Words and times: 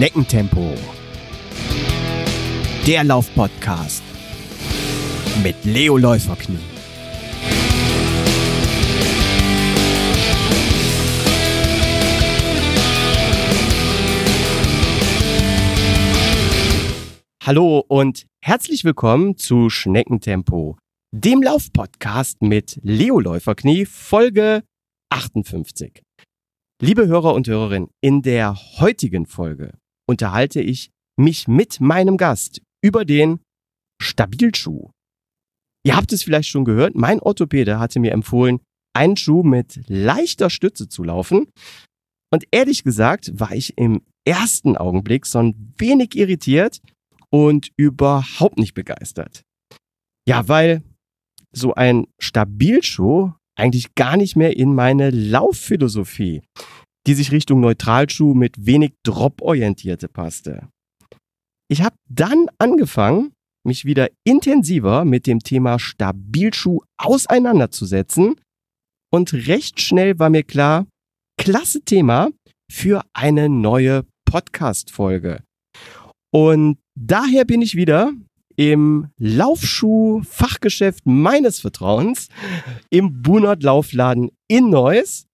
Schneckentempo. 0.00 0.74
Der 2.86 3.04
Laufpodcast 3.04 4.02
mit 5.44 5.62
Leo 5.66 5.98
Läuferknie. 5.98 6.56
Hallo 17.44 17.84
und 17.86 18.24
herzlich 18.42 18.84
willkommen 18.84 19.36
zu 19.36 19.68
Schneckentempo, 19.68 20.78
dem 21.12 21.42
Laufpodcast 21.42 22.40
mit 22.40 22.80
Leo 22.82 23.20
Läuferknie, 23.20 23.84
Folge 23.84 24.62
58. 25.10 26.00
Liebe 26.80 27.06
Hörer 27.06 27.34
und 27.34 27.46
Hörerinnen, 27.46 27.90
in 28.00 28.22
der 28.22 28.56
heutigen 28.78 29.26
Folge 29.26 29.74
unterhalte 30.10 30.60
ich 30.60 30.90
mich 31.16 31.48
mit 31.48 31.80
meinem 31.80 32.16
Gast 32.16 32.60
über 32.82 33.04
den 33.04 33.40
Stabilschuh. 34.02 34.90
Ihr 35.84 35.96
habt 35.96 36.12
es 36.12 36.22
vielleicht 36.22 36.48
schon 36.48 36.64
gehört, 36.64 36.94
mein 36.94 37.20
Orthopäde 37.20 37.78
hatte 37.78 38.00
mir 38.00 38.12
empfohlen, 38.12 38.60
einen 38.92 39.16
Schuh 39.16 39.42
mit 39.42 39.80
leichter 39.88 40.50
Stütze 40.50 40.88
zu 40.88 41.04
laufen. 41.04 41.46
Und 42.32 42.44
ehrlich 42.50 42.82
gesagt 42.82 43.38
war 43.38 43.52
ich 43.52 43.78
im 43.78 44.02
ersten 44.26 44.76
Augenblick 44.76 45.26
so 45.26 45.38
ein 45.38 45.74
wenig 45.78 46.16
irritiert 46.16 46.80
und 47.30 47.70
überhaupt 47.76 48.58
nicht 48.58 48.74
begeistert. 48.74 49.42
Ja, 50.26 50.48
weil 50.48 50.82
so 51.52 51.74
ein 51.74 52.06
Stabilschuh 52.20 53.32
eigentlich 53.56 53.94
gar 53.94 54.16
nicht 54.16 54.36
mehr 54.36 54.56
in 54.56 54.74
meine 54.74 55.10
Laufphilosophie, 55.10 56.42
die 57.06 57.14
sich 57.14 57.32
Richtung 57.32 57.60
Neutralschuh 57.60 58.34
mit 58.34 58.66
wenig 58.66 58.94
Drop 59.02 59.40
orientierte 59.42 60.08
passte. 60.08 60.68
Ich 61.68 61.82
habe 61.82 61.96
dann 62.08 62.46
angefangen, 62.58 63.32
mich 63.64 63.84
wieder 63.84 64.08
intensiver 64.24 65.04
mit 65.04 65.26
dem 65.26 65.40
Thema 65.40 65.78
Stabilschuh 65.78 66.80
auseinanderzusetzen 66.98 68.36
und 69.12 69.32
recht 69.32 69.80
schnell 69.80 70.18
war 70.18 70.30
mir 70.30 70.42
klar, 70.42 70.86
klasse 71.38 71.82
Thema 71.82 72.30
für 72.70 73.02
eine 73.12 73.48
neue 73.48 74.04
Podcast-Folge. 74.24 75.42
Und 76.32 76.78
daher 76.94 77.44
bin 77.44 77.62
ich 77.62 77.74
wieder 77.74 78.12
im 78.56 79.08
Laufschuh-Fachgeschäft 79.18 81.06
meines 81.06 81.60
Vertrauens 81.60 82.28
im 82.90 83.22
Bunert 83.22 83.62
Laufladen 83.62 84.30
in 84.48 84.70
Neuss 84.70 85.26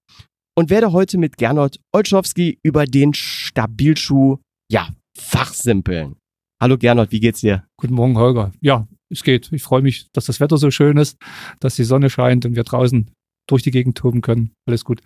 und 0.58 0.70
werde 0.70 0.92
heute 0.92 1.18
mit 1.18 1.36
Gernot 1.36 1.78
Olschowski 1.92 2.58
über 2.62 2.86
den 2.86 3.14
Stabilschuh, 3.14 4.38
ja, 4.70 4.88
fachsimpeln. 5.16 6.16
Hallo 6.60 6.78
Gernot, 6.78 7.12
wie 7.12 7.20
geht's 7.20 7.40
dir? 7.40 7.64
Guten 7.78 7.94
Morgen, 7.94 8.16
Holger. 8.16 8.52
Ja, 8.60 8.88
es 9.10 9.22
geht. 9.22 9.52
Ich 9.52 9.62
freue 9.62 9.82
mich, 9.82 10.10
dass 10.12 10.26
das 10.26 10.40
Wetter 10.40 10.56
so 10.56 10.70
schön 10.70 10.96
ist, 10.96 11.18
dass 11.60 11.76
die 11.76 11.84
Sonne 11.84 12.08
scheint 12.08 12.46
und 12.46 12.56
wir 12.56 12.64
draußen 12.64 13.10
durch 13.46 13.62
die 13.62 13.70
Gegend 13.70 13.98
toben 13.98 14.22
können. 14.22 14.52
Alles 14.66 14.84
gut. 14.84 15.02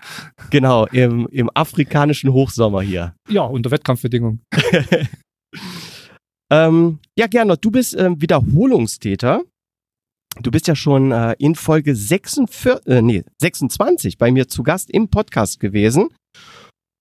Genau, 0.51 0.87
im, 0.87 1.27
im 1.29 1.51
afrikanischen 1.53 2.33
Hochsommer 2.33 2.83
hier. 2.83 3.15
Ja, 3.29 3.43
unter 3.43 3.73
Wettkampfbedingungen. 3.73 4.43
ähm, 6.51 7.01
ja, 7.19 7.27
Gernot, 7.27 7.65
du 7.65 7.73
bist 7.73 7.95
ähm, 7.97 8.23
Wiederholungstäter. 8.23 9.43
Du 10.39 10.51
bist 10.51 10.69
ja 10.69 10.77
schon 10.77 11.13
äh, 11.13 11.35
in 11.39 11.55
Folge 11.55 11.95
46, 11.95 12.87
äh, 12.87 13.03
nee, 13.03 13.25
26 13.41 14.17
bei 14.17 14.31
mir 14.31 14.49
zu 14.49 14.63
Gast 14.63 14.91
im 14.91 15.09
Podcast 15.09 15.61
gewesen. 15.61 16.09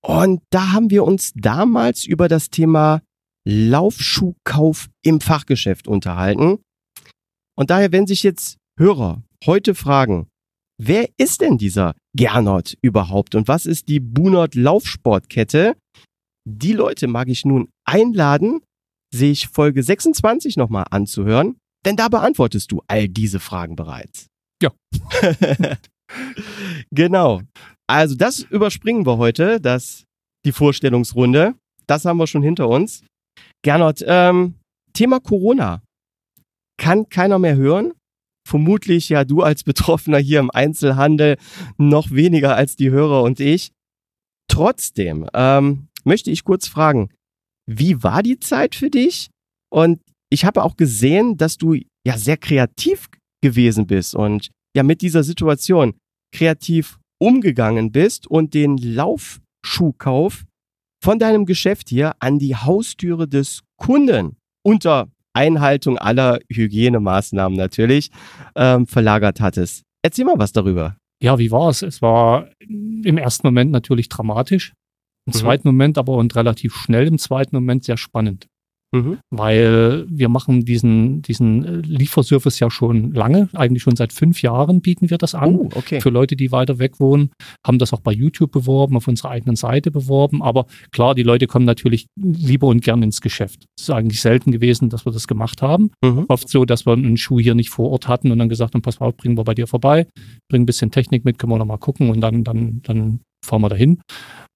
Und 0.06 0.42
da 0.50 0.72
haben 0.72 0.90
wir 0.90 1.04
uns 1.04 1.34
damals 1.36 2.06
über 2.06 2.28
das 2.28 2.50
Thema 2.50 3.02
Laufschuhkauf 3.48 4.90
im 5.04 5.22
Fachgeschäft 5.22 5.88
unterhalten. 5.88 6.60
Und 7.56 7.70
daher, 7.70 7.92
wenn 7.92 8.08
sich 8.08 8.24
jetzt 8.24 8.58
Hörer 8.80 9.24
heute 9.46 9.76
fragen, 9.76 10.28
wer 10.82 11.10
ist 11.18 11.42
denn 11.42 11.58
dieser 11.58 11.94
Gernot 12.16 12.78
überhaupt 12.82 13.36
und 13.36 13.48
was 13.48 13.66
ist 13.66 13.90
die 13.90 14.00
Bunert 14.00 14.56
Laufsportkette? 14.56 15.76
Die 16.48 16.74
Leute 16.74 17.08
mag 17.08 17.28
ich 17.28 17.46
nun 17.46 17.70
einladen, 17.86 18.62
sich 19.14 19.48
Folge 19.48 19.84
26 19.84 20.58
nochmal 20.58 20.86
anzuhören, 20.90 21.59
denn 21.86 21.96
da 21.96 22.10
beantwortest 22.10 22.72
du 22.72 22.82
all 22.88 23.08
diese 23.08 23.40
Fragen 23.40 23.76
bereits. 23.76 24.28
Ja. 24.62 24.72
genau. 26.92 27.42
Also 27.88 28.16
das 28.16 28.42
überspringen 28.42 29.06
wir 29.06 29.18
heute, 29.18 29.60
das, 29.60 30.06
die 30.46 30.52
Vorstellungsrunde. 30.52 31.56
Das 31.88 32.06
haben 32.06 32.18
wir 32.18 32.28
schon 32.28 32.44
hinter 32.44 32.70
uns. 32.70 33.04
Gernot, 33.64 34.04
ähm, 34.06 34.56
Thema 34.94 35.20
Corona. 35.20 35.82
Kann 36.78 37.10
keiner 37.10 37.40
mehr 37.40 37.56
hören? 37.56 37.94
Vermutlich 38.48 39.10
ja 39.10 39.26
du 39.26 39.42
als 39.42 39.64
Betroffener 39.64 40.18
hier 40.18 40.40
im 40.40 40.52
Einzelhandel 40.52 41.38
noch 41.78 42.12
weniger 42.12 42.56
als 42.56 42.76
die 42.76 42.90
Hörer 42.90 43.24
und 43.24 43.40
ich. 43.40 43.72
Trotzdem 44.50 45.30
ähm, 45.34 45.88
möchte 46.04 46.32
ich 46.32 46.44
kurz 46.44 46.68
fragen, 46.68 47.10
wie 47.68 48.02
war 48.02 48.24
die 48.24 48.40
Zeit 48.40 48.76
für 48.76 48.90
dich? 48.90 49.30
Und 49.72 50.02
ich 50.32 50.46
habe 50.46 50.64
auch 50.64 50.78
gesehen, 50.78 51.38
dass 51.38 51.58
du 51.58 51.76
ja 52.06 52.18
sehr 52.18 52.38
kreativ 52.38 53.08
gewesen 53.42 53.88
bist 53.88 54.16
und 54.16 54.50
ja 54.76 54.84
mit 54.84 55.02
dieser 55.02 55.24
Situation 55.24 55.94
kreativ 56.34 57.00
umgegangen 57.20 57.92
bist 57.92 58.28
und 58.28 58.54
den 58.54 58.78
Laufschuhkauf 58.78 60.46
von 61.04 61.20
deinem 61.20 61.46
Geschäft 61.46 61.90
hier 61.90 62.14
an 62.20 62.40
die 62.40 62.56
Haustüre 62.56 63.28
des 63.28 63.64
Kunden 63.78 64.38
unter 64.64 65.10
Einhaltung 65.34 65.98
aller 65.98 66.40
Hygienemaßnahmen 66.52 67.58
natürlich 67.58 68.12
ähm, 68.56 68.88
verlagert 68.88 69.40
hattest. 69.40 69.84
Erzähl 70.02 70.26
mal 70.26 70.38
was 70.38 70.52
darüber. 70.52 70.98
Ja, 71.22 71.38
wie 71.38 71.52
war 71.52 71.70
es? 71.70 71.82
Es 71.82 72.02
war 72.02 72.50
im 72.60 73.18
ersten 73.18 73.48
Moment 73.48 73.72
natürlich 73.72 74.10
dramatisch, 74.10 74.74
im 75.26 75.32
mhm. 75.32 75.38
zweiten 75.38 75.68
Moment 75.68 75.98
aber 75.98 76.16
und 76.16 76.36
relativ 76.36 76.76
schnell 76.76 77.08
im 77.08 77.18
zweiten 77.18 77.56
Moment 77.56 77.84
sehr 77.84 77.98
spannend. 77.98 78.48
Mhm. 78.92 79.20
Weil 79.30 80.06
wir 80.10 80.30
machen 80.30 80.66
diesen, 80.66 81.22
diesen 81.22 81.64
äh, 81.64 81.78
Lieferservice 81.82 82.60
ja 82.60 82.72
schon 82.72 83.14
lange, 83.14 83.50
eigentlich 83.54 83.84
schon 83.84 83.96
seit 83.96 84.14
fünf 84.14 84.42
Jahren 84.42 84.82
bieten 84.82 85.10
wir 85.10 85.18
das 85.18 85.36
an. 85.36 85.56
Oh, 85.56 85.70
okay. 85.76 86.02
Für 86.02 86.10
Leute, 86.10 86.36
die 86.36 86.52
weiter 86.52 86.80
weg 86.80 87.00
wohnen, 87.00 87.30
haben 87.66 87.78
das 87.78 87.94
auch 87.94 88.02
bei 88.02 88.12
YouTube 88.12 88.52
beworben, 88.52 88.98
auf 88.98 89.08
unserer 89.08 89.32
eigenen 89.32 89.56
Seite 89.56 89.92
beworben. 89.92 90.42
Aber 90.42 90.66
klar, 90.92 91.14
die 91.14 91.24
Leute 91.24 91.48
kommen 91.48 91.66
natürlich 91.66 92.08
lieber 92.16 92.68
und 92.68 92.82
gern 92.82 93.04
ins 93.04 93.22
Geschäft. 93.22 93.66
Es 93.78 93.84
ist 93.84 93.90
eigentlich 93.92 94.22
selten 94.22 94.52
gewesen, 94.52 94.90
dass 94.90 95.06
wir 95.06 95.12
das 95.12 95.28
gemacht 95.28 95.62
haben. 95.62 95.92
Mhm. 96.04 96.26
Oft 96.28 96.50
so, 96.50 96.66
dass 96.66 96.86
wir 96.86 96.94
einen 96.94 97.18
Schuh 97.18 97.40
hier 97.40 97.56
nicht 97.56 97.70
vor 97.70 97.92
Ort 97.92 98.08
hatten 98.08 98.32
und 98.32 98.40
dann 98.40 98.50
gesagt 98.50 98.74
haben, 98.74 98.82
pass 98.82 99.00
auf, 99.00 99.16
bringen 99.16 99.38
wir 99.38 99.44
bei 99.44 99.54
dir 99.54 99.68
vorbei, 99.68 100.08
bringen 100.50 100.64
ein 100.64 100.66
bisschen 100.66 100.92
Technik 100.92 101.26
mit, 101.26 101.38
können 101.38 101.54
wir 101.54 101.58
noch 101.58 101.66
mal 101.66 101.78
gucken 101.78 102.10
und 102.10 102.22
dann, 102.22 102.44
dann, 102.44 102.82
dann 102.84 103.20
fahren 103.46 103.62
wir 103.62 103.70
dahin. 103.70 104.02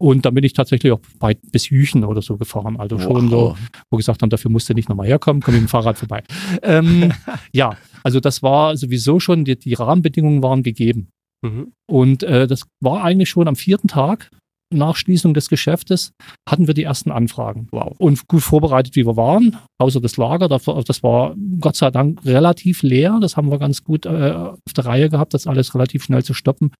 Und 0.01 0.25
dann 0.25 0.33
bin 0.33 0.43
ich 0.43 0.53
tatsächlich 0.53 0.91
auch 0.91 0.99
weit 1.19 1.39
bis 1.51 1.69
Jüchen 1.69 2.03
oder 2.03 2.21
so 2.21 2.37
gefahren. 2.37 2.77
Also 2.79 2.99
schon 2.99 3.31
wow. 3.31 3.57
so, 3.57 3.77
wo 3.91 3.97
gesagt 3.97 4.21
haben, 4.21 4.29
dafür 4.29 4.51
musst 4.51 4.69
du 4.69 4.73
nicht 4.73 4.89
nochmal 4.89 5.07
herkommen, 5.07 5.41
komm 5.41 5.53
mit 5.53 5.63
dem 5.63 5.69
Fahrrad 5.69 5.97
vorbei. 5.97 6.23
ähm, 6.63 7.13
ja, 7.53 7.77
also 8.03 8.19
das 8.19 8.43
war 8.43 8.75
sowieso 8.75 9.19
schon, 9.19 9.45
die, 9.45 9.57
die 9.57 9.73
Rahmenbedingungen 9.73 10.43
waren 10.43 10.63
gegeben. 10.63 11.09
Mhm. 11.43 11.71
Und 11.89 12.23
äh, 12.23 12.47
das 12.47 12.63
war 12.81 13.03
eigentlich 13.03 13.29
schon 13.29 13.47
am 13.47 13.55
vierten 13.55 13.87
Tag 13.87 14.29
nach 14.73 14.95
Schließung 14.95 15.33
des 15.33 15.49
Geschäftes 15.49 16.13
hatten 16.49 16.67
wir 16.67 16.73
die 16.73 16.83
ersten 16.83 17.11
Anfragen. 17.11 17.67
Wow. 17.71 17.95
Und 17.99 18.27
gut 18.27 18.41
vorbereitet, 18.41 18.95
wie 18.95 19.05
wir 19.05 19.15
waren, 19.15 19.57
außer 19.79 20.01
das 20.01 20.17
Lager, 20.17 20.47
das 20.47 21.03
war 21.03 21.35
Gott 21.59 21.75
sei 21.75 21.91
Dank 21.91 22.25
relativ 22.25 22.81
leer. 22.81 23.19
Das 23.21 23.37
haben 23.37 23.49
wir 23.49 23.59
ganz 23.59 23.83
gut 23.83 24.05
äh, 24.05 24.31
auf 24.31 24.73
der 24.75 24.85
Reihe 24.85 25.09
gehabt, 25.09 25.33
das 25.33 25.47
alles 25.47 25.73
relativ 25.75 26.03
schnell 26.03 26.23
zu 26.23 26.33
stoppen. 26.33 26.71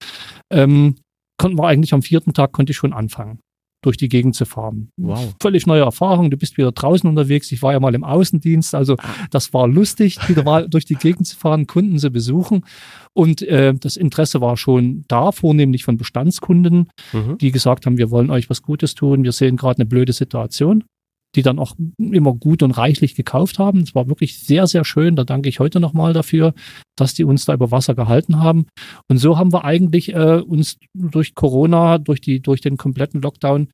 Ähm, 0.52 0.96
konnten 1.38 1.58
wir 1.58 1.68
eigentlich 1.68 1.94
am 1.94 2.02
vierten 2.02 2.34
Tag 2.34 2.52
konnte 2.52 2.72
ich 2.72 2.78
schon 2.78 2.94
anfangen 2.94 3.40
durch 3.84 3.98
die 3.98 4.10
Gegend 4.10 4.34
zu 4.34 4.46
fahren. 4.46 4.90
Wow. 4.98 5.36
Völlig 5.42 5.68
neue 5.68 5.82
Erfahrung. 5.82 6.32
Du 6.32 6.38
bist 6.38 6.58
wieder 6.58 6.72
draußen 6.72 7.08
unterwegs. 7.08 7.52
Ich 7.52 7.62
war 7.62 7.74
ja 7.74 7.80
mal 7.80 7.94
im 7.94 8.04
Außendienst. 8.04 8.74
Also 8.74 8.96
ah. 8.98 9.04
das 9.30 9.54
war 9.54 9.68
lustig, 9.68 10.18
wieder 10.28 10.44
mal 10.44 10.70
durch 10.70 10.86
die 10.86 10.96
Gegend 10.96 11.28
zu 11.28 11.36
fahren, 11.36 11.68
Kunden 11.68 12.00
zu 12.00 12.10
besuchen. 12.10 12.66
Und 13.14 13.42
äh, 13.42 13.74
das 13.74 13.98
Interesse 13.98 14.42
war 14.42 14.58
schon 14.58 15.04
da, 15.10 15.32
vornehmlich 15.32 15.84
von 15.84 15.98
Bestandskunden, 15.98 16.88
mhm. 17.12 17.38
die 17.40 17.52
gesagt 17.52 17.86
haben, 17.86 17.98
wir 17.98 18.10
wollen 18.10 18.32
euch 18.32 18.50
was 18.50 18.62
Gutes 18.62 18.96
tun. 18.96 19.24
Wir 19.24 19.34
sehen 19.34 19.58
gerade 19.58 19.80
eine 19.80 19.86
blöde 19.86 20.14
Situation 20.14 20.86
die 21.36 21.42
dann 21.42 21.60
auch 21.60 21.76
immer 21.98 22.34
gut 22.34 22.64
und 22.64 22.72
reichlich 22.72 23.16
gekauft 23.16 23.60
haben. 23.60 23.80
Es 23.82 23.96
war 23.96 24.08
wirklich 24.08 24.40
sehr, 24.40 24.68
sehr 24.68 24.86
schön. 24.86 25.16
Da 25.16 25.24
danke 25.24 25.50
ich 25.50 25.60
heute 25.60 25.80
nochmal 25.80 26.14
dafür, 26.14 26.54
dass 26.96 27.14
die 27.14 27.24
uns 27.24 27.46
da 27.46 27.54
über 27.54 27.72
Wasser 27.72 27.96
gehalten 27.96 28.40
haben. 28.40 28.68
Und 29.10 29.18
so 29.18 29.38
haben 29.38 29.52
wir 29.52 29.66
eigentlich 29.66 30.14
äh, 30.14 30.42
uns 30.42 30.78
durch 30.94 31.34
Corona, 31.36 31.98
durch, 31.98 32.22
die, 32.22 32.40
durch 32.40 32.62
den 32.62 32.78
kompletten 32.78 33.22
Lockdown 33.22 33.70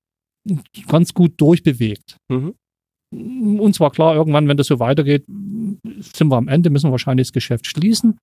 ganz 0.88 1.13
gut 1.13 1.33
durchbewegt. 1.38 2.17
Mhm. 2.31 2.56
Uns 3.11 3.79
war 3.79 3.89
klar, 3.89 4.15
irgendwann, 4.15 4.47
wenn 4.47 4.57
das 4.57 4.67
so 4.67 4.79
weitergeht, 4.79 5.25
sind 5.25 6.27
wir 6.27 6.38
am 6.38 6.47
Ende, 6.47 6.69
müssen 6.69 6.88
wir 6.88 6.91
wahrscheinlich 6.91 7.27
das 7.27 7.33
Geschäft 7.33 7.65
schließen. 7.65 8.19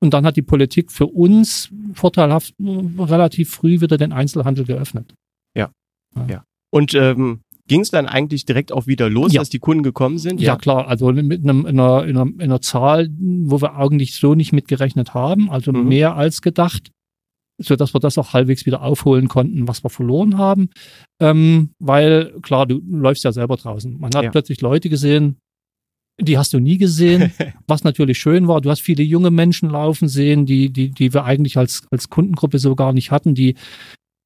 Und 0.00 0.14
dann 0.14 0.24
hat 0.24 0.36
die 0.36 0.42
Politik 0.42 0.92
für 0.92 1.06
uns 1.06 1.70
vorteilhaft 1.92 2.54
relativ 2.60 3.50
früh 3.50 3.80
wieder 3.80 3.96
den 3.96 4.12
Einzelhandel 4.12 4.64
geöffnet. 4.64 5.12
Ja. 5.56 5.72
ja. 6.14 6.26
ja. 6.28 6.44
Und 6.70 6.94
ähm, 6.94 7.40
ging 7.68 7.82
es 7.82 7.90
dann 7.90 8.06
eigentlich 8.06 8.44
direkt 8.44 8.72
auch 8.72 8.86
wieder 8.86 9.08
los, 9.08 9.32
ja. 9.32 9.40
dass 9.40 9.50
die 9.50 9.58
Kunden 9.58 9.82
gekommen 9.82 10.18
sind? 10.18 10.40
Ja, 10.40 10.54
ja 10.54 10.56
klar. 10.56 10.88
Also 10.88 11.12
mit 11.12 11.44
einem, 11.44 11.66
in, 11.66 11.78
einer, 11.78 12.04
in, 12.04 12.16
einer, 12.16 12.26
in 12.26 12.42
einer 12.42 12.60
Zahl, 12.60 13.08
wo 13.18 13.60
wir 13.60 13.76
eigentlich 13.76 14.16
so 14.16 14.34
nicht 14.34 14.52
mitgerechnet 14.52 15.14
haben, 15.14 15.50
also 15.50 15.72
mhm. 15.72 15.86
mehr 15.88 16.16
als 16.16 16.42
gedacht, 16.42 16.90
so 17.58 17.76
dass 17.76 17.94
wir 17.94 18.00
das 18.00 18.18
auch 18.18 18.32
halbwegs 18.32 18.66
wieder 18.66 18.82
aufholen 18.82 19.28
konnten, 19.28 19.68
was 19.68 19.84
wir 19.84 19.90
verloren 19.90 20.38
haben. 20.38 20.70
Ähm, 21.20 21.70
weil 21.78 22.32
klar, 22.42 22.66
du 22.66 22.80
läufst 22.90 23.24
ja 23.24 23.32
selber 23.32 23.56
draußen. 23.56 23.98
Man 23.98 24.10
hat 24.14 24.24
ja. 24.24 24.30
plötzlich 24.30 24.60
Leute 24.60 24.88
gesehen, 24.88 25.36
die 26.20 26.38
hast 26.38 26.52
du 26.52 26.58
nie 26.58 26.78
gesehen, 26.78 27.32
was 27.66 27.84
natürlich 27.84 28.18
schön 28.18 28.48
war. 28.48 28.60
Du 28.60 28.70
hast 28.70 28.80
viele 28.80 29.02
junge 29.02 29.30
Menschen 29.30 29.70
laufen 29.70 30.08
sehen, 30.08 30.46
die, 30.46 30.70
die, 30.70 30.90
die 30.90 31.12
wir 31.12 31.24
eigentlich 31.24 31.56
als, 31.56 31.82
als 31.90 32.08
Kundengruppe 32.08 32.58
so 32.58 32.74
gar 32.74 32.92
nicht 32.92 33.10
hatten, 33.10 33.34
die 33.34 33.56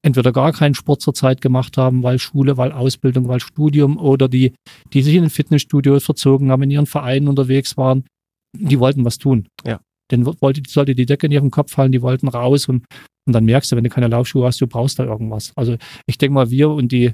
entweder 0.03 0.31
gar 0.31 0.51
keinen 0.51 0.75
Sport 0.75 1.01
zur 1.01 1.13
Zeit 1.13 1.41
gemacht 1.41 1.77
haben, 1.77 2.03
weil 2.03 2.19
Schule, 2.19 2.57
weil 2.57 2.71
Ausbildung, 2.71 3.27
weil 3.27 3.39
Studium 3.39 3.97
oder 3.97 4.27
die, 4.27 4.53
die 4.91 5.01
sich 5.01 5.15
in 5.15 5.21
den 5.21 5.29
Fitnessstudios 5.29 6.03
verzogen 6.03 6.51
haben, 6.51 6.63
in 6.63 6.71
ihren 6.71 6.85
Vereinen 6.85 7.27
unterwegs 7.27 7.77
waren, 7.77 8.03
die 8.55 8.79
wollten 8.79 9.05
was 9.05 9.17
tun. 9.17 9.47
Ja. 9.65 9.79
Denn 10.11 10.25
wollte, 10.25 10.61
sollte 10.67 10.93
die 10.93 11.05
Decke 11.05 11.27
in 11.27 11.31
ihren 11.31 11.51
Kopf 11.51 11.71
fallen, 11.71 11.93
die 11.93 12.01
wollten 12.01 12.27
raus 12.27 12.67
und, 12.67 12.85
und 13.25 13.33
dann 13.33 13.45
merkst 13.45 13.71
du, 13.71 13.77
wenn 13.77 13.85
du 13.85 13.89
keine 13.89 14.09
Laufschuhe 14.09 14.45
hast, 14.45 14.59
du 14.59 14.67
brauchst 14.67 14.99
da 14.99 15.05
irgendwas. 15.05 15.53
Also 15.55 15.77
ich 16.05 16.17
denke 16.17 16.33
mal, 16.33 16.49
wir 16.49 16.69
und 16.69 16.91
die, 16.91 17.13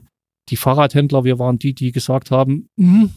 die 0.50 0.58
Fahrradhändler, 0.58 1.24
wir 1.24 1.38
waren 1.38 1.60
die, 1.60 1.74
die 1.74 1.92
gesagt 1.92 2.32
haben, 2.32 2.68
hm, 2.80 3.12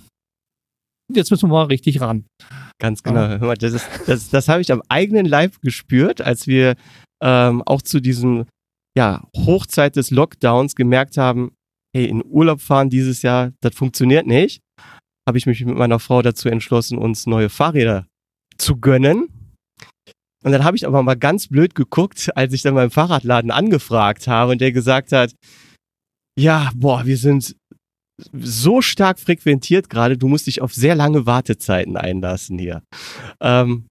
jetzt 1.10 1.30
müssen 1.30 1.48
wir 1.48 1.54
mal 1.54 1.64
richtig 1.64 2.02
ran. 2.02 2.26
Ganz 2.78 3.02
genau. 3.02 3.22
Ja. 3.22 3.54
Das, 3.54 3.72
ist, 3.72 3.88
das, 4.06 4.28
das 4.28 4.48
habe 4.48 4.60
ich 4.60 4.70
am 4.70 4.82
eigenen 4.88 5.24
Leib 5.24 5.60
gespürt, 5.62 6.20
als 6.20 6.46
wir 6.46 6.76
ähm, 7.22 7.62
auch 7.64 7.80
zu 7.80 8.00
diesem 8.00 8.44
ja, 8.96 9.26
Hochzeit 9.36 9.96
des 9.96 10.10
Lockdowns 10.10 10.74
gemerkt 10.74 11.16
haben, 11.16 11.54
hey, 11.94 12.06
in 12.06 12.24
Urlaub 12.24 12.60
fahren 12.60 12.90
dieses 12.90 13.22
Jahr, 13.22 13.52
das 13.60 13.74
funktioniert 13.74 14.26
nicht, 14.26 14.62
habe 15.28 15.38
ich 15.38 15.46
mich 15.46 15.64
mit 15.64 15.76
meiner 15.76 15.98
Frau 15.98 16.22
dazu 16.22 16.48
entschlossen, 16.48 16.98
uns 16.98 17.26
neue 17.26 17.48
Fahrräder 17.48 18.06
zu 18.56 18.76
gönnen. 18.76 19.28
Und 20.44 20.50
dann 20.50 20.64
habe 20.64 20.76
ich 20.76 20.86
aber 20.86 21.02
mal 21.02 21.14
ganz 21.14 21.48
blöd 21.48 21.74
geguckt, 21.74 22.30
als 22.34 22.52
ich 22.52 22.62
dann 22.62 22.74
beim 22.74 22.90
Fahrradladen 22.90 23.50
angefragt 23.50 24.26
habe 24.26 24.52
und 24.52 24.60
der 24.60 24.72
gesagt 24.72 25.12
hat, 25.12 25.34
ja, 26.38 26.70
boah, 26.74 27.06
wir 27.06 27.16
sind 27.16 27.56
so 28.32 28.82
stark 28.82 29.18
frequentiert 29.20 29.88
gerade, 29.88 30.18
du 30.18 30.28
musst 30.28 30.46
dich 30.46 30.60
auf 30.60 30.74
sehr 30.74 30.94
lange 30.94 31.26
Wartezeiten 31.26 31.96
einlassen 31.96 32.58
hier. 32.58 32.82
Ähm, 33.40 33.86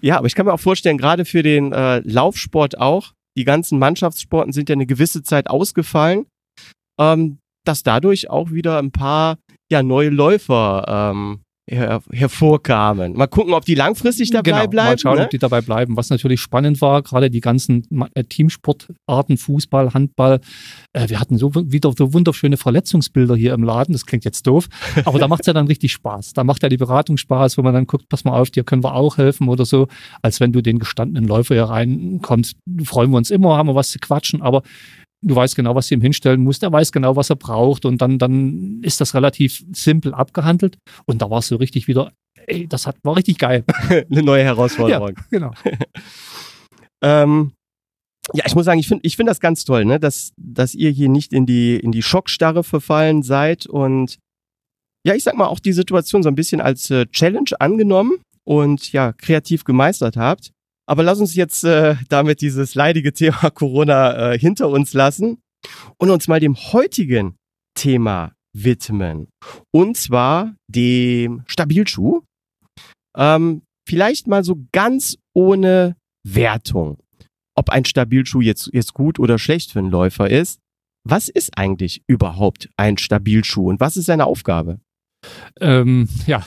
ja, 0.00 0.18
aber 0.18 0.26
ich 0.26 0.34
kann 0.34 0.46
mir 0.46 0.52
auch 0.52 0.60
vorstellen, 0.60 0.98
gerade 0.98 1.24
für 1.24 1.42
den 1.42 1.72
äh, 1.72 2.00
Laufsport 2.00 2.78
auch, 2.78 3.12
die 3.36 3.44
ganzen 3.44 3.78
Mannschaftssporten 3.78 4.52
sind 4.52 4.68
ja 4.68 4.74
eine 4.74 4.86
gewisse 4.86 5.22
Zeit 5.22 5.48
ausgefallen, 5.48 6.26
ähm, 6.98 7.38
dass 7.64 7.82
dadurch 7.82 8.28
auch 8.30 8.50
wieder 8.50 8.78
ein 8.78 8.92
paar 8.92 9.38
ja, 9.70 9.82
neue 9.82 10.10
Läufer 10.10 11.12
ähm, 11.12 11.42
her 11.70 12.02
hervorkamen. 12.10 13.14
Mal 13.14 13.28
gucken, 13.28 13.54
ob 13.54 13.64
die 13.64 13.74
langfristig 13.74 14.30
dabei 14.30 14.42
genau, 14.42 14.66
bleiben. 14.68 14.90
Mal 14.90 14.98
schauen, 14.98 15.18
ne? 15.18 15.24
ob 15.24 15.30
die 15.30 15.38
dabei 15.38 15.60
bleiben. 15.60 15.96
Was 15.96 16.10
natürlich 16.10 16.40
spannend 16.40 16.80
war, 16.80 17.02
gerade 17.02 17.30
die 17.30 17.40
ganzen 17.40 17.86
äh, 18.14 18.24
Teamsportarten, 18.24 19.36
Fußball, 19.36 19.94
Handball. 19.94 20.40
Äh, 20.92 21.08
wir 21.08 21.20
hatten 21.20 21.38
so 21.38 21.54
wieder 21.54 21.92
so 21.96 22.12
wunderschöne 22.12 22.56
Verletzungsbilder 22.56 23.36
hier 23.36 23.54
im 23.54 23.62
Laden. 23.62 23.92
Das 23.92 24.06
klingt 24.06 24.24
jetzt 24.24 24.46
doof, 24.46 24.68
aber 25.04 25.18
da 25.18 25.28
macht 25.28 25.42
es 25.42 25.46
ja 25.46 25.52
dann 25.52 25.66
richtig 25.68 25.92
Spaß. 25.92 26.32
Da 26.32 26.42
macht 26.42 26.62
ja 26.62 26.68
die 26.68 26.76
Beratung 26.76 27.16
Spaß, 27.16 27.58
wo 27.58 27.62
man 27.62 27.74
dann 27.74 27.86
guckt, 27.86 28.08
pass 28.08 28.24
mal 28.24 28.38
auf, 28.38 28.50
dir 28.50 28.64
können 28.64 28.82
wir 28.82 28.94
auch 28.94 29.18
helfen 29.18 29.48
oder 29.48 29.64
so. 29.64 29.86
Als 30.20 30.40
wenn 30.40 30.52
du 30.52 30.62
den 30.62 30.80
gestandenen 30.80 31.28
Läufer 31.28 31.54
hier 31.54 31.64
reinkommst, 31.64 32.56
freuen 32.84 33.10
wir 33.10 33.18
uns 33.18 33.30
immer, 33.30 33.56
haben 33.56 33.68
wir 33.68 33.74
was 33.74 33.90
zu 33.90 33.98
quatschen, 34.00 34.42
aber 34.42 34.62
du 35.22 35.34
weißt 35.34 35.56
genau, 35.56 35.74
was 35.74 35.88
du 35.88 35.94
ihm 35.94 36.00
hinstellen 36.00 36.42
musst, 36.42 36.62
er 36.62 36.72
weiß 36.72 36.92
genau, 36.92 37.16
was 37.16 37.30
er 37.30 37.36
braucht 37.36 37.84
und 37.84 38.02
dann, 38.02 38.18
dann 38.18 38.80
ist 38.82 39.00
das 39.00 39.14
relativ 39.14 39.64
simpel 39.72 40.12
abgehandelt 40.14 40.78
und 41.06 41.22
da 41.22 41.30
war 41.30 41.38
es 41.38 41.48
so 41.48 41.56
richtig 41.56 41.88
wieder, 41.88 42.12
ey, 42.46 42.66
das 42.66 42.86
hat, 42.86 42.96
war 43.02 43.16
richtig 43.16 43.38
geil. 43.38 43.64
Eine 43.88 44.22
neue 44.22 44.44
Herausforderung. 44.44 45.16
Ja, 45.16 45.24
genau. 45.30 45.50
ähm, 47.02 47.52
ja, 48.34 48.44
ich 48.46 48.54
muss 48.54 48.64
sagen, 48.64 48.80
ich 48.80 48.88
finde 48.88 49.04
ich 49.04 49.16
finde 49.16 49.30
das 49.30 49.40
ganz 49.40 49.64
toll, 49.64 49.84
ne, 49.84 49.98
dass, 49.98 50.32
dass 50.36 50.74
ihr 50.74 50.90
hier 50.90 51.08
nicht 51.08 51.32
in 51.32 51.46
die, 51.46 51.76
in 51.76 51.92
die 51.92 52.02
Schockstarre 52.02 52.64
verfallen 52.64 53.22
seid 53.22 53.66
und 53.66 54.18
ja, 55.04 55.14
ich 55.14 55.24
sag 55.24 55.36
mal, 55.36 55.46
auch 55.46 55.58
die 55.58 55.72
Situation 55.72 56.22
so 56.22 56.28
ein 56.28 56.36
bisschen 56.36 56.60
als 56.60 56.88
äh, 56.90 57.06
Challenge 57.06 57.50
angenommen 57.58 58.18
und 58.44 58.92
ja, 58.92 59.12
kreativ 59.12 59.64
gemeistert 59.64 60.16
habt. 60.16 60.52
Aber 60.88 61.02
lass 61.02 61.20
uns 61.20 61.34
jetzt 61.34 61.64
äh, 61.64 61.96
damit 62.08 62.40
dieses 62.40 62.74
leidige 62.74 63.12
Thema 63.12 63.50
Corona 63.54 64.32
äh, 64.32 64.38
hinter 64.38 64.68
uns 64.68 64.92
lassen 64.94 65.38
und 65.98 66.10
uns 66.10 66.28
mal 66.28 66.40
dem 66.40 66.56
heutigen 66.56 67.36
Thema 67.74 68.32
widmen. 68.54 69.28
Und 69.72 69.96
zwar 69.96 70.54
dem 70.68 71.44
Stabilschuh. 71.46 72.22
Ähm, 73.16 73.62
vielleicht 73.88 74.26
mal 74.26 74.44
so 74.44 74.64
ganz 74.72 75.18
ohne 75.34 75.96
Wertung, 76.26 76.98
ob 77.56 77.70
ein 77.70 77.84
Stabilschuh 77.84 78.40
jetzt, 78.40 78.70
jetzt 78.72 78.94
gut 78.94 79.18
oder 79.18 79.38
schlecht 79.38 79.72
für 79.72 79.80
einen 79.80 79.90
Läufer 79.90 80.30
ist. 80.30 80.60
Was 81.04 81.28
ist 81.28 81.58
eigentlich 81.58 82.02
überhaupt 82.06 82.68
ein 82.76 82.96
Stabilschuh 82.96 83.68
und 83.68 83.80
was 83.80 83.96
ist 83.96 84.06
seine 84.06 84.26
Aufgabe? 84.26 84.78
Ähm, 85.60 86.08
ja, 86.26 86.44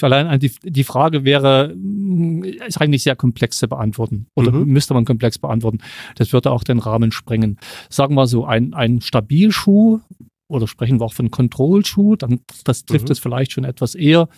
allein 0.00 0.38
die, 0.38 0.52
die 0.62 0.84
Frage 0.84 1.24
wäre, 1.24 1.74
mm, 1.76 2.44
ist 2.44 2.80
eigentlich 2.80 3.02
sehr 3.02 3.16
komplex 3.16 3.58
zu 3.58 3.68
beantworten 3.68 4.26
oder 4.34 4.52
mhm. 4.52 4.66
müsste 4.66 4.94
man 4.94 5.04
komplex 5.04 5.38
beantworten. 5.38 5.78
Das 6.16 6.32
würde 6.32 6.50
auch 6.50 6.64
den 6.64 6.78
Rahmen 6.78 7.12
sprengen. 7.12 7.58
Sagen 7.88 8.14
wir 8.14 8.26
so, 8.26 8.44
ein, 8.44 8.74
ein 8.74 9.00
Stabilschuh 9.00 10.00
oder 10.48 10.68
sprechen 10.68 11.00
wir 11.00 11.06
auch 11.06 11.14
von 11.14 11.30
Kontrollschuh, 11.30 12.16
dann 12.16 12.40
das 12.64 12.84
trifft 12.84 13.08
mhm. 13.08 13.12
es 13.12 13.18
vielleicht 13.18 13.52
schon 13.52 13.64
etwas 13.64 13.94
eher, 13.94 14.28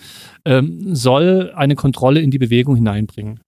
ähm, 0.44 0.94
soll 0.94 1.52
eine 1.54 1.74
Kontrolle 1.74 2.20
in 2.20 2.30
die 2.30 2.38
Bewegung 2.38 2.76
hineinbringen. 2.76 3.40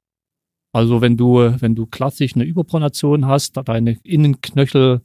Also 0.75 1.01
wenn 1.01 1.17
du, 1.17 1.39
wenn 1.61 1.75
du 1.75 1.87
klassisch 1.87 2.35
eine 2.35 2.45
Überpronation 2.45 3.27
hast, 3.27 3.57
da 3.57 3.63
deine 3.63 3.99
Innenknöchel 4.03 5.01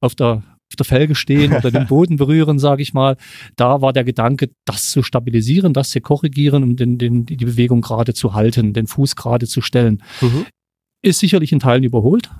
auf 0.00 0.14
der 0.14 0.42
der 0.76 0.86
Felge 0.86 1.14
stehen 1.14 1.52
oder 1.52 1.70
den 1.70 1.86
Boden 1.88 2.16
berühren, 2.16 2.58
sage 2.58 2.82
ich 2.82 2.94
mal. 2.94 3.16
Da 3.56 3.80
war 3.80 3.92
der 3.92 4.04
Gedanke, 4.04 4.50
das 4.64 4.90
zu 4.90 5.02
stabilisieren, 5.02 5.72
das 5.72 5.90
zu 5.90 6.00
korrigieren, 6.00 6.62
um 6.62 6.76
den, 6.76 6.98
den, 6.98 7.26
die 7.26 7.36
Bewegung 7.36 7.80
gerade 7.80 8.14
zu 8.14 8.34
halten, 8.34 8.72
den 8.72 8.86
Fuß 8.86 9.16
gerade 9.16 9.46
zu 9.46 9.60
stellen. 9.60 10.02
Mhm. 10.20 10.46
Ist 11.02 11.20
sicherlich 11.20 11.52
in 11.52 11.60
Teilen 11.60 11.84
überholt. 11.84 12.30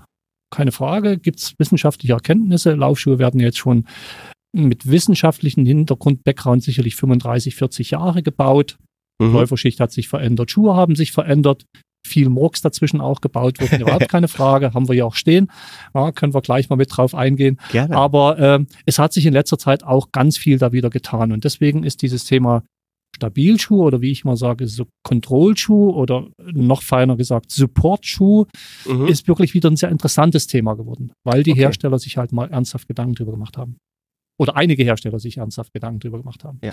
Keine 0.50 0.72
Frage. 0.72 1.19
Gibt 1.19 1.40
es 1.40 1.54
wissenschaftliche 1.58 2.14
Erkenntnisse? 2.14 2.74
Laufschuhe 2.74 3.19
werden 3.19 3.41
jetzt 3.41 3.58
schon 3.58 3.86
mit 4.53 4.91
wissenschaftlichen 4.91 5.67
Hintergrund, 5.67 6.24
Background 6.24 6.62
sicherlich 6.62 6.96
35, 6.96 7.55
40 7.55 7.91
Jahre 7.91 8.22
gebaut. 8.22 8.79
Mhm. 9.20 9.32
Läuferschicht 9.32 9.81
hat 9.81 9.93
sich 9.93 10.08
verändert, 10.08 10.50
Schuhe 10.50 10.74
haben 10.74 10.96
sich 10.96 11.12
verändert 11.12 11.67
viel 12.06 12.28
Murks 12.28 12.60
dazwischen 12.60 13.00
auch 13.00 13.20
gebaut 13.20 13.60
wurde. 13.60 13.76
Überhaupt 13.82 14.08
keine 14.08 14.28
Frage, 14.28 14.74
haben 14.74 14.88
wir 14.88 14.94
ja 14.94 15.05
auch 15.05 15.14
stehen. 15.14 15.50
Ja, 15.94 16.12
können 16.12 16.34
wir 16.34 16.40
gleich 16.40 16.69
mal 16.69 16.76
mit 16.76 16.96
drauf 16.96 17.14
eingehen. 17.14 17.58
Gerne. 17.70 17.96
Aber 17.96 18.38
äh, 18.38 18.64
es 18.86 18.98
hat 18.98 19.12
sich 19.12 19.26
in 19.26 19.32
letzter 19.32 19.58
Zeit 19.58 19.84
auch 19.84 20.12
ganz 20.12 20.38
viel 20.38 20.58
da 20.58 20.72
wieder 20.72 20.90
getan. 20.90 21.32
Und 21.32 21.44
deswegen 21.44 21.84
ist 21.84 22.02
dieses 22.02 22.24
Thema 22.24 22.62
Stabilschuh 23.17 23.82
oder 23.82 24.00
wie 24.00 24.10
ich 24.10 24.24
mal 24.24 24.36
sage, 24.36 24.67
so 24.67 24.86
Kontrollschuh 25.02 25.90
oder 25.90 26.28
noch 26.52 26.82
feiner 26.82 27.17
gesagt 27.17 27.50
Supportschuh 27.50 28.46
mhm. 28.86 29.06
ist 29.08 29.26
wirklich 29.26 29.55
wieder 29.55 29.70
ein 29.70 29.76
sehr 29.76 29.88
interessantes 29.88 30.46
Thema 30.46 30.74
geworden, 30.74 31.12
weil 31.24 31.43
die 31.43 31.52
okay. 31.52 31.62
Hersteller 31.62 31.98
sich 31.98 32.17
halt 32.17 32.32
mal 32.32 32.50
ernsthaft 32.50 32.86
Gedanken 32.86 33.14
darüber 33.14 33.32
gemacht 33.32 33.56
haben 33.56 33.78
oder 34.38 34.56
einige 34.56 34.84
Hersteller 34.84 35.18
sich 35.18 35.36
ernsthaft 35.36 35.72
Gedanken 35.72 35.98
drüber 35.98 36.18
gemacht 36.18 36.44
haben. 36.44 36.58
Ja. 36.62 36.72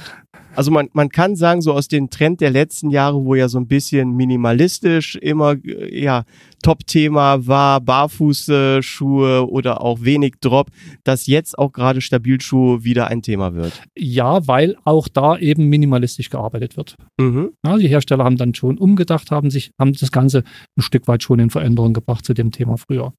Also 0.56 0.72
man, 0.72 0.90
man 0.94 1.10
kann 1.10 1.36
sagen, 1.36 1.62
so 1.62 1.74
aus 1.74 1.88
dem 1.88 2.10
Trend 2.10 2.40
der 2.40 2.52
letzten 2.52 2.92
Jahre, 2.92 3.26
wo 3.26 3.34
ja 3.36 3.50
so 3.50 3.58
ein 3.58 3.68
bisschen 3.68 4.12
minimalistisch 4.12 5.16
immer 5.16 5.56
äh, 5.66 6.04
ja 6.04 6.24
Top-Thema 6.62 7.46
war, 7.48 7.82
Barfußschuhe 7.82 9.50
oder 9.50 9.82
auch 9.82 10.02
wenig 10.02 10.36
Drop, 10.42 10.70
dass 11.04 11.26
jetzt 11.28 11.58
auch 11.58 11.72
gerade 11.72 12.02
Stabilschuhe 12.02 12.84
wieder 12.84 13.08
ein 13.08 13.24
Thema 13.24 13.56
wird. 13.56 13.84
Ja, 13.98 14.48
weil 14.48 14.78
auch 14.86 15.08
da 15.08 15.38
eben 15.38 15.68
minimalistisch 15.68 16.30
gearbeitet 16.30 16.78
wird. 16.78 16.96
Mhm. 17.20 17.52
Ja, 17.66 17.78
die 17.78 17.88
Hersteller 17.88 18.24
haben 18.24 18.38
dann 18.38 18.54
schon 18.54 18.78
umgedacht, 18.78 19.32
haben 19.32 19.50
sich, 19.50 19.72
haben 19.80 19.94
das 19.94 20.12
Ganze 20.12 20.44
ein 20.78 20.82
Stück 20.82 21.08
weit 21.08 21.24
schon 21.24 21.40
in 21.40 21.50
Veränderung 21.50 21.94
gebracht 21.94 22.26
zu 22.26 22.34
dem 22.36 22.52
Thema 22.52 22.78
früher. 22.78 23.14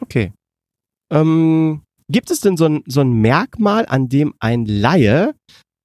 Okay. 0.00 0.32
Ähm, 1.12 1.82
Gibt 2.10 2.32
es 2.32 2.40
denn 2.40 2.56
so 2.56 2.64
ein, 2.64 2.82
so 2.86 3.02
ein 3.02 3.12
Merkmal, 3.12 3.86
an 3.86 4.08
dem 4.08 4.34
ein 4.40 4.66
Laie 4.66 5.36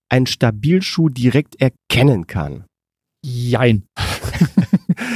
einen 0.09 0.25
Stabilschuh 0.25 1.09
direkt 1.09 1.61
erkennen 1.61 2.25
kann? 2.25 2.65
Jein. 3.23 3.87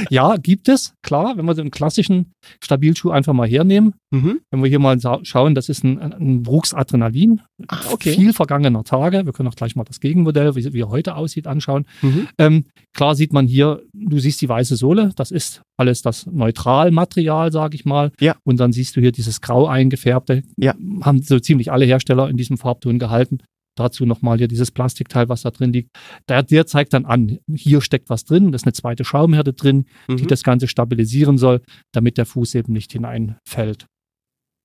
Ja, 0.08 0.36
gibt 0.36 0.68
es, 0.68 0.94
klar, 1.02 1.36
wenn 1.36 1.44
wir 1.44 1.54
den 1.54 1.70
klassischen 1.70 2.32
Stabilschuh 2.62 3.10
einfach 3.10 3.32
mal 3.32 3.48
hernehmen. 3.48 3.94
Mhm. 4.10 4.40
Wenn 4.50 4.62
wir 4.62 4.68
hier 4.68 4.78
mal 4.78 4.98
schauen, 5.22 5.54
das 5.54 5.68
ist 5.68 5.84
ein, 5.84 6.00
ein 6.00 6.46
Adrenalin, 6.72 7.42
ah, 7.68 7.78
okay. 7.92 8.12
viel 8.12 8.32
vergangener 8.32 8.84
Tage. 8.84 9.26
Wir 9.26 9.32
können 9.32 9.48
auch 9.48 9.54
gleich 9.54 9.76
mal 9.76 9.84
das 9.84 10.00
Gegenmodell, 10.00 10.54
wie, 10.56 10.72
wie 10.72 10.80
er 10.80 10.88
heute 10.88 11.16
aussieht, 11.16 11.46
anschauen. 11.46 11.86
Mhm. 12.02 12.28
Ähm, 12.38 12.64
klar 12.94 13.14
sieht 13.14 13.32
man 13.32 13.46
hier, 13.46 13.82
du 13.92 14.18
siehst 14.18 14.40
die 14.40 14.48
weiße 14.48 14.76
Sohle, 14.76 15.10
das 15.16 15.30
ist 15.30 15.62
alles 15.76 16.02
das 16.02 16.26
Neutralmaterial, 16.26 17.52
sage 17.52 17.74
ich 17.74 17.84
mal. 17.84 18.12
Ja. 18.20 18.36
Und 18.44 18.60
dann 18.60 18.72
siehst 18.72 18.96
du 18.96 19.00
hier 19.00 19.12
dieses 19.12 19.40
grau 19.40 19.66
eingefärbte, 19.66 20.42
ja. 20.56 20.74
haben 21.02 21.22
so 21.22 21.38
ziemlich 21.38 21.72
alle 21.72 21.84
Hersteller 21.84 22.28
in 22.28 22.36
diesem 22.36 22.58
Farbton 22.58 22.98
gehalten. 22.98 23.38
Dazu 23.76 24.04
nochmal 24.04 24.38
hier 24.38 24.48
dieses 24.48 24.70
Plastikteil, 24.70 25.28
was 25.28 25.42
da 25.42 25.50
drin 25.50 25.72
liegt. 25.72 25.90
Der, 26.28 26.42
der 26.42 26.66
zeigt 26.66 26.92
dann 26.92 27.06
an, 27.06 27.38
hier 27.54 27.80
steckt 27.80 28.10
was 28.10 28.24
drin, 28.24 28.52
da 28.52 28.56
ist 28.56 28.64
eine 28.64 28.72
zweite 28.72 29.04
Schaumherde 29.04 29.52
drin, 29.52 29.86
mhm. 30.08 30.16
die 30.16 30.26
das 30.26 30.42
Ganze 30.42 30.68
stabilisieren 30.68 31.38
soll, 31.38 31.62
damit 31.92 32.18
der 32.18 32.26
Fuß 32.26 32.54
eben 32.56 32.72
nicht 32.72 32.92
hineinfällt. 32.92 33.86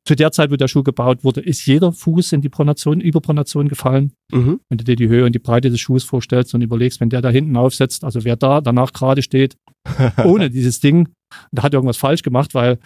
Zu 0.08 0.16
der 0.16 0.32
Zeit, 0.32 0.52
wo 0.52 0.56
der 0.56 0.68
Schuh 0.68 0.84
gebaut 0.84 1.24
wurde, 1.24 1.42
ist 1.42 1.66
jeder 1.66 1.92
Fuß 1.92 2.34
in 2.34 2.42
die 2.42 2.50
Pronation, 2.50 3.02
Überpronation 3.02 3.68
gefallen. 3.68 4.14
Mhm. 4.32 4.60
Wenn 4.70 4.78
du 4.78 4.84
dir 4.84 4.96
die 4.96 5.08
Höhe 5.08 5.26
und 5.26 5.34
die 5.34 5.40
Breite 5.40 5.72
des 5.72 5.80
Schuhs 5.80 6.04
vorstellst 6.04 6.54
und 6.54 6.62
überlegst, 6.62 7.02
wenn 7.02 7.10
der 7.10 7.22
da 7.22 7.30
hinten 7.30 7.58
aufsetzt, 7.58 8.04
also 8.04 8.24
wer 8.24 8.36
da 8.36 8.62
danach 8.62 8.94
gerade 8.94 9.24
steht, 9.24 9.56
ohne 10.24 10.52
dieses 10.52 10.80
Ding, 10.80 11.10
da 11.52 11.64
hat 11.64 11.74
irgendwas 11.74 11.98
falsch 11.98 12.22
gemacht, 12.22 12.54
weil 12.54 12.78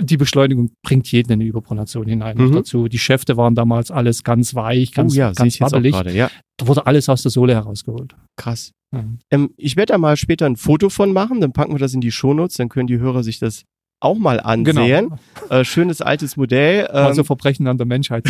die 0.00 0.16
Beschleunigung 0.16 0.70
bringt 0.82 1.10
jeden 1.12 1.32
in 1.32 1.40
die 1.40 1.46
Überpronation 1.46 2.06
hinein 2.06 2.36
mhm. 2.36 2.52
dazu. 2.52 2.88
Die 2.88 2.98
Schäfte 2.98 3.36
waren 3.36 3.54
damals 3.54 3.90
alles 3.90 4.24
ganz 4.24 4.54
weich, 4.54 4.92
ganz, 4.92 5.14
oh 5.14 5.18
ja, 5.18 5.32
ganz 5.32 5.60
wabbelig. 5.60 5.94
Ja. 6.12 6.30
Da 6.56 6.66
wurde 6.66 6.86
alles 6.86 7.08
aus 7.08 7.22
der 7.22 7.30
Sohle 7.30 7.54
herausgeholt. 7.54 8.14
Krass. 8.36 8.72
Mhm. 8.92 9.18
Ähm, 9.30 9.50
ich 9.56 9.76
werde 9.76 9.92
da 9.92 9.98
mal 9.98 10.16
später 10.16 10.46
ein 10.46 10.56
Foto 10.56 10.88
von 10.88 11.12
machen, 11.12 11.40
dann 11.40 11.52
packen 11.52 11.72
wir 11.72 11.78
das 11.78 11.94
in 11.94 12.00
die 12.00 12.10
Shownotes, 12.10 12.56
dann 12.56 12.68
können 12.68 12.86
die 12.86 12.98
Hörer 12.98 13.22
sich 13.22 13.38
das 13.38 13.64
auch 14.00 14.18
mal 14.18 14.40
ansehen. 14.40 15.10
Genau. 15.44 15.60
Äh, 15.60 15.64
schönes 15.64 16.00
altes 16.00 16.36
Modell. 16.36 16.88
Ähm, 16.90 16.96
also 16.96 17.24
Verbrechen 17.24 17.66
an 17.66 17.76
der 17.76 17.86
Menschheit. 17.86 18.24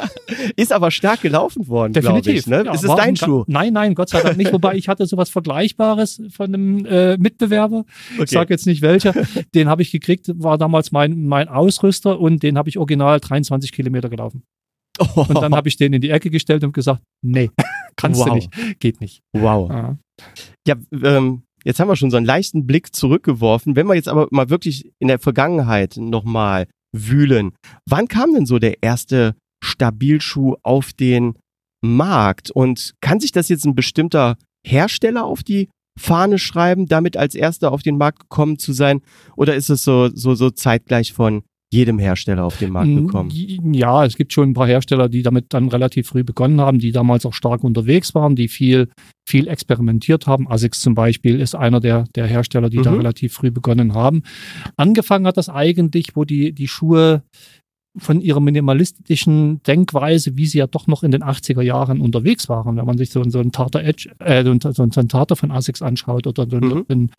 ist 0.56 0.72
aber 0.72 0.90
stark 0.90 1.22
gelaufen 1.22 1.68
worden, 1.68 1.92
Definitiv. 1.92 2.40
Ich, 2.40 2.46
ne? 2.46 2.64
Ja, 2.64 2.72
ist 2.72 2.84
es 2.84 2.94
dein 2.94 3.16
Schuh? 3.16 3.44
Nein, 3.46 3.72
nein, 3.72 3.94
Gott 3.94 4.10
sei 4.10 4.20
Dank 4.20 4.36
nicht. 4.36 4.52
Wobei 4.52 4.74
ich 4.74 4.88
hatte 4.88 5.06
sowas 5.06 5.30
Vergleichbares 5.30 6.22
von 6.30 6.46
einem 6.46 6.84
äh, 6.84 7.16
Mitbewerber. 7.16 7.84
Okay. 8.14 8.24
Ich 8.24 8.30
sage 8.30 8.52
jetzt 8.52 8.66
nicht 8.66 8.82
welcher. 8.82 9.14
Den 9.54 9.68
habe 9.68 9.82
ich 9.82 9.90
gekriegt, 9.90 10.30
war 10.36 10.58
damals 10.58 10.92
mein, 10.92 11.26
mein 11.26 11.48
Ausrüster 11.48 12.20
und 12.20 12.42
den 12.42 12.58
habe 12.58 12.68
ich 12.68 12.78
original 12.78 13.20
23 13.20 13.72
Kilometer 13.72 14.08
gelaufen. 14.08 14.42
Oh. 14.98 15.26
Und 15.28 15.34
dann 15.34 15.54
habe 15.54 15.68
ich 15.68 15.76
den 15.76 15.92
in 15.92 16.00
die 16.00 16.10
Ecke 16.10 16.30
gestellt 16.30 16.64
und 16.64 16.72
gesagt, 16.72 17.02
nee, 17.22 17.50
kannst 17.96 18.20
wow. 18.20 18.28
du 18.28 18.34
nicht, 18.34 18.80
geht 18.80 19.00
nicht. 19.00 19.22
Wow. 19.32 19.70
Ja, 19.70 19.98
ja 20.66 20.76
ähm, 21.02 21.42
Jetzt 21.66 21.80
haben 21.80 21.88
wir 21.88 21.96
schon 21.96 22.12
so 22.12 22.16
einen 22.16 22.26
leichten 22.26 22.64
Blick 22.64 22.94
zurückgeworfen. 22.94 23.74
Wenn 23.74 23.88
wir 23.88 23.96
jetzt 23.96 24.06
aber 24.06 24.28
mal 24.30 24.50
wirklich 24.50 24.92
in 25.00 25.08
der 25.08 25.18
Vergangenheit 25.18 25.96
nochmal 25.96 26.68
wühlen, 26.92 27.56
wann 27.88 28.06
kam 28.06 28.32
denn 28.32 28.46
so 28.46 28.60
der 28.60 28.84
erste 28.84 29.34
Stabilschuh 29.64 30.54
auf 30.62 30.92
den 30.92 31.34
Markt? 31.82 32.52
Und 32.52 32.94
kann 33.00 33.18
sich 33.18 33.32
das 33.32 33.48
jetzt 33.48 33.64
ein 33.64 33.74
bestimmter 33.74 34.36
Hersteller 34.64 35.24
auf 35.24 35.42
die 35.42 35.68
Fahne 35.98 36.38
schreiben, 36.38 36.86
damit 36.86 37.16
als 37.16 37.34
erster 37.34 37.72
auf 37.72 37.82
den 37.82 37.98
Markt 37.98 38.20
gekommen 38.20 38.60
zu 38.60 38.72
sein? 38.72 39.00
Oder 39.34 39.56
ist 39.56 39.68
es 39.68 39.82
so, 39.82 40.08
so, 40.14 40.36
so 40.36 40.50
zeitgleich 40.50 41.12
von 41.12 41.42
jedem 41.72 41.98
Hersteller 41.98 42.44
auf 42.44 42.58
den 42.58 42.70
Markt 42.70 42.94
gekommen. 42.94 43.30
Ja, 43.72 44.04
es 44.04 44.16
gibt 44.16 44.32
schon 44.32 44.50
ein 44.50 44.54
paar 44.54 44.68
Hersteller, 44.68 45.08
die 45.08 45.22
damit 45.22 45.46
dann 45.52 45.68
relativ 45.68 46.08
früh 46.08 46.22
begonnen 46.22 46.60
haben, 46.60 46.78
die 46.78 46.92
damals 46.92 47.26
auch 47.26 47.34
stark 47.34 47.64
unterwegs 47.64 48.14
waren, 48.14 48.36
die 48.36 48.48
viel, 48.48 48.88
viel 49.28 49.48
experimentiert 49.48 50.26
haben. 50.26 50.48
ASICS 50.48 50.80
zum 50.80 50.94
Beispiel 50.94 51.40
ist 51.40 51.54
einer 51.54 51.80
der, 51.80 52.04
der 52.14 52.26
Hersteller, 52.26 52.70
die 52.70 52.78
mhm. 52.78 52.82
da 52.84 52.92
relativ 52.92 53.34
früh 53.34 53.50
begonnen 53.50 53.94
haben. 53.94 54.22
Angefangen 54.76 55.26
hat 55.26 55.36
das 55.36 55.48
eigentlich, 55.48 56.14
wo 56.14 56.24
die, 56.24 56.52
die 56.52 56.68
Schuhe 56.68 57.22
von 57.98 58.20
ihrer 58.20 58.40
minimalistischen 58.40 59.62
Denkweise, 59.62 60.36
wie 60.36 60.46
sie 60.46 60.58
ja 60.58 60.66
doch 60.66 60.86
noch 60.86 61.02
in 61.02 61.10
den 61.10 61.22
80er 61.22 61.62
Jahren 61.62 62.00
unterwegs 62.00 62.48
waren. 62.48 62.76
Wenn 62.76 62.84
man 62.84 62.98
sich 62.98 63.10
so, 63.10 63.22
so 63.28 63.38
einen 63.38 63.52
Tartar 63.52 63.84
Edge, 63.84 64.10
äh, 64.18 64.44
so 64.44 64.82
einen 64.82 65.08
Tartar 65.08 65.36
von 65.36 65.50
ASICS 65.50 65.82
anschaut 65.82 66.26
oder 66.26 66.46
so 66.48 66.56
mhm. 66.56 66.84
einen, 66.88 67.10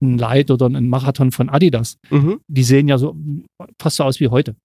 einen 0.00 0.18
Light 0.18 0.50
oder 0.50 0.66
einen 0.66 0.88
Marathon 0.88 1.32
von 1.32 1.48
Adidas, 1.48 1.98
mhm. 2.10 2.40
die 2.48 2.64
sehen 2.64 2.88
ja 2.88 2.98
so 2.98 3.16
fast 3.78 3.96
so 3.96 4.04
aus 4.04 4.20
wie 4.20 4.28
heute. 4.28 4.56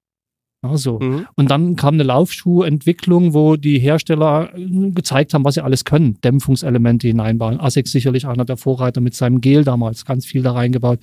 Ja, 0.64 0.76
so. 0.76 1.00
Mhm. 1.00 1.28
Und 1.36 1.52
dann 1.52 1.76
kam 1.76 1.96
eine 1.96 2.04
Laufschuhentwicklung, 2.04 3.34
wo 3.34 3.58
die 3.58 3.78
Hersteller 3.78 4.50
äh, 4.56 4.90
gezeigt 4.92 5.34
haben, 5.34 5.46
was 5.46 5.54
sie 5.54 5.64
alles 5.64 5.86
können. 5.86 6.18
Dämpfungselemente 6.24 7.08
hineinbauen. 7.08 7.60
ASICS 7.60 7.92
sicherlich 7.92 8.26
einer 8.26 8.44
der 8.44 8.58
Vorreiter 8.58 9.00
mit 9.00 9.14
seinem 9.14 9.40
Gel 9.40 9.64
damals, 9.64 10.04
ganz 10.06 10.26
viel 10.26 10.42
da 10.42 10.54
reingebaut. 10.54 11.00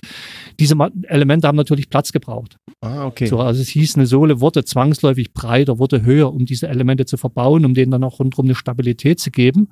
Diese 0.59 0.75
Elemente 1.03 1.47
haben 1.47 1.55
natürlich 1.55 1.89
Platz 1.89 2.11
gebraucht. 2.11 2.57
Ah, 2.81 3.05
okay. 3.05 3.27
So, 3.27 3.39
also 3.39 3.61
es 3.61 3.69
hieß, 3.69 3.95
eine 3.95 4.07
Sohle 4.07 4.41
wurde 4.41 4.65
zwangsläufig 4.65 5.33
breiter, 5.33 5.79
wurde 5.79 6.03
höher, 6.03 6.33
um 6.33 6.45
diese 6.45 6.67
Elemente 6.67 7.05
zu 7.05 7.15
verbauen, 7.15 7.65
um 7.65 7.73
denen 7.73 7.91
dann 7.91 8.03
auch 8.03 8.19
rundherum 8.19 8.47
eine 8.47 8.55
Stabilität 8.55 9.19
zu 9.19 9.31
geben 9.31 9.69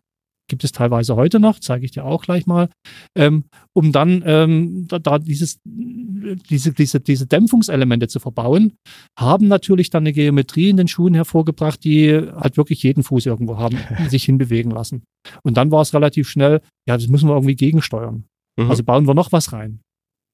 gibt 0.47 0.63
es 0.63 0.71
teilweise 0.71 1.15
heute 1.15 1.39
noch, 1.39 1.59
zeige 1.59 1.85
ich 1.85 1.91
dir 1.91 2.05
auch 2.05 2.23
gleich 2.23 2.45
mal, 2.45 2.69
ähm, 3.15 3.45
um 3.73 3.91
dann 3.91 4.23
ähm, 4.25 4.87
da, 4.87 4.99
da, 4.99 5.19
dieses, 5.19 5.59
diese, 5.63 6.73
diese, 6.73 6.99
diese 6.99 7.27
Dämpfungselemente 7.27 8.07
zu 8.07 8.19
verbauen, 8.19 8.73
haben 9.17 9.47
natürlich 9.47 9.89
dann 9.89 10.03
eine 10.03 10.13
Geometrie 10.13 10.69
in 10.69 10.77
den 10.77 10.87
Schuhen 10.87 11.13
hervorgebracht, 11.13 11.83
die 11.83 12.11
halt 12.13 12.57
wirklich 12.57 12.83
jeden 12.83 13.03
Fuß 13.03 13.25
irgendwo 13.25 13.57
haben, 13.57 13.77
sich 14.09 14.25
hinbewegen 14.25 14.71
lassen. 14.71 15.03
Und 15.43 15.57
dann 15.57 15.71
war 15.71 15.81
es 15.81 15.93
relativ 15.93 16.29
schnell, 16.29 16.61
ja, 16.87 16.97
das 16.97 17.07
müssen 17.07 17.29
wir 17.29 17.35
irgendwie 17.35 17.55
gegensteuern. 17.55 18.25
Mhm. 18.59 18.69
Also 18.69 18.83
bauen 18.83 19.07
wir 19.07 19.13
noch 19.13 19.31
was 19.31 19.53
rein 19.53 19.79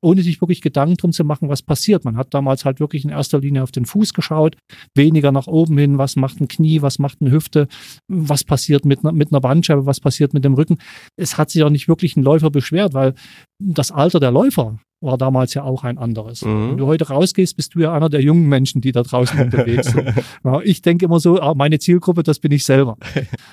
ohne 0.01 0.21
sich 0.21 0.41
wirklich 0.41 0.61
Gedanken 0.61 0.95
drum 0.95 1.11
zu 1.11 1.23
machen, 1.23 1.49
was 1.49 1.61
passiert. 1.61 2.05
Man 2.05 2.17
hat 2.17 2.33
damals 2.33 2.65
halt 2.65 2.79
wirklich 2.79 3.03
in 3.03 3.09
erster 3.09 3.39
Linie 3.39 3.63
auf 3.63 3.71
den 3.71 3.85
Fuß 3.85 4.13
geschaut, 4.13 4.55
weniger 4.95 5.31
nach 5.31 5.47
oben 5.47 5.77
hin, 5.77 5.97
was 5.97 6.15
macht 6.15 6.39
ein 6.39 6.47
Knie, 6.47 6.81
was 6.81 6.99
macht 6.99 7.17
eine 7.21 7.31
Hüfte, 7.31 7.67
was 8.07 8.43
passiert 8.43 8.85
mit, 8.85 9.03
mit 9.03 9.31
einer 9.31 9.41
Bandscheibe, 9.41 9.85
was 9.85 9.99
passiert 9.99 10.33
mit 10.33 10.45
dem 10.45 10.53
Rücken. 10.53 10.77
Es 11.17 11.37
hat 11.37 11.49
sich 11.49 11.63
auch 11.63 11.69
nicht 11.69 11.87
wirklich 11.87 12.15
ein 12.15 12.23
Läufer 12.23 12.49
beschwert, 12.49 12.93
weil 12.93 13.13
das 13.59 13.91
Alter 13.91 14.19
der 14.19 14.31
Läufer 14.31 14.79
war 15.01 15.17
damals 15.17 15.53
ja 15.53 15.63
auch 15.63 15.83
ein 15.83 15.97
anderes. 15.97 16.43
Mhm. 16.43 16.71
Wenn 16.71 16.77
du 16.77 16.85
heute 16.85 17.07
rausgehst, 17.07 17.55
bist 17.55 17.75
du 17.75 17.79
ja 17.79 17.93
einer 17.93 18.09
der 18.09 18.21
jungen 18.21 18.47
Menschen, 18.47 18.81
die 18.81 18.91
da 18.91 19.03
draußen 19.03 19.39
unterwegs 19.39 19.91
sind. 19.91 20.13
Ich 20.63 20.81
denke 20.81 21.05
immer 21.05 21.19
so, 21.19 21.39
ah, 21.39 21.53
meine 21.53 21.79
Zielgruppe, 21.79 22.23
das 22.23 22.39
bin 22.39 22.51
ich 22.51 22.65
selber. 22.65 22.97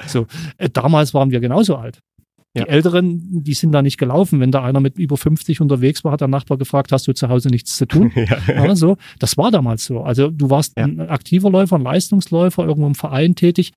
So, 0.06 0.26
äh, 0.58 0.68
damals 0.68 1.14
waren 1.14 1.30
wir 1.30 1.40
genauso 1.40 1.76
alt. 1.76 2.00
Die 2.56 2.60
ja. 2.60 2.68
Älteren, 2.68 3.44
die 3.44 3.52
sind 3.52 3.72
da 3.72 3.82
nicht 3.82 3.98
gelaufen. 3.98 4.40
Wenn 4.40 4.50
da 4.50 4.64
einer 4.64 4.80
mit 4.80 4.98
über 4.98 5.18
50 5.18 5.60
unterwegs 5.60 6.04
war, 6.04 6.12
hat 6.12 6.22
der 6.22 6.28
Nachbar 6.28 6.56
gefragt, 6.56 6.90
hast 6.90 7.06
du 7.06 7.12
zu 7.12 7.28
Hause 7.28 7.50
nichts 7.50 7.76
zu 7.76 7.86
tun? 7.86 8.12
ja. 8.14 8.38
ja 8.48 8.74
so. 8.74 8.96
Das 9.18 9.36
war 9.36 9.50
damals 9.50 9.84
so. 9.84 10.00
Also 10.00 10.30
du 10.30 10.48
warst 10.48 10.72
ja. 10.78 10.84
ein 10.84 11.00
aktiver 11.00 11.50
Läufer, 11.50 11.76
ein 11.76 11.82
Leistungsläufer, 11.82 12.64
irgendwo 12.64 12.86
im 12.86 12.94
Verein 12.94 13.34
tätig. 13.34 13.74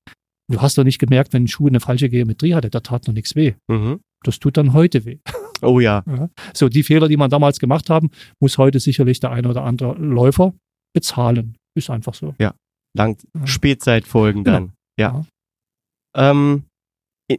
Du 0.50 0.62
hast 0.62 0.78
doch 0.78 0.86
nicht 0.86 0.98
gemerkt, 0.98 1.34
wenn 1.34 1.44
ein 1.44 1.48
Schuh 1.48 1.68
eine 1.68 1.82
falsche 1.82 2.10
Geometrie 2.10 2.56
hatte, 2.56 2.70
da 2.70 2.80
tat 2.80 3.06
noch 3.08 3.14
nichts 3.14 3.36
weh. 3.36 3.54
Mhm. 3.68 4.00
Das 4.24 4.40
tut 4.40 4.56
dann 4.56 4.74
heute 4.74 5.06
weh. 5.06 5.18
Oh 5.62 5.82
ja. 5.82 6.06
ja. 6.08 6.30
So, 6.54 6.70
die 6.70 6.84
Fehler, 6.84 7.10
die 7.10 7.18
man 7.18 7.30
damals 7.30 7.60
gemacht 7.60 7.90
haben, 7.90 8.12
muss 8.40 8.58
heute 8.58 8.80
sicherlich 8.80 9.20
der 9.20 9.32
eine 9.32 9.50
oder 9.50 9.66
andere 9.66 9.94
Läufer 9.96 10.54
bezahlen. 10.94 11.58
Ist 11.76 11.90
einfach 11.90 12.14
so. 12.14 12.34
Ja. 12.40 12.54
Lang 12.96 13.18
Spätzeitfolgen 13.44 14.46
dann. 14.46 14.72
Genau. 14.96 15.26
Ja. 16.16 16.32
Ähm, 16.32 16.64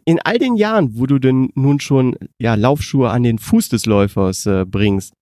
in, 0.05 0.21
all 0.21 0.39
den 0.39 0.57
Jahren, 0.57 0.99
wo 0.99 1.07
du 1.07 1.19
denn 1.19 1.51
nun 1.55 1.81
schon 1.81 2.17
ja, 2.41 2.55
Laufschuhe 2.55 3.11
an 3.11 3.23
den 3.23 3.39
Fuß 3.39 3.69
des 3.69 3.87
Läufers 3.87 4.47
äh, 4.47 4.65
bringst, 4.65 5.13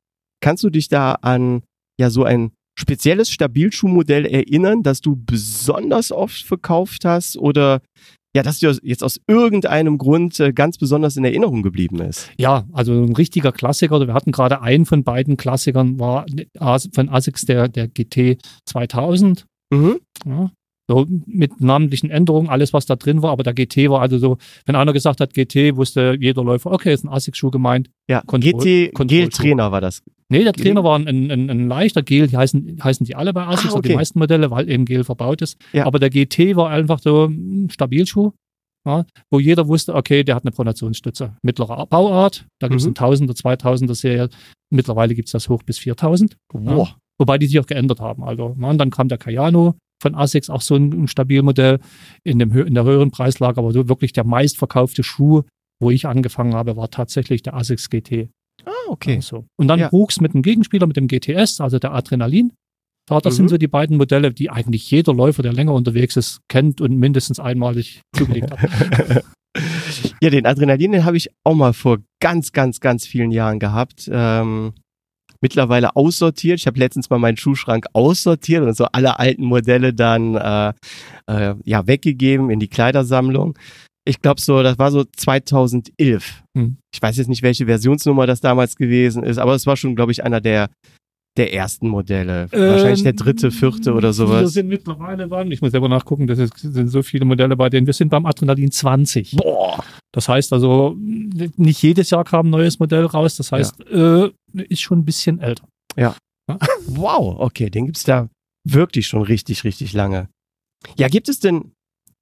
kannst 0.41 0.63
du 0.63 0.71
dich 0.71 0.89
da 0.89 1.13
an 1.15 1.63
ja 1.99 2.11
so 2.11 2.25
ein 2.25 2.53
spezielles 2.79 3.31
Stabilschuhmodell 3.31 4.25
erinnern, 4.25 4.83
das 4.83 5.01
du 5.01 5.17
besonders 5.17 6.13
oft 6.13 6.43
verkauft 6.43 7.05
hast 7.05 7.37
oder 7.37 7.81
ja, 8.37 8.43
dass 8.43 8.59
dir 8.59 8.77
jetzt 8.83 9.03
aus 9.03 9.19
irgendeinem 9.27 9.99
Grund 9.99 10.39
äh, 10.39 10.53
ganz 10.53 10.77
besonders 10.79 11.17
in 11.17 11.25
Erinnerung 11.25 11.63
geblieben 11.63 12.01
ist. 12.01 12.31
Ja, 12.39 12.67
also 12.73 12.93
ein 12.93 13.17
richtiger 13.17 13.53
Klassiker. 13.53 14.07
Wir 14.07 14.15
hatten 14.15 14.33
gerade 14.33 14.61
einen 14.61 14.85
von 14.85 15.03
beiden 15.03 15.37
Klassikern, 15.37 15.99
war 15.99 16.27
von 16.93 17.09
ASICS 17.09 17.47
der, 17.47 17.69
der 17.69 17.89
GT 17.89 18.39
2000. 18.67 19.47
Mhm. 19.71 19.99
Ja, 20.27 20.51
so 20.89 21.07
mit 21.27 21.61
namentlichen 21.61 22.11
Änderungen, 22.11 22.49
alles 22.49 22.73
was 22.73 22.87
da 22.87 22.97
drin 22.97 23.23
war, 23.23 23.31
aber 23.31 23.43
der 23.43 23.53
GT 23.53 23.91
war 23.91 24.01
also 24.01 24.19
so, 24.19 24.39
wenn 24.65 24.75
einer 24.75 24.93
gesagt 24.93 25.21
hat 25.21 25.35
GT, 25.35 25.77
wusste 25.77 26.17
jeder 26.19 26.43
Läufer, 26.43 26.73
okay, 26.73 26.95
ist 26.95 27.05
ein 27.05 27.11
ASICS-Schuh 27.11 27.51
gemeint. 27.51 27.91
Ja, 28.09 28.23
Kontroll, 28.27 28.63
GT, 28.63 28.95
Gel-Trainer 28.95 29.71
war 29.71 29.83
das. 29.83 30.03
Nee, 30.31 30.45
der 30.45 30.55
Trainer 30.55 30.85
war 30.85 30.99
ein, 30.99 31.07
ein, 31.07 31.51
ein, 31.51 31.69
leichter 31.69 32.03
Gel, 32.03 32.27
die 32.27 32.37
heißen, 32.37 32.81
heißen 32.83 33.05
die 33.07 33.15
alle 33.15 33.33
bei 33.33 33.47
ASICS, 33.47 33.75
ah, 33.75 33.79
okay. 33.79 33.89
die 33.89 33.95
meisten 33.95 34.19
Modelle, 34.19 34.51
weil 34.51 34.69
eben 34.71 34.85
Gel 34.85 35.05
verbaut 35.05 35.43
ist. 35.43 35.59
Ja. 35.73 35.87
Aber 35.87 35.99
der 35.99 36.11
GT 36.11 36.57
war 36.57 36.71
einfach 36.71 37.01
so 37.01 37.27
ein 37.27 37.69
Stabilschuh, 37.71 38.33
ja, 38.87 39.05
wo 39.31 39.39
jeder 39.39 39.69
wusste, 39.69 39.95
okay, 39.95 40.25
der 40.25 40.37
hat 40.37 40.45
eine 40.45 40.53
Pronationsstütze. 40.53 41.37
Mittlere 41.43 41.87
Bauart, 41.87 42.47
da 42.61 42.69
gibt 42.69 42.81
es 42.81 42.87
mhm. 42.87 42.95
eine 42.99 43.15
1000er, 43.15 43.37
2000er 43.39 43.95
Serie, 43.95 44.29
mittlerweile 44.71 45.15
gibt 45.15 45.29
es 45.29 45.33
das 45.33 45.49
hoch 45.51 45.63
bis 45.63 45.79
4000. 45.79 46.37
Ja. 46.55 46.97
Wobei 47.19 47.37
die 47.37 47.47
sich 47.47 47.59
auch 47.59 47.67
geändert 47.67 48.01
haben. 48.01 48.23
Also, 48.23 48.55
man, 48.57 48.79
dann 48.79 48.91
kam 48.91 49.09
der 49.09 49.19
Kayano, 49.19 49.75
von 50.01 50.15
ASICS 50.15 50.51
auch 50.51 50.61
so 50.61 50.77
ein, 50.77 50.93
ein 50.93 51.09
Stabilmodell 51.09 51.81
in, 52.25 52.39
dem, 52.39 52.57
in 52.57 52.75
der 52.75 52.85
höheren 52.85 53.11
Preislage, 53.11 53.59
aber 53.59 53.73
so 53.73 53.89
wirklich 53.89 54.13
der 54.13 54.25
meistverkaufte 54.25 55.03
Schuh, 55.03 55.43
wo 55.81 55.91
ich 55.91 56.07
angefangen 56.07 56.55
habe, 56.55 56.77
war 56.77 56.91
tatsächlich 56.91 57.43
der 57.43 57.55
ASICS 57.55 57.91
GT. 57.91 58.31
Ah, 58.65 58.71
okay. 58.89 59.17
Also. 59.17 59.47
Und 59.57 59.69
dann 59.69 59.81
ja. 59.81 59.93
wuchs 59.93 60.21
mit 60.21 60.35
dem 60.35 60.43
Gegenspieler, 60.43 60.87
mit 60.87 60.97
dem 60.97 61.09
GTS, 61.09 61.61
also 61.61 61.79
der 61.79 61.93
Adrenalin. 61.95 62.53
Das 63.09 63.25
mhm. 63.25 63.37
sind 63.37 63.49
so 63.49 63.59
die 63.59 63.69
beiden 63.69 63.97
Modelle, 63.97 64.33
die 64.33 64.51
eigentlich 64.51 64.91
jeder 64.91 65.15
Läufer, 65.15 65.43
der 65.43 65.53
länger 65.53 65.73
unterwegs 65.73 66.17
ist, 66.17 66.41
kennt 66.49 66.81
und 66.81 66.97
mindestens 66.99 67.41
einmalig 67.41 68.03
zugelegt 68.15 68.51
hat. 68.51 69.25
ja, 70.21 70.31
den 70.31 70.45
Adrenalin, 70.45 70.93
den 70.93 71.05
habe 71.07 71.17
ich 71.17 71.31
auch 71.45 71.55
mal 71.55 71.73
vor 71.73 71.99
ganz, 72.21 72.53
ganz, 72.53 72.81
ganz 72.81 73.07
vielen 73.07 73.31
Jahren 73.31 73.59
gehabt. 73.61 74.11
Ähm, 74.13 74.75
mittlerweile 75.41 75.97
aussortiert. 75.97 76.61
Ich 76.61 76.67
habe 76.67 76.79
letztens 76.79 77.11
mal 77.11 77.19
meinen 77.19 77.37
Schuhschrank 77.37 77.87
aussortiert 77.93 78.63
und 78.63 78.77
so 78.77 78.87
alle 78.87 79.19
alten 79.19 79.45
Modelle 79.45 79.95
dann 79.95 80.35
äh, 80.35 80.73
äh, 81.27 81.55
ja 81.65 81.87
weggegeben 81.87 82.51
in 82.51 82.61
die 82.61 82.69
Kleidersammlung. 82.69 83.59
Ich 84.05 84.23
glaube 84.23 84.41
so, 84.41 84.63
das 84.63 84.79
war 84.79 84.91
so 84.91 85.05
2011. 85.05 86.43
Hm. 86.57 86.79
Ich 86.95 87.03
weiß 87.03 87.19
jetzt 87.19 87.29
nicht, 87.29 87.43
welche 87.43 87.67
Versionsnummer 87.67 88.27
das 88.27 88.41
damals 88.41 88.77
gewesen 88.77 89.23
ist, 89.23 89.39
aber 89.39 89.55
es 89.55 89.67
war 89.67 89.77
schon, 89.77 89.97
glaube 89.97 90.13
ich, 90.13 90.25
einer 90.25 90.41
der 90.41 90.71
der 91.37 91.55
ersten 91.55 91.89
Modelle. 91.89 92.49
Ähm, 92.53 92.61
Wahrscheinlich 92.61 93.03
der 93.03 93.13
dritte, 93.13 93.51
vierte 93.51 93.93
oder 93.93 94.13
sowas. 94.13 94.41
Wir 94.41 94.49
sind 94.49 94.69
mittlerweile 94.69 95.29
beim, 95.29 95.51
ich 95.53 95.63
muss 95.63 95.71
selber 95.71 95.89
nachgucken, 95.89 96.27
das 96.27 96.39
sind 96.39 96.89
so 96.89 97.03
viele 97.03 97.25
Modelle 97.25 97.57
bei 97.57 97.71
denen. 97.71 97.87
Wir 97.87 97.95
sind 97.95 98.09
beim 98.09 98.27
Adrenalin 98.27 98.71
20. 98.71 99.37
Boah. 99.37 99.85
Das 100.13 100.29
heißt 100.29 100.53
also, 100.53 100.97
nicht 100.99 101.83
jedes 101.83 102.11
Jahr 102.11 102.25
kam 102.25 102.47
ein 102.47 102.51
neues 102.51 102.79
Modell 102.79 103.05
raus. 103.05 103.37
Das 103.37 103.53
heißt, 103.53 103.77
ja. 103.91 104.25
äh, 104.25 104.33
ist 104.69 104.81
schon 104.81 105.01
ein 105.01 105.05
bisschen 105.05 105.41
älter. 105.41 105.69
Ja. 105.97 106.17
wow, 106.87 107.39
okay, 107.39 107.71
den 107.71 107.87
gibt's 107.87 108.05
da 108.05 108.29
wirklich 108.65 109.07
schon 109.07 109.23
richtig, 109.23 109.65
richtig 109.65 109.93
lange. 109.93 110.29
Ja, 110.97 111.09
gibt 111.09 111.29
es 111.29 111.41
denn 111.41 111.73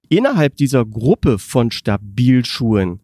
innerhalb 0.09 0.55
dieser 0.57 0.85
Gruppe 0.85 1.39
von 1.39 1.71
Stabilschuhen 1.71 3.01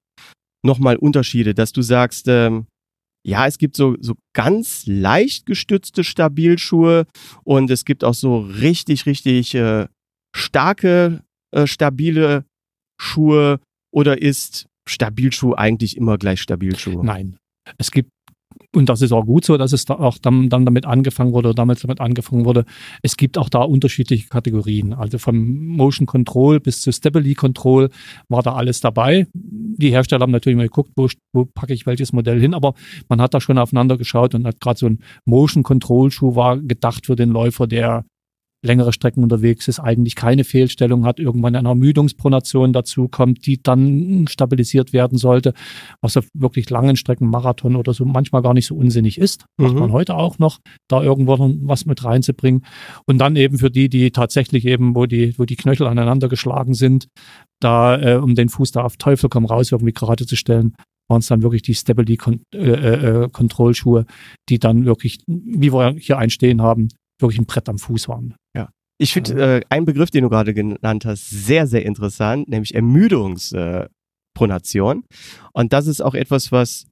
nochmal 0.66 0.96
Unterschiede, 0.96 1.54
dass 1.54 1.72
du 1.72 1.82
sagst, 1.82 2.28
ähm, 2.28 2.68
ja, 3.26 3.48
es 3.48 3.58
gibt 3.58 3.78
so, 3.78 3.96
so 4.00 4.16
ganz 4.34 4.86
leicht 4.86 5.46
gestützte 5.46 6.04
Stabilschuhe 6.04 7.06
und 7.44 7.72
es 7.72 7.86
gibt 7.86 8.04
auch 8.04 8.14
so 8.14 8.40
richtig, 8.40 9.06
richtig 9.06 9.56
äh, 9.56 9.88
starke, 10.36 11.24
äh, 11.52 11.66
stabile 11.66 12.46
Schuhe 13.00 13.60
oder 13.94 14.22
ist 14.22 14.68
Stabilschuh 14.88 15.54
eigentlich 15.54 15.96
immer 15.96 16.18
gleich 16.18 16.42
Stabilschuh? 16.42 17.02
Nein. 17.04 17.38
Es 17.78 17.92
gibt 17.92 18.12
und 18.76 18.90
das 18.90 19.02
ist 19.02 19.12
auch 19.12 19.26
gut 19.26 19.46
so, 19.46 19.58
dass 19.58 19.72
es 19.72 19.86
da 19.86 19.96
auch 19.96 20.18
dann, 20.18 20.50
dann 20.50 20.66
damit 20.66 20.86
angefangen 20.86 21.34
wurde 21.34 21.50
oder 21.50 21.56
damals 21.56 21.82
damit 21.82 22.02
angefangen 22.02 22.46
wurde. 22.46 22.66
Es 23.02 23.18
gibt 23.18 23.38
auch 23.38 23.50
da 23.50 23.60
unterschiedliche 23.60 24.28
Kategorien. 24.28 24.94
Also 24.94 25.20
vom 25.20 25.68
Motion 25.68 26.08
Control 26.08 26.60
bis 26.60 26.82
zu 26.82 26.92
Stability 26.92 27.36
Control 27.36 27.90
war 28.30 28.42
da 28.42 28.54
alles 28.54 28.82
dabei. 28.82 29.28
Die 29.34 29.92
Hersteller 29.92 30.24
haben 30.24 30.32
natürlich 30.32 30.58
mal 30.58 30.68
geguckt, 30.68 30.92
wo, 30.96 31.08
wo 31.34 31.46
packe 31.46 31.74
ich 31.74 31.86
welches 31.86 32.14
Modell 32.14 32.40
hin, 32.40 32.54
aber 32.54 32.74
man 33.10 33.22
hat 33.22 33.34
da 33.34 33.42
schon 33.42 33.58
aufeinander 33.58 33.98
geschaut 33.98 34.34
und 34.34 34.46
hat 34.46 34.60
gerade 34.60 34.80
so 34.80 34.88
ein 34.88 35.00
Motion 35.26 35.64
Control 35.64 36.12
Schuh 36.12 36.36
war 36.36 36.58
gedacht 36.58 37.06
für 37.06 37.16
den 37.16 37.30
Läufer, 37.30 37.68
der 37.68 38.06
längere 38.64 38.94
Strecken 38.94 39.24
unterwegs 39.24 39.68
ist, 39.68 39.80
eigentlich 39.80 40.16
keine 40.16 40.44
Fehlstellung 40.44 41.06
hat, 41.06 41.20
irgendwann 41.20 41.56
eine 41.56 41.68
Ermüdungspronation 41.68 42.74
dazu 42.74 43.08
kommt, 43.08 43.46
die 43.46 43.62
dann 43.62 44.26
stabilisiert 44.28 44.94
werden 44.94 45.18
sollte, 45.18 45.54
was 46.02 46.18
auf 46.18 46.28
wirklich 46.34 46.70
langen 46.70 46.96
Strecken, 46.96 47.30
Marathon 47.30 47.76
oder 47.76 47.94
so 47.94 48.06
manchmal 48.06 48.42
gar 48.42 48.54
nicht 48.54 48.68
so 48.68 48.76
unsinnig 48.76 49.18
ist. 49.18 49.46
Mhm. 49.58 49.66
Macht 49.66 49.76
man 49.76 49.92
heute 49.92 50.16
auch 50.16 50.40
noch, 50.40 50.60
da 50.88 51.04
irgendwo 51.04 51.38
was 51.64 51.86
mit 51.86 52.04
reinzubringen. 52.04 52.66
Und 53.06 53.18
dann 53.20 53.36
eben 53.36 53.58
für 53.58 53.70
die, 53.70 53.90
die 53.90 54.12
tatsächlich 54.12 54.66
eben, 54.66 54.96
wo 54.96 55.06
die, 55.06 55.38
wo 55.38 55.46
die 55.46 55.56
Knöchel 55.56 55.88
aneinander 55.88 56.30
geschlagen 56.30 56.74
sind, 56.74 57.08
da, 57.60 58.00
äh, 58.00 58.16
um 58.16 58.36
den 58.36 58.50
Fuß 58.50 58.72
da 58.72 58.84
auf 58.84 58.98
Teufel 58.98 59.30
komm 59.30 59.46
raus 59.46 59.72
irgendwie 59.72 59.94
gerade 59.94 60.26
zu 60.26 60.36
stellen, 60.36 60.76
waren 61.10 61.20
es 61.20 61.28
dann 61.28 61.42
wirklich 61.42 61.62
die 61.62 61.76
Stability 61.76 62.40
äh, 62.54 62.58
äh, 62.58 63.30
Control 63.30 63.74
Schuhe, 63.74 64.06
die 64.50 64.60
dann 64.60 64.86
wirklich, 64.86 65.20
wie 65.28 65.74
wir 65.74 65.96
hier 65.98 66.18
einstehen 66.18 66.62
haben, 66.62 66.90
wirklich 67.24 67.40
ein 67.40 67.46
Brett 67.46 67.70
am 67.70 67.80
Fuß 67.80 68.08
waren. 68.08 68.36
Ja. 68.56 68.70
Ich 69.00 69.14
finde 69.14 69.58
äh, 69.58 69.62
einen 69.70 69.86
Begriff, 69.86 70.12
den 70.12 70.24
du 70.24 70.30
gerade 70.30 70.54
genannt 70.54 71.06
hast, 71.06 71.30
sehr, 71.30 71.68
sehr 71.68 71.86
interessant, 71.86 72.48
nämlich 72.48 72.76
Ermüdungspronation. 72.76 75.04
Und 75.54 75.74
das 75.74 75.88
ist 75.88 76.02
auch 76.02 76.14
etwas, 76.14 76.52
was 76.52 76.86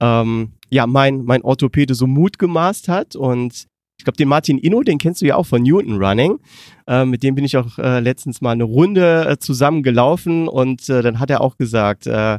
ähm, 0.00 0.52
ja 0.70 0.86
mein, 0.86 1.24
mein 1.24 1.42
Orthopäde 1.42 1.94
so 1.94 2.06
Mut 2.06 2.38
gemaßt 2.38 2.88
hat. 2.88 3.16
Und 3.16 3.66
ich 3.98 4.04
glaube, 4.04 4.16
den 4.16 4.28
Martin 4.28 4.58
Inno, 4.58 4.82
den 4.82 4.98
kennst 4.98 5.22
du 5.22 5.26
ja 5.26 5.36
auch 5.36 5.46
von 5.46 5.62
Newton 5.62 6.02
Running. 6.02 6.38
Äh, 6.86 7.04
mit 7.04 7.22
dem 7.22 7.34
bin 7.34 7.44
ich 7.44 7.56
auch 7.56 7.78
äh, 7.78 8.00
letztens 8.00 8.40
mal 8.40 8.52
eine 8.52 8.64
Runde 8.64 9.26
äh, 9.28 9.38
zusammen 9.38 9.82
gelaufen 9.82 10.48
und 10.48 10.88
äh, 10.88 11.02
dann 11.02 11.18
hat 11.18 11.30
er 11.30 11.40
auch 11.40 11.56
gesagt, 11.56 12.06
äh, 12.06 12.38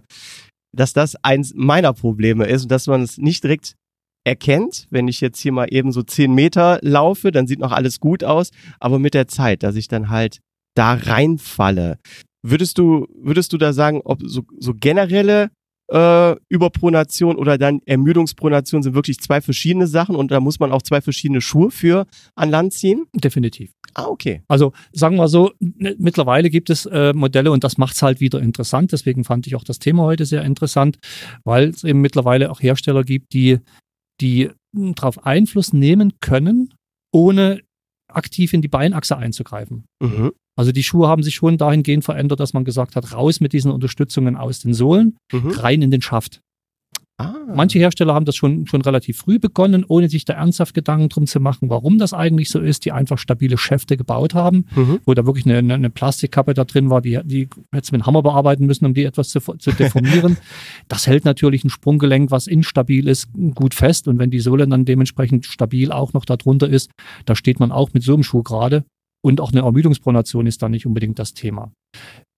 dass 0.76 0.94
das 0.94 1.16
eins 1.24 1.54
meiner 1.56 1.94
Probleme 1.94 2.46
ist 2.46 2.64
und 2.64 2.72
dass 2.72 2.88
man 2.88 3.02
es 3.02 3.18
nicht 3.18 3.44
direkt 3.44 3.76
erkennt, 4.24 4.88
wenn 4.90 5.08
ich 5.08 5.22
jetzt 5.22 5.40
hier 5.40 5.52
mal 5.52 5.68
eben 5.72 5.92
so 5.92 6.04
zehn 6.04 6.34
Meter 6.34 6.80
laufe, 6.82 7.32
dann 7.32 7.48
sieht 7.48 7.60
noch 7.60 7.72
alles 7.72 8.00
gut 8.00 8.24
aus, 8.24 8.52
aber 8.80 9.00
mit 9.00 9.14
der 9.14 9.28
Zeit, 9.28 9.64
dass 9.64 9.76
ich 9.76 9.88
dann 9.88 10.10
halt 10.10 10.40
da 10.76 10.94
reinfalle. 10.94 11.98
Würdest 12.44 12.78
du, 12.78 13.08
würdest 13.16 13.54
du 13.54 13.58
da 13.58 13.74
sagen, 13.74 14.02
ob 14.04 14.22
so, 14.24 14.44
so 14.60 14.74
generelle 14.74 15.50
äh, 15.92 16.36
Überpronation 16.50 17.36
oder 17.36 17.58
dann 17.58 17.82
Ermüdungspronation 17.86 18.82
sind 18.82 18.96
wirklich 18.96 19.20
zwei 19.20 19.42
verschiedene 19.42 19.88
Sachen 19.88 20.16
und 20.16 20.32
da 20.32 20.40
muss 20.40 20.60
man 20.60 20.72
auch 20.72 20.82
zwei 20.82 21.02
verschiedene 21.02 21.42
Schuhe 21.42 21.70
für 21.70 22.06
an 22.36 22.50
Land 22.50 22.74
ziehen? 22.74 23.06
Definitiv. 23.14 23.74
Ah, 23.94 24.06
okay. 24.06 24.42
Also 24.48 24.72
sagen 24.94 25.18
wir 25.18 25.28
so, 25.28 25.52
mittlerweile 25.60 26.50
gibt 26.50 26.70
es 26.70 26.86
äh, 26.86 27.12
Modelle 27.14 27.52
und 27.52 27.64
das 27.64 27.78
macht 27.78 27.96
es 27.96 28.02
halt 28.02 28.22
wieder 28.22 28.40
interessant. 28.40 28.94
Deswegen 28.94 29.26
fand 29.26 29.48
ich 29.48 29.56
auch 29.56 29.66
das 29.66 29.80
Thema 29.80 30.04
heute 30.04 30.26
sehr 30.26 30.44
interessant, 30.44 30.98
weil 31.44 31.70
es 31.70 31.84
eben 31.84 32.00
mittlerweile 32.00 32.52
auch 32.52 32.62
Hersteller 32.62 33.04
gibt, 33.04 33.34
die 33.34 33.60
die 34.22 34.52
darauf 34.74 35.26
Einfluss 35.26 35.74
nehmen 35.74 36.14
können, 36.22 36.74
ohne 37.12 37.62
aktiv 38.08 38.54
in 38.54 38.62
die 38.62 38.68
Beinachse 38.68 39.18
einzugreifen. 39.18 39.86
Mhm. 40.02 40.32
Also 40.56 40.72
die 40.72 40.84
Schuhe 40.84 41.08
haben 41.08 41.24
sich 41.24 41.36
schon 41.36 41.58
dahingehend 41.58 42.04
verändert, 42.04 42.40
dass 42.40 42.54
man 42.54 42.66
gesagt 42.66 42.96
hat, 42.96 43.14
raus 43.14 43.40
mit 43.40 43.54
diesen 43.54 43.72
Unterstützungen 43.72 44.36
aus 44.36 44.60
den 44.60 44.74
Sohlen, 44.74 45.18
mhm. 45.32 45.50
rein 45.50 45.82
in 45.82 45.92
den 45.92 46.02
Schaft. 46.02 46.42
Ah. 47.22 47.54
Manche 47.56 47.80
Hersteller 47.80 48.14
haben 48.14 48.26
das 48.26 48.36
schon, 48.36 48.68
schon 48.68 48.82
relativ 48.82 49.18
früh 49.18 49.40
begonnen, 49.40 49.86
ohne 49.88 50.10
sich 50.10 50.26
da 50.26 50.34
ernsthaft 50.34 50.74
Gedanken 50.74 51.10
drum 51.10 51.28
zu 51.28 51.40
machen, 51.40 51.70
warum 51.70 51.98
das 51.98 52.14
eigentlich 52.14 52.50
so 52.50 52.60
ist, 52.60 52.86
die 52.86 52.92
einfach 52.92 53.18
stabile 53.18 53.58
Schäfte 53.58 53.98
gebaut 53.98 54.34
haben, 54.34 54.66
mhm. 54.76 55.00
wo 55.06 55.14
da 55.14 55.26
wirklich 55.26 55.46
eine, 55.46 55.74
eine, 55.74 55.90
Plastikkappe 55.90 56.54
da 56.54 56.64
drin 56.64 56.90
war, 56.90 57.02
die, 57.02 57.20
die 57.24 57.50
hätte 57.72 57.92
mit 57.92 58.02
einem 58.02 58.06
Hammer 58.06 58.24
bearbeiten 58.24 58.66
müssen, 58.66 58.86
um 58.86 58.94
die 58.94 59.04
etwas 59.04 59.30
zu, 59.30 59.40
zu 59.40 59.72
deformieren. 59.72 60.38
das 60.88 61.08
hält 61.08 61.26
natürlich 61.26 61.64
ein 61.64 61.70
Sprunggelenk, 61.70 62.32
was 62.32 62.48
instabil 62.48 63.08
ist, 63.08 63.30
gut 63.56 63.74
fest. 63.74 64.08
Und 64.08 64.20
wenn 64.20 64.32
die 64.32 64.40
Sohle 64.40 64.68
dann 64.68 64.86
dementsprechend 64.86 65.46
stabil 65.46 65.92
auch 65.92 66.14
noch 66.14 66.26
darunter 66.26 66.70
ist, 66.70 66.92
da 67.26 67.36
steht 67.36 67.60
man 67.60 67.72
auch 67.72 67.94
mit 67.94 68.04
so 68.04 68.14
einem 68.14 68.24
Schuh 68.24 68.44
gerade. 68.44 68.84
Und 69.24 69.40
auch 69.40 69.52
eine 69.52 69.62
Ermüdungspronation 69.62 70.48
ist 70.48 70.64
da 70.64 70.70
nicht 70.70 70.86
unbedingt 70.88 71.20
das 71.20 71.34
Thema. 71.34 71.72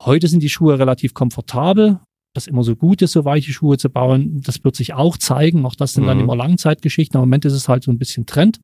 Heute 0.01 0.27
sind 0.27 0.43
die 0.43 0.49
Schuhe 0.49 0.77
relativ 0.77 1.13
komfortabel, 1.13 1.99
das 2.33 2.47
immer 2.47 2.63
so 2.63 2.75
gut 2.75 3.01
ist, 3.01 3.11
so 3.11 3.25
weiche 3.25 3.51
Schuhe 3.51 3.77
zu 3.77 3.89
bauen. 3.89 4.41
Das 4.41 4.63
wird 4.63 4.75
sich 4.75 4.93
auch 4.93 5.17
zeigen. 5.17 5.65
Auch 5.65 5.75
das 5.75 5.93
sind 5.93 6.03
mhm. 6.03 6.07
dann 6.07 6.19
immer 6.19 6.35
Langzeitgeschichten. 6.35 7.17
Im 7.17 7.21
Moment 7.21 7.45
ist 7.45 7.53
es 7.53 7.69
halt 7.69 7.83
so 7.83 7.91
ein 7.91 7.99
bisschen 7.99 8.25
Trend, 8.25 8.59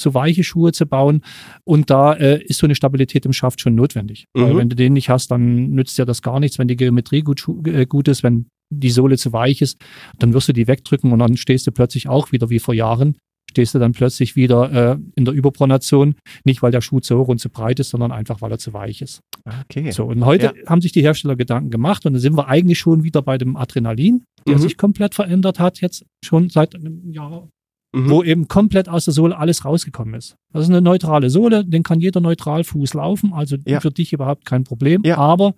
so 0.00 0.12
weiche 0.14 0.44
Schuhe 0.44 0.72
zu 0.72 0.86
bauen. 0.86 1.22
Und 1.64 1.90
da 1.90 2.12
äh, 2.12 2.42
ist 2.44 2.58
so 2.58 2.66
eine 2.66 2.74
Stabilität 2.74 3.24
im 3.24 3.32
Schaft 3.32 3.60
schon 3.60 3.74
notwendig. 3.74 4.26
Mhm. 4.34 4.42
Weil 4.42 4.56
wenn 4.58 4.68
du 4.68 4.76
den 4.76 4.92
nicht 4.92 5.08
hast, 5.08 5.30
dann 5.30 5.70
nützt 5.70 5.96
dir 5.98 6.04
das 6.04 6.22
gar 6.22 6.40
nichts, 6.40 6.58
wenn 6.58 6.68
die 6.68 6.76
Geometrie 6.76 7.22
gut, 7.22 7.46
äh, 7.66 7.86
gut 7.86 8.08
ist, 8.08 8.22
wenn 8.22 8.46
die 8.70 8.90
Sohle 8.90 9.16
zu 9.16 9.32
weich 9.32 9.62
ist, 9.62 9.80
dann 10.18 10.34
wirst 10.34 10.48
du 10.48 10.52
die 10.52 10.66
wegdrücken 10.66 11.12
und 11.12 11.20
dann 11.20 11.36
stehst 11.36 11.66
du 11.66 11.72
plötzlich 11.72 12.08
auch 12.08 12.32
wieder 12.32 12.50
wie 12.50 12.58
vor 12.58 12.74
Jahren 12.74 13.16
stehst 13.56 13.74
du 13.74 13.78
dann 13.78 13.92
plötzlich 13.92 14.36
wieder 14.36 14.92
äh, 14.92 14.98
in 15.14 15.24
der 15.24 15.32
Überpronation. 15.32 16.16
Nicht, 16.44 16.62
weil 16.62 16.72
der 16.72 16.82
Schuh 16.82 17.00
zu 17.00 17.18
hoch 17.18 17.28
und 17.28 17.38
zu 17.38 17.48
breit 17.48 17.80
ist, 17.80 17.88
sondern 17.88 18.12
einfach, 18.12 18.42
weil 18.42 18.50
er 18.50 18.58
zu 18.58 18.74
weich 18.74 19.00
ist. 19.00 19.20
Okay. 19.64 19.90
So, 19.92 20.04
und 20.04 20.26
heute 20.26 20.52
ja. 20.54 20.68
haben 20.68 20.82
sich 20.82 20.92
die 20.92 21.00
Hersteller 21.00 21.36
Gedanken 21.36 21.70
gemacht 21.70 22.04
und 22.04 22.12
dann 22.12 22.20
sind 22.20 22.36
wir 22.36 22.48
eigentlich 22.48 22.78
schon 22.78 23.02
wieder 23.02 23.22
bei 23.22 23.38
dem 23.38 23.56
Adrenalin, 23.56 24.24
der 24.46 24.56
mhm. 24.56 24.60
sich 24.60 24.76
komplett 24.76 25.14
verändert 25.14 25.58
hat, 25.58 25.80
jetzt 25.80 26.04
schon 26.22 26.50
seit 26.50 26.74
einem 26.74 27.10
Jahr. 27.10 27.48
Mhm. 27.94 28.10
Wo 28.10 28.22
eben 28.22 28.46
komplett 28.46 28.90
aus 28.90 29.06
der 29.06 29.14
Sohle 29.14 29.38
alles 29.38 29.64
rausgekommen 29.64 30.14
ist. 30.14 30.36
Das 30.52 30.64
ist 30.64 30.68
eine 30.68 30.82
neutrale 30.82 31.30
Sohle, 31.30 31.64
den 31.64 31.82
kann 31.82 32.00
jeder 32.00 32.20
neutral 32.20 32.62
Fuß 32.62 32.92
laufen, 32.92 33.32
also 33.32 33.56
ja. 33.66 33.80
für 33.80 33.90
dich 33.90 34.12
überhaupt 34.12 34.44
kein 34.44 34.64
Problem. 34.64 35.02
Ja. 35.04 35.16
Aber 35.16 35.54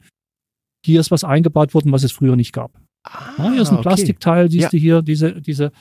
hier 0.84 1.00
ist 1.00 1.11
was 1.11 1.24
eingebaut 1.24 1.74
worden, 1.74 1.90
was 1.90 2.04
es 2.04 2.12
früher 2.12 2.37
nicht 2.37 2.52
gab. 2.52 2.80
Ah, 3.11 3.35
ja, 3.38 3.53
hier 3.53 3.62
ist 3.62 3.71
ein 3.71 3.77
okay. 3.77 3.88
Plastikteil, 3.88 4.51
siehst 4.51 4.73
du 4.73 4.77
hier, 4.77 5.03
diese, 5.03 5.40
diese 5.40 5.73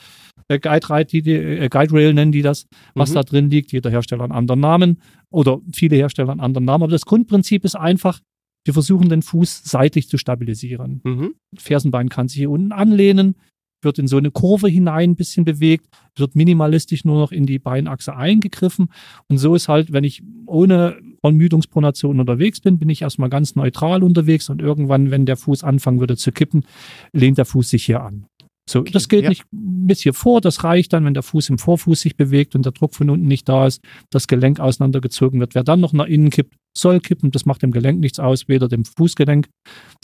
äh, 0.48 0.58
Guide, 0.58 0.90
Rail, 0.90 1.04
die, 1.04 1.22
die, 1.22 1.32
äh, 1.32 1.68
Guide 1.68 1.92
Rail 1.92 2.14
nennen 2.14 2.32
die 2.32 2.42
das, 2.42 2.66
was 2.94 3.10
mhm. 3.10 3.14
da 3.14 3.22
drin 3.22 3.50
liegt. 3.50 3.72
Jeder 3.72 3.90
Hersteller 3.90 4.24
einen 4.24 4.32
anderen 4.32 4.60
Namen 4.60 5.02
oder 5.30 5.60
viele 5.72 5.96
Hersteller 5.96 6.30
einen 6.30 6.40
anderen 6.40 6.64
Namen. 6.64 6.84
Aber 6.84 6.92
das 6.92 7.04
Grundprinzip 7.04 7.64
ist 7.64 7.76
einfach, 7.76 8.20
wir 8.64 8.74
versuchen 8.74 9.08
den 9.08 9.22
Fuß 9.22 9.62
seitlich 9.64 10.08
zu 10.08 10.18
stabilisieren. 10.18 11.00
Mhm. 11.04 11.34
Fersenbein 11.56 12.08
kann 12.08 12.28
sich 12.28 12.38
hier 12.38 12.50
unten 12.50 12.72
anlehnen, 12.72 13.36
wird 13.82 13.98
in 13.98 14.08
so 14.08 14.16
eine 14.16 14.30
Kurve 14.30 14.68
hinein 14.68 15.10
ein 15.10 15.16
bisschen 15.16 15.44
bewegt, 15.44 15.86
wird 16.16 16.34
minimalistisch 16.34 17.04
nur 17.04 17.18
noch 17.18 17.32
in 17.32 17.46
die 17.46 17.58
Beinachse 17.58 18.16
eingegriffen. 18.16 18.88
Und 19.28 19.38
so 19.38 19.54
ist 19.54 19.68
halt, 19.68 19.92
wenn 19.92 20.04
ich 20.04 20.22
ohne 20.46 20.98
Ermüdungspronation 21.22 22.20
unterwegs 22.20 22.60
bin, 22.60 22.78
bin 22.78 22.88
ich 22.88 23.02
erstmal 23.02 23.28
ganz 23.28 23.56
neutral 23.56 24.02
unterwegs 24.02 24.48
und 24.48 24.62
irgendwann, 24.62 25.10
wenn 25.10 25.26
der 25.26 25.36
Fuß 25.36 25.64
anfangen 25.64 26.00
würde 26.00 26.16
zu 26.16 26.32
kippen, 26.32 26.64
lehnt 27.12 27.38
der 27.38 27.44
Fuß 27.44 27.70
sich 27.70 27.84
hier 27.84 28.02
an. 28.02 28.26
So, 28.68 28.80
okay, 28.80 28.92
das 28.92 29.08
geht 29.08 29.22
ja. 29.22 29.30
nicht 29.30 29.44
bis 29.50 30.00
hier 30.02 30.12
vor, 30.12 30.42
das 30.42 30.62
reicht 30.62 30.92
dann, 30.92 31.04
wenn 31.06 31.14
der 31.14 31.22
Fuß 31.22 31.48
im 31.48 31.58
Vorfuß 31.58 32.00
sich 32.00 32.16
bewegt 32.16 32.54
und 32.54 32.66
der 32.66 32.72
Druck 32.72 32.94
von 32.94 33.08
unten 33.08 33.26
nicht 33.26 33.48
da 33.48 33.66
ist, 33.66 33.82
das 34.10 34.28
Gelenk 34.28 34.60
auseinandergezogen 34.60 35.40
wird. 35.40 35.54
Wer 35.54 35.64
dann 35.64 35.80
noch 35.80 35.94
nach 35.94 36.06
innen 36.06 36.28
kippt, 36.28 36.54
soll 36.76 37.00
kippen, 37.00 37.30
das 37.30 37.46
macht 37.46 37.62
dem 37.62 37.72
Gelenk 37.72 37.98
nichts 37.98 38.20
aus, 38.20 38.46
weder 38.46 38.68
dem 38.68 38.84
Fußgelenk, 38.84 39.48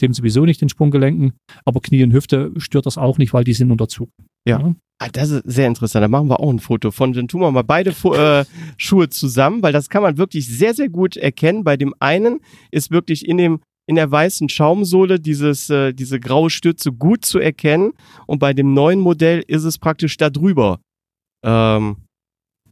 dem 0.01 0.13
sowieso 0.13 0.45
nicht 0.45 0.61
den 0.61 0.69
Sprunggelenken, 0.69 1.33
aber 1.63 1.79
Knie 1.79 2.03
und 2.03 2.13
Hüfte 2.13 2.51
stört 2.57 2.87
das 2.87 2.97
auch 2.97 3.19
nicht, 3.19 3.33
weil 3.33 3.43
die 3.43 3.53
sind 3.53 3.71
unter 3.71 3.87
Zug. 3.87 4.09
Ja. 4.47 4.59
ja. 4.59 4.75
Ah, 4.97 5.09
das 5.11 5.29
ist 5.29 5.43
sehr 5.45 5.67
interessant. 5.67 6.03
Da 6.03 6.07
machen 6.07 6.29
wir 6.29 6.39
auch 6.39 6.49
ein 6.49 6.59
Foto 6.59 6.89
von. 6.89 7.11
Dann 7.11 7.27
tun 7.27 7.41
wir 7.41 7.51
mal 7.51 7.63
beide 7.63 7.89
äh, 7.91 8.45
Schuhe 8.77 9.09
zusammen, 9.09 9.61
weil 9.61 9.73
das 9.73 9.89
kann 9.89 10.01
man 10.01 10.17
wirklich 10.17 10.47
sehr, 10.47 10.73
sehr 10.73 10.87
gut 10.87 11.17
erkennen. 11.17 11.65
Bei 11.65 11.75
dem 11.75 11.93
einen 11.99 12.39
ist 12.71 12.91
wirklich 12.91 13.27
in 13.27 13.37
dem 13.37 13.59
in 13.87 13.95
der 13.95 14.09
weißen 14.09 14.49
Schaumsohle 14.49 15.19
dieses, 15.19 15.69
äh, 15.69 15.93
diese 15.93 16.19
graue 16.19 16.49
Stütze 16.49 16.91
gut 16.91 17.23
zu 17.23 17.39
erkennen. 17.39 17.93
Und 18.25 18.39
bei 18.39 18.53
dem 18.53 18.73
neuen 18.73 18.99
Modell 18.99 19.43
ist 19.47 19.63
es 19.63 19.77
praktisch 19.77 20.17
da 20.17 20.29
drüber. 20.29 20.79
Ähm, 21.43 21.97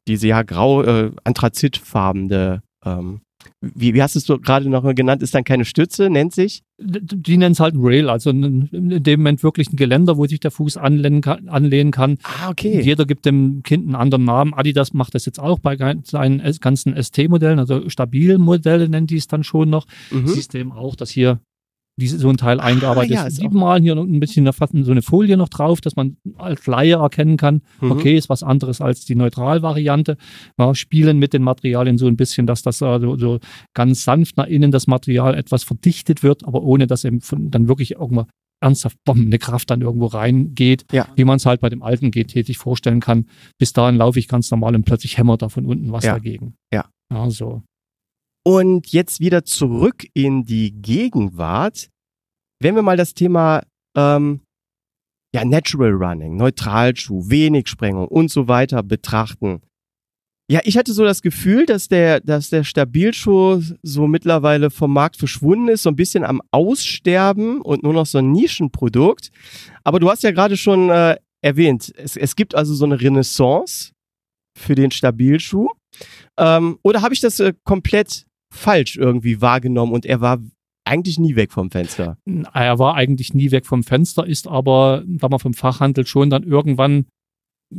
diese 0.08 0.28
ja 0.28 0.42
grau, 0.42 0.82
äh, 0.82 1.12
anthrazitfarbene 1.24 2.64
ähm, 2.84 3.22
wie, 3.62 3.94
wie 3.94 4.02
hast 4.02 4.16
du 4.16 4.20
es 4.20 4.42
gerade 4.42 4.70
noch 4.70 4.84
genannt, 4.94 5.22
ist 5.22 5.34
dann 5.34 5.44
keine 5.44 5.66
Stütze, 5.66 6.10
nennt 6.10 6.34
sich? 6.34 6.64
Die 6.78 7.38
nennen 7.38 7.54
es 7.54 7.60
halt 7.60 7.76
ein 7.76 7.82
Rail, 7.82 8.10
also 8.10 8.30
in, 8.30 8.68
in, 8.72 9.04
dem 9.04 9.22
Moment 9.22 9.44
wirklich 9.44 9.72
ein 9.72 9.78
Geländer, 9.78 10.18
wo 10.18 10.26
sich 10.26 10.40
der 10.40 10.52
Fuß 10.52 10.78
anlehnen 10.78 11.22
kann. 11.22 11.48
Anlehnen 11.48 11.92
kann. 11.92 12.18
Ah, 12.24 12.50
okay. 12.50 12.82
Jeder 12.82 13.06
gibt 13.06 13.26
dem 13.26 13.64
Kind 13.64 13.86
einen 13.86 13.96
anderen 13.96 14.26
Namen. 14.26 14.54
Adidas 14.54 14.94
macht 14.94 15.16
das 15.16 15.26
jetzt 15.26 15.40
auch 15.40 15.60
bei 15.60 15.78
seinen 16.04 16.42
ganzen 16.60 17.02
ST-Modellen, 17.02 17.60
also 17.60 17.90
Stabilmodelle 17.90 18.90
nennen 18.90 19.08
die 19.08 19.18
es 19.18 19.28
dann 19.28 19.44
schon 19.44 19.70
noch. 19.70 19.86
Mhm. 20.12 20.28
Siehst 20.28 20.54
du 20.54 20.60
eben 20.60 20.72
auch, 20.72 20.96
dass 20.96 21.10
hier 21.10 21.40
diese, 21.96 22.18
so 22.18 22.30
ein 22.30 22.38
Teil 22.38 22.60
ah, 22.60 22.64
eingearbeitet 22.64 23.12
ja, 23.12 23.26
ist. 23.26 23.42
Die 23.42 23.48
malen 23.48 23.84
hier 23.84 23.96
noch 23.96 24.04
ein 24.04 24.20
bisschen 24.20 24.50
so 24.84 24.92
eine 24.92 25.02
Folie 25.02 25.38
noch 25.38 25.50
drauf, 25.50 25.82
dass 25.82 25.96
man 25.96 26.18
als 26.38 26.66
Laie 26.66 26.96
erkennen 26.96 27.38
kann, 27.38 27.62
mhm. 27.82 27.92
okay, 27.92 28.18
ist 28.18 28.30
was 28.30 28.44
anderes 28.44 28.82
als 28.82 29.06
die 29.06 29.16
Neutralvariante. 29.16 30.18
Ja, 30.58 30.74
spielen 30.74 31.20
mit 31.20 31.34
den 31.34 31.44
Materialien 31.44 31.98
so 31.98 32.08
ein 32.08 32.18
bisschen, 32.18 32.48
dass 32.48 32.64
das 32.64 32.82
also 32.82 33.18
so 33.18 33.40
ganz 33.74 34.04
sanft 34.04 34.38
nach 34.38 34.48
innen 34.48 34.72
das 34.72 34.88
Material 34.88 35.36
etwas 35.36 35.64
verdichtet 35.64 36.24
wird, 36.24 36.46
aber 36.46 36.64
ohne 36.64 36.88
dass 36.88 37.04
eben 37.04 37.22
von, 37.22 37.52
dann 37.52 37.68
wirklich 37.68 37.92
irgendwann 37.92 38.28
ernsthaft 38.64 38.98
bomben, 39.04 39.26
eine 39.26 39.40
Kraft 39.40 39.70
dann 39.70 39.82
irgendwo 39.82 40.06
reingeht, 40.08 40.86
ja. 40.92 41.08
wie 41.16 41.26
man 41.26 41.36
es 41.36 41.46
halt 41.46 41.60
bei 41.60 41.70
dem 41.70 41.84
alten 41.84 42.12
GT 42.12 42.46
sich 42.46 42.58
vorstellen 42.58 43.02
kann. 43.02 43.28
Bis 43.60 43.74
dahin 43.74 43.98
laufe 43.98 44.18
ich 44.18 44.28
ganz 44.28 44.50
normal 44.50 44.74
und 44.74 44.86
plötzlich 44.86 45.18
hämmert 45.18 45.42
da 45.42 45.50
von 45.50 45.66
unten 45.66 45.92
was 45.92 46.06
ja. 46.06 46.14
dagegen. 46.14 46.56
Ja. 46.74 46.86
Ja, 47.12 47.30
so. 47.30 47.62
Und 48.46 48.92
jetzt 48.92 49.20
wieder 49.20 49.46
zurück 49.46 50.06
in 50.14 50.44
die 50.44 50.72
Gegenwart. 50.72 51.90
Wenn 52.62 52.76
wir 52.76 52.82
mal 52.82 52.98
das 52.98 53.14
Thema 53.14 53.64
ähm, 53.96 54.42
ja, 55.34 55.44
Natural 55.44 55.92
Running, 55.92 56.38
Neutralschuh, 56.38 57.30
wenig 57.30 57.68
Sprengung 57.68 58.08
und 58.08 58.30
so 58.30 58.48
weiter 58.48 58.84
betrachten. 58.84 59.62
Ja, 60.50 60.60
ich 60.66 60.78
hatte 60.78 60.94
so 60.94 61.04
das 61.04 61.22
Gefühl, 61.22 61.66
dass 61.66 61.88
der, 61.88 62.20
dass 62.20 62.50
der 62.50 62.64
Stabilschuh 62.64 63.62
so 63.82 64.08
mittlerweile 64.08 64.70
vom 64.70 64.94
Markt 64.94 65.16
verschwunden 65.18 65.70
ist, 65.70 65.84
so 65.84 65.90
ein 65.90 65.96
bisschen 65.96 66.24
am 66.24 66.42
Aussterben 66.52 67.62
und 67.62 67.82
nur 67.82 67.94
noch 67.94 68.06
so 68.06 68.18
ein 68.18 68.32
Nischenprodukt. 68.32 69.32
Aber 69.84 70.00
du 70.00 70.10
hast 70.12 70.22
ja 70.22 70.32
gerade 70.32 70.58
schon 70.58 70.90
äh, 70.90 71.16
erwähnt, 71.42 71.92
es, 71.96 72.18
es 72.18 72.36
gibt 72.36 72.56
also 72.56 72.76
so 72.76 72.86
eine 72.86 73.00
Renaissance 73.00 73.94
für 74.56 74.76
den 74.76 74.92
Stabilschuh. 74.92 75.70
Ähm, 76.38 76.78
oder 76.84 77.02
habe 77.02 77.14
ich 77.14 77.22
das 77.22 77.40
äh, 77.40 77.54
komplett 77.64 78.26
falsch 78.54 78.98
irgendwie 78.98 79.42
wahrgenommen 79.42 79.94
und 79.94 80.06
er 80.06 80.22
war 80.22 80.40
eigentlich 80.86 81.18
nie 81.20 81.36
weg 81.36 81.52
vom 81.52 81.72
Fenster. 81.72 82.18
Er 82.54 82.80
war 82.80 82.96
eigentlich 82.96 83.34
nie 83.34 83.52
weg 83.52 83.66
vom 83.66 83.84
Fenster, 83.84 84.26
ist 84.26 84.48
aber, 84.48 85.04
da 85.06 85.30
man 85.30 85.40
vom 85.40 85.54
Fachhandel 85.54 86.06
schon 86.06 86.30
dann 86.30 86.44
irgendwann 86.44 87.06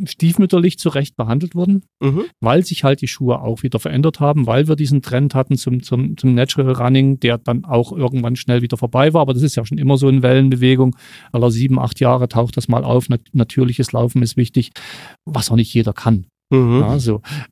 stiefmütterlich 0.06 0.78
zurecht 0.78 1.16
behandelt 1.16 1.54
worden, 1.54 1.84
mhm. 2.00 2.24
weil 2.40 2.64
sich 2.64 2.84
halt 2.84 3.00
die 3.00 3.08
Schuhe 3.08 3.40
auch 3.40 3.62
wieder 3.62 3.78
verändert 3.78 4.20
haben, 4.20 4.46
weil 4.46 4.68
wir 4.68 4.76
diesen 4.76 5.02
Trend 5.02 5.34
hatten 5.34 5.56
zum, 5.56 5.82
zum, 5.82 6.16
zum 6.16 6.34
Natural 6.34 6.72
Running, 6.72 7.20
der 7.20 7.38
dann 7.38 7.64
auch 7.64 7.92
irgendwann 7.92 8.36
schnell 8.36 8.62
wieder 8.62 8.76
vorbei 8.76 9.14
war. 9.14 9.22
Aber 9.22 9.34
das 9.34 9.42
ist 9.42 9.54
ja 9.54 9.64
schon 9.64 9.78
immer 9.78 9.96
so 9.96 10.08
eine 10.08 10.22
Wellenbewegung. 10.22 10.96
Aller 11.32 11.50
sieben, 11.50 11.78
acht 11.78 12.00
Jahre 12.00 12.28
taucht 12.28 12.56
das 12.56 12.68
mal 12.68 12.84
auf. 12.84 13.08
Nat 13.08 13.20
natürliches 13.32 13.92
Laufen 13.92 14.22
ist 14.22 14.36
wichtig, 14.36 14.70
was 15.24 15.50
auch 15.50 15.56
nicht 15.56 15.72
jeder 15.72 15.92
kann. 15.92 16.26
Mhm. 16.54 16.80
Ja. 16.80 16.98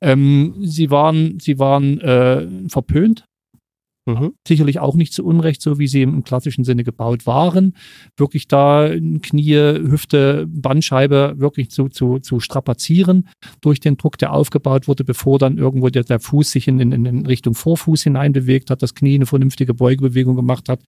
Ähm, 0.01 0.55
sie 0.61 0.89
waren, 0.91 1.39
sie 1.39 1.59
waren 1.59 1.99
äh, 2.01 2.47
verpönt 2.69 3.25
Mhm. 4.05 4.33
Sicherlich 4.45 4.79
auch 4.79 4.95
nicht 4.95 5.13
zu 5.13 5.23
Unrecht, 5.23 5.61
so 5.61 5.79
wie 5.79 5.87
sie 5.87 6.01
im 6.01 6.25
klassischen 6.25 6.65
Sinne 6.65 6.83
gebaut 6.83 7.25
waren. 7.25 7.73
Wirklich 8.17 8.49
da 8.49 8.89
Knie, 9.21 9.55
Hüfte, 9.55 10.45
Bandscheibe 10.49 11.35
wirklich 11.37 11.69
zu, 11.69 11.87
zu, 11.87 12.19
zu 12.19 12.41
strapazieren 12.41 13.29
durch 13.61 13.79
den 13.79 13.95
Druck, 13.95 14.17
der 14.17 14.33
aufgebaut 14.33 14.89
wurde, 14.89 15.05
bevor 15.05 15.39
dann 15.39 15.57
irgendwo 15.57 15.87
der, 15.87 16.03
der 16.03 16.19
Fuß 16.19 16.51
sich 16.51 16.67
in, 16.67 16.79
in, 16.79 17.05
in 17.05 17.25
Richtung 17.25 17.55
Vorfuß 17.55 18.03
hinein 18.03 18.33
bewegt 18.33 18.69
hat, 18.69 18.81
das 18.81 18.93
Knie 18.93 19.15
eine 19.15 19.25
vernünftige 19.25 19.73
Beugebewegung 19.73 20.35
gemacht 20.35 20.67
hat. 20.67 20.83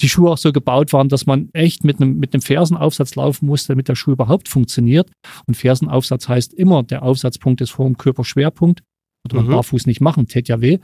Die 0.00 0.08
Schuhe 0.08 0.30
auch 0.30 0.38
so 0.38 0.50
gebaut 0.50 0.94
waren, 0.94 1.10
dass 1.10 1.26
man 1.26 1.50
echt 1.52 1.84
mit 1.84 2.00
einem, 2.00 2.16
mit 2.16 2.32
einem 2.32 2.40
Fersenaufsatz 2.40 3.14
laufen 3.14 3.46
musste, 3.46 3.74
damit 3.74 3.88
der 3.88 3.94
Schuh 3.94 4.12
überhaupt 4.12 4.48
funktioniert. 4.48 5.10
Und 5.46 5.56
Fersenaufsatz 5.56 6.28
heißt 6.28 6.54
immer, 6.54 6.82
der 6.82 7.02
Aufsatzpunkt 7.02 7.60
ist 7.60 7.70
vor 7.70 7.84
dem 7.84 7.98
Körperschwerpunkt. 7.98 8.82
Würde 9.24 9.36
man 9.36 9.46
mhm. 9.46 9.52
barfuß 9.52 9.86
nicht 9.86 10.00
machen, 10.00 10.26
tät 10.26 10.48
ja 10.48 10.60
weh. 10.60 10.78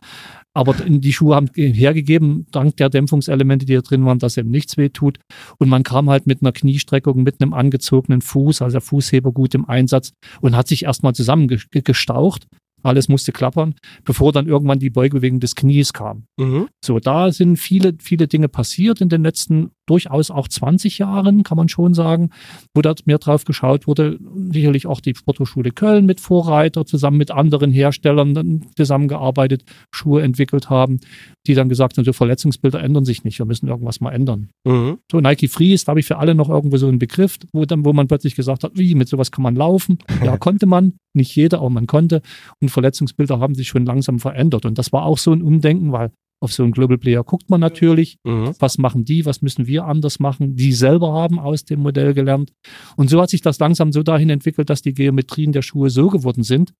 Aber 0.55 0.74
die 0.74 1.12
Schuhe 1.12 1.37
haben 1.37 1.48
hergegeben, 1.55 2.46
dank 2.50 2.76
der 2.79 2.88
Dämpfungselemente, 2.88 3.66
die 3.66 3.74
da 3.74 3.83
drin 3.83 4.05
waren, 4.05 4.18
dass 4.18 4.37
eben 4.37 4.50
nichts 4.50 4.76
weh 4.76 4.88
tut. 4.88 5.18
Und 5.59 5.68
man 5.68 5.83
kam 5.83 6.09
halt 6.09 6.26
mit 6.26 6.42
einer 6.42 6.53
Kniestreckung, 6.53 7.22
mit 7.22 7.40
einem 7.40 7.53
angezogenen 7.53 8.22
Fuß, 8.22 8.62
also 8.62 8.74
der 8.74 8.81
Fußheber 8.81 9.33
gut 9.33 9.55
im 9.55 9.68
Einsatz 9.68 10.12
und 10.40 10.57
hat 10.57 10.68
sich 10.68 10.85
erstmal 10.85 11.14
zusammengestaucht 11.14 12.46
alles 12.83 13.09
musste 13.09 13.33
klappern, 13.33 13.74
bevor 14.05 14.33
dann 14.33 14.46
irgendwann 14.46 14.79
die 14.79 14.90
Beugebewegung 14.90 15.40
des 15.40 15.55
Knies 15.55 15.92
kam. 15.92 16.24
Mhm. 16.38 16.68
So, 16.85 16.98
da 16.98 17.33
sind 17.33 17.57
viele, 17.57 17.94
viele 18.00 18.26
Dinge 18.29 18.48
passiert 18.48 19.00
in 19.00 19.09
den 19.09 19.22
letzten 19.22 19.70
durchaus 19.90 20.31
auch 20.31 20.46
20 20.46 20.98
Jahren, 20.98 21.42
kann 21.42 21.57
man 21.57 21.68
schon 21.68 21.94
sagen, 21.94 22.31
wo 22.74 22.81
da 22.81 22.94
mehr 23.05 23.18
drauf 23.18 23.44
geschaut 23.44 23.87
wurde. 23.87 24.18
Sicherlich 24.53 24.87
auch 24.87 25.00
die 25.00 25.14
Sporthochschule 25.14 25.72
Köln 25.72 26.07
mit 26.07 26.20
Vorreiter, 26.20 26.87
zusammen 26.87 27.18
mit 27.18 27.31
anderen 27.31 27.72
Herstellern 27.72 28.35
dann 28.35 28.66
zusammengearbeitet, 28.76 29.64
Schuhe 29.92 30.22
entwickelt 30.22 30.70
haben, 30.70 31.00
die 31.46 31.55
dann 31.55 31.68
gesagt 31.68 31.98
haben, 31.98 32.05
so 32.05 32.12
Verletzungsbilder 32.12 32.81
ändern 32.81 33.05
sich 33.05 33.24
nicht, 33.24 33.38
wir 33.38 33.46
müssen 33.46 33.68
irgendwas 33.68 34.00
mal 34.00 34.12
ändern. 34.12 34.50
Mhm. 34.64 34.98
So 35.11 35.20
Nike 35.20 35.48
Freeze, 35.48 35.85
da 35.85 35.90
habe 35.90 36.00
ich 36.00 36.07
für 36.07 36.18
alle 36.18 36.35
noch 36.35 36.48
irgendwo 36.48 36.76
so 36.76 36.87
einen 36.87 36.98
Begriff, 36.98 37.38
wo 37.53 37.64
dann, 37.64 37.85
wo 37.85 37.92
man 37.92 38.07
plötzlich 38.07 38.37
gesagt 38.37 38.62
hat, 38.62 38.72
wie, 38.74 38.94
mit 38.94 39.09
sowas 39.09 39.33
kann 39.33 39.42
man 39.42 39.57
laufen. 39.57 39.98
Ja, 40.24 40.37
konnte 40.38 40.66
man, 40.66 40.94
nicht 41.14 41.35
jeder, 41.35 41.59
aber 41.59 41.70
man 41.70 41.87
konnte. 41.87 42.22
Und 42.61 42.70
Verletzungsbilder 42.70 43.40
haben 43.40 43.55
sich 43.55 43.68
schon 43.68 43.85
langsam 43.85 44.20
verändert. 44.20 44.64
Und 44.64 44.79
das 44.79 44.92
war 44.92 45.05
auch 45.05 45.18
so 45.18 45.33
ein 45.33 45.42
Umdenken, 45.42 45.92
weil 45.92 46.11
auf 46.42 46.53
so 46.53 46.62
einen 46.62 46.72
Global 46.72 46.98
Player 46.98 47.22
guckt 47.22 47.50
man 47.50 47.61
natürlich, 47.61 48.16
mhm. 48.24 48.55
was 48.59 48.79
machen 48.79 49.05
die, 49.05 49.26
was 49.26 49.42
müssen 49.42 49.66
wir 49.66 49.85
anders 49.85 50.18
machen. 50.20 50.57
Die 50.57 50.72
selber 50.72 51.12
haben 51.12 51.38
aus 51.38 51.64
dem 51.64 51.81
Modell 51.81 52.14
gelernt. 52.14 52.53
Und 52.96 53.11
so 53.11 53.20
hat 53.20 53.31
sich 53.31 53.42
das 53.42 53.59
langsam 53.59 53.92
so 53.92 54.03
dahin 54.03 54.31
entwickelt, 54.31 54.70
dass 54.70 54.83
die 54.83 54.94
Geometrien 54.94 55.53
der 55.53 55.62
Schuhe 55.62 55.90
so 55.90 56.09
geworden 56.09 56.42
sind, 56.42 56.72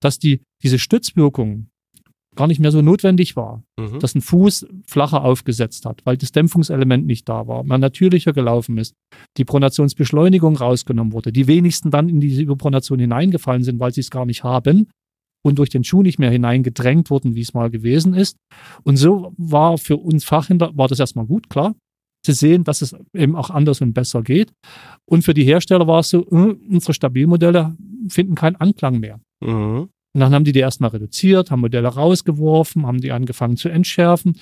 dass 0.00 0.18
die, 0.18 0.42
diese 0.62 0.78
Stützwirkung 0.78 1.68
gar 2.36 2.46
nicht 2.46 2.60
mehr 2.60 2.70
so 2.70 2.82
notwendig 2.82 3.34
war, 3.34 3.64
mhm. 3.76 3.98
dass 3.98 4.14
ein 4.14 4.20
Fuß 4.20 4.68
flacher 4.86 5.24
aufgesetzt 5.24 5.84
hat, 5.84 6.02
weil 6.04 6.16
das 6.16 6.30
Dämpfungselement 6.30 7.04
nicht 7.04 7.28
da 7.28 7.48
war, 7.48 7.64
man 7.64 7.80
natürlicher 7.80 8.32
gelaufen 8.32 8.78
ist, 8.78 8.94
die 9.36 9.44
Pronationsbeschleunigung 9.44 10.56
rausgenommen 10.56 11.12
wurde, 11.12 11.32
die 11.32 11.48
wenigsten 11.48 11.90
dann 11.90 12.08
in 12.08 12.20
diese 12.20 12.42
Überpronation 12.42 13.00
hineingefallen 13.00 13.64
sind, 13.64 13.80
weil 13.80 13.92
sie 13.92 14.02
es 14.02 14.10
gar 14.10 14.24
nicht 14.24 14.44
haben 14.44 14.88
und 15.44 15.58
durch 15.58 15.70
den 15.70 15.84
Schuh 15.84 16.02
nicht 16.02 16.18
mehr 16.18 16.30
hineingedrängt 16.30 17.10
wurden, 17.10 17.34
wie 17.34 17.40
es 17.40 17.54
mal 17.54 17.70
gewesen 17.70 18.14
ist. 18.14 18.36
Und 18.82 18.96
so 18.96 19.32
war 19.36 19.78
für 19.78 19.96
uns 19.96 20.24
Fachhändler, 20.24 20.72
war 20.74 20.88
das 20.88 21.00
erstmal 21.00 21.26
gut, 21.26 21.48
klar, 21.48 21.74
zu 22.24 22.32
sehen, 22.32 22.64
dass 22.64 22.82
es 22.82 22.96
eben 23.14 23.36
auch 23.36 23.50
anders 23.50 23.80
und 23.80 23.94
besser 23.94 24.22
geht. 24.22 24.52
Und 25.06 25.22
für 25.22 25.34
die 25.34 25.44
Hersteller 25.44 25.86
war 25.86 26.00
es 26.00 26.10
so, 26.10 26.22
äh, 26.22 26.56
unsere 26.68 26.92
Stabilmodelle 26.92 27.76
finden 28.08 28.34
keinen 28.34 28.56
Anklang 28.56 28.98
mehr. 28.98 29.20
Mhm. 29.40 29.88
Und 30.14 30.20
dann 30.20 30.34
haben 30.34 30.44
die 30.44 30.52
die 30.52 30.60
erstmal 30.60 30.90
reduziert, 30.90 31.50
haben 31.50 31.60
Modelle 31.60 31.88
rausgeworfen, 31.88 32.86
haben 32.86 33.00
die 33.00 33.12
angefangen 33.12 33.56
zu 33.56 33.68
entschärfen 33.68 34.36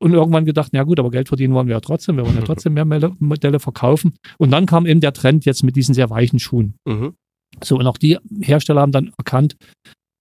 und 0.00 0.12
irgendwann 0.12 0.44
gedacht, 0.44 0.72
ja 0.72 0.84
gut, 0.84 0.98
aber 0.98 1.10
Geld 1.10 1.28
verdienen 1.28 1.54
wollen 1.54 1.66
wir 1.66 1.74
ja 1.74 1.80
trotzdem, 1.80 2.16
wir 2.16 2.24
wollen 2.24 2.36
ja 2.36 2.42
trotzdem 2.46 2.74
mehr 2.74 2.84
Modelle 2.84 3.60
verkaufen. 3.60 4.14
Und 4.38 4.50
dann 4.50 4.66
kam 4.66 4.86
eben 4.86 5.00
der 5.00 5.12
Trend 5.12 5.44
jetzt 5.44 5.64
mit 5.64 5.76
diesen 5.76 5.94
sehr 5.94 6.10
weichen 6.10 6.38
Schuhen. 6.38 6.74
Mhm. 6.86 7.14
So, 7.62 7.76
und 7.78 7.86
auch 7.86 7.98
die 7.98 8.18
Hersteller 8.40 8.80
haben 8.80 8.92
dann 8.92 9.12
erkannt, 9.18 9.56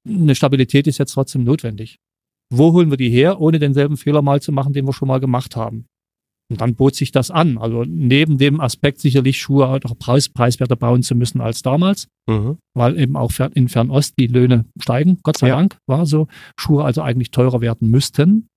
eine 0.07 0.35
Stabilität 0.35 0.87
ist 0.87 0.97
jetzt 0.97 1.13
trotzdem 1.13 1.43
notwendig. 1.43 1.97
Wo 2.49 2.71
holen 2.71 2.89
wir 2.89 2.97
die 2.97 3.09
her, 3.09 3.41
ohne 3.41 3.59
denselben 3.59 3.97
Fehler 3.97 4.21
mal 4.21 4.41
zu 4.41 4.51
machen, 4.51 4.73
den 4.73 4.85
wir 4.85 4.93
schon 4.93 5.07
mal 5.07 5.19
gemacht 5.19 5.55
haben? 5.55 5.85
Und 6.49 6.61
dann 6.61 6.75
bot 6.75 6.95
sich 6.95 7.11
das 7.11 7.29
an. 7.29 7.57
Also 7.57 7.83
neben 7.85 8.37
dem 8.37 8.61
Aspekt 8.61 9.01
sicherlich 9.01 9.37
Schuhe 9.37 9.67
auch 9.67 9.99
preis, 9.99 10.29
preiswerter 10.29 10.77
bauen 10.77 11.03
zu 11.03 11.13
müssen 11.13 11.41
als 11.41 11.61
damals, 11.61 12.07
mhm. 12.25 12.57
weil 12.73 12.97
eben 12.97 13.17
auch 13.17 13.31
in 13.53 13.67
Fernost 13.67 14.15
die 14.17 14.27
Löhne 14.27 14.65
steigen, 14.79 15.19
Gott 15.23 15.37
sei 15.37 15.49
ja. 15.49 15.57
Dank, 15.57 15.77
war 15.87 16.05
so. 16.05 16.27
Schuhe 16.57 16.85
also 16.85 17.01
eigentlich 17.01 17.31
teurer 17.31 17.59
werden 17.59 17.89
müssten 17.89 18.47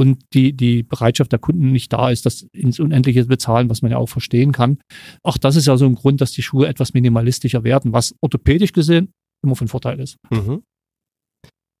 und 0.00 0.22
die, 0.32 0.52
die 0.52 0.82
Bereitschaft 0.84 1.32
der 1.32 1.40
Kunden 1.40 1.72
nicht 1.72 1.92
da 1.92 2.10
ist, 2.10 2.24
das 2.24 2.46
ins 2.52 2.78
Unendliche 2.78 3.22
zu 3.22 3.28
bezahlen, 3.28 3.68
was 3.68 3.82
man 3.82 3.90
ja 3.90 3.98
auch 3.98 4.08
verstehen 4.08 4.52
kann. 4.52 4.78
Auch 5.24 5.36
das 5.36 5.56
ist 5.56 5.66
ja 5.66 5.76
so 5.76 5.86
ein 5.86 5.96
Grund, 5.96 6.20
dass 6.20 6.32
die 6.32 6.42
Schuhe 6.42 6.68
etwas 6.68 6.94
minimalistischer 6.94 7.64
werden, 7.64 7.92
was 7.92 8.14
orthopädisch 8.20 8.72
gesehen 8.72 9.12
immer 9.44 9.56
von 9.56 9.68
Vorteil 9.68 9.98
ist. 9.98 10.16
Mhm. 10.30 10.62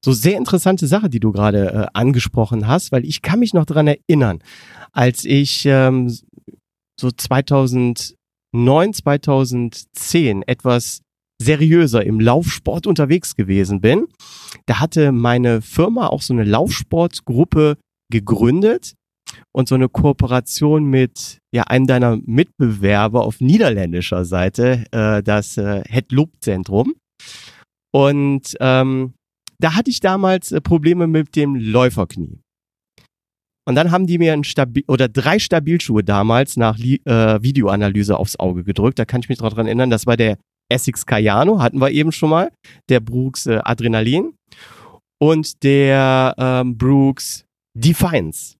So 0.04 0.12
sehr 0.12 0.38
interessante 0.38 0.86
Sache, 0.86 1.10
die 1.10 1.20
du 1.20 1.32
gerade 1.32 1.72
äh, 1.72 1.86
angesprochen 1.92 2.66
hast, 2.66 2.92
weil 2.92 3.04
ich 3.04 3.22
kann 3.22 3.38
mich 3.38 3.52
noch 3.52 3.66
dran 3.66 3.86
erinnern, 3.86 4.38
als 4.92 5.24
ich 5.24 5.66
ähm, 5.66 6.08
so 6.98 7.10
2011 7.10 8.14
2009, 8.52 8.92
2010 8.94 10.42
etwas 10.42 11.02
seriöser 11.42 12.04
im 12.04 12.20
Laufsport 12.20 12.86
unterwegs 12.86 13.34
gewesen 13.34 13.80
bin, 13.80 14.06
da 14.66 14.80
hatte 14.80 15.12
meine 15.12 15.62
Firma 15.62 16.08
auch 16.08 16.22
so 16.22 16.34
eine 16.34 16.44
Laufsportgruppe 16.44 17.76
gegründet 18.12 18.94
und 19.52 19.68
so 19.68 19.74
eine 19.74 19.88
Kooperation 19.88 20.84
mit 20.84 21.38
ja 21.54 21.62
einem 21.64 21.86
deiner 21.86 22.18
Mitbewerber 22.26 23.24
auf 23.24 23.40
niederländischer 23.40 24.24
Seite, 24.24 24.84
äh, 24.90 25.22
das 25.22 25.56
äh, 25.56 25.82
Het 25.88 26.12
Loop 26.12 26.30
Zentrum. 26.40 26.94
Und 27.92 28.56
ähm, 28.60 29.14
da 29.60 29.74
hatte 29.74 29.90
ich 29.90 30.00
damals 30.00 30.52
äh, 30.52 30.60
Probleme 30.60 31.06
mit 31.06 31.36
dem 31.36 31.54
Läuferknie. 31.54 32.40
Und 33.68 33.74
dann 33.76 33.90
haben 33.90 34.06
die 34.06 34.18
mir 34.18 34.32
ein 34.32 34.42
Stabil 34.42 34.82
oder 34.88 35.08
drei 35.08 35.38
Stabilschuhe 35.38 36.02
damals 36.02 36.56
nach 36.56 36.78
Li 36.78 37.00
äh, 37.04 37.40
Videoanalyse 37.42 38.16
aufs 38.16 38.36
Auge 38.36 38.64
gedrückt. 38.64 38.98
Da 38.98 39.04
kann 39.04 39.20
ich 39.20 39.28
mich 39.28 39.38
daran 39.38 39.66
erinnern. 39.66 39.90
Das 39.90 40.06
war 40.06 40.16
der 40.16 40.38
Essex 40.70 41.04
Cayano, 41.04 41.60
hatten 41.60 41.80
wir 41.80 41.90
eben 41.90 42.12
schon 42.12 42.30
mal, 42.30 42.50
der 42.88 43.00
Brooks 43.00 43.46
äh, 43.46 43.60
Adrenalin 43.62 44.34
und 45.20 45.62
der 45.62 46.34
ähm, 46.38 46.78
Brooks 46.78 47.44
Defiance. 47.76 48.56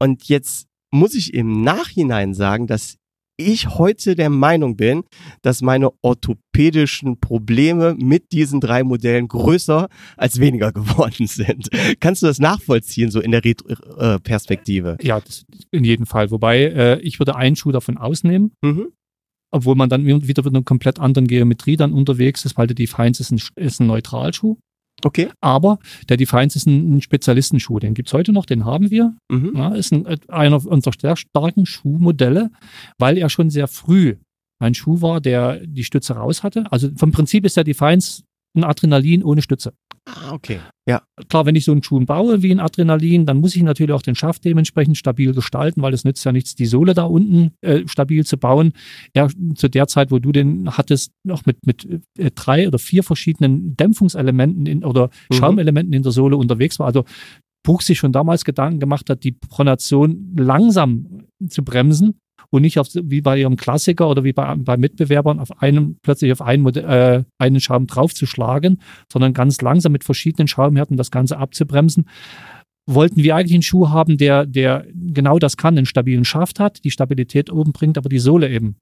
Und 0.00 0.28
jetzt 0.28 0.66
muss 0.92 1.14
ich 1.14 1.34
im 1.34 1.62
Nachhinein 1.62 2.34
sagen, 2.34 2.66
dass 2.66 2.96
ich 3.36 3.68
heute 3.68 4.14
der 4.14 4.30
Meinung 4.30 4.76
bin, 4.76 5.04
dass 5.42 5.62
meine 5.62 5.90
orthopädischen 6.02 7.20
Probleme 7.20 7.94
mit 7.98 8.32
diesen 8.32 8.60
drei 8.60 8.82
Modellen 8.82 9.28
größer 9.28 9.88
als 10.16 10.40
weniger 10.40 10.72
geworden 10.72 11.26
sind. 11.26 11.68
Kannst 12.00 12.22
du 12.22 12.26
das 12.26 12.38
nachvollziehen, 12.38 13.10
so 13.10 13.20
in 13.20 13.32
der 13.32 13.44
Retro-Perspektive? 13.44 14.96
Äh, 15.00 15.06
ja, 15.06 15.20
in 15.70 15.84
jedem 15.84 16.06
Fall. 16.06 16.30
Wobei 16.30 16.64
äh, 16.64 17.00
ich 17.00 17.18
würde 17.18 17.36
einen 17.36 17.56
Schuh 17.56 17.72
davon 17.72 17.98
ausnehmen. 17.98 18.52
Mhm. 18.62 18.88
Obwohl 19.52 19.76
man 19.76 19.88
dann 19.88 20.04
wieder 20.04 20.42
mit 20.42 20.54
einer 20.54 20.64
komplett 20.64 20.98
anderen 20.98 21.28
Geometrie 21.28 21.76
dann 21.76 21.92
unterwegs 21.92 22.44
ist, 22.44 22.56
weil 22.56 22.66
der 22.66 22.74
Defiance 22.74 23.22
ist 23.22 23.30
ein, 23.30 23.40
ist 23.54 23.80
ein 23.80 23.86
Neutralschuh. 23.86 24.56
Okay. 25.04 25.28
Aber 25.40 25.78
der 26.08 26.16
Defiance 26.16 26.56
ist 26.56 26.66
ein, 26.66 26.96
ein 26.96 27.02
Spezialistenschuh. 27.02 27.78
Den 27.78 27.94
gibt's 27.94 28.12
heute 28.12 28.32
noch, 28.32 28.46
den 28.46 28.64
haben 28.64 28.90
wir. 28.90 29.14
Mhm. 29.30 29.52
Ja, 29.54 29.74
ist 29.74 29.92
ein, 29.92 30.06
einer 30.28 30.64
unserer 30.64 30.94
sehr 30.98 31.16
starken 31.16 31.66
Schuhmodelle, 31.66 32.50
weil 32.98 33.18
er 33.18 33.28
schon 33.28 33.50
sehr 33.50 33.68
früh 33.68 34.16
ein 34.58 34.74
Schuh 34.74 35.02
war, 35.02 35.20
der 35.20 35.60
die 35.66 35.84
Stütze 35.84 36.14
raus 36.14 36.42
hatte. 36.42 36.64
Also 36.70 36.90
vom 36.96 37.12
Prinzip 37.12 37.44
ist 37.44 37.56
der 37.56 37.64
Defiance 37.64 38.22
ein 38.56 38.64
Adrenalin 38.64 39.22
ohne 39.22 39.42
Stütze. 39.42 39.74
Ah, 40.16 40.32
okay. 40.32 40.60
Ja. 40.88 41.02
Klar, 41.28 41.46
wenn 41.46 41.56
ich 41.56 41.64
so 41.64 41.72
einen 41.72 41.82
Schuh 41.82 42.04
baue 42.04 42.42
wie 42.42 42.52
ein 42.52 42.60
Adrenalin, 42.60 43.26
dann 43.26 43.38
muss 43.38 43.56
ich 43.56 43.62
natürlich 43.62 43.92
auch 43.92 44.02
den 44.02 44.14
Schaft 44.14 44.44
dementsprechend 44.44 44.96
stabil 44.96 45.34
gestalten, 45.34 45.82
weil 45.82 45.92
es 45.92 46.04
nützt 46.04 46.24
ja 46.24 46.32
nichts, 46.32 46.54
die 46.54 46.66
Sohle 46.66 46.94
da 46.94 47.04
unten 47.04 47.52
äh, 47.60 47.86
stabil 47.86 48.24
zu 48.24 48.36
bauen. 48.36 48.72
Ja, 49.14 49.28
zu 49.54 49.68
der 49.68 49.88
Zeit, 49.88 50.10
wo 50.10 50.18
du 50.18 50.32
den 50.32 50.70
hattest, 50.76 51.12
noch 51.24 51.44
mit, 51.44 51.66
mit 51.66 51.86
äh, 52.18 52.30
drei 52.34 52.68
oder 52.68 52.78
vier 52.78 53.02
verschiedenen 53.02 53.76
Dämpfungselementen 53.76 54.66
in, 54.66 54.84
oder 54.84 55.10
mhm. 55.30 55.34
Schaumelementen 55.34 55.92
in 55.92 56.02
der 56.02 56.12
Sohle 56.12 56.36
unterwegs 56.36 56.78
war. 56.78 56.86
Also 56.86 57.04
Buch 57.64 57.82
sich 57.82 57.98
schon 57.98 58.12
damals 58.12 58.44
Gedanken 58.44 58.78
gemacht 58.78 59.10
hat, 59.10 59.24
die 59.24 59.32
Pronation 59.32 60.36
langsam 60.36 61.24
zu 61.48 61.64
bremsen 61.64 62.20
und 62.50 62.62
nicht 62.62 62.78
auf, 62.78 62.88
wie 62.94 63.20
bei 63.20 63.38
ihrem 63.38 63.56
Klassiker 63.56 64.08
oder 64.08 64.24
wie 64.24 64.32
bei, 64.32 64.54
bei 64.56 64.76
Mitbewerbern 64.76 65.40
auf 65.40 65.62
einem, 65.62 65.96
plötzlich 66.02 66.32
auf 66.32 66.42
einen, 66.42 66.66
äh, 66.76 67.24
einen 67.38 67.60
Schaum 67.60 67.86
draufzuschlagen, 67.86 68.80
sondern 69.12 69.34
ganz 69.34 69.60
langsam 69.60 69.92
mit 69.92 70.04
verschiedenen 70.04 70.48
Schaumhärten 70.48 70.96
das 70.96 71.10
Ganze 71.10 71.38
abzubremsen. 71.38 72.08
Wollten 72.88 73.22
wir 73.22 73.34
eigentlich 73.34 73.54
einen 73.54 73.62
Schuh 73.62 73.88
haben, 73.88 74.16
der, 74.16 74.46
der 74.46 74.86
genau 74.94 75.38
das 75.38 75.56
kann, 75.56 75.76
einen 75.76 75.86
stabilen 75.86 76.24
Schaft 76.24 76.60
hat, 76.60 76.84
die 76.84 76.90
Stabilität 76.92 77.50
oben 77.50 77.72
bringt, 77.72 77.98
aber 77.98 78.08
die 78.08 78.20
Sohle 78.20 78.48
eben 78.48 78.76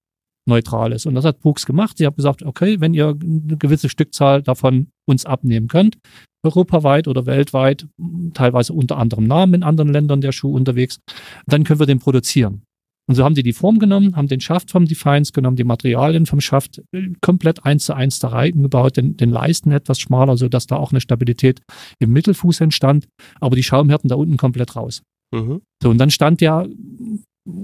neutral 0.47 0.93
ist. 0.93 1.07
Und 1.07 1.15
das 1.15 1.25
hat 1.25 1.41
Brooks 1.41 1.67
gemacht. 1.67 1.99
Sie 1.99 2.07
haben 2.07 2.17
gesagt, 2.17 2.43
okay, 2.43 2.81
wenn 2.81 2.95
ihr 2.95 3.09
eine 3.21 3.57
gewisse 3.57 3.89
Stückzahl 3.89 4.43
davon 4.43 4.89
uns 5.07 5.25
abnehmen 5.25 5.69
könnt, 5.69 5.99
europaweit 6.45 7.09
oder 7.09 7.27
weltweit, 7.27 7.87
teilweise 8.35 8.73
unter 8.73 8.99
anderem 8.99 9.27
Namen 9.27 9.55
in 9.55 9.63
anderen 9.63 9.93
Ländern 9.93 10.21
der 10.21 10.33
Schuh 10.33 10.55
unterwegs, 10.55 11.01
dann 11.47 11.65
können 11.65 11.81
wir 11.81 11.87
den 11.87 11.99
produzieren. 11.99 12.63
Und 13.07 13.17
so 13.17 13.25
haben 13.25 13.35
sie 13.35 13.43
die 13.43 13.53
Form 13.53 13.79
genommen, 13.79 14.17
haben 14.17 14.29
den 14.29 14.41
Schaft 14.41 14.71
vom 14.71 14.87
Defiance 14.87 15.33
genommen, 15.33 15.57
die 15.57 15.65
Materialien 15.65 16.25
vom 16.27 16.41
Schaft 16.41 16.83
äh, 16.93 17.11
komplett 17.21 17.65
eins 17.65 17.85
zu 17.85 17.95
eins 17.95 18.19
da 18.19 18.29
reingebaut, 18.29 18.97
den, 18.97 19.17
den 19.17 19.31
Leisten 19.31 19.73
etwas 19.73 19.99
schmaler, 19.99 20.37
so 20.37 20.49
dass 20.49 20.67
da 20.67 20.77
auch 20.77 20.91
eine 20.91 21.01
Stabilität 21.01 21.61
im 21.99 22.13
Mittelfuß 22.13 22.61
entstand, 22.63 23.07
aber 23.41 23.57
die 23.57 23.63
Schaumhärten 23.63 24.09
da 24.09 24.15
unten 24.15 24.37
komplett 24.37 24.75
raus. 24.77 25.03
Mhm. 25.35 25.61
So, 25.83 25.91
und 25.91 25.99
dann 25.99 26.11
stand 26.11 26.41
der 26.41 26.69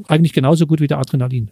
eigentlich 0.09 0.33
genauso 0.33 0.67
gut 0.67 0.81
wie 0.81 0.87
der 0.87 0.99
Adrenalin. 0.99 1.51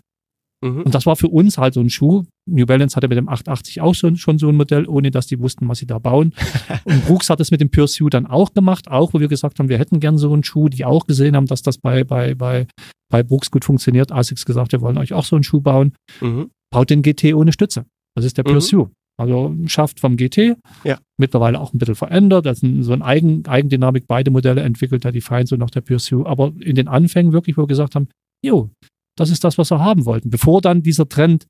Mhm. 0.60 0.82
Und 0.82 0.94
das 0.94 1.06
war 1.06 1.16
für 1.16 1.28
uns 1.28 1.58
halt 1.58 1.74
so 1.74 1.80
ein 1.80 1.90
Schuh. 1.90 2.24
New 2.46 2.66
Balance 2.66 2.96
hatte 2.96 3.08
mit 3.08 3.16
dem 3.16 3.28
880 3.28 3.80
auch 3.80 3.94
so, 3.94 4.14
schon 4.16 4.38
so 4.38 4.48
ein 4.48 4.56
Modell, 4.56 4.88
ohne 4.88 5.10
dass 5.10 5.26
die 5.26 5.38
wussten, 5.38 5.68
was 5.68 5.78
sie 5.78 5.86
da 5.86 5.98
bauen. 5.98 6.34
und 6.84 7.06
Brooks 7.06 7.30
hat 7.30 7.40
es 7.40 7.50
mit 7.50 7.60
dem 7.60 7.70
Pursuit 7.70 8.14
dann 8.14 8.26
auch 8.26 8.54
gemacht, 8.54 8.90
auch 8.90 9.14
wo 9.14 9.20
wir 9.20 9.28
gesagt 9.28 9.58
haben, 9.58 9.68
wir 9.68 9.78
hätten 9.78 10.00
gern 10.00 10.18
so 10.18 10.32
einen 10.32 10.44
Schuh, 10.44 10.68
die 10.68 10.84
auch 10.84 11.06
gesehen 11.06 11.36
haben, 11.36 11.46
dass 11.46 11.62
das 11.62 11.78
bei, 11.78 12.04
bei, 12.04 12.34
bei, 12.34 12.66
bei 13.10 13.22
Brooks 13.22 13.50
gut 13.50 13.64
funktioniert. 13.64 14.10
ASICS 14.10 14.44
gesagt, 14.44 14.72
wir 14.72 14.80
wollen 14.80 14.98
euch 14.98 15.12
auch 15.12 15.24
so 15.24 15.36
einen 15.36 15.44
Schuh 15.44 15.60
bauen. 15.60 15.94
Mhm. 16.20 16.50
Baut 16.70 16.90
den 16.90 17.02
GT 17.02 17.34
ohne 17.34 17.52
Stütze. 17.52 17.86
Das 18.14 18.24
ist 18.24 18.36
der 18.36 18.46
mhm. 18.46 18.54
Pursuit. 18.54 18.88
Also 19.20 19.52
schafft 19.66 19.98
vom 19.98 20.16
GT, 20.16 20.56
ja. 20.84 20.98
mittlerweile 21.18 21.60
auch 21.60 21.72
ein 21.74 21.78
bisschen 21.78 21.96
verändert. 21.96 22.46
Das 22.46 22.62
ist 22.62 22.84
so 22.84 22.92
ein 22.92 23.02
Eigen, 23.02 23.44
Eigendynamik, 23.46 24.06
beide 24.06 24.30
Modelle 24.30 24.62
entwickelt, 24.62 25.02
der 25.02 25.10
Defiance 25.10 25.52
und 25.52 25.62
auch 25.62 25.70
der 25.70 25.80
Pursuit. 25.80 26.24
Aber 26.24 26.52
in 26.60 26.76
den 26.76 26.86
Anfängen 26.86 27.32
wirklich, 27.32 27.56
wo 27.56 27.62
wir 27.62 27.66
gesagt 27.66 27.96
haben, 27.96 28.08
jo, 28.44 28.70
das 29.18 29.30
ist 29.30 29.44
das, 29.44 29.58
was 29.58 29.70
wir 29.70 29.80
haben 29.80 30.04
wollten. 30.04 30.30
Bevor 30.30 30.60
dann 30.60 30.82
dieser 30.82 31.08
Trend 31.08 31.46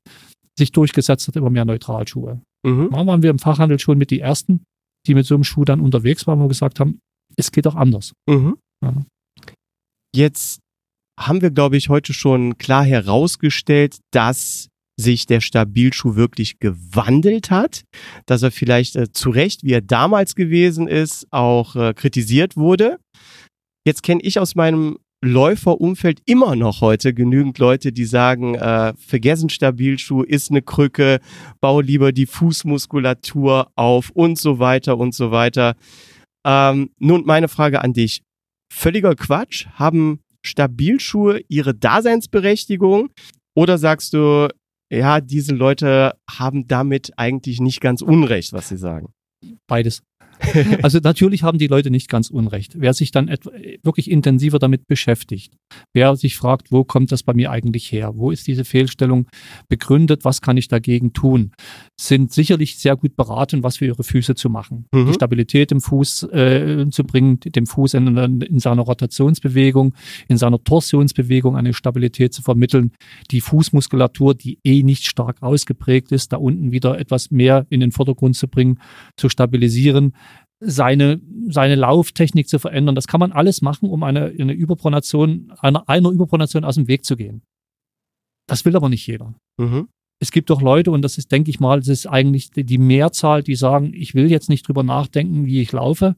sich 0.57 0.71
durchgesetzt 0.71 1.27
hat, 1.27 1.35
immer 1.35 1.49
mehr 1.49 1.65
Neutralschuhe. 1.65 2.41
Mhm. 2.65 2.89
Da 2.91 3.05
waren 3.05 3.23
wir 3.23 3.29
im 3.29 3.39
Fachhandel 3.39 3.79
schon 3.79 3.97
mit 3.97 4.11
die 4.11 4.19
ersten, 4.19 4.63
die 5.07 5.13
mit 5.13 5.25
so 5.25 5.35
einem 5.35 5.43
Schuh 5.43 5.65
dann 5.65 5.79
unterwegs 5.79 6.27
waren, 6.27 6.39
wo 6.39 6.43
wir 6.45 6.49
gesagt 6.49 6.79
haben, 6.79 6.99
es 7.37 7.51
geht 7.51 7.67
auch 7.67 7.75
anders. 7.75 8.13
Mhm. 8.27 8.57
Ja. 8.83 8.93
Jetzt 10.15 10.59
haben 11.19 11.41
wir, 11.41 11.51
glaube 11.51 11.77
ich, 11.77 11.89
heute 11.89 12.13
schon 12.13 12.57
klar 12.57 12.83
herausgestellt, 12.83 13.99
dass 14.11 14.69
sich 14.99 15.25
der 15.25 15.41
Stabilschuh 15.41 16.15
wirklich 16.15 16.59
gewandelt 16.59 17.51
hat, 17.51 17.83
dass 18.25 18.41
er 18.43 18.51
vielleicht 18.51 18.95
äh, 18.95 19.11
zu 19.11 19.29
Recht, 19.29 19.63
wie 19.63 19.71
er 19.71 19.81
damals 19.81 20.35
gewesen 20.35 20.87
ist, 20.87 21.27
auch 21.31 21.75
äh, 21.75 21.93
kritisiert 21.93 22.57
wurde. 22.57 22.99
Jetzt 23.85 24.03
kenne 24.03 24.21
ich 24.21 24.39
aus 24.39 24.55
meinem 24.55 24.97
Läuferumfeld 25.21 26.21
immer 26.25 26.55
noch 26.55 26.81
heute 26.81 27.13
genügend 27.13 27.57
Leute, 27.57 27.91
die 27.91 28.05
sagen, 28.05 28.55
äh, 28.55 28.93
vergessen 28.97 29.49
Stabilschuh 29.49 30.23
ist 30.23 30.49
eine 30.49 30.61
Krücke, 30.61 31.19
bau 31.59 31.81
lieber 31.81 32.11
die 32.13 32.25
Fußmuskulatur 32.25 33.71
auf 33.75 34.11
und 34.11 34.37
so 34.37 34.59
weiter 34.59 34.97
und 34.97 35.13
so 35.13 35.31
weiter. 35.31 35.75
Ähm, 36.45 36.91
nun 36.99 37.25
meine 37.25 37.49
Frage 37.49 37.81
an 37.81 37.93
dich. 37.93 38.21
Völliger 38.71 39.15
Quatsch. 39.15 39.67
Haben 39.73 40.21
Stabilschuhe 40.45 41.41
ihre 41.49 41.75
Daseinsberechtigung? 41.75 43.09
Oder 43.55 43.77
sagst 43.77 44.13
du, 44.13 44.47
ja, 44.89 45.19
diese 45.19 45.53
Leute 45.53 46.13
haben 46.29 46.67
damit 46.67 47.11
eigentlich 47.17 47.59
nicht 47.59 47.81
ganz 47.81 48.01
Unrecht, 48.01 48.53
was 48.53 48.69
sie 48.69 48.77
sagen? 48.77 49.11
Beides. 49.67 50.01
also 50.81 50.99
natürlich 50.99 51.43
haben 51.43 51.57
die 51.57 51.67
Leute 51.67 51.91
nicht 51.91 52.09
ganz 52.09 52.29
unrecht. 52.29 52.73
Wer 52.77 52.93
sich 52.93 53.11
dann 53.11 53.27
wirklich 53.83 54.09
intensiver 54.09 54.59
damit 54.59 54.87
beschäftigt, 54.87 55.53
wer 55.93 56.15
sich 56.15 56.35
fragt, 56.37 56.71
wo 56.71 56.83
kommt 56.83 57.11
das 57.11 57.23
bei 57.23 57.33
mir 57.33 57.51
eigentlich 57.51 57.91
her? 57.91 58.13
Wo 58.15 58.31
ist 58.31 58.47
diese 58.47 58.65
Fehlstellung 58.65 59.27
begründet? 59.67 60.25
Was 60.25 60.41
kann 60.41 60.57
ich 60.57 60.67
dagegen 60.67 61.13
tun? 61.13 61.51
Sind 61.99 62.31
sicherlich 62.31 62.77
sehr 62.77 62.95
gut 62.95 63.15
beraten, 63.15 63.63
was 63.63 63.77
für 63.77 63.85
ihre 63.85 64.03
Füße 64.03 64.35
zu 64.35 64.49
machen. 64.49 64.85
Mhm. 64.93 65.07
Die 65.07 65.13
Stabilität 65.13 65.71
im 65.71 65.81
Fuß 65.81 66.23
äh, 66.23 66.85
zu 66.89 67.03
bringen, 67.03 67.39
dem 67.39 67.65
Fuß 67.65 67.95
in, 67.95 68.17
in 68.17 68.59
seiner 68.59 68.83
Rotationsbewegung, 68.83 69.93
in 70.27 70.37
seiner 70.37 70.63
Torsionsbewegung 70.63 71.55
eine 71.55 71.73
Stabilität 71.73 72.33
zu 72.33 72.41
vermitteln. 72.41 72.91
Die 73.31 73.41
Fußmuskulatur, 73.41 74.35
die 74.35 74.59
eh 74.63 74.83
nicht 74.83 75.05
stark 75.05 75.41
ausgeprägt 75.41 76.11
ist, 76.11 76.31
da 76.31 76.37
unten 76.37 76.71
wieder 76.71 76.99
etwas 76.99 77.31
mehr 77.31 77.65
in 77.69 77.79
den 77.79 77.91
Vordergrund 77.91 78.35
zu 78.35 78.47
bringen, 78.47 78.79
zu 79.15 79.29
stabilisieren 79.29 80.13
seine, 80.59 81.21
seine 81.47 81.75
Lauftechnik 81.75 82.49
zu 82.49 82.59
verändern. 82.59 82.95
Das 82.95 83.07
kann 83.07 83.19
man 83.19 83.31
alles 83.31 83.61
machen, 83.61 83.89
um 83.89 84.03
eine, 84.03 84.33
eine 84.37 84.53
Überpronation, 84.53 85.53
einer, 85.59 85.87
einer 85.87 86.09
Überpronation 86.09 86.63
aus 86.63 86.75
dem 86.75 86.87
Weg 86.87 87.05
zu 87.05 87.15
gehen. 87.15 87.41
Das 88.47 88.65
will 88.65 88.75
aber 88.75 88.89
nicht 88.89 89.05
jeder. 89.07 89.35
Mhm. 89.57 89.87
Es 90.21 90.31
gibt 90.31 90.49
doch 90.49 90.61
Leute, 90.61 90.91
und 90.91 91.01
das 91.01 91.17
ist, 91.17 91.31
denke 91.31 91.49
ich 91.49 91.61
mal, 91.61 91.79
das 91.79 91.87
ist 91.87 92.07
eigentlich 92.07 92.49
die 92.51 92.77
Mehrzahl, 92.77 93.41
die 93.41 93.55
sagen, 93.55 93.93
ich 93.93 94.15
will 94.15 94.29
jetzt 94.29 94.49
nicht 94.49 94.67
drüber 94.67 94.83
nachdenken, 94.83 95.45
wie 95.45 95.61
ich 95.61 95.71
laufe 95.71 96.15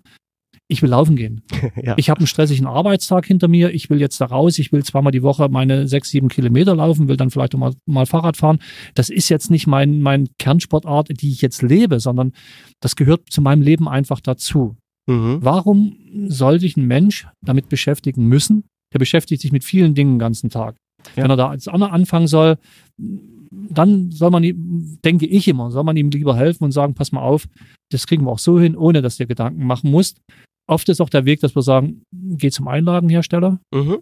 ich 0.72 0.82
will 0.82 0.90
laufen 0.90 1.16
gehen. 1.16 1.42
ja. 1.84 1.96
Ich 1.98 2.10
habe 2.10 2.20
einen 2.20 2.28
stressigen 2.28 2.66
Arbeitstag 2.66 3.26
hinter 3.26 3.48
mir, 3.48 3.74
ich 3.74 3.90
will 3.90 4.00
jetzt 4.00 4.22
da 4.22 4.26
raus, 4.26 4.58
ich 4.58 4.72
will 4.72 4.84
zweimal 4.84 5.12
die 5.12 5.22
Woche 5.22 5.50
meine 5.50 5.88
sechs, 5.88 6.10
sieben 6.10 6.30
Kilometer 6.30 6.76
laufen, 6.76 7.10
will 7.10 7.18
dann 7.18 7.30
vielleicht 7.30 7.54
auch 7.56 7.60
mal, 7.60 7.74
mal 7.86 8.06
Fahrrad 8.06 8.38
fahren. 8.38 8.60
Das 8.96 9.10
ist 9.10 9.30
jetzt 9.30 9.52
nicht 9.52 9.68
mein, 9.68 10.02
mein 10.02 10.30
Kernsportart, 10.40 11.10
die 11.22 11.32
ich 11.32 11.42
jetzt 11.42 11.62
lebe, 11.62 12.00
sondern 12.00 12.32
das 12.80 12.96
gehört 12.96 13.30
zu 13.30 13.42
meinem 13.42 13.62
Leben 13.62 13.90
einfach 13.90 14.22
dazu. 14.22 14.78
Mhm. 15.08 15.40
Warum 15.42 15.98
soll 16.28 16.60
sich 16.60 16.78
ein 16.78 16.86
Mensch 16.86 17.28
damit 17.42 17.68
beschäftigen 17.68 18.26
müssen? 18.28 18.64
Der 18.94 19.00
beschäftigt 19.00 19.42
sich 19.42 19.52
mit 19.52 19.64
vielen 19.64 19.94
Dingen 19.94 20.14
den 20.14 20.20
ganzen 20.20 20.50
Tag. 20.50 20.76
Ja. 21.16 21.24
Wenn 21.24 21.32
er 21.32 21.38
da 21.38 21.50
als 21.50 21.68
Anna 21.68 21.90
anfangen 21.90 22.28
soll, 22.28 22.58
dann 23.52 24.12
soll 24.12 24.32
man 24.32 24.44
ihm, 24.44 24.98
denke 25.04 25.26
ich 25.26 25.48
immer, 25.48 25.72
soll 25.72 25.84
man 25.84 25.98
ihm 25.98 26.10
lieber 26.10 26.36
helfen 26.36 26.64
und 26.64 26.72
sagen, 26.72 26.94
pass 26.94 27.12
mal 27.12 27.22
auf, 27.22 27.48
das 27.92 28.08
kriegen 28.08 28.26
wir 28.26 28.32
auch 28.32 28.40
so 28.40 28.60
hin, 28.60 28.78
ohne 28.78 29.02
dass 29.02 29.18
du 29.18 29.24
dir 29.24 29.28
Gedanken 29.28 29.66
machen 29.66 29.92
musst. 29.92 30.22
Oft 30.68 30.90
ist 30.90 31.02
auch 31.02 31.10
der 31.10 31.26
Weg, 31.26 31.42
dass 31.42 31.56
wir 31.56 31.62
sagen, 31.62 32.04
geh 32.12 32.50
zum 32.50 32.68
Einlagenhersteller. 32.68 33.60
Mhm. 33.74 34.00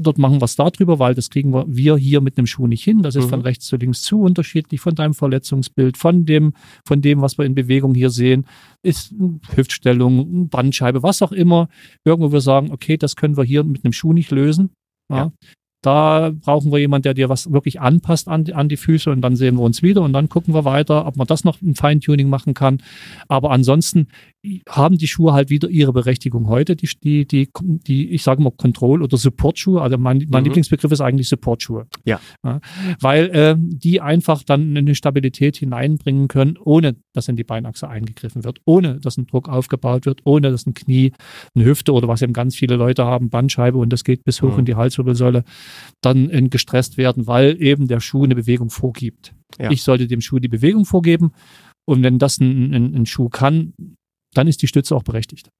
Dort 0.00 0.16
machen 0.16 0.40
wir 0.40 0.46
es 0.46 0.56
darüber, 0.56 0.98
weil 0.98 1.14
das 1.14 1.28
kriegen 1.28 1.52
wir, 1.52 1.66
wir 1.68 1.98
hier 1.98 2.22
mit 2.22 2.38
einem 2.38 2.46
Schuh 2.46 2.66
nicht 2.66 2.82
hin. 2.82 3.02
Das 3.02 3.14
ist 3.14 3.26
mhm. 3.26 3.30
von 3.30 3.40
rechts 3.42 3.66
zu 3.66 3.76
links 3.76 4.02
zu 4.02 4.22
unterschiedlich, 4.22 4.80
von 4.80 4.94
deinem 4.94 5.12
Verletzungsbild, 5.12 5.98
von 5.98 6.24
dem, 6.24 6.54
von 6.86 7.02
dem, 7.02 7.20
was 7.20 7.36
wir 7.36 7.44
in 7.44 7.54
Bewegung 7.54 7.94
hier 7.94 8.08
sehen, 8.08 8.46
ist 8.82 9.14
Hüftstellung, 9.54 10.48
Bandscheibe, 10.48 11.02
was 11.02 11.20
auch 11.20 11.32
immer. 11.32 11.68
Irgendwo 12.06 12.32
wir 12.32 12.40
sagen, 12.40 12.70
okay, 12.70 12.96
das 12.96 13.16
können 13.16 13.36
wir 13.36 13.44
hier 13.44 13.64
mit 13.64 13.84
einem 13.84 13.92
Schuh 13.92 14.14
nicht 14.14 14.30
lösen. 14.30 14.70
Ja. 15.10 15.30
Da 15.82 16.30
brauchen 16.32 16.70
wir 16.70 16.78
jemanden, 16.78 17.02
der 17.02 17.14
dir 17.14 17.28
was 17.28 17.52
wirklich 17.52 17.80
anpasst 17.80 18.28
an, 18.28 18.50
an 18.52 18.68
die 18.68 18.76
Füße 18.76 19.10
und 19.10 19.20
dann 19.20 19.36
sehen 19.36 19.56
wir 19.56 19.62
uns 19.62 19.82
wieder 19.82 20.02
und 20.02 20.12
dann 20.12 20.28
gucken 20.28 20.54
wir 20.54 20.64
weiter, 20.64 21.06
ob 21.06 21.16
man 21.16 21.26
das 21.26 21.44
noch 21.44 21.60
ein 21.60 21.74
Feintuning 21.74 22.28
machen 22.28 22.54
kann. 22.54 22.78
Aber 23.28 23.50
ansonsten 23.50 24.06
haben 24.68 24.98
die 24.98 25.06
Schuhe 25.06 25.32
halt 25.32 25.50
wieder 25.50 25.68
ihre 25.68 25.92
Berechtigung 25.92 26.48
heute, 26.48 26.74
die, 26.74 26.88
die, 27.02 27.26
die, 27.26 27.48
die 27.60 28.10
ich 28.10 28.24
sage 28.24 28.42
mal 28.42 28.50
Control- 28.50 29.02
oder 29.02 29.16
Support-Schuhe. 29.16 29.80
Also 29.80 29.98
mein, 29.98 30.26
mein 30.30 30.42
mhm. 30.42 30.46
Lieblingsbegriff 30.46 30.90
ist 30.90 31.00
eigentlich 31.00 31.28
Support-Schuhe. 31.28 31.86
Ja. 32.04 32.20
ja. 32.44 32.60
Weil 33.00 33.30
äh, 33.30 33.54
die 33.56 34.00
einfach 34.00 34.42
dann 34.42 34.76
eine 34.76 34.94
Stabilität 34.96 35.56
hineinbringen 35.56 36.26
können, 36.26 36.58
ohne 36.58 36.96
dass 37.12 37.28
in 37.28 37.36
die 37.36 37.44
Beinachse 37.44 37.88
eingegriffen 37.88 38.42
wird, 38.42 38.58
ohne 38.64 38.98
dass 38.98 39.16
ein 39.16 39.26
Druck 39.26 39.48
aufgebaut 39.48 40.06
wird, 40.06 40.22
ohne 40.24 40.50
dass 40.50 40.66
ein 40.66 40.74
Knie, 40.74 41.12
eine 41.54 41.64
Hüfte 41.64 41.92
oder 41.92 42.08
was 42.08 42.22
eben 42.22 42.32
ganz 42.32 42.56
viele 42.56 42.74
Leute 42.74 43.04
haben, 43.04 43.30
Bandscheibe 43.30 43.78
und 43.78 43.92
das 43.92 44.02
geht 44.02 44.24
bis 44.24 44.42
hoch 44.42 44.54
mhm. 44.54 44.60
in 44.60 44.64
die 44.64 44.74
Halswirbelsäule, 44.74 45.44
dann 46.00 46.28
in 46.28 46.50
gestresst 46.50 46.96
werden, 46.96 47.26
weil 47.26 47.60
eben 47.62 47.88
der 47.88 48.00
Schuh 48.00 48.24
eine 48.24 48.34
Bewegung 48.34 48.70
vorgibt. 48.70 49.34
Ja. 49.58 49.70
Ich 49.70 49.82
sollte 49.82 50.06
dem 50.06 50.20
Schuh 50.20 50.38
die 50.38 50.48
Bewegung 50.48 50.84
vorgeben. 50.84 51.32
Und 51.84 52.02
wenn 52.02 52.18
das 52.18 52.38
ein, 52.38 52.72
ein, 52.72 52.94
ein 52.94 53.06
Schuh 53.06 53.28
kann, 53.28 53.74
dann 54.34 54.46
ist 54.46 54.62
die 54.62 54.68
Stütze 54.68 54.94
auch 54.94 55.02
berechtigt. 55.02 55.50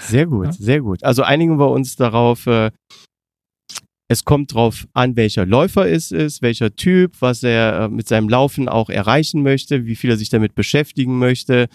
Sehr 0.00 0.26
gut, 0.26 0.46
ja? 0.46 0.52
sehr 0.52 0.80
gut. 0.80 1.04
Also 1.04 1.22
einigen 1.22 1.58
wir 1.58 1.70
uns 1.70 1.96
darauf, 1.96 2.46
äh, 2.46 2.70
es 4.10 4.24
kommt 4.24 4.52
darauf 4.52 4.88
an, 4.92 5.16
welcher 5.16 5.46
Läufer 5.46 5.88
es 5.88 6.10
ist, 6.10 6.42
welcher 6.42 6.74
Typ, 6.74 7.14
was 7.20 7.42
er 7.42 7.82
äh, 7.82 7.88
mit 7.88 8.08
seinem 8.08 8.28
Laufen 8.28 8.68
auch 8.68 8.90
erreichen 8.90 9.42
möchte, 9.42 9.86
wie 9.86 9.96
viel 9.96 10.10
er 10.10 10.16
sich 10.16 10.30
damit 10.30 10.54
beschäftigen 10.54 11.18
möchte 11.18 11.68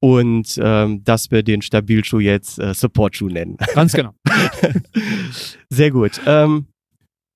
und 0.00 0.58
ähm, 0.62 1.04
dass 1.04 1.30
wir 1.30 1.42
den 1.42 1.62
Stabilschuh 1.62 2.20
jetzt 2.20 2.58
äh, 2.58 2.74
Supportschuh 2.74 3.28
nennen. 3.28 3.56
Ganz 3.74 3.92
genau. 3.92 4.12
Sehr 5.70 5.90
gut. 5.90 6.20
Ähm, 6.26 6.66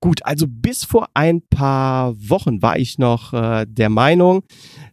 gut, 0.00 0.24
also 0.24 0.46
bis 0.48 0.84
vor 0.84 1.08
ein 1.14 1.42
paar 1.42 2.14
Wochen 2.16 2.62
war 2.62 2.78
ich 2.78 2.98
noch 2.98 3.32
äh, 3.32 3.66
der 3.68 3.88
Meinung, 3.88 4.42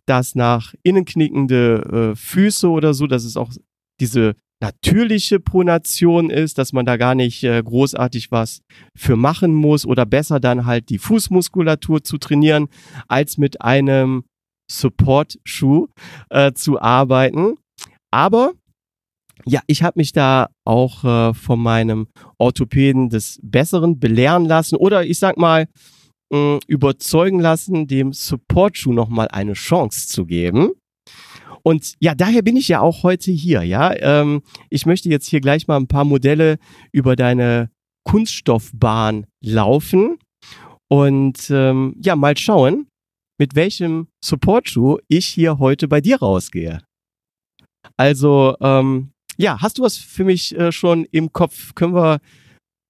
dass 0.06 0.36
nach 0.36 0.74
innen 0.84 1.06
knickende 1.06 2.12
äh, 2.12 2.16
Füße 2.16 2.70
oder 2.70 2.94
so, 2.94 3.08
dass 3.08 3.24
es 3.24 3.38
auch 3.38 3.52
diese 4.00 4.36
natürliche 4.62 5.40
Pronation 5.40 6.30
ist, 6.30 6.58
dass 6.58 6.72
man 6.72 6.86
da 6.86 6.98
gar 6.98 7.16
nicht 7.16 7.44
äh, 7.44 7.62
großartig 7.62 8.32
was 8.32 8.62
für 8.96 9.16
machen 9.16 9.54
muss 9.54 9.86
oder 9.86 10.06
besser 10.06 10.40
dann 10.40 10.66
halt 10.66 10.90
die 10.90 11.00
Fußmuskulatur 11.00 12.04
zu 12.04 12.18
trainieren, 12.18 12.68
als 13.08 13.38
mit 13.38 13.62
einem 13.62 14.24
Support-Schuh 14.72 15.88
äh, 16.30 16.54
zu 16.54 16.80
arbeiten. 16.80 17.56
Aber 18.12 18.54
ja, 19.46 19.62
ich 19.68 19.84
habe 19.84 20.00
mich 20.00 20.12
da 20.12 20.50
auch 20.66 21.04
äh, 21.04 21.34
von 21.34 21.60
meinem 21.60 22.08
Orthopäden 22.38 23.10
des 23.10 23.40
Besseren 23.42 24.00
belehren 24.00 24.46
lassen 24.46 24.76
oder 24.76 25.06
ich 25.06 25.20
sag 25.20 25.38
mal, 25.38 25.68
mh, 26.32 26.60
überzeugen 26.68 27.40
lassen, 27.40 27.88
dem 27.88 28.14
Support-Schuh 28.14 28.94
nochmal 28.94 29.28
eine 29.30 29.54
Chance 29.54 30.08
zu 30.08 30.26
geben. 30.26 30.72
Und 31.64 31.94
ja, 32.00 32.16
daher 32.16 32.42
bin 32.42 32.58
ich 32.58 32.68
ja 32.68 32.82
auch 32.82 33.04
heute 33.04 33.32
hier, 33.32 33.64
ja. 33.64 33.94
Ähm, 33.96 34.42
ich 34.70 34.86
möchte 34.86 35.10
jetzt 35.10 35.28
hier 35.28 35.42
gleich 35.42 35.68
mal 35.68 35.78
ein 35.78 35.88
paar 35.88 36.06
Modelle 36.06 36.58
über 36.92 37.16
deine 37.16 37.70
Kunststoffbahn 38.04 39.28
laufen 39.44 40.18
und 40.90 41.50
ähm, 41.52 41.96
ja, 42.04 42.16
mal 42.16 42.36
schauen, 42.36 42.88
mit 43.40 43.56
welchem 43.56 44.08
Support-Schuh 44.24 44.98
ich 45.08 45.28
hier 45.28 45.60
heute 45.60 45.88
bei 45.88 46.02
dir 46.02 46.18
rausgehe. 46.18 46.82
Also, 47.98 48.56
ähm, 48.60 49.12
ja, 49.42 49.60
hast 49.60 49.80
du 49.80 49.84
was 49.84 49.98
für 49.98 50.24
mich 50.24 50.58
äh, 50.58 50.72
schon 50.72 51.06
im 51.06 51.34
Kopf? 51.34 51.74
Können 51.74 51.96
wir 51.96 52.20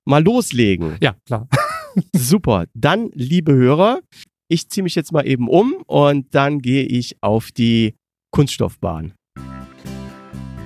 mal 0.06 0.24
loslegen? 0.24 0.98
Ja, 1.02 1.16
klar. 1.26 1.48
Super. 2.16 2.66
Dann, 2.74 3.10
liebe 3.14 3.54
Hörer, 3.54 4.02
ich 4.50 4.70
ziehe 4.70 4.84
mich 4.84 4.96
jetzt 4.96 5.14
mal 5.14 5.26
eben 5.26 5.48
um 5.48 5.76
und 5.88 6.36
dann 6.36 6.60
gehe 6.60 6.84
ich 6.84 7.16
auf 7.22 7.52
die 7.52 7.96
Kunststoffbahn. 8.32 9.14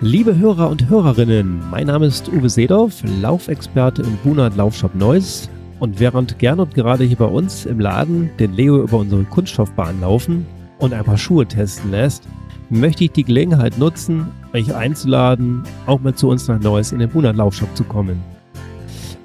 Liebe 0.02 0.38
Hörer 0.38 0.70
und 0.70 0.90
Hörerinnen, 0.90 1.70
mein 1.70 1.88
Name 1.88 2.08
ist 2.08 2.30
Uwe 2.30 2.50
Seedorf, 2.50 3.02
Laufexperte 3.22 4.02
im 4.02 4.18
Bunert 4.18 4.56
Laufshop 4.56 4.94
Neuss. 4.96 5.50
Und 5.80 6.00
während 6.00 6.40
Gernot 6.40 6.74
gerade 6.74 7.04
hier 7.04 7.18
bei 7.18 7.26
uns 7.26 7.66
im 7.66 7.80
Laden 7.80 8.32
den 8.40 8.54
Leo 8.54 8.82
über 8.82 8.98
unsere 8.98 9.24
Kunststoffbahn 9.26 10.02
laufen 10.02 10.46
und 10.80 10.94
ein 10.94 11.04
paar 11.04 11.18
Schuhe 11.18 11.46
testen 11.46 11.92
lässt, 11.92 12.28
möchte 12.70 13.04
ich 13.04 13.12
die 13.12 13.24
Gelegenheit 13.24 13.78
nutzen, 13.78 14.28
euch 14.54 14.74
einzuladen, 14.74 15.64
auch 15.86 16.00
mal 16.00 16.16
zu 16.16 16.30
uns 16.30 16.48
nach 16.48 16.60
Neuss 16.60 16.92
in 16.92 17.00
den 17.00 17.10
Bunert 17.10 17.36
Laufshop 17.36 17.76
zu 17.76 17.84
kommen. 17.84 18.22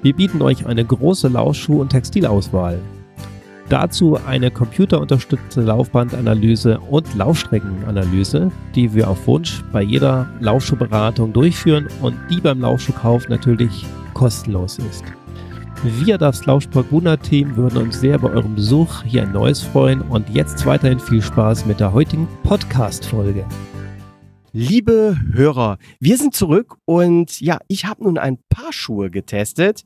Wir 0.01 0.15
bieten 0.15 0.41
euch 0.41 0.65
eine 0.65 0.83
große 0.83 1.27
Laufschuh- 1.27 1.81
und 1.81 1.89
Textilauswahl. 1.89 2.79
Dazu 3.69 4.17
eine 4.27 4.51
computerunterstützte 4.51 5.61
Laufbandanalyse 5.61 6.79
und 6.79 7.15
Laufstreckenanalyse, 7.15 8.51
die 8.75 8.93
wir 8.93 9.09
auf 9.09 9.25
Wunsch 9.27 9.63
bei 9.71 9.81
jeder 9.81 10.27
Laufschuhberatung 10.41 11.31
durchführen 11.31 11.87
und 12.01 12.15
die 12.29 12.41
beim 12.41 12.59
Laufschuhkauf 12.59 13.29
natürlich 13.29 13.85
kostenlos 14.13 14.77
ist. 14.79 15.05
Wir, 15.83 16.19
das 16.19 16.45
Laufsport 16.45 16.89
Guna 16.89 17.17
Team, 17.17 17.55
würden 17.55 17.81
uns 17.81 17.99
sehr 17.99 18.19
bei 18.19 18.29
eurem 18.29 18.53
Besuch 18.53 19.01
hier 19.03 19.23
in 19.23 19.31
Neues 19.31 19.63
freuen 19.63 20.01
und 20.03 20.29
jetzt 20.29 20.63
weiterhin 20.67 20.99
viel 20.99 21.23
Spaß 21.23 21.65
mit 21.65 21.79
der 21.79 21.91
heutigen 21.91 22.27
Podcast-Folge. 22.43 23.47
Liebe 24.53 25.17
Hörer, 25.33 25.79
wir 25.99 26.17
sind 26.17 26.35
zurück 26.35 26.77
und 26.85 27.41
ja, 27.41 27.57
ich 27.67 27.85
habe 27.85 28.03
nun 28.03 28.19
ein 28.19 28.37
paar 28.47 28.71
Schuhe 28.71 29.09
getestet. 29.09 29.83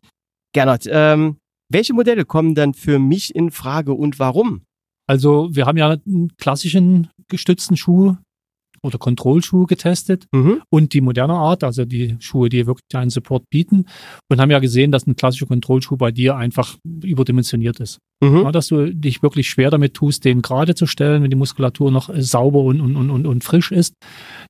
Gernot, 0.51 0.81
ähm, 0.87 1.37
welche 1.71 1.93
Modelle 1.93 2.25
kommen 2.25 2.55
dann 2.55 2.73
für 2.73 2.99
mich 2.99 3.33
in 3.33 3.49
Frage 3.49 3.93
und 3.93 4.19
warum? 4.19 4.65
Also 5.07 5.55
wir 5.55 5.65
haben 5.65 5.77
ja 5.77 5.91
einen 5.91 6.35
klassischen 6.35 7.07
gestützten 7.29 7.77
Schuh 7.77 8.17
oder 8.81 8.97
Kontrollschuhe 8.97 9.65
getestet 9.65 10.25
mhm. 10.31 10.61
und 10.69 10.93
die 10.93 11.01
moderne 11.01 11.33
Art, 11.33 11.63
also 11.63 11.85
die 11.85 12.15
Schuhe, 12.19 12.49
die 12.49 12.65
wirklich 12.65 12.83
einen 12.93 13.09
Support 13.09 13.49
bieten 13.49 13.85
und 14.29 14.39
haben 14.39 14.51
ja 14.51 14.59
gesehen, 14.59 14.91
dass 14.91 15.07
ein 15.07 15.15
klassischer 15.15 15.47
Kontrollschuh 15.47 15.97
bei 15.97 16.11
dir 16.11 16.35
einfach 16.35 16.77
überdimensioniert 17.03 17.79
ist. 17.79 17.99
Mhm. 18.21 18.43
Ja, 18.43 18.51
dass 18.51 18.67
du 18.67 18.93
dich 18.93 19.21
wirklich 19.21 19.49
schwer 19.49 19.69
damit 19.69 19.93
tust, 19.93 20.25
den 20.25 20.41
gerade 20.41 20.75
zu 20.75 20.87
stellen, 20.87 21.23
wenn 21.23 21.29
die 21.29 21.35
Muskulatur 21.35 21.91
noch 21.91 22.09
sauber 22.15 22.61
und, 22.61 22.81
und, 22.81 22.95
und, 22.95 23.25
und 23.25 23.43
frisch 23.43 23.71
ist. 23.71 23.93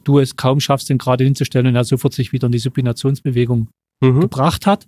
Du 0.03 0.19
es 0.19 0.35
kaum 0.35 0.59
schaffst, 0.59 0.89
den 0.89 0.97
gerade 0.97 1.23
hinzustellen 1.23 1.67
und 1.67 1.75
er 1.75 1.83
sofort 1.83 2.13
sich 2.13 2.31
wieder 2.31 2.45
in 2.47 2.51
die 2.51 2.59
Supinationsbewegung 2.59 3.69
mhm. 4.01 4.21
gebracht 4.21 4.65
hat. 4.65 4.87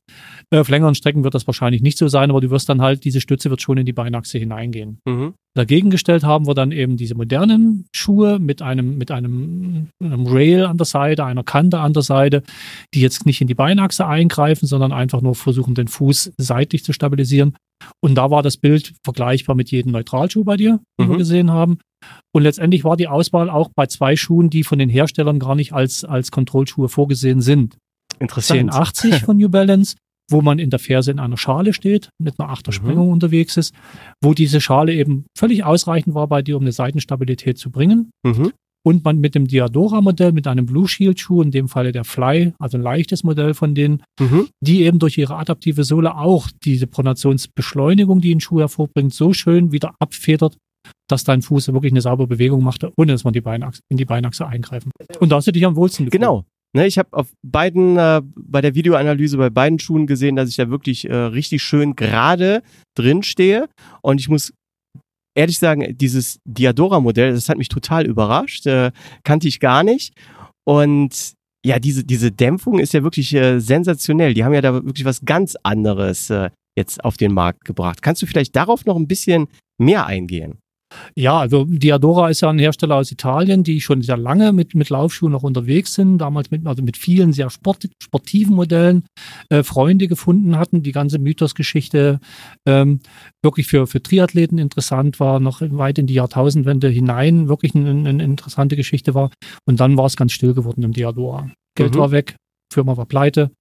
Äh, 0.52 0.60
auf 0.60 0.70
längeren 0.70 0.96
Strecken 0.96 1.24
wird 1.24 1.36
das 1.36 1.48
wahrscheinlich 1.48 1.82
nicht 1.82 1.98
so 1.98 2.08
sein, 2.08 2.30
aber 2.30 2.42
du 2.42 2.50
wirst 2.50 2.70
dann 2.70 2.82
halt, 2.82 3.04
diese 3.06 3.22
Stütze 3.22 3.50
wird 3.50 3.62
schon 3.62 3.78
in 3.78 3.86
die 3.86 3.94
Beinachse 3.94 4.38
hineingehen. 4.38 5.00
Mhm. 5.06 5.34
Dagegen 5.56 5.90
gestellt 5.90 6.24
haben 6.24 6.46
wir 6.46 6.54
dann 6.54 6.72
eben 6.72 6.98
diese 6.98 7.16
modernen 7.16 7.88
Schuhe 7.96 8.38
mit 8.40 8.62
einem, 8.62 8.98
mit 8.98 9.10
einem, 9.10 9.90
einem 10.04 10.28
Rail 10.28 10.66
an 10.66 10.78
der 10.78 10.86
Seite, 10.86 11.26
einer 11.26 11.44
Kante 11.44 11.80
an 11.80 11.94
der 11.94 12.04
Seite, 12.04 12.44
die 12.94 13.02
jetzt 13.02 13.26
nicht 13.26 13.42
in 13.42 13.48
die 13.48 13.56
Beinachse 13.56 14.06
eingreifen, 14.06 14.68
sondern 14.68 14.92
einfach 14.92 15.22
nur 15.22 15.36
versuchen, 15.36 15.74
den 15.74 15.88
Fuß 15.88 16.34
seitlich 16.38 16.84
zu 16.84 16.94
stabilisieren. 16.94 17.56
Und 18.04 18.16
da 18.16 18.30
war 18.30 18.44
das 18.44 18.58
Bild 18.58 18.94
vergleichbar 19.04 19.56
mit 19.56 19.72
jedem 19.72 19.92
Neutralschuh 19.92 20.44
bei 20.44 20.58
dir, 20.58 20.80
den 21.00 21.08
mhm. 21.08 21.12
wir 21.12 21.18
gesehen 21.18 21.52
haben. 21.52 21.80
Und 22.36 22.44
letztendlich 22.44 22.84
war 22.84 22.98
die 22.98 23.08
Auswahl 23.08 23.50
auch 23.50 23.70
bei 23.76 23.88
zwei 23.88 24.16
Schuhen, 24.16 24.50
die 24.50 24.64
von 24.64 24.78
den 24.78 24.90
Herstellern 24.90 25.40
gar 25.40 25.56
nicht 25.56 25.74
als, 25.74 26.04
als 26.04 26.32
Kontrollschuhe 26.32 26.90
vorgesehen 26.90 27.42
sind. 27.42 27.78
Interessant. 28.20 28.60
1080 28.60 29.22
von 29.22 29.38
New 29.38 29.50
Balance, 29.50 29.96
wo 30.30 30.42
man 30.42 30.60
in 30.60 30.70
der 30.70 30.80
Ferse 30.80 31.12
in 31.12 31.20
einer 31.20 31.38
Schale 31.38 31.74
steht, 31.74 32.10
mit 32.20 32.40
einer 32.40 32.50
Achtersprengung 32.50 33.08
mhm. 33.08 33.14
unterwegs 33.14 33.58
ist, 33.58 33.74
wo 34.22 34.34
diese 34.34 34.62
Schale 34.62 34.94
eben 34.94 35.26
völlig 35.38 35.64
ausreichend 35.64 36.16
war 36.16 36.28
bei 36.28 36.42
dir, 36.42 36.58
um 36.58 36.64
eine 36.64 36.72
Seitenstabilität 36.72 37.58
zu 37.58 37.72
bringen. 37.72 38.12
Mhm. 38.24 38.52
Und 38.86 39.04
man 39.04 39.20
mit 39.20 39.36
dem 39.36 39.48
Diadora-Modell, 39.48 40.32
mit 40.32 40.48
einem 40.48 40.66
Blue 40.66 40.88
Shield-Schuh, 40.88 41.42
in 41.42 41.52
dem 41.52 41.68
Falle 41.68 41.92
der 41.92 42.06
Fly, 42.06 42.54
also 42.58 42.78
ein 42.78 42.84
leichtes 42.84 43.24
Modell 43.24 43.54
von 43.54 43.76
denen, 43.76 44.02
mhm. 44.20 44.48
die 44.62 44.84
eben 44.84 45.00
durch 45.00 45.18
ihre 45.18 45.36
adaptive 45.36 45.84
Sohle 45.84 46.16
auch 46.16 46.48
diese 46.64 46.88
Pronationsbeschleunigung, 46.88 48.22
die 48.22 48.34
ein 48.34 48.40
Schuh 48.40 48.60
hervorbringt, 48.60 49.14
so 49.14 49.34
schön 49.34 49.74
wieder 49.74 49.94
abfedert, 50.00 50.58
dass 51.10 51.26
dein 51.26 51.42
Fuß 51.42 51.74
wirklich 51.74 51.92
eine 51.92 52.02
saubere 52.02 52.28
Bewegung 52.28 52.64
macht, 52.64 52.86
ohne 52.98 53.12
dass 53.12 53.26
man 53.26 53.34
die 53.34 53.42
Beinachse, 53.42 53.82
in 53.90 53.98
die 53.98 54.06
Beinachse 54.06 54.48
eingreifen. 54.48 54.92
Und 55.20 55.32
da 55.32 55.38
hast 55.38 55.48
du 55.48 55.52
dich 55.52 55.66
am 55.66 55.76
wohlsten 55.76 56.06
gefühlt. 56.06 56.22
Genau, 56.22 56.46
Ne, 56.78 56.86
ich 56.86 57.00
habe 57.00 57.10
auf 57.12 57.34
beiden, 57.42 57.98
äh, 57.98 58.22
bei 58.36 58.62
der 58.62 58.76
Videoanalyse 58.76 59.36
bei 59.36 59.50
beiden 59.50 59.80
Schuhen 59.80 60.06
gesehen, 60.06 60.36
dass 60.36 60.48
ich 60.48 60.58
da 60.58 60.70
wirklich 60.70 61.10
äh, 61.10 61.16
richtig 61.16 61.64
schön 61.64 61.96
gerade 61.96 62.62
drin 62.96 63.24
stehe. 63.24 63.68
Und 64.04 64.22
ich 64.22 64.30
muss 64.30 64.54
ehrlich 65.36 65.58
sagen, 65.58 65.98
dieses 65.98 66.40
Diadora-Modell, 66.46 67.34
das 67.34 67.50
hat 67.50 67.58
mich 67.58 67.70
total 67.70 68.06
überrascht, 68.06 68.68
äh, 68.68 68.92
kannte 69.24 69.48
ich 69.48 69.60
gar 69.60 69.82
nicht. 69.82 70.14
Und 70.68 71.34
ja, 71.66 71.80
diese, 71.80 72.04
diese 72.04 72.32
Dämpfung 72.32 72.78
ist 72.78 72.94
ja 72.94 73.02
wirklich 73.02 73.34
äh, 73.34 73.58
sensationell. 73.58 74.36
Die 74.36 74.44
haben 74.44 74.54
ja 74.54 74.62
da 74.62 74.76
wirklich 74.76 75.06
was 75.06 75.26
ganz 75.26 75.58
anderes 75.64 76.30
äh, 76.30 76.52
jetzt 76.78 77.04
auf 77.04 77.18
den 77.18 77.34
Markt 77.34 77.66
gebracht. 77.66 78.04
Kannst 78.04 78.22
du 78.22 78.28
vielleicht 78.28 78.56
darauf 78.56 78.86
noch 78.86 78.98
ein 78.98 79.08
bisschen 79.08 79.48
mehr 79.80 80.06
eingehen? 80.06 80.60
Ja, 81.16 81.40
also 81.40 81.66
Diadora 81.66 82.30
ist 82.30 82.42
ja 82.42 82.50
ein 82.50 82.60
Hersteller 82.60 82.96
aus 82.96 83.12
Italien, 83.12 83.64
die 83.64 83.82
schon 83.82 84.02
sehr 84.02 84.18
lange 84.18 84.54
mit, 84.54 84.76
mit 84.76 84.90
Laufschuhen 84.90 85.32
noch 85.32 85.44
unterwegs 85.44 85.94
sind, 85.94 86.20
damals 86.20 86.52
mit, 86.52 86.66
also 86.66 86.82
mit 86.82 86.98
vielen 86.98 87.34
sehr 87.34 87.50
sport, 87.50 87.88
sportiven 88.02 88.56
Modellen 88.56 89.04
äh, 89.50 89.64
Freunde 89.64 90.08
gefunden 90.08 90.58
hatten, 90.58 90.84
die 90.84 90.92
ganze 90.92 91.20
Mythos-Geschichte 91.20 92.20
ähm, 92.66 93.02
wirklich 93.44 93.68
für, 93.68 93.88
für 93.88 94.02
Triathleten 94.02 94.58
interessant 94.58 95.20
war, 95.20 95.40
noch 95.40 95.62
weit 95.62 96.00
in 96.00 96.08
die 96.08 96.14
Jahrtausendwende 96.14 96.88
hinein 96.88 97.48
wirklich 97.48 97.76
eine, 97.76 97.90
eine 97.90 98.24
interessante 98.24 98.76
Geschichte 98.76 99.14
war. 99.14 99.32
Und 99.66 99.80
dann 99.80 99.98
war 99.98 100.06
es 100.06 100.16
ganz 100.16 100.32
still 100.32 100.54
geworden 100.54 100.84
im 100.84 100.94
Diadora. 100.94 101.52
Geld 101.76 101.96
mhm. 101.96 102.00
war 102.00 102.12
weg, 102.12 102.36
Firma 102.72 102.96
war 102.96 103.06
pleite. 103.06 103.52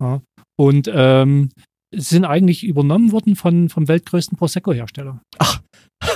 Ja. 0.00 0.22
Und 0.56 0.90
ähm, 0.92 1.50
sind 1.94 2.24
eigentlich 2.24 2.64
übernommen 2.64 3.12
worden 3.12 3.36
von, 3.36 3.68
vom 3.68 3.88
weltgrößten 3.88 4.36
Prosecco-Hersteller. 4.36 5.20
Ach. 5.38 5.60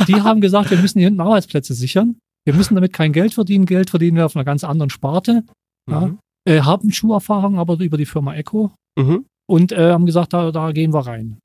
Die 0.08 0.20
haben 0.20 0.40
gesagt, 0.40 0.70
wir 0.70 0.78
müssen 0.78 0.98
hier 0.98 1.08
hinten 1.08 1.20
Arbeitsplätze 1.20 1.74
sichern. 1.74 2.16
Wir 2.44 2.54
müssen 2.54 2.74
damit 2.74 2.92
kein 2.92 3.12
Geld 3.12 3.34
verdienen. 3.34 3.66
Geld 3.66 3.90
verdienen 3.90 4.16
wir 4.16 4.26
auf 4.26 4.36
einer 4.36 4.44
ganz 4.44 4.64
anderen 4.64 4.90
Sparte. 4.90 5.44
Mhm. 5.86 5.92
Ja. 5.92 6.16
Äh, 6.44 6.60
haben 6.62 6.92
Schuherfahrung, 6.92 7.58
aber 7.58 7.78
über 7.80 7.96
die 7.96 8.06
Firma 8.06 8.34
Echo. 8.34 8.72
Mhm. 8.98 9.26
Und 9.48 9.72
äh, 9.72 9.92
haben 9.92 10.06
gesagt, 10.06 10.32
da, 10.32 10.50
da 10.50 10.72
gehen 10.72 10.92
wir 10.92 11.06
rein. 11.06 11.38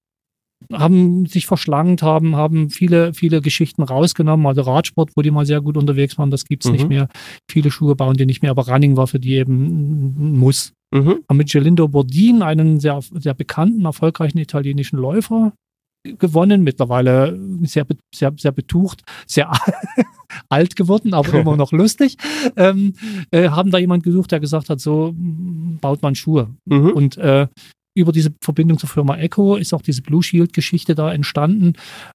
Haben 0.73 1.27
sich 1.27 1.45
verschlankt, 1.45 2.01
haben, 2.01 2.35
haben 2.35 2.71
viele, 2.71 3.13
viele 3.13 3.41
Geschichten 3.41 3.83
rausgenommen. 3.83 4.47
Also 4.47 4.61
Radsport, 4.61 5.11
wo 5.15 5.21
die 5.21 5.29
mal 5.29 5.45
sehr 5.45 5.61
gut 5.61 5.77
unterwegs 5.77 6.17
waren, 6.17 6.31
das 6.31 6.45
gibt's 6.45 6.67
mhm. 6.67 6.73
nicht 6.73 6.89
mehr. 6.89 7.09
Viele 7.49 7.69
Schuhe 7.69 7.95
bauen 7.95 8.17
die 8.17 8.25
nicht 8.25 8.41
mehr, 8.41 8.51
aber 8.51 8.67
Running 8.67 8.97
war 8.97 9.07
für 9.07 9.19
die 9.19 9.35
eben 9.35 10.37
Muss. 10.39 10.73
Mhm. 10.91 11.19
Haben 11.29 11.37
mit 11.37 11.51
Gelindo 11.51 11.87
Bordin 11.87 12.41
einen 12.41 12.79
sehr, 12.79 12.99
sehr 13.01 13.35
bekannten, 13.35 13.85
erfolgreichen 13.85 14.39
italienischen 14.39 14.97
Läufer 14.97 15.53
gewonnen, 16.15 16.63
mittlerweile 16.63 17.37
sehr, 17.63 17.85
sehr, 18.13 18.33
sehr 18.37 18.51
betucht, 18.51 19.03
sehr 19.25 19.51
alt 20.49 20.75
geworden, 20.75 21.13
aber 21.13 21.33
immer 21.33 21.55
noch 21.57 21.71
lustig. 21.71 22.17
Ähm, 22.55 22.93
äh, 23.31 23.49
haben 23.49 23.71
da 23.71 23.77
jemand 23.77 24.03
gesucht, 24.03 24.31
der 24.31 24.39
gesagt 24.39 24.69
hat, 24.69 24.79
so 24.79 25.13
baut 25.15 26.01
man 26.01 26.15
Schuhe. 26.15 26.49
Mhm. 26.65 26.91
Und 26.91 27.17
äh, 27.17 27.47
über 27.95 28.11
diese 28.11 28.31
Verbindung 28.41 28.77
zur 28.77 28.89
Firma 28.89 29.17
Echo 29.17 29.55
ist 29.55 29.73
auch 29.73 29.81
diese 29.81 30.03
Blue 30.03 30.21
Shield-Geschichte 30.21 30.93
da 30.93 31.11
entstanden, 31.11 31.73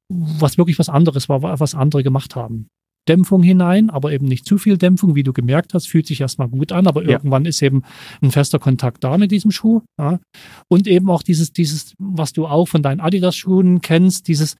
was 0.08 0.56
wirklich 0.56 0.78
was 0.78 0.88
anderes 0.88 1.28
war, 1.28 1.42
was 1.42 1.74
andere 1.74 2.02
gemacht 2.04 2.36
haben. 2.36 2.68
Dämpfung 3.08 3.42
hinein, 3.42 3.90
aber 3.90 4.12
eben 4.12 4.26
nicht 4.26 4.46
zu 4.46 4.58
viel 4.58 4.78
Dämpfung, 4.78 5.14
wie 5.14 5.22
du 5.22 5.32
gemerkt 5.32 5.74
hast, 5.74 5.88
fühlt 5.88 6.06
sich 6.06 6.20
erstmal 6.20 6.48
gut 6.48 6.72
an, 6.72 6.86
aber 6.86 7.02
ja. 7.02 7.10
irgendwann 7.10 7.46
ist 7.46 7.60
eben 7.62 7.82
ein 8.20 8.30
fester 8.30 8.58
Kontakt 8.58 9.02
da 9.02 9.18
mit 9.18 9.32
diesem 9.32 9.50
Schuh. 9.50 9.82
Ja. 9.98 10.20
Und 10.68 10.86
eben 10.86 11.10
auch 11.10 11.22
dieses, 11.22 11.52
dieses, 11.52 11.94
was 11.98 12.32
du 12.32 12.46
auch 12.46 12.66
von 12.66 12.82
deinen 12.82 13.00
Adidas-Schuhen 13.00 13.80
kennst, 13.80 14.28
dieses 14.28 14.56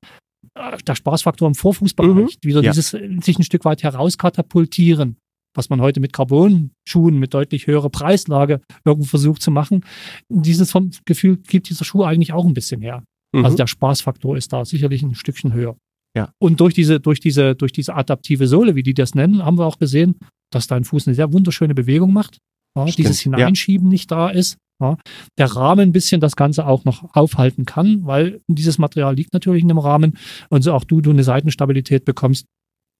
äh, 0.55 0.76
der 0.86 0.95
Spaßfaktor 0.95 1.47
im 1.47 1.55
Vorfußbereich, 1.55 2.38
mhm. 2.43 2.49
wieder 2.49 2.62
ja. 2.62 2.72
dieses 2.72 2.90
sich 2.90 3.38
ein 3.38 3.45
Stück 3.45 3.64
weit 3.64 3.82
herauskatapultieren, 3.82 5.16
was 5.55 5.70
man 5.70 5.80
heute 5.80 6.01
mit 6.01 6.12
Carbon-Schuhen 6.12 7.18
mit 7.18 7.34
deutlich 7.34 7.68
höherer 7.68 7.90
Preislage 7.90 8.61
irgendwo 8.84 9.07
versucht 9.07 9.43
zu 9.43 9.51
machen. 9.53 9.84
Dieses 10.28 10.74
Gefühl 11.05 11.36
gibt 11.36 11.68
dieser 11.68 11.84
Schuh 11.84 12.03
eigentlich 12.03 12.32
auch 12.32 12.45
ein 12.45 12.55
bisschen 12.55 12.80
her. 12.80 13.05
Also 13.32 13.38
mhm. 13.38 13.45
Also 13.45 13.57
der 13.57 13.66
Spaßfaktor 13.66 14.36
ist 14.36 14.53
da 14.53 14.64
sicherlich 14.64 15.03
ein 15.03 15.14
Stückchen 15.14 15.53
höher. 15.53 15.76
Ja. 16.17 16.33
Und 16.39 16.61
durch 16.61 16.75
diese, 16.75 17.01
durch 17.01 17.21
diese, 17.21 17.55
durch 17.55 17.73
diese 17.73 17.95
adaptive 17.95 18.47
Sohle, 18.47 18.75
wie 18.75 18.83
die 18.83 18.95
das 18.95 19.15
nennen, 19.15 19.45
haben 19.45 19.59
wir 19.59 19.67
auch 19.67 19.79
gesehen, 19.79 20.19
dass 20.51 20.67
dein 20.67 20.85
Fuß 20.85 21.07
eine 21.07 21.15
sehr 21.15 21.33
wunderschöne 21.33 21.75
Bewegung 21.75 22.13
macht. 22.13 22.39
Ja, 22.77 22.85
dieses 22.87 23.21
Hineinschieben 23.21 23.89
ja. 23.89 23.91
nicht 23.91 24.11
da 24.11 24.31
ist. 24.31 24.57
Ja, 24.81 24.97
der 25.39 25.47
Rahmen 25.47 25.91
ein 25.91 25.93
bisschen 25.93 26.21
das 26.21 26.35
Ganze 26.35 26.67
auch 26.67 26.85
noch 26.85 27.15
aufhalten 27.15 27.67
kann, 27.67 28.05
weil 28.05 28.41
dieses 28.49 28.79
Material 28.79 29.15
liegt 29.15 29.33
natürlich 29.33 29.63
in 29.63 29.69
dem 29.69 29.79
Rahmen 29.79 30.19
und 30.49 30.63
so 30.63 30.73
auch 30.73 30.85
du, 30.85 31.01
du 31.01 31.11
eine 31.11 31.23
Seitenstabilität 31.23 32.05
bekommst. 32.05 32.47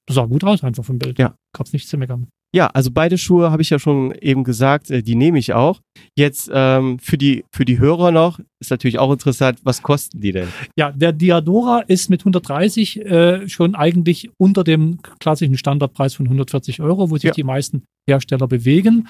Das 0.07 0.15
sah 0.15 0.27
gut 0.27 0.45
aus 0.45 0.63
einfach 0.63 0.85
vom 0.85 0.99
Bild. 0.99 1.19
Ja. 1.19 1.35
Gab's 1.53 1.73
nichts 1.73 1.89
zu 1.91 1.99
meckern. 1.99 2.29
Ja, 2.55 2.67
also 2.67 2.91
beide 2.93 3.17
Schuhe 3.17 3.51
habe 3.51 3.63
ich 3.63 3.71
ja 3.71 3.79
schon 3.79 4.13
eben 4.21 4.45
gesagt, 4.45 4.91
äh, 4.91 5.03
die 5.03 5.15
nehme 5.15 5.39
ich 5.39 5.55
auch. 5.55 5.81
Jetzt 6.15 6.51
ähm, 6.53 6.99
für, 6.99 7.17
die, 7.17 7.45
für 7.51 7.65
die 7.65 7.79
Hörer 7.79 8.11
noch, 8.11 8.41
ist 8.61 8.71
natürlich 8.71 8.99
auch 8.99 9.11
interessant, 9.11 9.61
was 9.63 9.83
kosten 9.83 10.21
die 10.21 10.33
denn? 10.33 10.49
Ja, 10.77 10.93
der 10.93 11.13
Diadora 11.13 11.81
ist 11.81 12.11
mit 12.11 12.21
130 12.21 13.01
äh, 13.01 13.49
schon 13.49 13.75
eigentlich 13.75 14.31
unter 14.37 14.65
dem 14.65 15.01
klassischen 15.19 15.57
Standardpreis 15.57 16.15
von 16.15 16.27
140 16.27 16.83
Euro, 16.83 17.11
wo 17.11 17.17
sich 17.17 17.25
ja. 17.25 17.33
die 17.33 17.45
meisten 17.45 17.85
Hersteller 18.07 18.47
bewegen. 18.47 19.09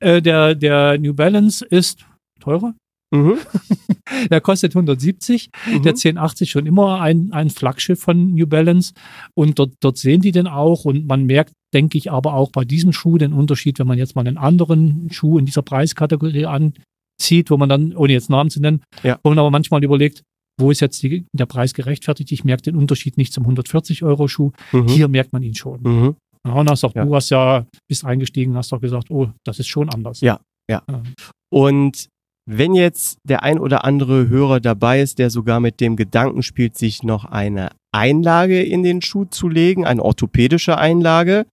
Äh, 0.00 0.20
der, 0.20 0.54
der 0.54 0.98
New 0.98 1.14
Balance 1.14 1.64
ist 1.64 2.04
teurer, 2.40 2.74
Mhm. 3.14 3.38
der 4.30 4.40
kostet 4.40 4.74
170. 4.74 5.50
Mhm. 5.66 5.82
Der 5.82 5.92
1080 5.92 6.50
schon 6.50 6.66
immer 6.66 7.00
ein, 7.00 7.32
ein 7.32 7.50
Flaggschiff 7.50 8.00
von 8.00 8.34
New 8.34 8.46
Balance. 8.46 8.92
Und 9.34 9.58
dort, 9.58 9.72
dort 9.80 9.98
sehen 9.98 10.20
die 10.20 10.32
den 10.32 10.46
auch. 10.46 10.84
Und 10.84 11.06
man 11.06 11.24
merkt, 11.24 11.52
denke 11.72 11.98
ich, 11.98 12.10
aber 12.10 12.34
auch 12.34 12.50
bei 12.50 12.64
diesem 12.64 12.92
Schuh 12.92 13.18
den 13.18 13.32
Unterschied, 13.32 13.78
wenn 13.78 13.86
man 13.86 13.98
jetzt 13.98 14.14
mal 14.16 14.26
einen 14.26 14.38
anderen 14.38 15.08
Schuh 15.10 15.38
in 15.38 15.46
dieser 15.46 15.62
Preiskategorie 15.62 16.46
anzieht, 16.46 17.50
wo 17.50 17.56
man 17.56 17.68
dann, 17.68 17.96
ohne 17.96 18.12
jetzt 18.12 18.30
Namen 18.30 18.50
zu 18.50 18.60
nennen, 18.60 18.82
ja. 19.02 19.18
wo 19.22 19.30
man 19.30 19.38
aber 19.38 19.50
manchmal 19.50 19.82
überlegt, 19.84 20.22
wo 20.58 20.70
ist 20.70 20.80
jetzt 20.80 21.02
die, 21.02 21.26
der 21.32 21.46
Preis 21.46 21.74
gerechtfertigt? 21.74 22.30
Ich 22.30 22.44
merke 22.44 22.62
den 22.62 22.76
Unterschied 22.76 23.16
nicht 23.16 23.32
zum 23.32 23.44
140 23.44 24.04
Euro 24.04 24.28
Schuh. 24.28 24.52
Mhm. 24.72 24.88
Hier 24.88 25.08
merkt 25.08 25.32
man 25.32 25.42
ihn 25.42 25.54
schon. 25.54 25.80
Mhm. 25.82 26.16
Und 26.44 26.70
hast 26.70 26.84
auch, 26.84 26.94
ja. 26.94 27.04
du 27.04 27.14
hast 27.14 27.30
ja, 27.30 27.66
bist 27.88 28.04
eingestiegen, 28.04 28.54
hast 28.56 28.70
doch 28.70 28.80
gesagt, 28.80 29.10
oh, 29.10 29.30
das 29.44 29.58
ist 29.58 29.66
schon 29.66 29.88
anders. 29.88 30.20
Ja, 30.20 30.40
ja. 30.70 30.82
ja. 30.88 31.02
Und 31.50 32.08
wenn 32.46 32.74
jetzt 32.74 33.18
der 33.24 33.42
ein 33.42 33.58
oder 33.58 33.84
andere 33.84 34.28
Hörer 34.28 34.60
dabei 34.60 35.00
ist, 35.00 35.18
der 35.18 35.30
sogar 35.30 35.60
mit 35.60 35.80
dem 35.80 35.96
Gedanken 35.96 36.42
spielt, 36.42 36.76
sich 36.76 37.02
noch 37.02 37.24
eine 37.24 37.70
Einlage 37.92 38.62
in 38.62 38.82
den 38.82 39.00
Schuh 39.02 39.24
zu 39.24 39.48
legen, 39.48 39.86
eine 39.86 40.02
orthopädische 40.02 40.76
Einlage, 40.76 41.46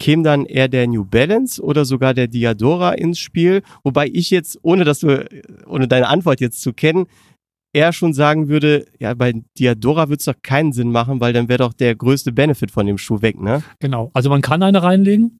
käme 0.00 0.22
dann 0.22 0.46
eher 0.46 0.68
der 0.68 0.86
New 0.86 1.04
Balance 1.04 1.62
oder 1.62 1.84
sogar 1.84 2.14
der 2.14 2.26
Diadora 2.26 2.92
ins 2.92 3.18
Spiel. 3.18 3.62
Wobei 3.84 4.08
ich 4.08 4.30
jetzt, 4.30 4.58
ohne 4.62 4.84
dass 4.84 5.00
du, 5.00 5.26
ohne 5.66 5.88
deine 5.88 6.08
Antwort 6.08 6.40
jetzt 6.40 6.62
zu 6.62 6.72
kennen, 6.72 7.06
eher 7.72 7.92
schon 7.92 8.14
sagen 8.14 8.48
würde, 8.48 8.86
ja, 8.98 9.14
bei 9.14 9.42
Diadora 9.58 10.08
würde 10.08 10.20
es 10.20 10.24
doch 10.24 10.40
keinen 10.42 10.72
Sinn 10.72 10.90
machen, 10.90 11.20
weil 11.20 11.32
dann 11.32 11.48
wäre 11.48 11.58
doch 11.58 11.72
der 11.72 11.94
größte 11.94 12.32
Benefit 12.32 12.70
von 12.70 12.86
dem 12.86 12.98
Schuh 12.98 13.22
weg, 13.22 13.40
ne? 13.40 13.62
Genau. 13.78 14.10
Also 14.14 14.30
man 14.30 14.40
kann 14.40 14.62
eine 14.62 14.82
reinlegen. 14.82 15.38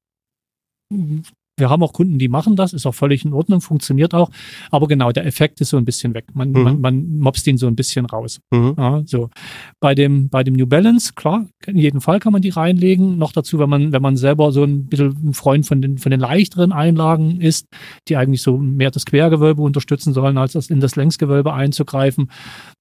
Wir 1.60 1.70
haben 1.70 1.82
auch 1.82 1.92
Kunden, 1.92 2.18
die 2.18 2.28
machen 2.28 2.56
das, 2.56 2.72
ist 2.72 2.86
auch 2.86 2.94
völlig 2.94 3.24
in 3.24 3.32
Ordnung, 3.32 3.60
funktioniert 3.60 4.14
auch. 4.14 4.30
Aber 4.70 4.88
genau, 4.88 5.12
der 5.12 5.26
Effekt 5.26 5.60
ist 5.60 5.70
so 5.70 5.76
ein 5.76 5.84
bisschen 5.84 6.14
weg. 6.14 6.24
Man, 6.34 6.50
mhm. 6.50 6.62
man, 6.62 6.80
man 6.80 7.18
mobst 7.18 7.46
ihn 7.46 7.58
so 7.58 7.66
ein 7.66 7.76
bisschen 7.76 8.06
raus. 8.06 8.40
Mhm. 8.50 8.74
Ja, 8.76 9.02
so. 9.06 9.30
Bei 9.78 9.94
dem, 9.94 10.28
bei 10.28 10.42
dem 10.42 10.54
New 10.54 10.66
Balance, 10.66 11.12
klar, 11.14 11.46
in 11.66 11.76
jedem 11.76 12.00
Fall 12.00 12.20
kann 12.20 12.32
man 12.32 12.42
die 12.42 12.48
reinlegen. 12.48 13.18
Noch 13.18 13.32
dazu, 13.32 13.58
wenn 13.58 13.70
man, 13.70 13.92
wenn 13.92 14.02
man 14.02 14.16
selber 14.16 14.52
so 14.52 14.64
ein 14.64 14.86
bisschen 14.86 15.16
ein 15.24 15.32
Freund 15.34 15.66
von 15.66 15.80
den, 15.80 15.98
von 15.98 16.10
den 16.10 16.20
leichteren 16.20 16.72
Einlagen 16.72 17.40
ist, 17.40 17.66
die 18.08 18.16
eigentlich 18.16 18.42
so 18.42 18.58
mehr 18.58 18.90
das 18.90 19.06
Quergewölbe 19.06 19.62
unterstützen 19.62 20.12
sollen, 20.12 20.38
als 20.38 20.52
das 20.52 20.70
in 20.70 20.80
das 20.80 20.96
Längsgewölbe 20.96 21.52
einzugreifen. 21.52 22.30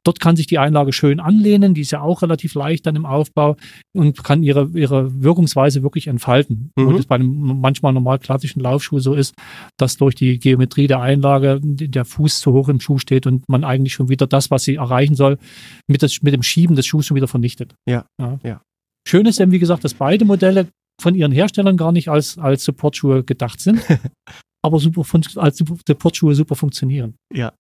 Dort 0.06 0.20
kann 0.20 0.36
sich 0.36 0.48
die 0.48 0.60
Einlage 0.60 0.94
schön 0.94 1.20
anlehnen. 1.20 1.74
Die 1.74 1.82
ist 1.82 1.92
ja 1.92 2.02
auch 2.02 2.22
relativ 2.22 2.56
leicht 2.56 2.86
dann 2.86 2.96
im 2.96 3.06
Aufbau 3.06 3.58
und 3.94 4.24
kann 4.24 4.44
ihre, 4.44 4.70
ihre 4.74 5.22
Wirkungsweise 5.22 5.84
wirklich 5.84 6.08
entfalten. 6.08 6.72
Mhm. 6.76 6.88
Und 6.88 6.96
es 6.96 7.06
bei 7.06 7.16
einem 7.16 7.60
manchmal 7.60 7.94
normal 7.94 8.20
klassischen 8.20 8.62
Laufschuh 8.62 9.00
so 9.00 9.14
ist, 9.14 9.36
dass 9.78 9.98
durch 9.98 10.16
die 10.16 10.40
Geometrie 10.40 10.88
der 10.88 11.02
Einlage 11.02 11.60
der 11.62 12.06
Fuß 12.06 12.40
zu 12.40 12.54
hoch 12.54 12.70
im 12.70 12.80
Schuh 12.80 12.98
steht 12.98 13.28
und 13.28 13.48
man 13.50 13.64
eigentlich 13.64 13.94
schon 13.94 14.10
wieder 14.10 14.26
das, 14.26 14.50
was 14.52 14.64
sie 14.64 14.76
erreichen 14.76 15.16
soll, 15.16 15.38
mit, 15.88 16.02
das, 16.02 16.22
mit 16.22 16.34
dem 16.34 16.44
Schieben 16.44 16.76
des 16.76 16.86
Schuhs 16.86 17.06
schon 17.06 17.16
wieder 17.16 17.28
vernichtet. 17.28 17.76
Ja. 17.88 18.06
ja. 18.20 18.40
ja. 18.44 18.62
Schön 19.08 19.26
ist 19.26 19.40
eben, 19.40 19.52
wie 19.52 19.60
gesagt, 19.60 19.84
dass 19.84 19.94
beide 19.94 20.24
Modelle 20.24 20.68
von 21.02 21.16
ihren 21.16 21.32
Herstellern 21.32 21.78
gar 21.78 21.92
nicht 21.92 22.10
als, 22.10 22.38
als 22.38 22.64
Supportschuhe 22.64 23.24
gedacht 23.24 23.60
sind, 23.60 23.82
aber 24.62 24.80
super 24.80 25.04
als 25.36 25.58
Supportschuhe 25.58 26.36
super 26.36 26.56
funktionieren. 26.56 27.16
Ja. 27.34 27.54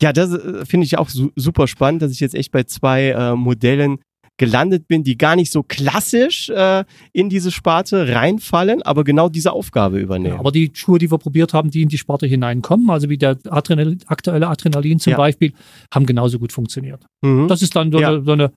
Ja, 0.00 0.12
das 0.12 0.32
äh, 0.32 0.64
finde 0.64 0.86
ich 0.86 0.98
auch 0.98 1.08
su 1.08 1.30
super 1.36 1.66
spannend, 1.66 2.02
dass 2.02 2.12
ich 2.12 2.20
jetzt 2.20 2.34
echt 2.34 2.52
bei 2.52 2.64
zwei 2.64 3.10
äh, 3.10 3.34
Modellen 3.34 3.98
gelandet 4.38 4.86
bin, 4.86 5.02
die 5.02 5.18
gar 5.18 5.36
nicht 5.36 5.52
so 5.52 5.62
klassisch 5.62 6.48
äh, 6.48 6.84
in 7.12 7.28
diese 7.28 7.50
Sparte 7.50 8.14
reinfallen, 8.14 8.82
aber 8.82 9.04
genau 9.04 9.28
diese 9.28 9.52
Aufgabe 9.52 9.98
übernehmen. 9.98 10.34
Ja, 10.34 10.40
aber 10.40 10.52
die 10.52 10.70
Schuhe, 10.72 10.98
die 10.98 11.10
wir 11.10 11.18
probiert 11.18 11.52
haben, 11.52 11.70
die 11.70 11.82
in 11.82 11.88
die 11.88 11.98
Sparte 11.98 12.26
hineinkommen, 12.26 12.88
also 12.88 13.08
wie 13.08 13.18
der 13.18 13.36
Adrenal 13.48 13.98
aktuelle 14.06 14.48
Adrenalin 14.48 15.00
zum 15.00 15.10
ja. 15.10 15.16
Beispiel, 15.16 15.52
haben 15.92 16.06
genauso 16.06 16.38
gut 16.38 16.52
funktioniert. 16.52 17.04
Mhm. 17.22 17.48
Das 17.48 17.62
ist 17.62 17.74
dann 17.74 17.90
so, 17.90 18.00
ja. 18.00 18.10
eine, 18.10 18.22
so 18.22 18.32
eine 18.32 18.52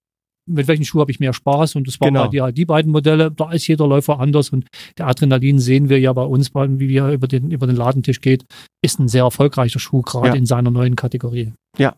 mit 0.49 0.67
welchen 0.67 0.85
Schuh 0.85 0.99
habe 0.99 1.11
ich 1.11 1.19
mehr 1.19 1.33
Spaß 1.33 1.75
und 1.75 1.87
das 1.87 1.99
waren 2.01 2.13
genau. 2.13 2.31
halt 2.31 2.33
die, 2.33 2.53
die 2.53 2.65
beiden 2.65 2.91
Modelle. 2.91 3.31
Da 3.31 3.51
ist 3.51 3.67
jeder 3.67 3.87
Läufer 3.87 4.19
anders 4.19 4.49
und 4.49 4.67
der 4.97 5.07
Adrenalin 5.07 5.59
sehen 5.59 5.89
wir 5.89 5.99
ja 5.99 6.13
bei 6.13 6.23
uns, 6.23 6.53
wie 6.53 6.95
er 6.95 7.11
über 7.11 7.27
den, 7.27 7.51
über 7.51 7.67
den 7.67 7.75
Ladentisch 7.75 8.21
geht, 8.21 8.45
ist 8.83 8.99
ein 8.99 9.07
sehr 9.07 9.23
erfolgreicher 9.23 9.79
Schuh, 9.79 10.01
gerade 10.01 10.29
ja. 10.29 10.33
in 10.35 10.45
seiner 10.45 10.71
neuen 10.71 10.95
Kategorie. 10.95 11.53
Ja. 11.77 11.95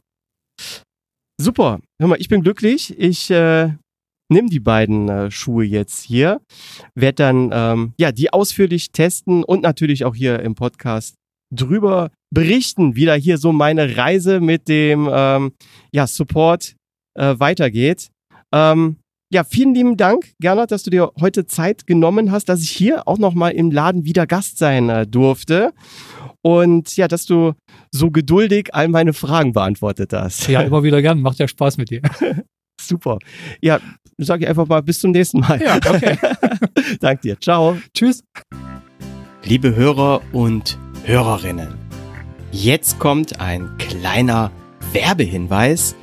Super. 1.40 1.80
Hör 2.00 2.08
mal, 2.08 2.20
ich 2.20 2.30
bin 2.30 2.42
glücklich. 2.42 2.98
Ich 2.98 3.30
äh, 3.32 3.72
nimm 4.30 4.50
die 4.50 4.60
beiden 4.60 5.10
äh, 5.10 5.32
Schuhe 5.32 5.64
jetzt 5.64 6.04
hier, 6.04 6.42
werde 6.96 7.16
dann 7.16 7.50
ähm, 7.54 7.94
ja 7.98 8.12
die 8.12 8.32
ausführlich 8.32 8.92
testen 8.92 9.44
und 9.44 9.62
natürlich 9.62 10.06
auch 10.06 10.16
hier 10.16 10.40
im 10.40 10.56
Podcast 10.56 11.16
drüber 11.54 12.12
berichten, 12.34 12.96
wie 12.96 13.06
da 13.06 13.14
hier 13.14 13.38
so 13.38 13.52
meine 13.52 13.96
Reise 13.96 14.40
mit 14.40 14.68
dem 14.68 15.10
ähm, 15.12 15.54
ja, 15.94 16.08
Support 16.08 16.76
äh, 17.18 17.36
weitergeht. 17.38 18.10
Ähm, 18.54 18.98
ja, 19.34 19.44
vielen 19.44 19.74
lieben 19.74 19.98
Dank, 19.98 20.32
Gernot, 20.40 20.70
dass 20.70 20.84
du 20.84 20.92
dir 20.92 21.12
heute 21.20 21.48
Zeit 21.48 21.88
genommen 21.88 22.32
hast, 22.32 22.50
dass 22.50 22.62
ich 22.62 22.70
hier 22.70 23.08
auch 23.08 23.18
nochmal 23.18 23.54
im 23.54 23.72
Laden 23.72 24.06
wieder 24.06 24.28
Gast 24.28 24.60
sein 24.60 24.90
äh, 24.90 25.08
durfte. 25.08 25.74
Und 26.44 26.96
ja, 26.98 27.08
dass 27.08 27.26
du 27.26 27.54
so 27.92 28.12
geduldig 28.12 28.70
all 28.74 28.90
meine 28.90 29.14
Fragen 29.14 29.54
beantwortet 29.54 30.14
hast. 30.14 30.48
Ja, 30.48 30.62
immer 30.64 30.84
wieder 30.84 31.02
gern. 31.02 31.20
Macht 31.22 31.40
ja 31.40 31.48
Spaß 31.48 31.78
mit 31.78 31.90
dir. 31.90 32.02
Super. 32.80 33.18
Ja, 33.60 33.80
sage 34.20 34.44
ich 34.44 34.50
einfach 34.50 34.68
mal 34.68 34.82
bis 34.82 35.00
zum 35.00 35.12
nächsten 35.12 35.40
Mal. 35.40 35.60
Ja, 35.60 35.78
okay. 35.78 36.18
Dank 37.00 37.22
dir. 37.22 37.40
Ciao. 37.40 37.78
Tschüss. 37.94 38.24
Liebe 39.44 39.76
Hörer 39.76 40.22
und 40.32 40.78
Hörerinnen, 41.06 41.74
jetzt 42.52 43.00
kommt 43.00 43.40
ein 43.42 43.70
kleiner 43.78 44.52
Werbehinweis, 44.92 45.96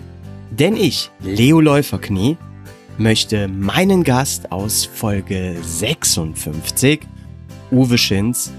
denn 0.51 0.76
ich, 0.76 1.11
Leo 1.20 1.61
Läuferknie, 1.61 2.36
möchte 2.98 3.48
meinen 3.48 4.05
Gast 4.05 4.53
aus 4.53 4.84
Folge 4.84 5.57
56, 5.62 7.01
Uwe 7.70 7.96
Schinz, 7.96 8.53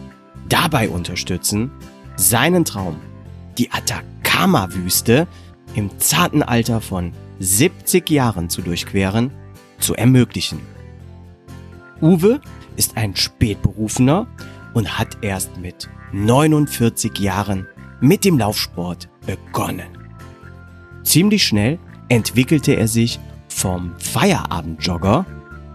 dabei 0.49 0.89
unterstützen, 0.89 1.71
seinen 2.15 2.65
Traum, 2.65 2.97
die 3.57 3.69
Atacama-Wüste 3.71 5.27
im 5.75 5.89
zarten 5.99 6.43
Alter 6.43 6.81
von 6.81 7.13
70 7.39 8.09
Jahren 8.09 8.49
zu 8.49 8.61
durchqueren, 8.61 9.31
zu 9.79 9.95
ermöglichen. 9.95 10.59
Uwe 12.01 12.41
ist 12.77 12.97
ein 12.97 13.15
Spätberufener 13.15 14.27
und 14.73 14.97
hat 14.97 15.17
erst 15.21 15.57
mit 15.57 15.89
49 16.13 17.19
Jahren 17.19 17.67
mit 17.99 18.25
dem 18.25 18.37
Laufsport 18.37 19.07
begonnen. 19.25 20.00
Ziemlich 21.03 21.45
schnell 21.45 21.79
entwickelte 22.09 22.73
er 22.73 22.87
sich 22.87 23.19
vom 23.47 23.93
Feierabendjogger 23.97 25.25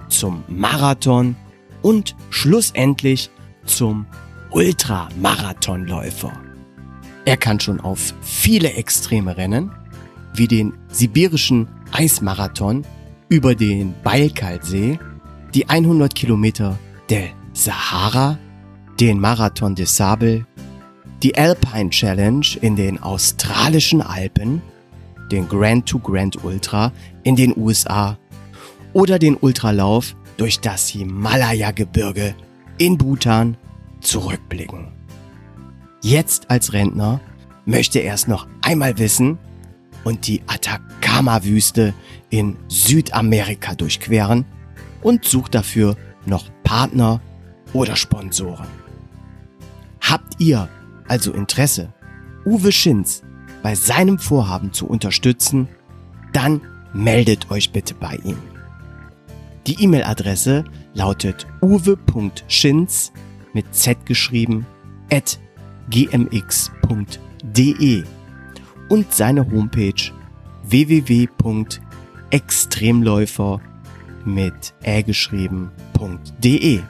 zum 0.09 0.45
Marathon 0.49 1.37
und 1.83 2.17
schlussendlich 2.31 3.31
zum 3.65 4.07
Ultramarathonläufer. 4.51 6.33
Er 7.25 7.37
kann 7.37 7.61
schon 7.61 7.81
auf 7.81 8.15
viele 8.23 8.73
extreme 8.75 9.37
Rennen, 9.37 9.73
wie 10.35 10.47
den 10.47 10.75
sibirischen 10.89 11.69
Eismarathon 11.93 12.85
über 13.29 13.55
den 13.55 13.95
Bailkalsee, 14.05 14.99
die 15.55 15.69
100 15.69 16.15
Kilometer 16.15 16.79
der 17.09 17.31
Sahara, 17.53 18.39
den 19.01 19.19
Marathon 19.19 19.75
des 19.75 19.97
Sable, 19.97 20.47
die 21.23 21.37
Alpine 21.37 21.91
Challenge 21.91 22.47
in 22.61 22.77
den 22.77 23.03
australischen 23.03 24.03
Alpen, 24.03 24.63
den 25.31 25.49
Grand 25.49 25.87
to 25.87 25.99
Grand 25.99 26.43
Ultra 26.45 26.93
in 27.23 27.37
den 27.37 27.57
USA 27.57 28.19
oder 28.93 29.19
den 29.19 29.37
Ultralauf 29.37 30.17
durch 30.37 30.61
das 30.61 30.89
Himalaya-Gebirge 30.89 32.35
in 32.79 32.99
Bhutan 32.99 33.57
zurückblicken. 34.01 34.93
Jetzt 36.03 36.51
als 36.51 36.73
Rentner 36.73 37.21
möchte 37.65 37.99
er 37.99 38.15
es 38.15 38.29
noch 38.29 38.47
einmal 38.63 38.99
wissen 38.99 39.39
und 40.05 40.27
die 40.27 40.43
Atacama-Wüste 40.47 41.95
in 42.31 42.57
Südamerika 42.69 43.75
durchqueren 43.75 44.45
und 45.03 45.25
sucht 45.25 45.55
dafür 45.55 45.97
noch 46.27 46.49
Partner 46.63 47.21
oder 47.73 47.97
Sponsoren. 47.97 48.69
Habt 50.01 50.41
ihr 50.41 50.69
also 51.09 51.33
Interesse, 51.33 51.93
Uwe 52.45 52.71
Schinz 52.71 53.23
bei 53.67 53.75
seinem 53.75 54.19
Vorhaben 54.21 54.73
zu 54.73 54.87
unterstützen, 54.87 55.67
dann 56.33 56.61
meldet 56.93 57.51
euch 57.51 57.73
bitte 57.73 57.95
bei 57.95 58.15
ihm. 58.23 58.39
Die 59.67 59.83
E-Mail-Adresse 59.83 60.63
lautet 60.95 61.49
uwe.schinz 61.61 63.13
mit 63.55 63.75
z 63.75 64.07
geschrieben 64.07 64.67
at 65.13 65.41
gmx.de 65.91 66.45
und 68.89 69.13
seine 69.13 69.51
Homepage 69.51 70.13
www.extremläufer 70.63 73.61
mit 74.25 74.75
ä 74.85 75.03
geschrieben.de. 75.03 76.81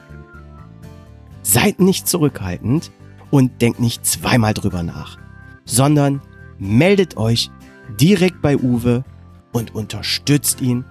Seid 1.41 1.79
nicht 1.79 2.07
zurückhaltend 2.07 2.91
und 3.31 3.63
denkt 3.63 3.79
nicht 3.79 4.05
zweimal 4.05 4.53
drüber 4.53 4.83
nach, 4.83 5.17
sondern 5.65 6.21
meldet 6.59 7.17
euch 7.17 7.51
direkt 7.99 8.41
bei 8.41 8.57
Uwe 8.57 9.03
und 9.51 9.75
unterstützt 9.75 10.61
ihn, 10.61 10.85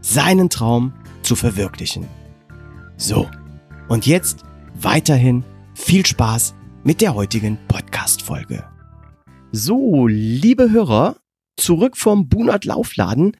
seinen 0.00 0.50
Traum 0.50 0.92
zu 1.22 1.36
verwirklichen. 1.36 2.06
So, 2.96 3.28
und 3.88 4.06
jetzt 4.06 4.44
weiterhin 4.74 5.44
viel 5.74 6.04
Spaß 6.06 6.54
mit 6.84 7.00
der 7.00 7.14
heutigen 7.14 7.58
Podcast-Folge. 7.68 8.64
So, 9.52 10.06
liebe 10.06 10.70
Hörer, 10.70 11.16
zurück 11.56 11.96
vom 11.96 12.28
Bunert 12.28 12.64
Laufladen 12.64 13.36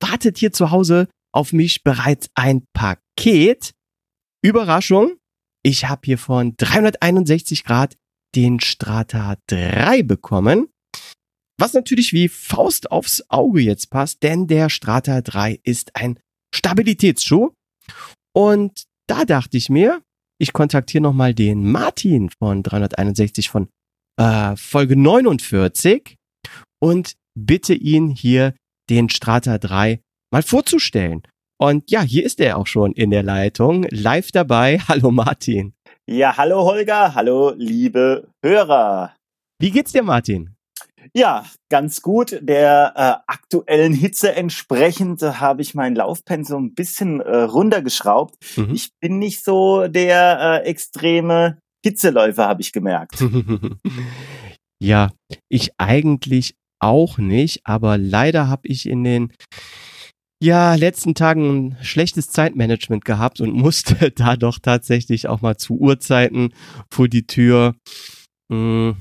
wartet 0.00 0.38
hier 0.38 0.52
zu 0.52 0.70
Hause 0.70 1.08
auf 1.32 1.52
mich 1.52 1.82
bereits 1.82 2.28
ein 2.34 2.64
Paket. 2.72 3.72
Überraschung, 4.42 5.12
ich 5.62 5.88
habe 5.88 6.02
hier 6.04 6.18
von 6.18 6.54
361 6.56 7.64
Grad 7.64 7.96
den 8.34 8.60
Strata 8.60 9.36
3 9.48 10.02
bekommen. 10.02 10.68
Was 11.60 11.74
natürlich 11.74 12.12
wie 12.12 12.28
Faust 12.28 12.92
aufs 12.92 13.24
Auge 13.28 13.60
jetzt 13.60 13.90
passt, 13.90 14.22
denn 14.22 14.46
der 14.46 14.70
Strata 14.70 15.20
3 15.20 15.58
ist 15.64 15.96
ein 15.96 16.20
Stabilitätsschuh. 16.54 17.50
Und 18.32 18.84
da 19.08 19.24
dachte 19.24 19.56
ich 19.56 19.68
mir, 19.68 20.00
ich 20.40 20.52
kontaktiere 20.52 21.02
nochmal 21.02 21.34
den 21.34 21.68
Martin 21.70 22.30
von 22.30 22.62
361 22.62 23.50
von 23.50 23.68
äh, 24.20 24.54
Folge 24.54 24.94
49 24.96 26.16
und 26.80 27.14
bitte 27.34 27.74
ihn 27.74 28.08
hier 28.08 28.54
den 28.88 29.08
Strata 29.10 29.58
3 29.58 30.00
mal 30.32 30.42
vorzustellen. 30.44 31.22
Und 31.60 31.90
ja, 31.90 32.02
hier 32.02 32.24
ist 32.24 32.38
er 32.38 32.56
auch 32.56 32.68
schon 32.68 32.92
in 32.92 33.10
der 33.10 33.24
Leitung, 33.24 33.84
live 33.90 34.30
dabei. 34.30 34.78
Hallo 34.88 35.10
Martin. 35.10 35.74
Ja, 36.06 36.36
hallo 36.36 36.62
Holger, 36.62 37.14
hallo 37.14 37.52
liebe 37.56 38.30
Hörer. 38.42 39.14
Wie 39.60 39.70
geht's 39.70 39.92
dir, 39.92 40.02
Martin? 40.02 40.54
Ja, 41.14 41.46
ganz 41.70 42.02
gut. 42.02 42.38
Der 42.42 42.92
äh, 42.94 43.30
aktuellen 43.32 43.92
Hitze 43.92 44.34
entsprechend 44.34 45.22
äh, 45.22 45.32
habe 45.34 45.62
ich 45.62 45.74
mein 45.74 45.94
Laufpensum 45.94 46.66
ein 46.66 46.74
bisschen 46.74 47.20
äh, 47.20 47.36
runtergeschraubt. 47.36 48.36
Mhm. 48.56 48.74
Ich 48.74 48.90
bin 49.00 49.18
nicht 49.18 49.44
so 49.44 49.86
der 49.88 50.62
äh, 50.64 50.68
extreme 50.68 51.58
Hitzeläufer, 51.84 52.46
habe 52.46 52.60
ich 52.60 52.72
gemerkt. 52.72 53.24
ja, 54.82 55.10
ich 55.48 55.72
eigentlich 55.78 56.54
auch 56.80 57.18
nicht, 57.18 57.60
aber 57.64 57.98
leider 57.98 58.48
habe 58.48 58.68
ich 58.68 58.88
in 58.88 59.04
den 59.04 59.32
ja, 60.40 60.74
letzten 60.76 61.14
Tagen 61.14 61.48
ein 61.48 61.76
schlechtes 61.82 62.30
Zeitmanagement 62.30 63.04
gehabt 63.04 63.40
und 63.40 63.52
musste 63.54 64.10
da 64.12 64.36
doch 64.36 64.58
tatsächlich 64.58 65.28
auch 65.28 65.40
mal 65.40 65.56
zu 65.56 65.78
Uhrzeiten 65.78 66.54
vor 66.92 67.08
die 67.08 67.26
Tür. 67.26 67.74
Mh, 68.50 68.56
hm, 68.56 68.96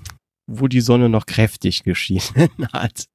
wo 0.48 0.68
die 0.68 0.82
Sonne 0.82 1.10
noch 1.10 1.26
kräftig 1.26 1.84
geschienen 1.84 2.50
hat. 2.74 3.08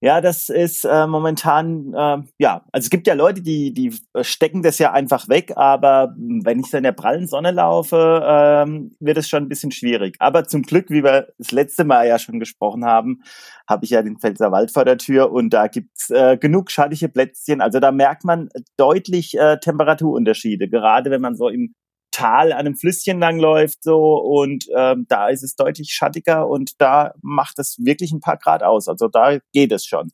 Ja, 0.00 0.20
das 0.20 0.48
ist 0.48 0.84
äh, 0.84 1.08
momentan, 1.08 1.92
äh, 1.92 2.18
ja, 2.38 2.64
also 2.70 2.86
es 2.86 2.90
gibt 2.90 3.08
ja 3.08 3.14
Leute, 3.14 3.42
die, 3.42 3.74
die 3.74 3.92
stecken 4.20 4.62
das 4.62 4.78
ja 4.78 4.92
einfach 4.92 5.28
weg, 5.28 5.54
aber 5.56 6.14
wenn 6.16 6.60
ich 6.60 6.70
dann 6.70 6.78
in 6.78 6.84
der 6.84 6.92
prallen 6.92 7.26
Sonne 7.26 7.50
laufe, 7.50 8.22
ähm, 8.24 8.92
wird 9.00 9.18
es 9.18 9.28
schon 9.28 9.42
ein 9.42 9.48
bisschen 9.48 9.72
schwierig. 9.72 10.14
Aber 10.20 10.44
zum 10.44 10.62
Glück, 10.62 10.88
wie 10.90 11.02
wir 11.02 11.32
das 11.38 11.50
letzte 11.50 11.82
Mal 11.82 12.06
ja 12.06 12.20
schon 12.20 12.38
gesprochen 12.38 12.84
haben, 12.84 13.22
habe 13.68 13.84
ich 13.84 13.90
ja 13.90 14.02
den 14.02 14.18
Pfälzer 14.18 14.52
Wald 14.52 14.70
vor 14.70 14.84
der 14.84 14.98
Tür 14.98 15.32
und 15.32 15.50
da 15.50 15.66
gibt's 15.66 16.10
äh, 16.10 16.38
genug 16.38 16.70
schattige 16.70 17.08
Plätzchen. 17.08 17.60
Also 17.60 17.80
da 17.80 17.90
merkt 17.90 18.22
man 18.22 18.50
deutlich 18.76 19.36
äh, 19.36 19.58
Temperaturunterschiede, 19.58 20.68
gerade 20.68 21.10
wenn 21.10 21.20
man 21.20 21.34
so 21.34 21.48
im 21.48 21.74
Tal 22.18 22.52
an 22.52 22.58
einem 22.58 22.74
Flüsschen 22.74 23.20
langläuft 23.20 23.84
so 23.84 24.16
und 24.16 24.66
ähm, 24.76 25.06
da 25.08 25.28
ist 25.28 25.44
es 25.44 25.54
deutlich 25.54 25.92
schattiger 25.92 26.48
und 26.48 26.72
da 26.80 27.14
macht 27.22 27.60
es 27.60 27.76
wirklich 27.78 28.10
ein 28.10 28.18
paar 28.18 28.36
Grad 28.36 28.64
aus. 28.64 28.88
Also 28.88 29.06
da 29.06 29.38
geht 29.52 29.70
es 29.70 29.86
schon. 29.86 30.10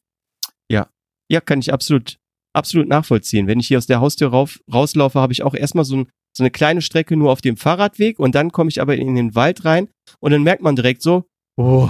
Ja, 0.70 0.88
ja, 1.30 1.40
kann 1.40 1.61
ich 1.61 1.72
absolut, 1.72 2.18
absolut 2.52 2.88
nachvollziehen. 2.88 3.46
Wenn 3.46 3.59
ich 3.59 3.68
hier 3.68 3.78
aus 3.78 3.86
der 3.86 4.02
Haustür 4.02 4.28
rauf, 4.28 4.61
rauslaufe, 4.70 5.18
habe 5.18 5.32
ich 5.32 5.42
auch 5.42 5.55
erstmal 5.55 5.86
so, 5.86 5.96
ein, 5.96 6.11
so 6.36 6.42
eine 6.42 6.50
kleine 6.50 6.82
Strecke 6.82 7.16
nur 7.16 7.32
auf 7.32 7.40
dem 7.40 7.57
Fahrradweg 7.57 8.18
und 8.18 8.34
dann 8.34 8.52
komme 8.52 8.68
ich 8.68 8.82
aber 8.82 8.96
in 8.96 9.14
den 9.14 9.34
Wald 9.34 9.64
rein 9.64 9.88
und 10.20 10.32
dann 10.32 10.42
merkt 10.42 10.61
man 10.61 10.76
direkt 10.76 11.00
so, 11.00 11.24
oh, 11.57 11.88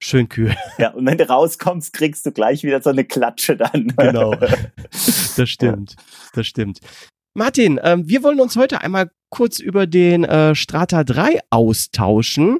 schön 0.00 0.28
kühl. 0.28 0.54
Ja, 0.78 0.90
und 0.90 1.04
wenn 1.06 1.18
du 1.18 1.28
rauskommst, 1.28 1.92
kriegst 1.92 2.24
du 2.24 2.30
gleich 2.30 2.62
wieder 2.62 2.80
so 2.80 2.90
eine 2.90 3.04
Klatsche 3.04 3.56
dann. 3.56 3.88
Genau. 3.96 4.36
Das 5.36 5.48
stimmt, 5.48 5.96
das 6.34 6.46
stimmt. 6.46 6.80
Martin, 7.34 7.78
ähm, 7.84 8.08
wir 8.08 8.22
wollen 8.24 8.40
uns 8.40 8.56
heute 8.56 8.80
einmal 8.80 9.10
kurz 9.30 9.60
über 9.60 9.86
den 9.86 10.24
äh, 10.24 10.56
Strata 10.56 11.04
3 11.04 11.38
austauschen. 11.50 12.58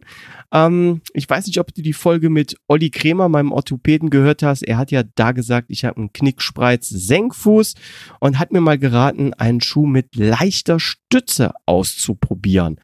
Ähm, 0.53 1.03
ich 1.13 1.29
weiß 1.29 1.47
nicht, 1.47 1.59
ob 1.59 1.75
du 1.75 1.83
die 1.83 1.93
Folge 1.93 2.31
mit 2.31 2.57
Olli 2.69 2.91
Kremer, 2.91 3.29
meinem 3.29 3.51
Orthopäden, 3.51 4.11
gehört 4.11 4.45
hast. 4.45 4.63
Er 4.63 4.79
hat 4.79 4.93
ja 4.93 5.03
da 5.17 5.33
gesagt, 5.33 5.67
ich 5.71 5.85
habe 5.85 5.97
einen 5.97 6.13
Knickspreiz-Senkfuß 6.13 7.75
und 8.21 8.39
hat 8.39 8.53
mir 8.53 8.61
mal 8.61 8.79
geraten, 8.79 9.35
einen 9.35 9.61
Schuh 9.61 9.87
mit 9.87 10.15
leichter 10.15 10.79
Stütze 10.79 11.53
auszuprobieren. 11.67 12.81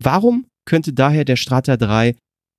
Warum 0.00 0.46
könnte 0.64 0.92
daher 0.92 1.24
der 1.24 1.36
Strata 1.36 1.76
3 1.76 2.14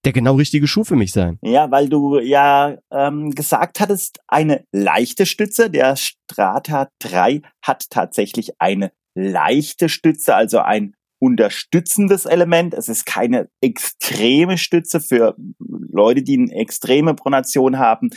der 0.05 0.13
genau 0.13 0.35
richtige 0.35 0.67
Schuh 0.67 0.83
für 0.83 0.95
mich 0.95 1.11
sein. 1.11 1.39
Ja, 1.41 1.71
weil 1.71 1.89
du 1.89 2.19
ja 2.19 2.77
ähm, 2.91 3.31
gesagt 3.31 3.79
hattest, 3.79 4.19
eine 4.27 4.63
leichte 4.71 5.25
Stütze. 5.25 5.69
Der 5.69 5.95
Strata 5.95 6.89
3 6.99 7.41
hat 7.61 7.89
tatsächlich 7.89 8.53
eine 8.59 8.91
leichte 9.15 9.89
Stütze, 9.89 10.35
also 10.35 10.59
ein 10.59 10.93
unterstützendes 11.19 12.25
Element. 12.25 12.73
Es 12.73 12.89
ist 12.89 13.05
keine 13.05 13.49
extreme 13.61 14.57
Stütze 14.57 14.99
für 14.99 15.35
Leute, 15.59 16.21
die 16.21 16.37
eine 16.37 16.51
extreme 16.53 17.15
Pronation 17.15 17.79
haben. 17.79 18.09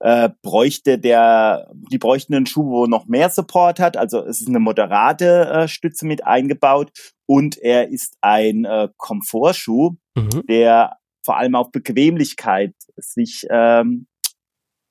Äh, 0.00 0.30
bräuchte 0.42 0.98
der, 0.98 1.70
die 1.92 1.98
bräuchten 1.98 2.34
einen 2.34 2.46
Schuh, 2.46 2.66
wo 2.68 2.86
noch 2.86 3.06
mehr 3.06 3.30
Support 3.30 3.78
hat. 3.78 3.96
Also 3.96 4.24
es 4.24 4.40
ist 4.40 4.48
eine 4.48 4.58
moderate 4.58 5.48
äh, 5.48 5.68
Stütze 5.68 6.06
mit 6.06 6.26
eingebaut 6.26 6.90
und 7.26 7.58
er 7.58 7.88
ist 7.88 8.16
ein 8.20 8.64
äh, 8.64 8.88
Komfortschuh, 8.96 9.94
mhm. 10.16 10.42
der 10.48 10.96
vor 11.26 11.36
allem 11.36 11.56
auf 11.56 11.72
Bequemlichkeit 11.72 12.72
sich 12.96 13.46
ähm, 13.50 14.06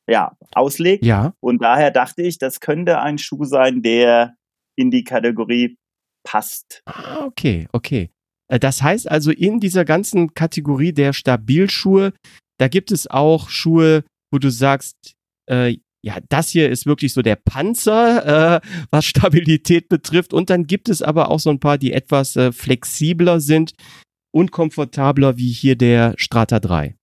ja, 0.07 0.37
auslegt. 0.53 1.03
Ja. 1.03 1.33
Und 1.39 1.63
daher 1.63 1.89
dachte 1.89 2.21
ich, 2.21 2.37
das 2.37 2.59
könnte 2.59 2.99
ein 2.99 3.17
Schuh 3.17 3.45
sein, 3.45 3.81
der 3.81 4.35
in 4.77 4.91
die 4.91 5.03
Kategorie 5.03 5.77
passt. 6.23 6.83
Ah, 6.85 7.25
okay, 7.25 7.67
okay. 7.71 8.11
Äh, 8.49 8.59
das 8.59 8.83
heißt 8.83 9.09
also, 9.09 9.31
in 9.31 9.59
dieser 9.59 9.85
ganzen 9.85 10.33
Kategorie 10.33 10.91
der 10.91 11.13
Stabilschuhe, 11.13 12.13
da 12.59 12.67
gibt 12.67 12.91
es 12.91 13.07
auch 13.07 13.49
Schuhe, 13.49 14.03
wo 14.31 14.37
du 14.37 14.49
sagst, 14.49 15.15
äh, 15.49 15.77
ja, 16.03 16.19
das 16.29 16.49
hier 16.49 16.69
ist 16.69 16.85
wirklich 16.85 17.13
so 17.13 17.23
der 17.23 17.35
Panzer, 17.35 18.57
äh, 18.57 18.61
was 18.91 19.05
Stabilität 19.05 19.89
betrifft. 19.89 20.33
Und 20.33 20.51
dann 20.51 20.67
gibt 20.67 20.89
es 20.89 21.01
aber 21.01 21.31
auch 21.31 21.39
so 21.39 21.49
ein 21.49 21.59
paar, 21.59 21.79
die 21.79 21.93
etwas 21.93 22.35
äh, 22.35 22.51
flexibler 22.51 23.39
sind, 23.39 23.73
unkomfortabler 24.35 25.37
wie 25.37 25.51
hier 25.51 25.77
der 25.77 26.13
Strata 26.17 26.59
3. 26.59 26.95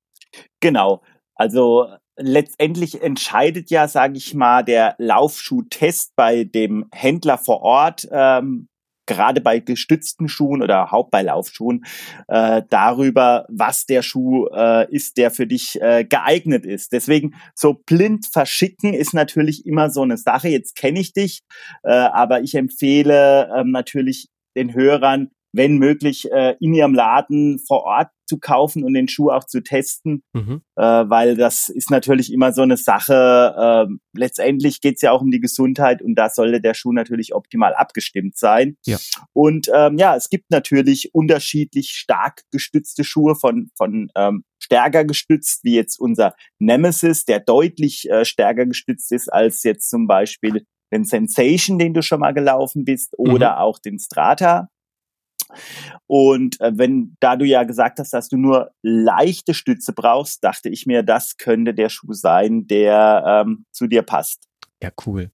Genau. 0.61 1.03
Also 1.35 1.89
letztendlich 2.17 3.03
entscheidet 3.03 3.71
ja, 3.71 3.89
sage 3.89 4.19
ich 4.19 4.35
mal, 4.35 4.63
der 4.63 4.95
Laufschuhtest 4.99 6.13
bei 6.15 6.45
dem 6.45 6.87
Händler 6.93 7.39
vor 7.39 7.63
Ort, 7.63 8.07
ähm, 8.13 8.69
gerade 9.07 9.41
bei 9.41 9.59
gestützten 9.61 10.29
Schuhen 10.29 10.63
oder 10.63 10.91
Haupt 10.91 11.11
bei 11.11 11.23
Laufschuhen, 11.23 11.85
äh, 12.29 12.63
darüber, 12.69 13.47
was 13.49 13.87
der 13.87 14.03
Schuh 14.03 14.47
äh, 14.55 14.93
ist, 14.95 15.17
der 15.17 15.31
für 15.31 15.47
dich 15.47 15.81
äh, 15.81 16.05
geeignet 16.05 16.67
ist. 16.67 16.93
Deswegen 16.93 17.35
so 17.55 17.75
blind 17.75 18.27
verschicken 18.27 18.93
ist 18.93 19.15
natürlich 19.15 19.65
immer 19.67 19.91
so 19.91 20.03
eine 20.03 20.19
Sache. 20.19 20.49
Jetzt 20.49 20.77
kenne 20.77 21.01
ich 21.01 21.15
dich, 21.15 21.41
äh, 21.83 21.91
aber 21.93 22.43
ich 22.43 22.55
empfehle 22.55 23.51
ähm, 23.57 23.71
natürlich 23.71 24.29
den 24.55 24.75
Hörern, 24.75 25.31
wenn 25.53 25.79
möglich, 25.79 26.31
äh, 26.33 26.57
in 26.61 26.75
ihrem 26.75 26.95
Laden 26.95 27.59
vor 27.59 27.83
Ort 27.85 28.09
zu 28.27 28.39
kaufen 28.39 28.85
und 28.85 28.95
den 28.95 29.09
Schuh 29.09 29.31
auch 29.31 29.45
zu 29.45 29.63
testen, 29.63 30.23
mhm. 30.33 30.63
äh, 30.77 30.83
weil 30.83 31.37
das 31.37 31.69
ist 31.69 31.91
natürlich 31.91 32.33
immer 32.33 32.53
so 32.53 32.63
eine 32.63 32.79
Sache. 32.79 33.89
Äh, 33.89 33.95
letztendlich 34.17 34.81
geht 34.81 34.97
es 34.97 35.03
ja 35.03 35.13
auch 35.13 35.21
um 35.21 35.31
die 35.31 35.41
Gesundheit 35.41 36.01
und 36.01 36.15
da 36.15 36.31
sollte 36.31 36.61
der 36.61 36.73
Schuh 36.73 36.93
natürlich 36.93 37.35
optimal 37.35 37.75
abgestimmt 37.75 38.39
sein. 38.39 38.77
Ja. 38.87 38.97
Und 39.35 39.69
ähm, 39.75 39.99
ja, 39.99 40.17
es 40.17 40.31
gibt 40.31 40.51
natürlich 40.51 41.15
unterschiedlich 41.15 41.91
stark 41.91 42.43
gestützte 42.51 43.05
Schuhe 43.05 43.35
von, 43.35 43.71
von 43.77 44.11
ähm, 44.17 44.45
stärker 44.59 45.05
gestützt, 45.05 45.65
wie 45.65 45.75
jetzt 45.75 45.99
unser 45.99 46.35
Nemesis, 46.59 47.27
der 47.27 47.41
deutlich 47.41 48.09
äh, 48.09 48.25
stärker 48.25 48.65
gestützt 48.65 49.13
ist 49.13 49.31
als 49.31 49.63
jetzt 49.65 49.91
zum 49.91 50.07
Beispiel 50.07 50.65
den 50.93 51.05
Sensation, 51.05 51.79
den 51.79 51.95
du 51.95 52.03
schon 52.03 52.21
mal 52.21 52.33
gelaufen 52.33 52.85
bist, 52.85 53.15
oder 53.19 53.53
mhm. 53.53 53.59
auch 53.59 53.79
den 53.79 53.99
Strata. 53.99 54.69
Und 56.07 56.61
äh, 56.61 56.73
wenn, 56.75 57.17
da 57.21 57.37
du 57.37 57.45
ja 57.45 57.65
gesagt 57.65 57.99
hast, 57.99 58.13
dass 58.13 58.29
du 58.29 58.37
nur 58.37 58.71
leichte 58.83 59.55
Stütze 59.55 59.93
brauchst, 59.93 60.43
dachte 60.45 60.69
ich 60.69 60.87
mir, 60.87 61.03
das 61.03 61.37
könnte 61.37 61.75
der 61.75 61.89
Schuh 61.89 62.13
sein, 62.13 62.67
der 62.67 63.45
ähm, 63.47 63.65
zu 63.73 63.87
dir 63.87 64.03
passt. 64.03 64.49
Ja, 64.83 64.91
cool. 65.07 65.31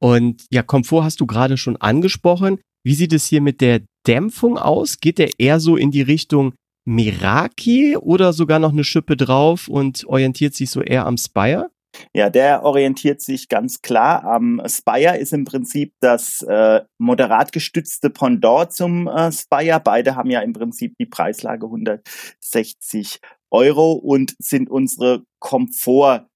Und 0.00 0.46
ja, 0.50 0.62
Komfort 0.62 1.04
hast 1.04 1.20
du 1.20 1.26
gerade 1.26 1.56
schon 1.56 1.76
angesprochen. 1.76 2.58
Wie 2.84 2.94
sieht 2.94 3.12
es 3.12 3.26
hier 3.26 3.42
mit 3.42 3.60
der 3.60 3.82
Dämpfung 4.06 4.56
aus? 4.56 4.98
Geht 4.98 5.18
der 5.18 5.38
eher 5.38 5.60
so 5.60 5.76
in 5.76 5.90
die 5.90 6.02
Richtung 6.02 6.54
Meraki 6.86 7.96
oder 7.96 8.32
sogar 8.32 8.58
noch 8.58 8.72
eine 8.72 8.84
Schippe 8.84 9.16
drauf 9.16 9.68
und 9.68 10.04
orientiert 10.06 10.54
sich 10.54 10.70
so 10.70 10.80
eher 10.80 11.06
am 11.06 11.18
Spire? 11.18 11.70
Ja, 12.14 12.30
der 12.30 12.62
orientiert 12.62 13.20
sich 13.20 13.48
ganz 13.48 13.82
klar 13.82 14.24
am 14.24 14.62
Spire, 14.66 15.18
ist 15.18 15.32
im 15.32 15.44
Prinzip 15.44 15.94
das 16.00 16.42
äh, 16.42 16.82
moderat 16.98 17.52
gestützte 17.52 18.10
Pendant 18.10 18.72
zum 18.72 19.08
äh, 19.08 19.32
Spire. 19.32 19.80
Beide 19.82 20.16
haben 20.16 20.30
ja 20.30 20.40
im 20.40 20.52
Prinzip 20.52 20.94
die 20.98 21.06
Preislage 21.06 21.66
160 21.66 23.20
Euro 23.50 23.92
und 23.92 24.34
sind 24.38 24.70
unsere 24.70 25.24
Komfort 25.40 26.30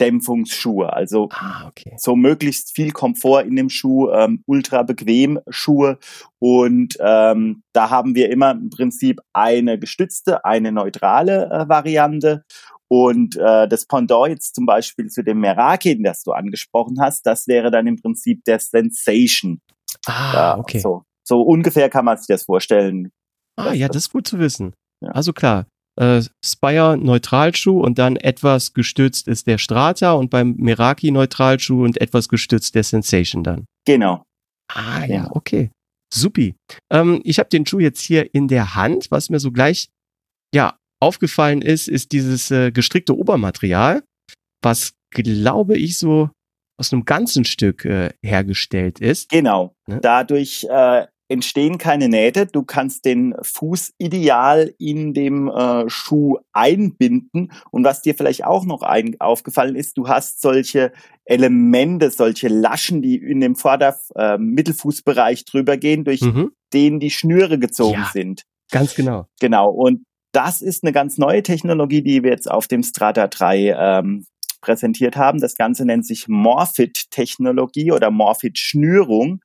Dämpfungsschuhe. 0.00 0.92
Also 0.92 1.28
ah, 1.32 1.66
okay. 1.68 1.94
so 1.98 2.16
möglichst 2.16 2.74
viel 2.74 2.90
Komfort 2.90 3.42
in 3.42 3.56
dem 3.56 3.68
Schuh, 3.68 4.10
ähm, 4.10 4.42
ultra 4.46 4.82
bequem 4.82 5.38
Schuhe. 5.48 5.98
Und 6.38 6.96
ähm, 7.00 7.62
da 7.72 7.90
haben 7.90 8.14
wir 8.14 8.30
immer 8.30 8.52
im 8.52 8.70
Prinzip 8.70 9.20
eine 9.32 9.78
gestützte, 9.78 10.44
eine 10.44 10.72
neutrale 10.72 11.50
äh, 11.50 11.68
Variante. 11.68 12.44
Und 12.90 13.36
äh, 13.36 13.68
das 13.68 13.86
Pendant 13.86 14.30
jetzt 14.30 14.56
zum 14.56 14.66
Beispiel 14.66 15.06
zu 15.06 15.22
dem 15.22 15.38
Meraki, 15.38 16.02
das 16.02 16.24
du 16.24 16.32
angesprochen 16.32 17.00
hast, 17.00 17.24
das 17.24 17.46
wäre 17.46 17.70
dann 17.70 17.86
im 17.86 18.00
Prinzip 18.00 18.44
der 18.44 18.58
Sensation. 18.58 19.60
Ah, 20.06 20.58
okay. 20.58 20.80
So, 20.80 21.04
so 21.24 21.42
ungefähr 21.42 21.88
kann 21.88 22.04
man 22.04 22.18
sich 22.18 22.26
das 22.26 22.42
vorstellen. 22.42 23.12
Ah, 23.56 23.72
ja, 23.72 23.86
das 23.86 24.04
ist 24.04 24.12
gut 24.12 24.26
zu 24.26 24.40
wissen. 24.40 24.74
Ja. 25.04 25.10
Also 25.12 25.32
klar, 25.32 25.66
äh, 26.00 26.22
Spire 26.44 26.96
Neutralschuh 26.96 27.80
und 27.80 27.98
dann 27.98 28.16
etwas 28.16 28.72
gestützt 28.72 29.28
ist 29.28 29.46
der 29.46 29.58
Strata 29.58 30.12
und 30.12 30.30
beim 30.30 30.56
Meraki 30.56 31.12
Neutralschuh 31.12 31.84
und 31.84 32.00
etwas 32.00 32.28
gestützt 32.28 32.74
der 32.74 32.82
Sensation 32.82 33.44
dann. 33.44 33.66
Genau. 33.86 34.24
Ah 34.72 35.00
ja, 35.00 35.22
genau. 35.22 35.30
okay. 35.34 35.70
Supi. 36.12 36.56
Ähm, 36.90 37.20
ich 37.22 37.38
habe 37.38 37.48
den 37.50 37.64
Schuh 37.66 37.78
jetzt 37.78 38.00
hier 38.00 38.34
in 38.34 38.48
der 38.48 38.74
Hand, 38.74 39.12
was 39.12 39.30
mir 39.30 39.38
so 39.38 39.52
gleich 39.52 39.90
ja 40.52 40.79
aufgefallen 41.00 41.62
ist, 41.62 41.88
ist 41.88 42.12
dieses 42.12 42.50
äh, 42.50 42.70
gestrickte 42.70 43.16
Obermaterial, 43.16 44.02
was 44.62 44.92
glaube 45.10 45.76
ich 45.76 45.98
so 45.98 46.30
aus 46.78 46.92
einem 46.92 47.04
ganzen 47.04 47.44
Stück 47.44 47.84
äh, 47.84 48.10
hergestellt 48.22 49.00
ist. 49.00 49.28
Genau. 49.28 49.74
Ne? 49.86 49.98
Dadurch 50.00 50.66
äh, 50.70 51.06
entstehen 51.30 51.78
keine 51.78 52.08
Nähte. 52.08 52.46
Du 52.46 52.64
kannst 52.64 53.04
den 53.04 53.34
Fuß 53.40 53.92
ideal 53.98 54.74
in 54.78 55.14
dem 55.14 55.48
äh, 55.48 55.88
Schuh 55.88 56.38
einbinden. 56.52 57.52
Und 57.70 57.84
was 57.84 58.02
dir 58.02 58.14
vielleicht 58.14 58.44
auch 58.44 58.64
noch 58.64 58.82
ein, 58.82 59.16
aufgefallen 59.20 59.76
ist, 59.76 59.96
du 59.96 60.08
hast 60.08 60.40
solche 60.40 60.92
Elemente, 61.24 62.10
solche 62.10 62.48
Laschen, 62.48 63.00
die 63.00 63.16
in 63.16 63.40
dem 63.40 63.54
Vorder-, 63.54 63.98
äh, 64.16 64.38
Mittelfußbereich 64.38 65.44
drüber 65.44 65.76
gehen, 65.76 66.04
durch 66.04 66.22
mhm. 66.22 66.50
denen 66.72 66.98
die 66.98 67.10
Schnüre 67.10 67.58
gezogen 67.58 68.00
ja, 68.00 68.10
sind. 68.12 68.42
Ganz 68.72 68.94
genau. 68.94 69.26
Genau. 69.40 69.70
Und 69.70 70.02
das 70.32 70.62
ist 70.62 70.84
eine 70.84 70.92
ganz 70.92 71.18
neue 71.18 71.42
Technologie, 71.42 72.02
die 72.02 72.22
wir 72.22 72.30
jetzt 72.30 72.50
auf 72.50 72.68
dem 72.68 72.82
Strata 72.82 73.26
3 73.26 73.74
ähm, 73.76 74.26
präsentiert 74.60 75.16
haben. 75.16 75.40
Das 75.40 75.56
Ganze 75.56 75.84
nennt 75.84 76.06
sich 76.06 76.28
Morphit-Technologie 76.28 77.92
oder 77.92 78.10
Morphit-Schnürung. 78.10 79.40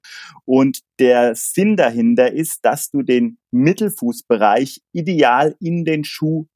Und 0.46 0.82
der 1.00 1.36
Sinn 1.36 1.78
dahinter 1.78 2.32
ist, 2.32 2.66
dass 2.66 2.90
du 2.90 3.02
den 3.02 3.38
Mittelfußbereich 3.52 4.82
ideal 4.92 5.56
in 5.60 5.86
den 5.86 6.04
Schuh, 6.04 6.48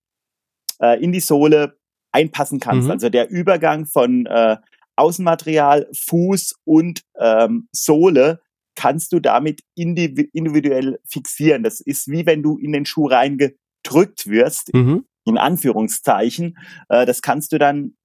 äh, 0.81 1.01
in 1.01 1.11
die 1.11 1.21
Sohle 1.21 1.77
einpassen 2.11 2.59
kannst. 2.59 2.85
Mhm. 2.85 2.91
Also 2.91 3.09
der 3.09 3.29
Übergang 3.29 3.85
von 3.85 4.25
äh, 4.25 4.57
Außenmaterial, 4.95 5.87
Fuß 5.93 6.55
und 6.65 7.01
ähm, 7.17 7.69
Sohle 7.71 8.41
kannst 8.75 9.11
du 9.13 9.19
damit 9.19 9.61
individuell 9.75 10.99
fixieren. 11.05 11.63
Das 11.63 11.79
ist 11.81 12.07
wie 12.09 12.25
wenn 12.25 12.43
du 12.43 12.57
in 12.57 12.71
den 12.71 12.85
Schuh 12.85 13.07
reinge 13.07 13.53
gedrückt 13.83 14.27
wirst, 14.27 14.73
mhm. 14.73 15.05
in 15.25 15.37
Anführungszeichen, 15.37 16.57
äh, 16.89 17.05
das 17.05 17.21
kannst 17.21 17.51
du 17.51 17.57
dann 17.57 17.95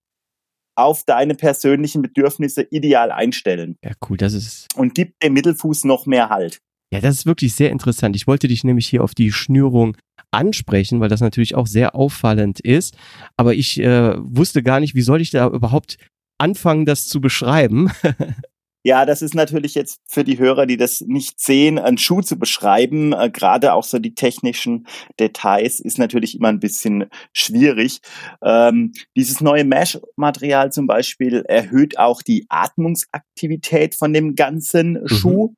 auf 0.77 1.05
deine 1.05 1.35
persönlichen 1.35 2.03
Bedürfnisse 2.03 2.66
ideal 2.70 3.12
einstellen. 3.12 3.77
Ja, 3.85 3.93
cool, 4.09 4.16
das 4.16 4.35
ist. 4.35 4.68
Und 4.77 4.95
gibt 4.95 5.22
dem 5.22 5.35
Mittelfuß 5.35 5.85
noch 5.85 6.07
mehr 6.07 6.31
Halt. 6.31 6.59
Ja, 6.93 7.01
das 7.01 7.16
ist 7.16 7.27
wirklich 7.27 7.55
sehr 7.55 7.70
interessant. 7.70 8.16
Ich 8.16 8.27
wollte 8.27 8.49
dich 8.49 8.64
nämlich 8.64 8.89
hier 8.89 9.03
auf 9.03 9.14
die 9.14 9.33
Schnürung 9.33 9.97
ansprechen, 10.31 11.01
weil 11.01 11.09
das 11.09 11.20
natürlich 11.20 11.55
auch 11.55 11.66
sehr 11.66 11.95
auffallend 11.95 12.61
ist. 12.61 12.97
Aber 13.37 13.55
ich 13.55 13.81
äh, 13.81 14.14
wusste 14.18 14.62
gar 14.62 14.81
nicht, 14.81 14.95
wie 14.95 15.03
soll 15.03 15.20
ich 15.20 15.31
da 15.31 15.49
überhaupt 15.49 15.97
anfangen, 16.39 16.87
das 16.87 17.07
zu 17.07 17.20
beschreiben. 17.20 17.91
Ja, 18.87 19.07
das 19.07 19.22
ist 19.22 19.35
natürlich 19.35 19.74
jetzt 19.74 19.99
für 20.07 20.24
die 20.24 20.39
Hörer, 20.39 20.66
die 20.66 20.76
das 20.76 21.01
nicht 21.01 21.41
sehen, 21.41 21.78
einen 21.78 21.97
Schuh 21.97 22.20
zu 22.20 22.39
beschreiben. 22.39 23.14
Äh, 23.14 23.30
Gerade 23.30 23.72
auch 23.72 23.82
so 23.82 23.99
die 23.99 24.14
technischen 24.14 24.87
Details 25.18 25.80
ist 25.80 25.99
natürlich 25.99 26.37
immer 26.37 26.49
ein 26.49 26.61
bisschen 26.61 27.07
schwierig. 27.32 28.01
Ähm, 28.43 28.93
dieses 29.16 29.41
neue 29.41 29.64
Mesh-Material 29.64 30.70
zum 30.70 30.87
Beispiel 30.87 31.45
erhöht 31.49 31.99
auch 31.99 32.20
die 32.20 32.45
Atmungsaktivität 32.51 33.95
von 33.95 34.12
dem 34.12 34.35
ganzen 34.35 35.01
mhm. 35.01 35.09
Schuh. 35.09 35.55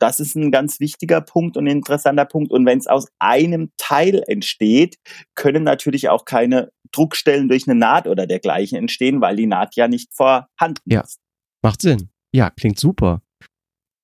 Das 0.00 0.18
ist 0.18 0.34
ein 0.34 0.50
ganz 0.50 0.80
wichtiger 0.80 1.20
Punkt 1.20 1.58
und 1.58 1.66
ein 1.66 1.76
interessanter 1.76 2.24
Punkt. 2.24 2.52
Und 2.52 2.64
wenn 2.64 2.78
es 2.78 2.86
aus 2.86 3.06
einem 3.18 3.70
Teil 3.76 4.24
entsteht, 4.26 4.96
können 5.34 5.62
natürlich 5.62 6.08
auch 6.08 6.24
keine 6.24 6.70
Druckstellen 6.90 7.48
durch 7.48 7.68
eine 7.68 7.78
Naht 7.78 8.06
oder 8.06 8.26
dergleichen 8.26 8.78
entstehen, 8.78 9.20
weil 9.20 9.36
die 9.36 9.46
Naht 9.46 9.76
ja 9.76 9.88
nicht 9.88 10.14
vorhanden 10.14 10.80
ja, 10.86 11.02
ist. 11.02 11.18
Macht 11.62 11.82
Sinn. 11.82 12.10
Ja, 12.34 12.50
klingt 12.50 12.80
super. 12.80 13.22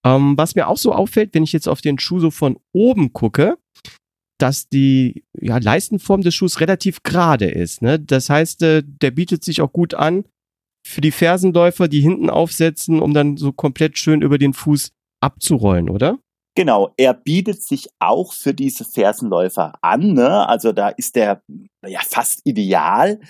Ähm, 0.06 0.38
was 0.38 0.54
mir 0.54 0.68
auch 0.68 0.78
so 0.78 0.92
auffällt, 0.92 1.34
wenn 1.34 1.42
ich 1.42 1.52
jetzt 1.52 1.68
auf 1.68 1.80
den 1.80 1.98
Schuh 1.98 2.20
so 2.20 2.30
von 2.30 2.58
oben 2.72 3.12
gucke, 3.12 3.58
dass 4.38 4.68
die 4.68 5.24
ja, 5.38 5.58
Leistenform 5.58 6.22
des 6.22 6.34
Schuhs 6.34 6.60
relativ 6.60 7.02
gerade 7.02 7.50
ist. 7.50 7.82
Ne? 7.82 7.98
Das 7.98 8.30
heißt, 8.30 8.62
äh, 8.62 8.82
der 8.84 9.10
bietet 9.10 9.44
sich 9.44 9.60
auch 9.60 9.72
gut 9.72 9.94
an 9.94 10.24
für 10.86 11.00
die 11.00 11.10
Fersenläufer, 11.10 11.88
die 11.88 12.00
hinten 12.00 12.30
aufsetzen, 12.30 13.00
um 13.00 13.12
dann 13.12 13.36
so 13.36 13.52
komplett 13.52 13.98
schön 13.98 14.22
über 14.22 14.38
den 14.38 14.54
Fuß 14.54 14.92
abzurollen, 15.20 15.90
oder? 15.90 16.18
Genau, 16.56 16.92
er 16.96 17.14
bietet 17.14 17.62
sich 17.62 17.88
auch 18.00 18.32
für 18.32 18.52
diese 18.52 18.84
Fersenläufer 18.84 19.74
an. 19.82 20.14
Ne? 20.14 20.48
Also 20.48 20.72
da 20.72 20.88
ist 20.88 21.14
der 21.16 21.42
ja 21.86 22.00
fast 22.02 22.40
ideal. 22.44 23.20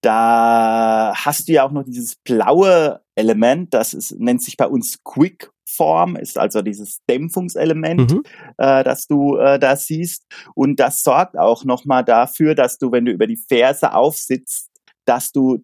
Da 0.00 1.12
hast 1.14 1.48
du 1.48 1.52
ja 1.52 1.64
auch 1.66 1.72
noch 1.72 1.84
dieses 1.84 2.16
blaue 2.16 3.02
Element, 3.14 3.74
das 3.74 3.92
ist, 3.92 4.18
nennt 4.18 4.42
sich 4.42 4.56
bei 4.56 4.66
uns 4.66 5.02
Quick 5.04 5.50
Form, 5.66 6.16
ist 6.16 6.38
also 6.38 6.62
dieses 6.62 7.00
Dämpfungselement, 7.08 8.10
mhm. 8.10 8.22
äh, 8.58 8.82
das 8.82 9.06
du 9.06 9.36
äh, 9.36 9.58
da 9.58 9.76
siehst. 9.76 10.24
Und 10.54 10.80
das 10.80 11.02
sorgt 11.02 11.38
auch 11.38 11.64
nochmal 11.64 12.04
dafür, 12.04 12.54
dass 12.54 12.78
du, 12.78 12.90
wenn 12.92 13.04
du 13.04 13.12
über 13.12 13.26
die 13.26 13.36
Ferse 13.36 13.92
aufsitzt, 13.92 14.70
dass 15.04 15.32
du 15.32 15.62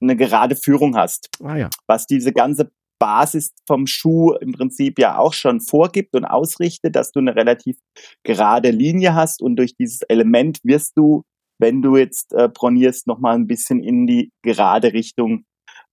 eine 0.00 0.16
gerade 0.16 0.54
Führung 0.54 0.96
hast. 0.96 1.28
Ah, 1.42 1.56
ja. 1.56 1.70
Was 1.86 2.06
diese 2.06 2.32
ganze 2.32 2.70
Basis 2.98 3.52
vom 3.66 3.86
Schuh 3.86 4.32
im 4.32 4.52
Prinzip 4.52 4.98
ja 4.98 5.18
auch 5.18 5.32
schon 5.32 5.60
vorgibt 5.60 6.14
und 6.14 6.24
ausrichtet, 6.24 6.96
dass 6.96 7.12
du 7.12 7.20
eine 7.20 7.36
relativ 7.36 7.78
gerade 8.24 8.70
Linie 8.70 9.14
hast 9.14 9.42
und 9.42 9.56
durch 9.56 9.74
dieses 9.76 10.02
Element 10.02 10.60
wirst 10.64 10.96
du, 10.96 11.22
wenn 11.58 11.82
du 11.82 11.96
jetzt 11.96 12.32
äh, 12.32 12.48
bronierst, 12.48 13.06
nochmal 13.06 13.34
ein 13.34 13.46
bisschen 13.46 13.82
in 13.82 14.06
die 14.06 14.30
gerade 14.42 14.92
Richtung 14.92 15.44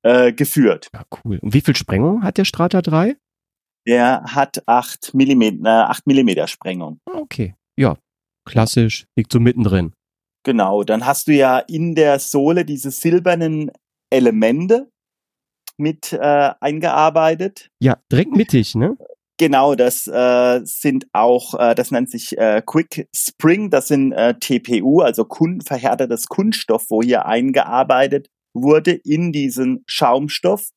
äh, 0.04 0.34
geführt. 0.34 0.90
Ja, 0.94 1.04
cool. 1.24 1.40
Und 1.42 1.54
wie 1.54 1.62
viel 1.62 1.76
Sprengung 1.76 2.24
hat 2.24 2.38
der 2.38 2.46
Strata 2.46 2.82
3? 2.82 3.16
Der 3.88 4.24
hat 4.24 4.64
8 4.68 5.14
mm, 5.14 5.66
8 5.66 6.08
mm 6.08 6.48
Sprengung. 6.48 7.00
Okay. 7.06 7.56
Ja, 7.78 7.98
klassisch, 8.48 9.06
liegt 9.16 9.32
so 9.32 9.40
mittendrin. 9.40 9.94
Genau, 10.44 10.84
dann 10.84 11.06
hast 11.06 11.28
du 11.28 11.34
ja 11.34 11.60
in 11.60 11.96
der 11.96 12.20
Sohle 12.20 12.66
diese 12.66 12.92
silbernen 12.92 13.72
Elemente, 14.12 14.90
mit 15.78 16.14
äh, 16.14 16.52
eingearbeitet. 16.60 17.70
Ja, 17.80 17.98
direkt 18.12 18.36
mittig, 18.36 18.76
ne? 18.76 18.98
Genau, 19.38 19.76
das 19.76 20.08
äh, 20.08 20.62
sind 20.64 21.08
auch, 21.12 21.60
äh, 21.60 21.76
das 21.76 21.92
nennt 21.92 22.10
sich 22.10 22.38
äh, 22.38 22.62
Quick 22.66 23.10
Spring, 23.14 23.70
das 23.70 23.90
sind 23.90 24.14
äh, 24.14 24.36
TPU, 24.40 25.02
also 25.02 25.26
kun 25.26 25.60
verhärtetes 25.60 26.28
Kunststoff, 26.28 26.86
wo 26.90 27.02
hier 27.02 27.26
eingearbeitet 27.26 28.30
wurde 28.54 28.92
in 28.92 29.34
diesen 29.34 29.84
Schaumstoff. 29.88 30.70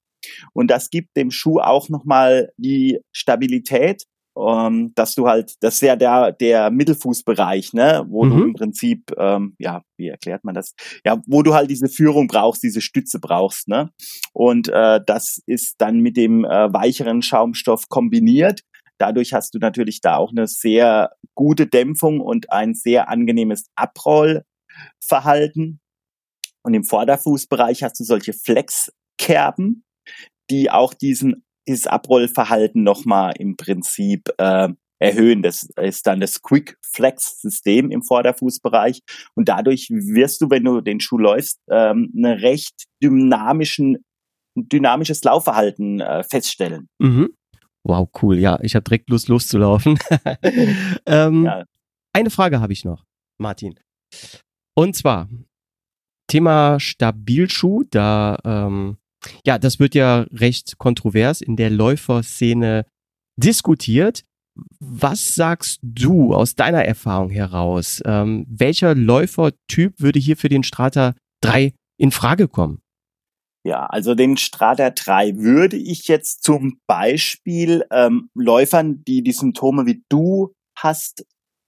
Und 0.53 0.71
das 0.73 0.91
gibt 0.91 1.17
dem 1.17 1.31
Schuh 1.31 1.61
auch 1.61 1.89
nochmal 1.89 2.51
die 2.57 2.99
Stabilität 3.13 4.03
ähm, 4.39 4.93
dass 4.95 5.15
du 5.15 5.27
halt, 5.27 5.55
das 5.61 5.75
ist 5.75 5.81
ja 5.83 5.97
der, 5.97 6.33
der 6.33 6.71
Mittelfußbereich, 6.71 7.73
ne, 7.73 8.05
wo 8.09 8.25
mhm. 8.25 8.31
du 8.31 8.45
im 8.45 8.55
Prinzip, 8.55 9.13
ähm, 9.17 9.55
ja, 9.59 9.83
wie 9.97 10.09
erklärt 10.09 10.45
man 10.45 10.55
das? 10.55 10.75
Ja, 11.05 11.21
wo 11.27 11.43
du 11.43 11.55
halt 11.55 11.71
diese 11.71 11.89
Führung 11.89 12.29
brauchst, 12.29 12.63
diese 12.63 12.81
Stütze 12.81 13.19
brauchst, 13.19 13.69
ne? 13.69 13.91
Und 14.33 14.69
äh, 14.69 15.01
das 15.05 15.43
ist 15.47 15.77
dann 15.79 16.01
mit 16.01 16.17
dem 16.17 16.45
äh, 16.45 16.73
weicheren 16.73 17.23
Schaumstoff 17.23 17.89
kombiniert. 17.89 18.63
Dadurch 18.99 19.33
hast 19.33 19.55
du 19.55 19.59
natürlich 19.59 20.01
da 20.01 20.17
auch 20.17 20.31
eine 20.31 20.47
sehr 20.47 21.13
gute 21.35 21.67
Dämpfung 21.67 22.21
und 22.21 22.53
ein 22.53 22.75
sehr 22.75 23.09
angenehmes 23.09 23.67
Abrollverhalten. 23.77 25.81
Und 26.63 26.75
im 26.75 26.85
Vorderfußbereich 26.85 27.83
hast 27.83 27.99
du 28.01 28.05
solche 28.05 28.33
Flexkerben, 28.33 29.85
die 30.51 30.71
auch 30.71 30.95
diesen 30.95 31.45
dieses 31.69 31.87
Abrollverhalten 31.87 32.83
nochmal 32.83 33.35
im 33.39 33.57
Prinzip 33.57 34.29
äh, 34.39 34.69
erhöhen. 34.99 35.43
Das 35.43 35.69
ist 35.81 36.07
dann 36.07 36.21
das 36.21 36.43
Quick 36.43 36.77
Flex 36.83 37.41
System 37.41 37.91
im 37.91 38.03
Vorderfußbereich. 38.03 39.01
Und 39.35 39.49
dadurch 39.49 39.89
wirst 39.91 40.41
du, 40.41 40.51
wenn 40.51 40.65
du 40.65 40.81
den 40.81 41.01
Schuh 41.01 41.19
läufst, 41.19 41.61
ähm, 41.71 42.13
eine 42.17 42.43
recht 42.43 42.87
dynamischen, 43.03 43.99
dynamisches 44.57 45.23
Laufverhalten 45.23 46.01
äh, 46.01 46.25
feststellen. 46.25 46.89
Mhm. 46.99 47.31
Wow, 47.85 48.09
cool. 48.23 48.39
Ja, 48.39 48.59
ich 48.63 48.75
habe 48.75 48.85
direkt 48.85 49.09
Lust 49.09 49.29
loszulaufen. 49.29 49.99
ähm, 51.07 51.45
ja. 51.45 51.65
Eine 52.13 52.31
Frage 52.31 52.61
habe 52.61 52.73
ich 52.73 52.85
noch, 52.85 53.05
Martin. 53.39 53.79
Und 54.75 54.97
zwar 54.97 55.29
Thema 56.27 56.81
Stabilschuh. 56.81 57.85
Da 57.91 58.39
ähm, 58.45 58.99
ja, 59.45 59.59
das 59.59 59.79
wird 59.79 59.95
ja 59.95 60.27
recht 60.33 60.79
kontrovers 60.79 61.41
in 61.41 61.57
der 61.57 61.71
Läuferszene 61.71 62.85
diskutiert. 63.37 64.25
Was 64.81 65.35
sagst 65.35 65.79
du 65.83 66.35
aus 66.35 66.57
deiner 66.57 66.85
Erfahrung 66.85 67.31
heraus? 67.31 68.03
Ähm, 68.05 68.45
welcher 68.49 68.95
Läufertyp 68.95 70.01
würde 70.01 70.19
hier 70.19 70.37
für 70.37 70.49
den 70.49 70.65
Strata 70.65 71.15
3 71.43 71.73
in 71.97 72.11
Frage 72.11 72.49
kommen? 72.49 72.81
Ja, 73.65 73.87
also 73.87 74.15
den 74.15 74.37
Strata 74.37 74.91
3 74.91 75.37
würde 75.37 75.77
ich 75.77 76.09
jetzt 76.09 76.43
zum 76.43 76.81
Beispiel 76.87 77.85
ähm, 77.91 78.31
Läufern, 78.35 79.05
die 79.05 79.23
die 79.23 79.33
Symptome 79.33 79.87
wie 79.87 80.03
du 80.09 80.53
hast, 80.77 81.25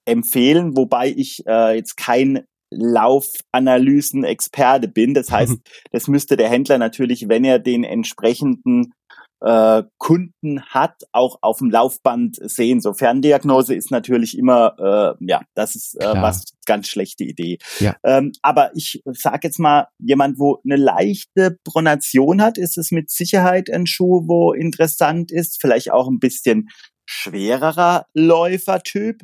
empfehlen, 0.07 0.77
wobei 0.77 1.09
ich 1.09 1.47
äh, 1.47 1.77
jetzt 1.77 1.97
kein 1.97 2.45
Laufanalysen-Experte 2.71 4.89
bin. 4.89 5.15
Das 5.15 5.31
heißt, 5.31 5.59
das 5.93 6.09
müsste 6.09 6.37
der 6.37 6.49
Händler 6.49 6.79
natürlich, 6.79 7.29
wenn 7.29 7.45
er 7.45 7.59
den 7.59 7.85
entsprechenden 7.85 8.95
äh, 9.43 9.85
Kunden 9.99 10.63
hat, 10.67 11.03
auch 11.13 11.39
auf 11.41 11.59
dem 11.59 11.71
Laufband 11.71 12.39
sehen. 12.43 12.81
So 12.81 12.93
Ferndiagnose 12.93 13.75
ist 13.75 13.91
natürlich 13.91 14.37
immer, 14.37 14.75
äh, 14.79 15.25
ja, 15.27 15.41
das 15.55 15.75
ist 15.75 16.01
äh, 16.01 16.21
was 16.21 16.45
ganz 16.67 16.89
schlechte 16.89 17.25
Idee. 17.25 17.59
Ja. 17.79 17.97
Ähm, 18.05 18.33
aber 18.43 18.77
ich 18.77 19.03
sage 19.07 19.49
jetzt 19.49 19.59
mal, 19.59 19.89
jemand, 19.99 20.39
wo 20.39 20.61
eine 20.65 20.77
leichte 20.77 21.57
Pronation 21.65 22.43
hat, 22.43 22.59
ist 22.59 22.77
es 22.77 22.91
mit 22.91 23.11
Sicherheit 23.11 23.71
ein 23.71 23.87
Schuh, 23.87 24.25
wo 24.27 24.53
interessant 24.53 25.33
ist. 25.33 25.61
Vielleicht 25.61 25.91
auch 25.91 26.09
ein 26.09 26.19
bisschen 26.19 26.69
schwererer 27.07 28.07
Läufertyp. 28.15 29.23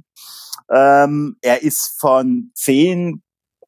Ähm, 0.73 1.37
er 1.43 1.63
ist 1.63 1.95
von 2.01 2.51
10 2.55 3.23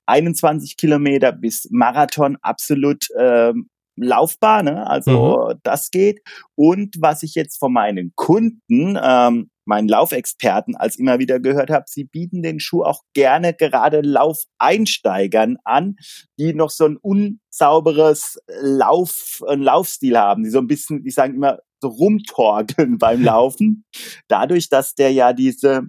21 0.08 0.76
Kilometer 0.76 1.32
bis 1.32 1.68
Marathon 1.70 2.36
absolut 2.40 3.06
ähm, 3.18 3.68
laufbar, 3.96 4.62
ne? 4.62 4.86
also 4.86 5.48
mhm. 5.50 5.60
das 5.62 5.90
geht. 5.90 6.20
Und 6.54 6.96
was 6.98 7.22
ich 7.22 7.34
jetzt 7.34 7.58
von 7.58 7.72
meinen 7.72 8.12
Kunden, 8.14 8.98
ähm, 9.02 9.50
meinen 9.64 9.88
Laufexperten, 9.88 10.76
als 10.76 10.96
immer 10.96 11.18
wieder 11.18 11.40
gehört 11.40 11.70
habe, 11.70 11.84
sie 11.88 12.04
bieten 12.04 12.42
den 12.42 12.58
Schuh 12.58 12.82
auch 12.82 13.02
gerne 13.12 13.52
gerade 13.52 14.00
Laufeinsteigern 14.00 15.58
an, 15.64 15.96
die 16.38 16.54
noch 16.54 16.70
so 16.70 16.86
ein 16.86 16.96
unsauberes 16.96 18.38
Lauf, 18.60 19.42
ein 19.46 19.60
Laufstil 19.60 20.16
haben, 20.16 20.44
die 20.44 20.50
so 20.50 20.58
ein 20.58 20.68
bisschen, 20.68 21.02
die 21.02 21.10
sagen 21.10 21.34
immer, 21.34 21.58
so 21.82 21.88
rumtorgeln 21.88 22.98
beim 22.98 23.22
Laufen. 23.22 23.84
Dadurch, 24.28 24.68
dass 24.68 24.94
der 24.94 25.12
ja 25.12 25.32
diese 25.32 25.82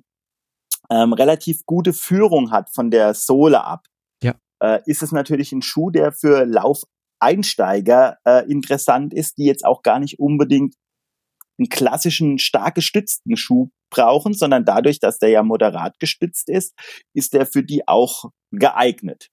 ähm, 0.89 1.13
relativ 1.13 1.65
gute 1.65 1.93
Führung 1.93 2.51
hat 2.51 2.70
von 2.70 2.91
der 2.91 3.13
Sohle 3.13 3.63
ab, 3.63 3.86
äh, 4.62 4.80
ist 4.86 5.03
es 5.03 5.12
natürlich 5.12 5.51
ein 5.51 5.62
Schuh, 5.62 5.89
der 5.89 6.12
für 6.12 6.45
Laufeinsteiger 6.45 8.18
äh, 8.26 8.49
interessant 8.49 9.14
ist, 9.14 9.38
die 9.38 9.45
jetzt 9.45 9.66
auch 9.66 9.82
gar 9.84 9.99
nicht 9.99 10.20
unbedingt 10.20 10.76
einen 11.57 11.70
klassischen 11.70 12.39
stark 12.39 12.76
gestützten 12.76 13.36
Schuh 13.36 13.70
brauchen, 13.91 14.34
sondern 14.34 14.66
dadurch, 14.66 14.99
dass 14.99 15.20
der 15.20 15.30
ja 15.30 15.43
moderat 15.43 15.99
gestützt 15.99 16.49
ist, 16.49 16.74
ist 17.14 17.34
der 17.34 17.45
für 17.45 17.64
die 17.64 17.88
auch 17.88 18.32
geeignet. 18.51 19.30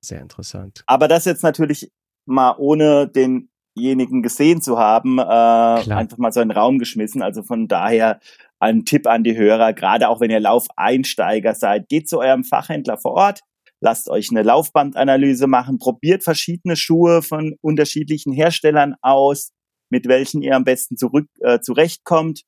Sehr 0.00 0.20
interessant. 0.20 0.82
Aber 0.86 1.08
das 1.08 1.24
jetzt 1.24 1.42
natürlich 1.42 1.90
mal 2.26 2.54
ohne 2.58 3.08
denjenigen 3.08 4.22
gesehen 4.22 4.62
zu 4.62 4.78
haben, 4.78 5.18
äh, 5.18 5.22
einfach 5.22 6.18
mal 6.18 6.32
so 6.32 6.40
in 6.40 6.48
den 6.48 6.56
Raum 6.56 6.78
geschmissen. 6.78 7.22
Also 7.22 7.42
von 7.42 7.68
daher 7.68 8.20
ein 8.60 8.84
Tipp 8.84 9.06
an 9.06 9.24
die 9.24 9.36
Hörer, 9.36 9.72
gerade 9.72 10.08
auch 10.08 10.20
wenn 10.20 10.30
ihr 10.30 10.40
Laufeinsteiger 10.40 11.54
seid, 11.54 11.88
geht 11.88 12.08
zu 12.08 12.18
eurem 12.18 12.44
Fachhändler 12.44 12.98
vor 12.98 13.12
Ort, 13.12 13.40
lasst 13.80 14.08
euch 14.08 14.30
eine 14.30 14.42
Laufbandanalyse 14.42 15.46
machen, 15.46 15.78
probiert 15.78 16.24
verschiedene 16.24 16.76
Schuhe 16.76 17.22
von 17.22 17.56
unterschiedlichen 17.60 18.32
Herstellern 18.32 18.94
aus, 19.02 19.52
mit 19.90 20.06
welchen 20.08 20.42
ihr 20.42 20.56
am 20.56 20.64
besten 20.64 20.96
zurück 20.96 21.28
äh, 21.40 21.60
zurechtkommt. 21.60 22.42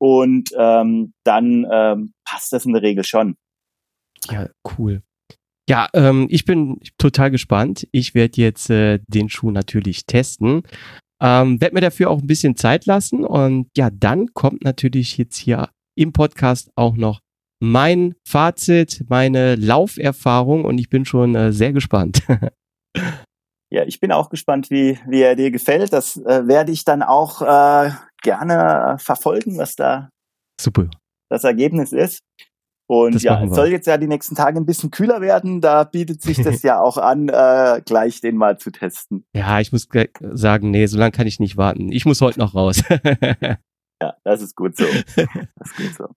Und 0.00 0.50
ähm, 0.56 1.12
dann 1.24 1.66
ähm, 1.70 2.12
passt 2.24 2.52
das 2.52 2.64
in 2.64 2.72
der 2.72 2.82
Regel 2.82 3.04
schon. 3.04 3.36
Ja, 4.30 4.48
cool. 4.78 5.02
Ja, 5.68 5.88
ähm, 5.92 6.28
ich 6.30 6.44
bin 6.44 6.80
total 6.96 7.30
gespannt. 7.30 7.86
Ich 7.92 8.14
werde 8.14 8.40
jetzt 8.40 8.70
äh, 8.70 9.00
den 9.06 9.28
Schuh 9.28 9.50
natürlich 9.50 10.06
testen. 10.06 10.62
Ähm, 11.20 11.60
werde 11.60 11.74
mir 11.74 11.80
dafür 11.80 12.10
auch 12.10 12.20
ein 12.20 12.26
bisschen 12.26 12.56
Zeit 12.56 12.86
lassen. 12.86 13.24
Und 13.24 13.68
ja, 13.76 13.90
dann 13.90 14.32
kommt 14.32 14.62
natürlich 14.62 15.18
jetzt 15.18 15.36
hier 15.36 15.68
im 15.96 16.12
Podcast 16.12 16.70
auch 16.76 16.96
noch 16.96 17.20
mein 17.60 18.14
Fazit, 18.26 19.04
meine 19.08 19.56
Lauferfahrung 19.56 20.64
und 20.64 20.78
ich 20.78 20.88
bin 20.88 21.04
schon 21.04 21.34
äh, 21.34 21.52
sehr 21.52 21.72
gespannt. 21.72 22.22
ja, 23.70 23.84
ich 23.84 24.00
bin 24.00 24.12
auch 24.12 24.30
gespannt, 24.30 24.70
wie, 24.70 24.98
wie 25.06 25.22
er 25.22 25.36
dir 25.36 25.50
gefällt. 25.50 25.92
Das 25.92 26.16
äh, 26.16 26.46
werde 26.46 26.72
ich 26.72 26.84
dann 26.84 27.02
auch 27.02 27.42
äh, 27.42 27.90
gerne 28.22 28.96
verfolgen, 28.98 29.58
was 29.58 29.76
da 29.76 30.10
Super. 30.60 30.88
das 31.30 31.44
Ergebnis 31.44 31.92
ist. 31.92 32.20
Und 32.90 33.16
das 33.16 33.22
ja, 33.22 33.44
es 33.44 33.54
soll 33.54 33.68
jetzt 33.68 33.86
ja 33.86 33.98
die 33.98 34.06
nächsten 34.06 34.34
Tage 34.34 34.58
ein 34.58 34.64
bisschen 34.64 34.90
kühler 34.90 35.20
werden. 35.20 35.60
Da 35.60 35.84
bietet 35.84 36.22
sich 36.22 36.42
das 36.42 36.62
ja 36.62 36.80
auch 36.80 36.96
an, 36.96 37.28
äh, 37.28 37.82
gleich 37.84 38.22
den 38.22 38.36
mal 38.36 38.58
zu 38.58 38.70
testen. 38.70 39.26
Ja, 39.34 39.60
ich 39.60 39.72
muss 39.72 39.86
sagen, 40.32 40.70
nee, 40.70 40.86
so 40.86 40.96
lange 40.96 41.12
kann 41.12 41.26
ich 41.26 41.38
nicht 41.38 41.58
warten. 41.58 41.92
Ich 41.92 42.06
muss 42.06 42.22
heute 42.22 42.38
noch 42.38 42.54
raus. 42.54 42.82
ja, 44.00 44.14
das 44.24 44.40
ist 44.40 44.56
gut 44.56 44.74
so. 44.76 44.86
Das 45.16 45.26
ist 45.70 45.76
gut 45.76 45.94
so. 45.98 46.08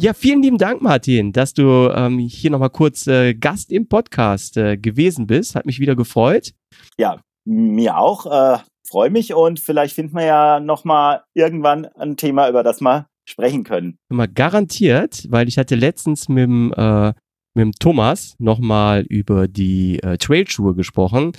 Ja, 0.00 0.14
vielen 0.14 0.42
lieben 0.42 0.58
Dank, 0.58 0.80
Martin, 0.80 1.32
dass 1.32 1.54
du 1.54 1.90
ähm, 1.92 2.20
hier 2.20 2.52
nochmal 2.52 2.70
kurz 2.70 3.08
äh, 3.08 3.34
Gast 3.34 3.72
im 3.72 3.88
Podcast 3.88 4.56
äh, 4.56 4.76
gewesen 4.76 5.26
bist. 5.26 5.56
Hat 5.56 5.66
mich 5.66 5.80
wieder 5.80 5.96
gefreut. 5.96 6.52
Ja, 6.98 7.20
mir 7.44 7.98
auch. 7.98 8.26
Äh, 8.26 8.58
Freue 8.88 9.10
mich 9.10 9.34
und 9.34 9.60
vielleicht 9.60 9.94
finden 9.94 10.16
wir 10.16 10.24
ja 10.24 10.60
nochmal 10.60 11.22
irgendwann 11.34 11.84
ein 11.96 12.16
Thema, 12.16 12.48
über 12.48 12.62
das 12.62 12.80
wir 12.80 13.06
sprechen 13.28 13.62
können. 13.62 13.98
Mal 14.08 14.28
garantiert, 14.28 15.26
weil 15.28 15.46
ich 15.46 15.58
hatte 15.58 15.74
letztens 15.74 16.30
mit 16.30 16.44
dem, 16.44 16.72
äh, 16.74 17.08
mit 17.54 17.64
dem 17.64 17.72
Thomas 17.72 18.34
nochmal 18.38 19.02
über 19.02 19.46
die 19.46 20.02
äh, 20.02 20.16
Trailschuhe 20.16 20.74
gesprochen. 20.74 21.32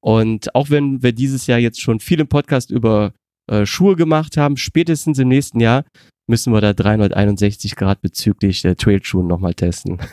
Und 0.00 0.54
auch 0.54 0.70
wenn 0.70 1.02
wir 1.02 1.12
dieses 1.12 1.46
Jahr 1.46 1.58
jetzt 1.58 1.82
schon 1.82 2.00
viel 2.00 2.20
im 2.20 2.28
Podcast 2.28 2.70
über 2.70 3.12
äh, 3.50 3.66
Schuhe 3.66 3.96
gemacht 3.96 4.38
haben, 4.38 4.56
spätestens 4.56 5.18
im 5.18 5.28
nächsten 5.28 5.60
Jahr 5.60 5.84
müssen 6.26 6.52
wir 6.52 6.60
da 6.60 6.72
361 6.72 7.76
Grad 7.76 8.00
bezüglich 8.00 8.62
der 8.62 8.76
Trailschuhen 8.76 9.26
nochmal 9.26 9.54
testen. 9.54 9.98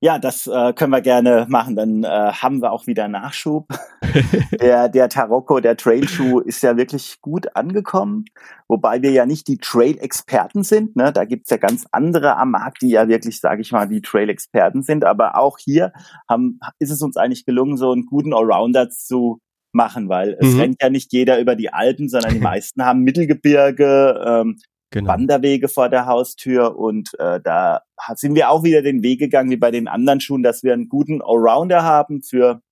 Ja, 0.00 0.20
das 0.20 0.46
äh, 0.46 0.72
können 0.74 0.92
wir 0.92 1.00
gerne 1.00 1.46
machen. 1.48 1.74
Dann 1.74 2.04
äh, 2.04 2.06
haben 2.06 2.62
wir 2.62 2.70
auch 2.70 2.86
wieder 2.86 3.08
Nachschub. 3.08 3.66
der, 4.60 4.88
der 4.88 5.08
Tarocco, 5.08 5.58
der 5.58 5.76
Trailschuh, 5.76 6.38
ist 6.38 6.62
ja 6.62 6.76
wirklich 6.76 7.20
gut 7.20 7.56
angekommen. 7.56 8.24
Wobei 8.68 9.02
wir 9.02 9.10
ja 9.10 9.26
nicht 9.26 9.48
die 9.48 9.58
Trail-Experten 9.58 10.62
sind. 10.62 10.94
Ne? 10.94 11.12
Da 11.12 11.24
gibt's 11.24 11.50
ja 11.50 11.56
ganz 11.56 11.84
andere 11.90 12.36
am 12.36 12.52
Markt, 12.52 12.82
die 12.82 12.90
ja 12.90 13.08
wirklich, 13.08 13.40
sage 13.40 13.60
ich 13.60 13.72
mal, 13.72 13.88
die 13.88 14.00
Trail-Experten 14.00 14.82
sind. 14.82 15.04
Aber 15.04 15.36
auch 15.36 15.58
hier 15.58 15.92
haben, 16.28 16.60
ist 16.78 16.92
es 16.92 17.02
uns 17.02 17.16
eigentlich 17.16 17.44
gelungen, 17.44 17.76
so 17.76 17.90
einen 17.90 18.06
guten 18.06 18.32
Allrounder 18.32 18.90
zu 18.90 19.40
machen, 19.72 20.08
weil 20.08 20.36
es 20.38 20.54
mhm. 20.54 20.60
rennt 20.60 20.76
ja 20.80 20.90
nicht 20.90 21.12
jeder 21.12 21.40
über 21.40 21.56
die 21.56 21.72
Alpen, 21.72 22.08
sondern 22.08 22.34
die 22.34 22.40
meisten 22.40 22.84
haben 22.84 23.00
Mittelgebirge, 23.00 24.24
ähm, 24.24 24.58
genau. 24.90 25.10
Wanderwege 25.10 25.68
vor 25.68 25.88
der 25.88 26.06
Haustür 26.06 26.76
und 26.76 27.10
äh, 27.18 27.40
da 27.40 27.82
sind 28.14 28.34
wir 28.34 28.50
auch 28.50 28.62
wieder 28.62 28.82
den 28.82 29.02
Weg 29.02 29.18
gegangen 29.18 29.50
wie 29.50 29.56
bei 29.56 29.70
den 29.70 29.88
anderen 29.88 30.20
Schuhen, 30.20 30.42
dass 30.42 30.62
wir 30.62 30.72
einen 30.72 30.88
guten 30.88 31.20
Allrounder 31.22 31.82
haben 31.82 32.22
für 32.22 32.62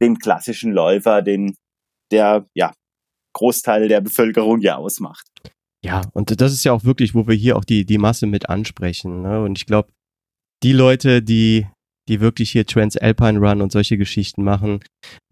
den 0.00 0.18
klassischen 0.18 0.72
Läufer, 0.72 1.22
den 1.22 1.56
der 2.10 2.46
ja 2.54 2.72
Großteil 3.34 3.88
der 3.88 4.00
Bevölkerung 4.00 4.60
ja 4.60 4.76
ausmacht. 4.76 5.26
Ja, 5.82 6.02
und 6.12 6.40
das 6.40 6.52
ist 6.52 6.64
ja 6.64 6.72
auch 6.72 6.84
wirklich, 6.84 7.14
wo 7.14 7.26
wir 7.26 7.34
hier 7.34 7.56
auch 7.56 7.64
die 7.64 7.84
die 7.84 7.98
Masse 7.98 8.26
mit 8.26 8.48
ansprechen. 8.48 9.22
Ne? 9.22 9.42
Und 9.42 9.58
ich 9.58 9.66
glaube, 9.66 9.90
die 10.62 10.72
Leute, 10.72 11.22
die 11.22 11.66
die 12.10 12.20
wirklich 12.20 12.50
hier 12.50 12.66
Transalpine 12.66 13.38
Run 13.38 13.62
und 13.62 13.72
solche 13.72 13.96
Geschichten 13.96 14.42
machen, 14.42 14.80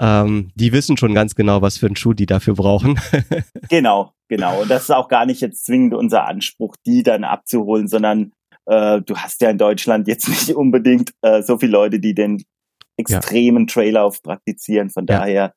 ähm, 0.01 0.53
die 0.55 0.73
wissen 0.73 0.97
schon 0.97 1.13
ganz 1.13 1.35
genau, 1.35 1.61
was 1.61 1.77
für 1.77 1.87
einen 1.87 1.97
Schuh 1.97 2.15
die 2.15 2.27
dafür 2.27 2.55
brauchen. 2.55 2.99
genau, 3.69 4.13
genau. 4.29 4.63
Und 4.63 4.71
das 4.71 4.85
ist 4.85 4.91
auch 4.91 5.09
gar 5.09 5.27
nicht 5.27 5.41
jetzt 5.41 5.67
zwingend 5.67 5.93
unser 5.93 6.27
Anspruch, 6.27 6.77
die 6.87 7.03
dann 7.03 7.25
abzuholen, 7.25 7.89
sondern 7.89 8.33
äh, 8.67 9.03
du 9.03 9.17
hast 9.17 9.43
ja 9.43 9.51
in 9.51 9.59
Deutschland 9.59 10.07
jetzt 10.07 10.29
nicht 10.29 10.55
unbedingt 10.55 11.11
äh, 11.23 11.43
so 11.43 11.59
viele 11.59 11.73
Leute, 11.73 11.99
die 11.99 12.15
den 12.15 12.45
extremen 12.97 13.67
ja. 13.67 13.73
Traillauf 13.73 14.23
praktizieren. 14.23 14.91
Von 14.91 15.07
ja. 15.09 15.19
daher 15.19 15.55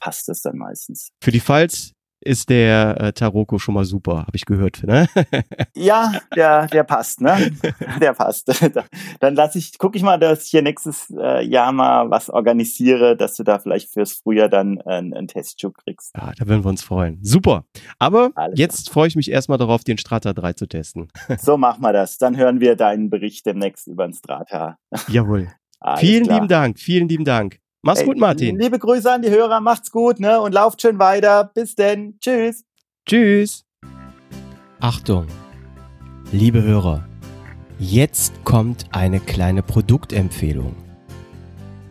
passt 0.00 0.28
es 0.28 0.42
dann 0.42 0.58
meistens. 0.58 1.08
Für 1.22 1.32
die 1.32 1.40
Falls 1.40 1.92
ist 2.20 2.48
der 2.48 3.00
äh, 3.00 3.12
Taroko 3.12 3.58
schon 3.58 3.74
mal 3.74 3.84
super, 3.84 4.18
habe 4.18 4.34
ich 4.34 4.44
gehört. 4.44 4.82
Ne? 4.82 5.06
ja, 5.74 6.12
der, 6.34 6.66
der 6.66 6.84
passt, 6.84 7.20
ne? 7.20 7.52
Der 8.00 8.12
passt. 8.12 8.50
Dann 9.20 9.34
lasse 9.34 9.58
ich, 9.58 9.78
gucke 9.78 9.96
ich 9.96 10.02
mal, 10.02 10.18
dass 10.18 10.44
ich 10.44 10.50
hier 10.50 10.62
nächstes 10.62 11.10
äh, 11.10 11.44
Jahr 11.44 11.72
mal 11.72 12.10
was 12.10 12.30
organisiere, 12.30 13.16
dass 13.16 13.34
du 13.34 13.44
da 13.44 13.58
vielleicht 13.58 13.92
fürs 13.92 14.12
Frühjahr 14.12 14.48
dann 14.48 14.78
äh, 14.78 14.94
einen 14.94 15.28
Testschuh 15.28 15.70
kriegst. 15.70 16.14
Ja, 16.16 16.32
da 16.36 16.46
würden 16.46 16.64
wir 16.64 16.68
uns 16.68 16.82
freuen. 16.82 17.18
Super. 17.22 17.64
Aber 17.98 18.30
Alles 18.34 18.58
jetzt 18.58 18.90
freue 18.90 19.08
ich 19.08 19.16
mich 19.16 19.30
erstmal 19.30 19.58
darauf, 19.58 19.84
den 19.84 19.98
Strata 19.98 20.32
3 20.32 20.52
zu 20.54 20.66
testen. 20.66 21.08
so 21.38 21.56
machen 21.56 21.82
wir 21.82 21.92
das. 21.92 22.18
Dann 22.18 22.36
hören 22.36 22.60
wir 22.60 22.76
deinen 22.76 23.10
Bericht 23.10 23.46
demnächst 23.46 23.86
über 23.86 24.06
den 24.06 24.14
Strata. 24.14 24.76
Jawohl. 25.08 25.48
Alles 25.80 26.00
vielen 26.00 26.24
klar. 26.24 26.36
lieben 26.36 26.48
Dank, 26.48 26.78
vielen 26.78 27.08
lieben 27.08 27.24
Dank. 27.24 27.60
Mach's 27.82 28.00
Ey, 28.00 28.06
gut, 28.06 28.18
Martin. 28.18 28.58
Liebe 28.58 28.78
Grüße 28.78 29.10
an 29.10 29.22
die 29.22 29.30
Hörer, 29.30 29.60
macht's 29.60 29.92
gut, 29.92 30.18
ne? 30.18 30.40
Und 30.40 30.52
lauft 30.52 30.82
schön 30.82 30.98
weiter. 30.98 31.50
Bis 31.54 31.76
denn. 31.76 32.18
Tschüss. 32.20 32.64
Tschüss. 33.06 33.64
Achtung, 34.80 35.26
liebe 36.30 36.62
Hörer, 36.62 37.04
jetzt 37.78 38.44
kommt 38.44 38.86
eine 38.92 39.20
kleine 39.20 39.62
Produktempfehlung. 39.62 40.74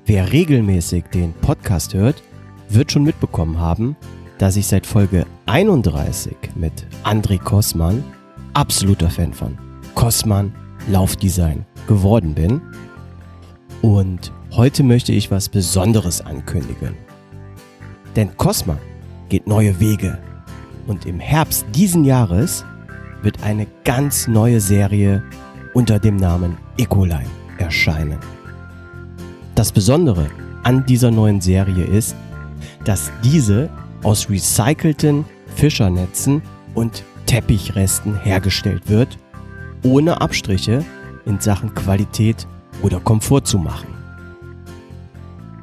Wer 0.06 0.32
regelmäßig 0.32 1.06
den 1.14 1.34
Podcast 1.34 1.94
hört, 1.94 2.24
wird 2.70 2.92
schon 2.92 3.04
mitbekommen 3.04 3.60
haben, 3.60 3.98
dass 4.38 4.56
ich 4.56 4.68
seit 4.68 4.86
Folge 4.86 5.26
31 5.48 6.36
mit 6.56 6.88
André 7.04 7.42
Kossmann, 7.42 8.04
absoluter 8.54 9.10
Fan 9.10 9.34
von 9.34 9.58
Kossmann 9.96 10.54
Laufdesign, 10.90 11.66
geworden 11.88 12.34
bin. 12.34 12.62
Und 13.82 14.32
Heute 14.58 14.82
möchte 14.82 15.12
ich 15.12 15.30
was 15.30 15.50
Besonderes 15.50 16.20
ankündigen. 16.20 16.96
Denn 18.16 18.36
Cosma 18.38 18.80
geht 19.30 19.46
neue 19.46 19.80
Wege 19.80 20.18
und 20.88 21.06
im 21.06 21.20
Herbst 21.20 21.68
diesen 21.76 22.04
Jahres 22.04 22.66
wird 23.22 23.44
eine 23.44 23.68
ganz 23.84 24.28
neue 24.28 24.60
Serie 24.60 25.22
unter 25.76 26.00
dem 26.00 26.16
Namen 26.16 26.58
Ecoline 26.76 27.30
erscheinen. 27.60 28.18
Das 29.54 29.72
Besondere 29.72 30.28
an 30.64 30.84
dieser 30.88 31.12
neuen 31.12 31.40
Serie 31.40 31.84
ist, 31.86 32.16
dass 32.84 33.12
diese 33.24 33.70
aus 34.02 34.28
recycelten 34.28 35.24
Fischernetzen 35.56 36.42
und 36.74 37.04
Teppichresten 37.28 38.20
hergestellt 38.20 38.90
wird, 38.90 39.20
ohne 39.84 40.20
Abstriche 40.20 40.84
in 41.28 41.40
Sachen 41.40 41.76
Qualität 41.76 42.48
oder 42.82 43.00
Komfort 43.00 43.46
zu 43.46 43.60
machen. 43.60 43.97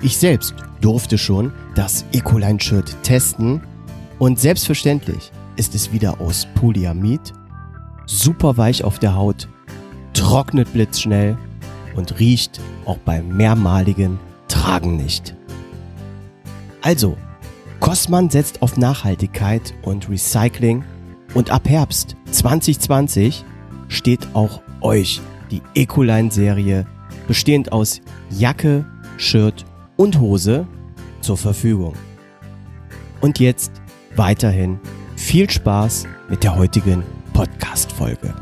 Ich 0.04 0.18
selbst 0.18 0.54
durfte 0.82 1.16
schon 1.16 1.50
das 1.74 2.04
Ecoline-Shirt 2.12 2.94
testen 3.02 3.62
und 4.18 4.38
selbstverständlich 4.38 5.32
ist 5.56 5.74
es 5.74 5.94
wieder 5.94 6.20
aus 6.20 6.46
Polyamid, 6.56 7.32
super 8.04 8.58
weich 8.58 8.84
auf 8.84 8.98
der 8.98 9.14
Haut, 9.14 9.48
trocknet 10.12 10.70
blitzschnell 10.74 11.38
und 11.96 12.20
riecht 12.20 12.60
auch 12.84 12.98
beim 12.98 13.34
mehrmaligen 13.34 14.20
Tragen 14.46 14.98
nicht. 14.98 15.34
Also, 16.82 17.16
Kostmann 17.80 18.28
setzt 18.28 18.60
auf 18.60 18.76
Nachhaltigkeit 18.76 19.72
und 19.80 20.10
Recycling 20.10 20.84
und 21.32 21.50
ab 21.50 21.66
Herbst 21.66 22.14
2020 22.30 23.42
steht 23.88 24.28
auch 24.34 24.60
euch 24.82 25.22
die 25.50 25.62
Ecoline-Serie 25.74 26.86
bestehend 27.26 27.72
aus 27.72 28.02
Jacke, 28.28 28.84
Shirt 29.16 29.64
und 29.96 30.18
Hose 30.18 30.66
zur 31.20 31.36
Verfügung. 31.36 31.94
Und 33.20 33.38
jetzt 33.38 33.72
weiterhin 34.16 34.78
viel 35.16 35.48
Spaß 35.48 36.06
mit 36.28 36.42
der 36.42 36.56
heutigen 36.56 37.02
Podcast-Folge. 37.32 38.34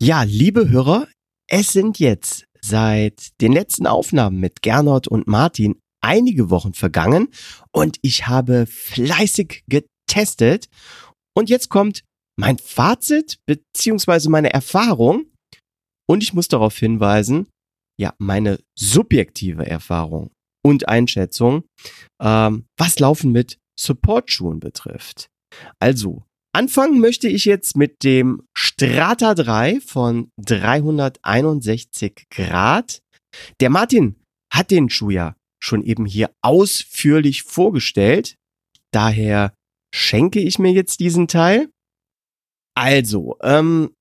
Ja, 0.00 0.22
liebe 0.22 0.68
Hörer, 0.68 1.06
es 1.48 1.68
sind 1.68 1.98
jetzt 1.98 2.46
seit 2.60 3.40
den 3.40 3.52
letzten 3.52 3.86
Aufnahmen 3.86 4.40
mit 4.40 4.62
Gernot 4.62 5.08
und 5.08 5.26
Martin 5.26 5.76
einige 6.00 6.50
Wochen 6.50 6.74
vergangen 6.74 7.28
und 7.70 7.98
ich 8.02 8.26
habe 8.26 8.66
fleißig 8.66 9.64
getestet. 9.68 10.66
Und 11.34 11.48
jetzt 11.48 11.68
kommt 11.68 12.02
mein 12.36 12.58
Fazit 12.58 13.38
beziehungsweise 13.46 14.30
meine 14.30 14.52
Erfahrung. 14.52 15.26
Und 16.08 16.22
ich 16.22 16.34
muss 16.34 16.48
darauf 16.48 16.76
hinweisen, 16.76 17.46
ja, 17.98 18.14
meine 18.18 18.58
subjektive 18.76 19.66
Erfahrung 19.66 20.30
und 20.64 20.88
Einschätzung, 20.88 21.64
ähm, 22.20 22.66
was 22.76 22.98
Laufen 22.98 23.32
mit 23.32 23.58
Supportschuhen 23.78 24.60
betrifft. 24.60 25.28
Also, 25.80 26.24
anfangen 26.54 27.00
möchte 27.00 27.28
ich 27.28 27.44
jetzt 27.44 27.76
mit 27.76 28.04
dem 28.04 28.42
Strata 28.56 29.34
3 29.34 29.80
von 29.80 30.30
361 30.38 32.26
Grad. 32.30 33.02
Der 33.60 33.70
Martin 33.70 34.16
hat 34.52 34.70
den 34.70 34.90
Schuh 34.90 35.10
ja 35.10 35.36
schon 35.62 35.82
eben 35.82 36.06
hier 36.06 36.34
ausführlich 36.42 37.42
vorgestellt. 37.42 38.36
Daher 38.92 39.54
schenke 39.94 40.40
ich 40.40 40.58
mir 40.58 40.72
jetzt 40.72 41.00
diesen 41.00 41.28
Teil. 41.28 41.70
Also, 42.74 43.36
ähm, 43.42 43.94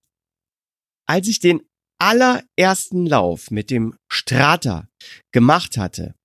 als 1.07 1.27
ich 1.27 1.39
den 1.39 1.61
allerersten 2.01 3.05
Lauf 3.05 3.51
mit 3.51 3.69
dem 3.69 3.95
Strata 4.11 4.87
gemacht 5.31 5.77
hatte, 5.77 6.15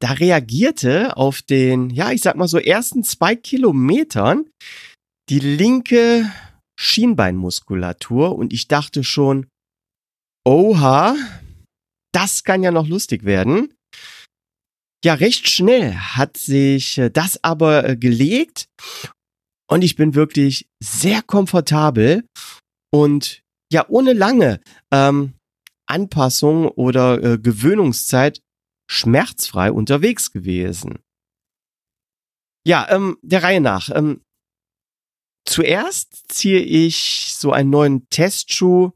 da 0.00 0.12
reagierte 0.12 1.16
auf 1.16 1.42
den, 1.42 1.90
ja, 1.90 2.10
ich 2.10 2.22
sag 2.22 2.36
mal 2.36 2.48
so 2.48 2.58
ersten 2.58 3.04
zwei 3.04 3.34
Kilometern 3.36 4.44
die 5.30 5.38
linke 5.38 6.30
Schienbeinmuskulatur 6.78 8.36
und 8.36 8.52
ich 8.52 8.68
dachte 8.68 9.04
schon, 9.04 9.46
oha, 10.46 11.16
das 12.12 12.44
kann 12.44 12.62
ja 12.62 12.70
noch 12.70 12.86
lustig 12.86 13.24
werden. 13.24 13.72
Ja, 15.04 15.14
recht 15.14 15.48
schnell 15.48 15.94
hat 15.94 16.36
sich 16.36 16.98
äh, 16.98 17.10
das 17.10 17.42
aber 17.44 17.88
äh, 17.88 17.96
gelegt 17.96 18.66
und 19.70 19.82
ich 19.82 19.96
bin 19.96 20.14
wirklich 20.14 20.66
sehr 20.82 21.22
komfortabel 21.22 22.26
und 22.92 23.42
ja, 23.72 23.84
ohne 23.88 24.12
lange 24.12 24.60
ähm, 24.90 25.34
Anpassung 25.86 26.68
oder 26.68 27.22
äh, 27.22 27.38
Gewöhnungszeit 27.38 28.40
schmerzfrei 28.88 29.72
unterwegs 29.72 30.32
gewesen. 30.32 30.98
Ja, 32.66 32.86
ähm, 32.90 33.18
der 33.22 33.42
Reihe 33.42 33.60
nach. 33.60 33.90
Ähm, 33.94 34.22
zuerst 35.44 36.24
ziehe 36.28 36.60
ich 36.60 37.34
so 37.36 37.52
einen 37.52 37.70
neuen 37.70 38.08
Testschuh 38.10 38.90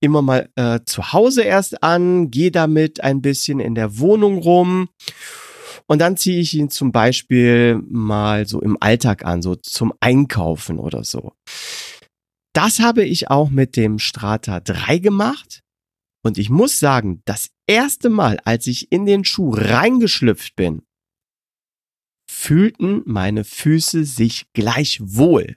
immer 0.00 0.22
mal 0.22 0.50
äh, 0.56 0.80
zu 0.84 1.12
Hause 1.12 1.42
erst 1.42 1.82
an, 1.82 2.30
gehe 2.30 2.50
damit 2.50 3.00
ein 3.02 3.22
bisschen 3.22 3.60
in 3.60 3.74
der 3.74 3.98
Wohnung 3.98 4.38
rum 4.38 4.88
und 5.86 5.98
dann 5.98 6.16
ziehe 6.16 6.40
ich 6.40 6.54
ihn 6.54 6.70
zum 6.70 6.90
Beispiel 6.90 7.80
mal 7.88 8.46
so 8.46 8.60
im 8.60 8.76
Alltag 8.80 9.24
an, 9.24 9.42
so 9.42 9.54
zum 9.54 9.92
Einkaufen 10.00 10.78
oder 10.78 11.04
so. 11.04 11.32
Das 12.54 12.80
habe 12.80 13.04
ich 13.04 13.30
auch 13.30 13.50
mit 13.50 13.76
dem 13.76 13.98
Strata 13.98 14.60
3 14.60 14.98
gemacht. 14.98 15.62
Und 16.24 16.38
ich 16.38 16.50
muss 16.50 16.78
sagen, 16.78 17.22
das 17.24 17.50
erste 17.66 18.08
Mal, 18.10 18.38
als 18.44 18.66
ich 18.66 18.92
in 18.92 19.06
den 19.06 19.24
Schuh 19.24 19.54
reingeschlüpft 19.54 20.54
bin, 20.54 20.82
fühlten 22.30 23.02
meine 23.04 23.44
Füße 23.44 24.04
sich 24.04 24.46
gleich 24.52 25.00
wohl. 25.02 25.56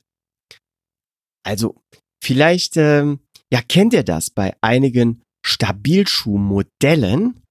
Also, 1.45 1.79
vielleicht, 2.23 2.77
ähm, 2.77 3.19
ja, 3.51 3.61
kennt 3.61 3.93
ihr 3.93 4.03
das 4.03 4.31
bei 4.31 4.55
einigen 4.61 5.21
Stabilschuhmodellen? 5.45 7.41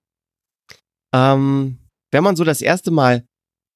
Ähm, 1.14 1.78
wenn 2.12 2.24
man 2.24 2.34
so 2.36 2.42
das 2.44 2.60
erste 2.60 2.90
Mal 2.90 3.24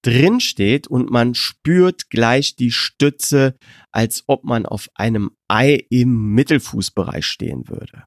drin 0.09 0.41
steht 0.41 0.87
und 0.87 1.11
man 1.11 1.35
spürt 1.35 2.09
gleich 2.09 2.57
die 2.57 2.73
Stütze, 2.73 3.57
als 3.93 4.25
ob 4.27 4.45
man 4.45 4.65
auf 4.65 4.89
einem 4.95 5.33
Ei 5.49 5.87
im 5.91 6.35
Mittelfußbereich 6.35 7.27
stehen 7.27 7.69
würde. 7.69 8.05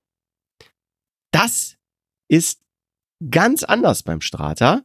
Das 1.32 1.76
ist 2.28 2.62
ganz 3.30 3.64
anders 3.64 4.02
beim 4.02 4.22
Strata. 4.22 4.84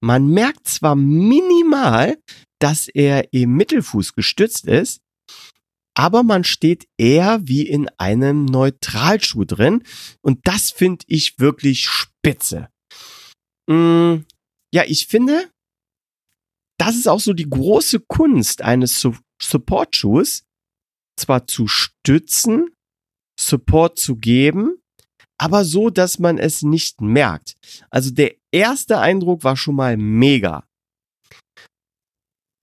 Man 0.00 0.28
merkt 0.28 0.68
zwar 0.68 0.94
minimal, 0.94 2.16
dass 2.60 2.86
er 2.86 3.32
im 3.32 3.56
Mittelfuß 3.56 4.12
gestützt 4.12 4.66
ist, 4.66 5.00
aber 5.96 6.22
man 6.22 6.44
steht 6.44 6.86
eher 6.96 7.40
wie 7.42 7.66
in 7.66 7.88
einem 7.98 8.44
Neutralschuh 8.44 9.44
drin 9.44 9.82
und 10.22 10.46
das 10.46 10.70
finde 10.70 11.04
ich 11.08 11.38
wirklich 11.38 11.88
spitze. 11.88 12.68
Mm, 13.68 14.18
ja, 14.72 14.84
ich 14.86 15.06
finde, 15.08 15.50
das 16.78 16.96
ist 16.96 17.08
auch 17.08 17.20
so 17.20 17.32
die 17.32 17.48
große 17.48 18.00
Kunst 18.00 18.62
eines 18.62 19.00
Su 19.00 19.14
Support-Schuhs, 19.40 20.44
zwar 21.18 21.46
zu 21.46 21.68
stützen, 21.68 22.70
Support 23.38 23.98
zu 23.98 24.16
geben, 24.16 24.80
aber 25.38 25.64
so, 25.64 25.90
dass 25.90 26.18
man 26.18 26.38
es 26.38 26.62
nicht 26.62 27.02
merkt. 27.02 27.56
Also 27.90 28.10
der 28.10 28.34
erste 28.50 28.98
Eindruck 28.98 29.44
war 29.44 29.56
schon 29.56 29.76
mal 29.76 29.96
mega. 29.98 30.64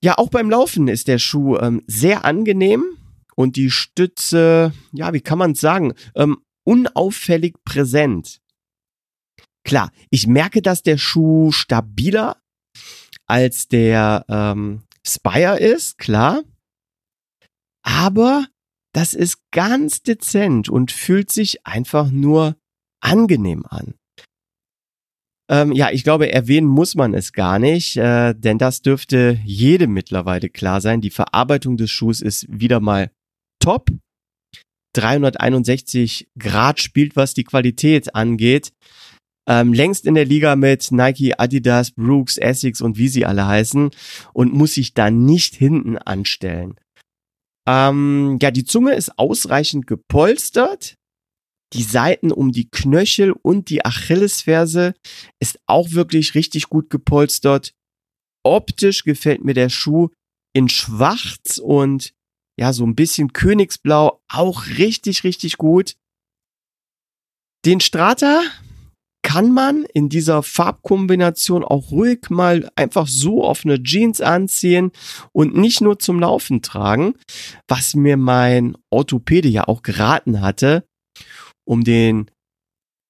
Ja, 0.02 0.18
auch 0.18 0.28
beim 0.28 0.50
Laufen 0.50 0.88
ist 0.88 1.08
der 1.08 1.18
Schuh 1.18 1.56
ähm, 1.56 1.82
sehr 1.86 2.24
angenehm 2.24 2.84
und 3.36 3.56
die 3.56 3.70
Stütze, 3.70 4.72
ja, 4.92 5.12
wie 5.12 5.20
kann 5.20 5.38
man 5.38 5.52
es 5.52 5.60
sagen, 5.60 5.94
ähm, 6.14 6.42
unauffällig 6.66 7.54
präsent. 7.64 8.40
Klar, 9.64 9.90
ich 10.10 10.26
merke, 10.26 10.60
dass 10.60 10.82
der 10.82 10.98
Schuh 10.98 11.52
stabiler 11.52 12.36
als 13.26 13.68
der 13.68 14.24
ähm, 14.28 14.82
Spire 15.06 15.58
ist, 15.58 15.98
klar. 15.98 16.42
Aber 17.82 18.46
das 18.94 19.14
ist 19.14 19.38
ganz 19.50 20.02
dezent 20.02 20.68
und 20.68 20.92
fühlt 20.92 21.30
sich 21.30 21.66
einfach 21.66 22.10
nur 22.10 22.56
angenehm 23.00 23.64
an. 23.68 23.94
Ähm, 25.50 25.72
ja, 25.72 25.90
ich 25.90 26.04
glaube, 26.04 26.32
erwähnen 26.32 26.66
muss 26.66 26.94
man 26.94 27.12
es 27.12 27.32
gar 27.32 27.58
nicht, 27.58 27.96
äh, 27.98 28.34
denn 28.34 28.56
das 28.56 28.80
dürfte 28.80 29.38
jedem 29.44 29.92
mittlerweile 29.92 30.48
klar 30.48 30.80
sein. 30.80 31.02
Die 31.02 31.10
Verarbeitung 31.10 31.76
des 31.76 31.90
Schuhs 31.90 32.22
ist 32.22 32.46
wieder 32.48 32.80
mal 32.80 33.10
top. 33.58 33.90
361 34.94 36.28
Grad 36.38 36.80
spielt, 36.80 37.16
was 37.16 37.34
die 37.34 37.44
Qualität 37.44 38.14
angeht. 38.14 38.72
Ähm, 39.46 39.72
längst 39.72 40.06
in 40.06 40.14
der 40.14 40.24
Liga 40.24 40.56
mit 40.56 40.90
Nike, 40.90 41.38
Adidas, 41.38 41.90
Brooks, 41.90 42.38
Essex 42.38 42.80
und 42.80 42.96
wie 42.96 43.08
sie 43.08 43.26
alle 43.26 43.46
heißen 43.46 43.90
und 44.32 44.52
muss 44.54 44.74
sich 44.74 44.94
da 44.94 45.10
nicht 45.10 45.54
hinten 45.54 45.98
anstellen. 45.98 46.76
Ähm, 47.66 48.38
ja, 48.40 48.50
die 48.50 48.64
Zunge 48.64 48.94
ist 48.94 49.18
ausreichend 49.18 49.86
gepolstert. 49.86 50.96
Die 51.72 51.82
Seiten 51.82 52.30
um 52.30 52.52
die 52.52 52.68
Knöchel 52.70 53.32
und 53.32 53.68
die 53.68 53.84
Achillesferse 53.84 54.94
ist 55.40 55.58
auch 55.66 55.92
wirklich 55.92 56.34
richtig 56.34 56.68
gut 56.68 56.88
gepolstert. 56.88 57.74
Optisch 58.44 59.04
gefällt 59.04 59.44
mir 59.44 59.54
der 59.54 59.70
Schuh 59.70 60.10
in 60.54 60.68
Schwarz 60.68 61.58
und 61.58 62.14
ja, 62.58 62.72
so 62.72 62.86
ein 62.86 62.94
bisschen 62.94 63.32
Königsblau 63.32 64.22
auch 64.28 64.66
richtig, 64.78 65.24
richtig 65.24 65.56
gut. 65.56 65.96
Den 67.64 67.80
Strata 67.80 68.42
kann 69.24 69.52
man 69.52 69.84
in 69.94 70.08
dieser 70.08 70.42
Farbkombination 70.42 71.64
auch 71.64 71.90
ruhig 71.90 72.28
mal 72.28 72.70
einfach 72.76 73.08
so 73.08 73.42
auf 73.42 73.64
eine 73.64 73.82
Jeans 73.82 74.20
anziehen 74.20 74.92
und 75.32 75.56
nicht 75.56 75.80
nur 75.80 75.98
zum 75.98 76.20
Laufen 76.20 76.62
tragen, 76.62 77.14
was 77.66 77.94
mir 77.94 78.16
mein 78.16 78.76
Orthopäde 78.90 79.48
ja 79.48 79.66
auch 79.66 79.82
geraten 79.82 80.42
hatte, 80.42 80.84
um 81.66 81.82
den 81.82 82.30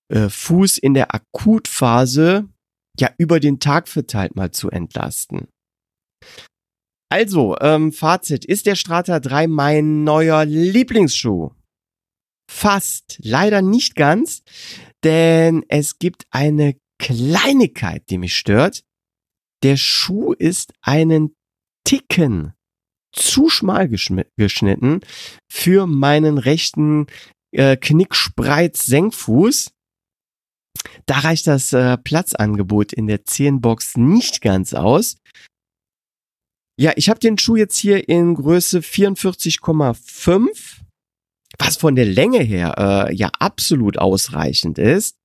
äh, 0.09 0.29
Fuß 0.29 0.79
in 0.79 0.95
der 0.95 1.15
Akutphase 1.15 2.49
ja 2.99 3.11
über 3.19 3.41
den 3.41 3.59
Tag 3.59 3.89
verteilt 3.89 4.37
mal 4.37 4.53
zu 4.53 4.71
entlasten. 4.71 5.49
Also, 7.11 7.57
ähm, 7.61 7.93
Fazit, 7.93 8.45
ist 8.45 8.67
der 8.67 8.77
Strata 8.77 9.21
3 9.21 9.49
mein 9.49 10.05
neuer 10.05 10.45
Lieblingsschuh? 10.45 11.51
Fast, 12.51 13.19
leider 13.23 13.63
nicht 13.63 13.97
ganz, 13.97 14.43
denn 15.05 15.65
es 15.69 15.99
gibt 15.99 16.27
eine 16.31 16.77
Kleinigkeit, 16.99 18.09
die 18.11 18.19
mich 18.19 18.35
stört. 18.35 18.85
Der 19.63 19.77
Schuh 19.77 20.33
ist 20.33 20.73
einen 20.81 21.35
Ticken 21.85 22.55
zu 23.13 23.49
schmal 23.49 23.89
geschnitten 23.89 25.01
für 25.51 25.87
meinen 25.87 26.39
rechten 26.39 27.07
äh, 27.53 27.77
Knickspreiz-Senkfuß. 27.77 29.71
Da 31.07 31.19
reicht 31.21 31.47
das 31.47 31.73
äh, 31.73 31.97
Platzangebot 31.97 32.93
in 32.93 33.07
der 33.07 33.25
10-Box 33.25 33.97
nicht 33.97 34.41
ganz 34.41 34.75
aus. 34.75 35.17
Ja, 36.77 36.93
ich 36.97 37.09
habe 37.09 37.21
den 37.21 37.39
Schuh 37.39 37.57
jetzt 37.57 37.79
hier 37.79 38.09
in 38.09 38.35
Größe 38.35 38.81
44,5, 38.81 40.81
was 41.59 41.77
von 41.77 41.95
der 41.95 42.07
Länge 42.07 42.41
her 42.41 43.09
äh, 43.09 43.15
ja 43.15 43.31
absolut 43.39 43.99
ausreichend 43.99 44.79
ist. 44.79 45.17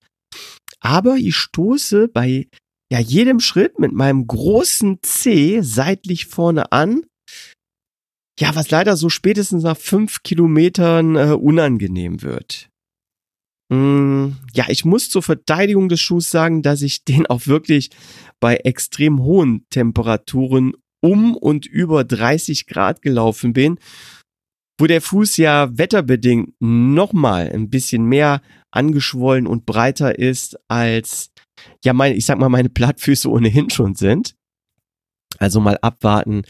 Aber 0.79 1.15
ich 1.15 1.35
stoße 1.35 2.07
bei 2.07 2.47
ja 2.91 2.99
jedem 2.99 3.39
Schritt 3.39 3.79
mit 3.79 3.91
meinem 3.91 4.27
großen 4.27 4.99
C 5.01 5.61
seitlich 5.61 6.25
vorne 6.25 6.71
an 6.71 7.03
ja, 8.39 8.55
was 8.55 8.71
leider 8.71 8.95
so 8.95 9.09
spätestens 9.09 9.63
nach 9.63 9.77
fünf 9.77 10.23
Kilometern 10.23 11.15
äh, 11.17 11.33
unangenehm 11.33 12.21
wird. 12.21 12.69
Mm, 13.69 14.29
ja, 14.53 14.65
ich 14.69 14.85
muss 14.85 15.09
zur 15.09 15.21
Verteidigung 15.21 15.89
des 15.89 15.99
Schuhs 15.99 16.31
sagen, 16.31 16.61
dass 16.61 16.81
ich 16.81 17.03
den 17.03 17.27
auch 17.27 17.47
wirklich 17.47 17.89
bei 18.39 18.55
extrem 18.55 19.21
hohen 19.21 19.65
Temperaturen 19.69 20.73
um 21.01 21.35
und 21.35 21.65
über 21.65 22.05
30 22.05 22.65
Grad 22.65 23.01
gelaufen 23.01 23.51
bin, 23.51 23.77
wo 24.79 24.87
der 24.87 25.01
Fuß 25.01 25.37
ja 25.37 25.77
wetterbedingt 25.77 26.53
nochmal 26.59 27.51
ein 27.53 27.69
bisschen 27.69 28.05
mehr 28.05 28.41
angeschwollen 28.71 29.45
und 29.45 29.65
breiter 29.65 30.17
ist 30.17 30.57
als, 30.69 31.31
ja, 31.83 31.93
meine, 31.93 32.15
ich 32.15 32.25
sag 32.25 32.39
mal, 32.39 32.49
meine 32.49 32.69
Plattfüße 32.69 33.29
ohnehin 33.29 33.69
schon 33.69 33.95
sind. 33.95 34.35
Also 35.37 35.59
mal 35.59 35.77
abwarten, 35.81 36.43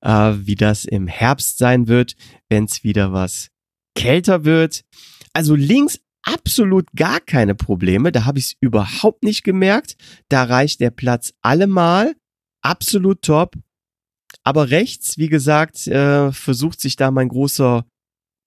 äh, 0.00 0.32
wie 0.36 0.54
das 0.54 0.84
im 0.84 1.08
Herbst 1.08 1.58
sein 1.58 1.88
wird, 1.88 2.14
wenn 2.48 2.64
es 2.64 2.84
wieder 2.84 3.12
was 3.12 3.48
kälter 3.96 4.44
wird. 4.44 4.84
Also 5.32 5.54
links 5.54 6.00
absolut 6.22 6.86
gar 6.96 7.20
keine 7.20 7.54
Probleme. 7.54 8.12
Da 8.12 8.24
habe 8.24 8.38
ich 8.38 8.46
es 8.46 8.56
überhaupt 8.60 9.24
nicht 9.24 9.44
gemerkt. 9.44 9.96
Da 10.28 10.44
reicht 10.44 10.80
der 10.80 10.90
Platz 10.90 11.34
allemal. 11.42 12.14
Absolut 12.62 13.22
top. 13.22 13.56
Aber 14.44 14.70
rechts, 14.70 15.18
wie 15.18 15.28
gesagt, 15.28 15.86
äh, 15.86 16.30
versucht 16.32 16.80
sich 16.80 16.96
da 16.96 17.10
mein 17.10 17.28
großer 17.28 17.86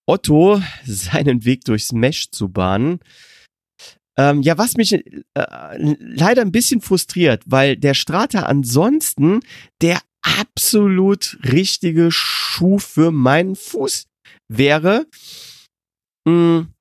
Otto 0.07 0.61
seinen 0.85 1.43
Weg 1.43 1.65
durchs 1.65 1.91
Mesh 1.91 2.29
zu 2.31 2.49
bahnen. 2.49 2.99
Ähm, 4.17 4.41
ja, 4.41 4.57
was 4.57 4.77
mich 4.77 4.93
äh, 4.93 5.03
leider 5.35 6.41
ein 6.41 6.51
bisschen 6.51 6.81
frustriert, 6.81 7.43
weil 7.45 7.77
der 7.77 7.93
Strata 7.93 8.43
ansonsten 8.43 9.41
der 9.81 10.01
absolut 10.21 11.37
richtige 11.43 12.11
Schuh 12.11 12.79
für 12.79 13.11
meinen 13.11 13.55
Fuß 13.55 14.07
wäre. 14.49 15.05
Mhm. 16.25 16.73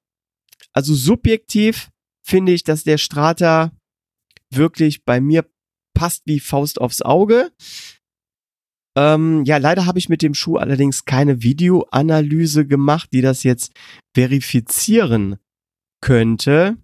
Also 0.72 0.94
subjektiv 0.94 1.90
finde 2.26 2.52
ich, 2.52 2.64
dass 2.64 2.84
der 2.84 2.98
Strata 2.98 3.72
wirklich 4.50 5.04
bei 5.04 5.20
mir 5.20 5.46
passt 5.94 6.22
wie 6.26 6.40
Faust 6.40 6.80
aufs 6.80 7.02
Auge. 7.02 7.52
Ähm, 8.96 9.44
ja, 9.44 9.58
leider 9.58 9.84
habe 9.84 9.98
ich 9.98 10.08
mit 10.08 10.22
dem 10.22 10.34
Schuh 10.34 10.56
allerdings 10.56 11.04
keine 11.04 11.42
Videoanalyse 11.42 12.66
gemacht, 12.66 13.10
die 13.12 13.20
das 13.20 13.42
jetzt 13.42 13.72
verifizieren 14.14 15.36
könnte. 16.02 16.78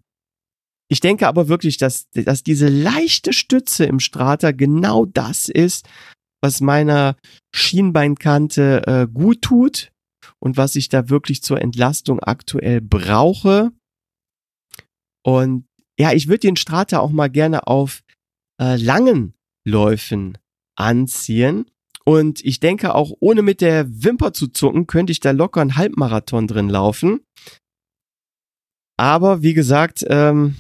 Ich 0.91 1.01
denke 1.01 1.27
aber 1.27 1.49
wirklich, 1.49 1.79
dass, 1.79 2.11
dass 2.11 2.43
diese 2.43 2.69
leichte 2.69 3.33
Stütze 3.33 3.87
im 3.87 3.99
Strata 3.99 4.53
genau 4.53 5.07
das 5.07 5.49
ist, 5.49 5.89
was 6.43 6.61
meiner 6.61 7.17
Schienbeinkante 7.55 8.83
äh, 8.87 9.07
gut 9.11 9.41
tut 9.41 9.91
und 10.39 10.59
was 10.59 10.75
ich 10.75 10.91
da 10.91 11.09
wirklich 11.09 11.43
zur 11.43 11.63
Entlastung 11.63 12.21
aktuell 12.21 12.83
brauche. 12.83 13.73
Und 15.25 15.67
ja, 15.99 16.13
ich 16.13 16.29
würde 16.29 16.41
den 16.41 16.57
Strata 16.57 16.99
auch 16.99 17.11
mal 17.11 17.31
gerne 17.31 17.67
auf 17.67 18.03
äh, 18.61 18.77
langen 18.77 19.35
Läufen 19.67 20.37
anziehen. 20.77 21.65
Und 22.05 22.45
ich 22.45 22.61
denke 22.61 22.95
auch, 22.95 23.13
ohne 23.21 23.43
mit 23.43 23.61
der 23.61 23.87
Wimper 23.89 24.33
zu 24.33 24.49
zucken, 24.49 24.87
könnte 24.87 25.13
ich 25.13 25.21
da 25.21 25.31
locker 25.31 25.61
einen 25.61 25.77
Halbmarathon 25.77 26.47
drin 26.47 26.69
laufen. 26.69 27.21
Aber 28.99 29.43
wie 29.43 29.55
gesagt, 29.55 30.05
ähm, 30.09 30.57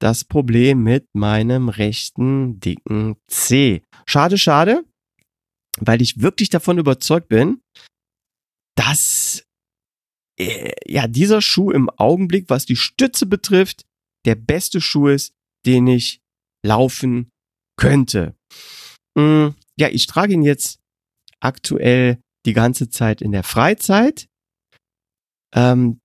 das 0.00 0.24
Problem 0.24 0.82
mit 0.82 1.06
meinem 1.14 1.68
rechten 1.68 2.60
dicken 2.60 3.16
C. 3.28 3.82
Schade, 4.06 4.38
schade, 4.38 4.84
weil 5.78 6.02
ich 6.02 6.20
wirklich 6.20 6.50
davon 6.50 6.78
überzeugt 6.78 7.28
bin, 7.28 7.60
dass 8.76 9.44
äh, 10.38 10.72
ja 10.86 11.06
dieser 11.06 11.40
Schuh 11.40 11.70
im 11.70 11.88
Augenblick, 11.90 12.48
was 12.48 12.66
die 12.66 12.76
Stütze 12.76 13.26
betrifft, 13.26 13.84
der 14.26 14.34
beste 14.34 14.80
Schuh 14.80 15.08
ist, 15.08 15.32
den 15.64 15.86
ich 15.86 16.20
laufen 16.64 17.30
könnte. 17.78 18.34
Mm, 19.16 19.48
ja, 19.78 19.88
ich 19.88 20.06
trage 20.06 20.34
ihn 20.34 20.42
jetzt 20.42 20.78
aktuell 21.40 22.18
die 22.44 22.52
ganze 22.52 22.88
Zeit 22.88 23.22
in 23.22 23.32
der 23.32 23.42
Freizeit. 23.42 24.28
Ähm, 25.54 26.00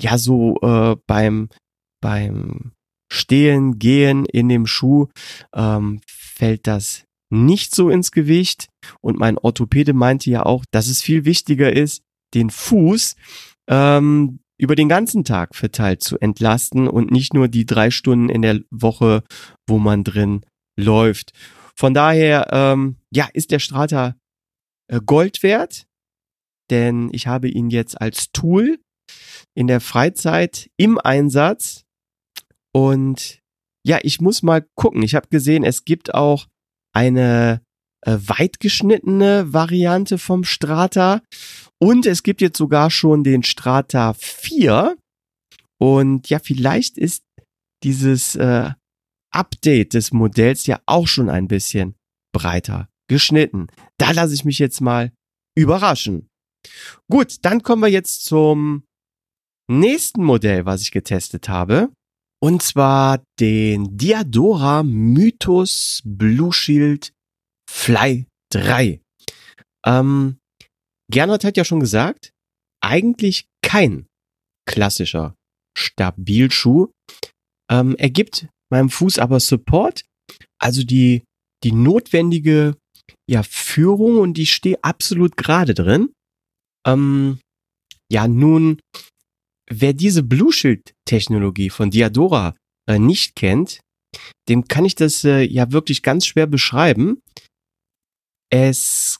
ja, 0.00 0.18
so 0.18 0.56
äh, 0.62 0.96
beim 1.06 1.48
beim 2.00 2.72
Stehen, 3.10 3.78
Gehen 3.78 4.26
in 4.26 4.48
dem 4.48 4.66
Schuh 4.66 5.06
ähm, 5.54 6.00
fällt 6.06 6.66
das 6.66 7.04
nicht 7.30 7.74
so 7.74 7.90
ins 7.90 8.12
Gewicht. 8.12 8.68
Und 9.00 9.18
mein 9.18 9.38
Orthopäde 9.38 9.92
meinte 9.92 10.30
ja 10.30 10.44
auch, 10.44 10.64
dass 10.70 10.88
es 10.88 11.00
viel 11.00 11.24
wichtiger 11.24 11.72
ist, 11.72 12.02
den 12.34 12.50
Fuß 12.50 13.16
ähm, 13.68 14.40
über 14.58 14.74
den 14.74 14.88
ganzen 14.88 15.24
Tag 15.24 15.54
verteilt 15.54 16.02
zu 16.02 16.18
entlasten 16.18 16.88
und 16.88 17.10
nicht 17.10 17.34
nur 17.34 17.48
die 17.48 17.66
drei 17.66 17.90
Stunden 17.90 18.28
in 18.28 18.42
der 18.42 18.60
Woche, 18.70 19.22
wo 19.66 19.78
man 19.78 20.04
drin 20.04 20.44
läuft. 20.76 21.32
Von 21.76 21.94
daher, 21.94 22.48
ähm, 22.52 22.96
ja, 23.10 23.28
ist 23.32 23.50
der 23.50 23.58
Strata 23.58 24.14
Gold 25.04 25.42
wert, 25.42 25.86
denn 26.70 27.10
ich 27.12 27.26
habe 27.26 27.48
ihn 27.48 27.70
jetzt 27.70 28.00
als 28.00 28.30
Tool 28.32 28.78
in 29.54 29.66
der 29.66 29.80
Freizeit 29.80 30.70
im 30.76 30.98
Einsatz 30.98 31.84
und 32.72 33.40
ja, 33.86 33.98
ich 34.02 34.20
muss 34.20 34.42
mal 34.42 34.66
gucken. 34.74 35.02
Ich 35.02 35.14
habe 35.14 35.28
gesehen, 35.28 35.62
es 35.62 35.84
gibt 35.84 36.14
auch 36.14 36.46
eine 36.94 37.60
äh, 38.00 38.16
weitgeschnittene 38.18 39.52
Variante 39.52 40.18
vom 40.18 40.44
Strata 40.44 41.22
und 41.78 42.06
es 42.06 42.22
gibt 42.22 42.40
jetzt 42.40 42.56
sogar 42.56 42.90
schon 42.90 43.24
den 43.24 43.42
Strata 43.42 44.14
4. 44.14 44.96
Und 45.78 46.30
ja, 46.30 46.38
vielleicht 46.38 46.96
ist 46.96 47.24
dieses 47.82 48.36
äh, 48.36 48.70
Update 49.30 49.92
des 49.92 50.12
Modells 50.12 50.66
ja 50.66 50.80
auch 50.86 51.06
schon 51.06 51.28
ein 51.28 51.48
bisschen 51.48 51.94
breiter 52.32 52.88
geschnitten. 53.08 53.68
Da 53.98 54.12
lasse 54.12 54.34
ich 54.34 54.44
mich 54.44 54.58
jetzt 54.58 54.80
mal 54.80 55.12
überraschen. 55.56 56.28
Gut, 57.10 57.36
dann 57.42 57.62
kommen 57.62 57.82
wir 57.82 57.88
jetzt 57.88 58.24
zum 58.24 58.84
nächsten 59.70 60.22
Modell, 60.24 60.66
was 60.66 60.82
ich 60.82 60.90
getestet 60.90 61.48
habe. 61.48 61.90
Und 62.42 62.62
zwar 62.62 63.22
den 63.40 63.96
Diadora 63.96 64.82
Mythos 64.82 66.02
Blue 66.04 66.52
Shield 66.52 67.12
Fly 67.70 68.26
3. 68.52 69.00
Ähm, 69.86 70.38
Gernot 71.10 71.44
hat 71.44 71.56
ja 71.56 71.64
schon 71.64 71.80
gesagt, 71.80 72.32
eigentlich 72.82 73.46
kein 73.62 74.06
klassischer 74.66 75.34
Stabilschuh. 75.76 76.88
Ähm, 77.70 77.96
er 77.96 78.10
gibt 78.10 78.48
meinem 78.70 78.90
Fuß 78.90 79.18
aber 79.18 79.40
Support, 79.40 80.04
also 80.58 80.82
die, 80.82 81.24
die 81.62 81.72
notwendige 81.72 82.76
ja, 83.28 83.42
Führung 83.42 84.18
und 84.18 84.38
ich 84.38 84.52
stehe 84.52 84.82
absolut 84.82 85.36
gerade 85.36 85.74
drin. 85.74 86.12
Ähm, 86.86 87.38
ja, 88.10 88.28
nun 88.28 88.78
Wer 89.70 89.94
diese 89.94 90.22
Blue 90.22 90.52
Shield 90.52 90.94
Technologie 91.06 91.70
von 91.70 91.90
Diadora 91.90 92.54
äh, 92.88 92.98
nicht 92.98 93.34
kennt, 93.34 93.80
dem 94.48 94.68
kann 94.68 94.84
ich 94.84 94.94
das 94.94 95.24
äh, 95.24 95.40
ja 95.42 95.72
wirklich 95.72 96.02
ganz 96.02 96.26
schwer 96.26 96.46
beschreiben. 96.46 97.20
Es 98.52 99.18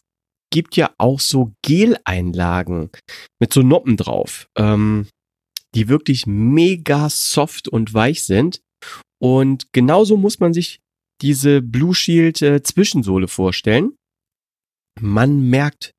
gibt 0.53 0.77
ja 0.77 0.95
auch 0.99 1.19
so 1.19 1.53
Geleinlagen 1.63 2.91
mit 3.41 3.53
so 3.53 3.63
Noppen 3.63 3.97
drauf, 3.97 4.47
ähm, 4.57 5.09
die 5.75 5.89
wirklich 5.89 6.27
mega 6.27 7.09
soft 7.11 7.69
und 7.69 7.95
weich 7.95 8.23
sind. 8.23 8.61
Und 9.21 9.73
genauso 9.73 10.17
muss 10.17 10.41
man 10.41 10.53
sich 10.53 10.81
diese 11.23 11.63
Blue 11.63 11.95
Shield 11.95 12.43
äh, 12.43 12.63
Zwischensohle 12.63 13.29
vorstellen. 13.29 13.97
Man 15.01 15.49
merkt, 15.49 15.93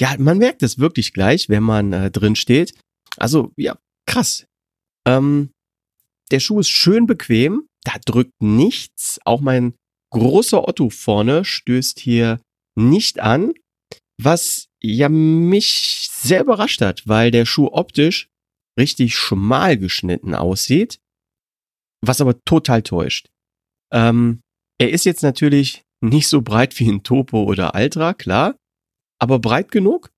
ja, 0.00 0.14
man 0.18 0.38
merkt 0.38 0.62
es 0.62 0.78
wirklich 0.78 1.12
gleich, 1.12 1.48
wenn 1.48 1.62
man 1.62 1.92
äh, 1.92 2.10
drin 2.10 2.36
steht. 2.36 2.74
Also 3.16 3.52
ja, 3.56 3.78
krass. 4.06 4.46
Ähm, 5.06 5.50
der 6.30 6.40
Schuh 6.40 6.60
ist 6.60 6.70
schön 6.70 7.06
bequem, 7.06 7.66
da 7.84 7.92
drückt 8.04 8.40
nichts. 8.40 9.20
Auch 9.24 9.40
mein 9.40 9.74
großer 10.10 10.66
Otto 10.66 10.90
vorne 10.90 11.44
stößt 11.44 11.98
hier 11.98 12.40
nicht 12.74 13.20
an, 13.20 13.52
was 14.20 14.66
ja 14.82 15.08
mich 15.08 16.08
sehr 16.10 16.40
überrascht 16.40 16.80
hat, 16.80 17.06
weil 17.06 17.30
der 17.30 17.44
Schuh 17.44 17.68
optisch 17.72 18.28
richtig 18.78 19.16
schmal 19.16 19.76
geschnitten 19.76 20.34
aussieht, 20.34 20.98
was 22.00 22.20
aber 22.20 22.42
total 22.44 22.82
täuscht. 22.82 23.28
Ähm, 23.92 24.40
er 24.78 24.90
ist 24.90 25.04
jetzt 25.04 25.22
natürlich 25.22 25.82
nicht 26.02 26.28
so 26.28 26.42
breit 26.42 26.78
wie 26.80 26.88
ein 26.90 27.02
Topo 27.02 27.44
oder 27.44 27.74
Altra, 27.74 28.14
klar, 28.14 28.56
aber 29.20 29.38
breit 29.38 29.70
genug, 29.70 30.10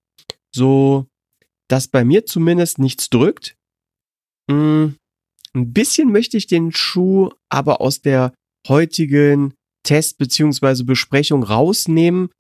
so 0.55 1.07
dass 1.69 1.89
bei 1.89 2.05
mir 2.05 2.27
zumindest 2.27 2.79
nichts 2.79 3.09
drückt. 3.11 3.57
Mm, 4.51 4.89
ein 5.55 5.73
bisschen 5.73 6.13
möchte 6.13 6.37
ich 6.37 6.47
den 6.47 6.73
Schuh 6.73 7.31
aber 7.51 7.81
aus 7.81 8.01
der 8.01 8.35
heutigen 8.69 9.55
Test- 9.87 10.19
beziehungsweise 10.19 10.85
Besprechung 10.85 11.43
rausnehmen. 11.43 12.31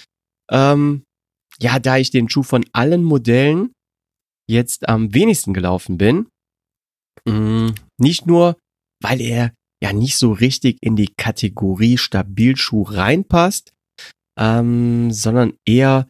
Ähm, 0.50 1.04
ja, 1.60 1.78
da 1.78 1.96
ich 1.96 2.10
den 2.10 2.28
Schuh 2.28 2.42
von 2.42 2.64
allen 2.72 3.04
Modellen 3.04 3.72
jetzt 4.48 4.88
am 4.88 5.14
wenigsten 5.14 5.54
gelaufen 5.54 5.96
bin. 5.98 6.28
Mm, 7.26 7.70
nicht 7.98 8.26
nur, 8.26 8.58
weil 9.02 9.20
er 9.20 9.54
ja 9.84 9.92
nicht 9.92 10.16
so 10.16 10.32
richtig 10.32 10.78
in 10.80 10.96
die 10.96 11.12
Kategorie 11.14 11.98
Stabilschuh 11.98 12.84
reinpasst, 12.84 13.74
ähm, 14.40 15.12
sondern 15.12 15.58
eher, 15.66 16.08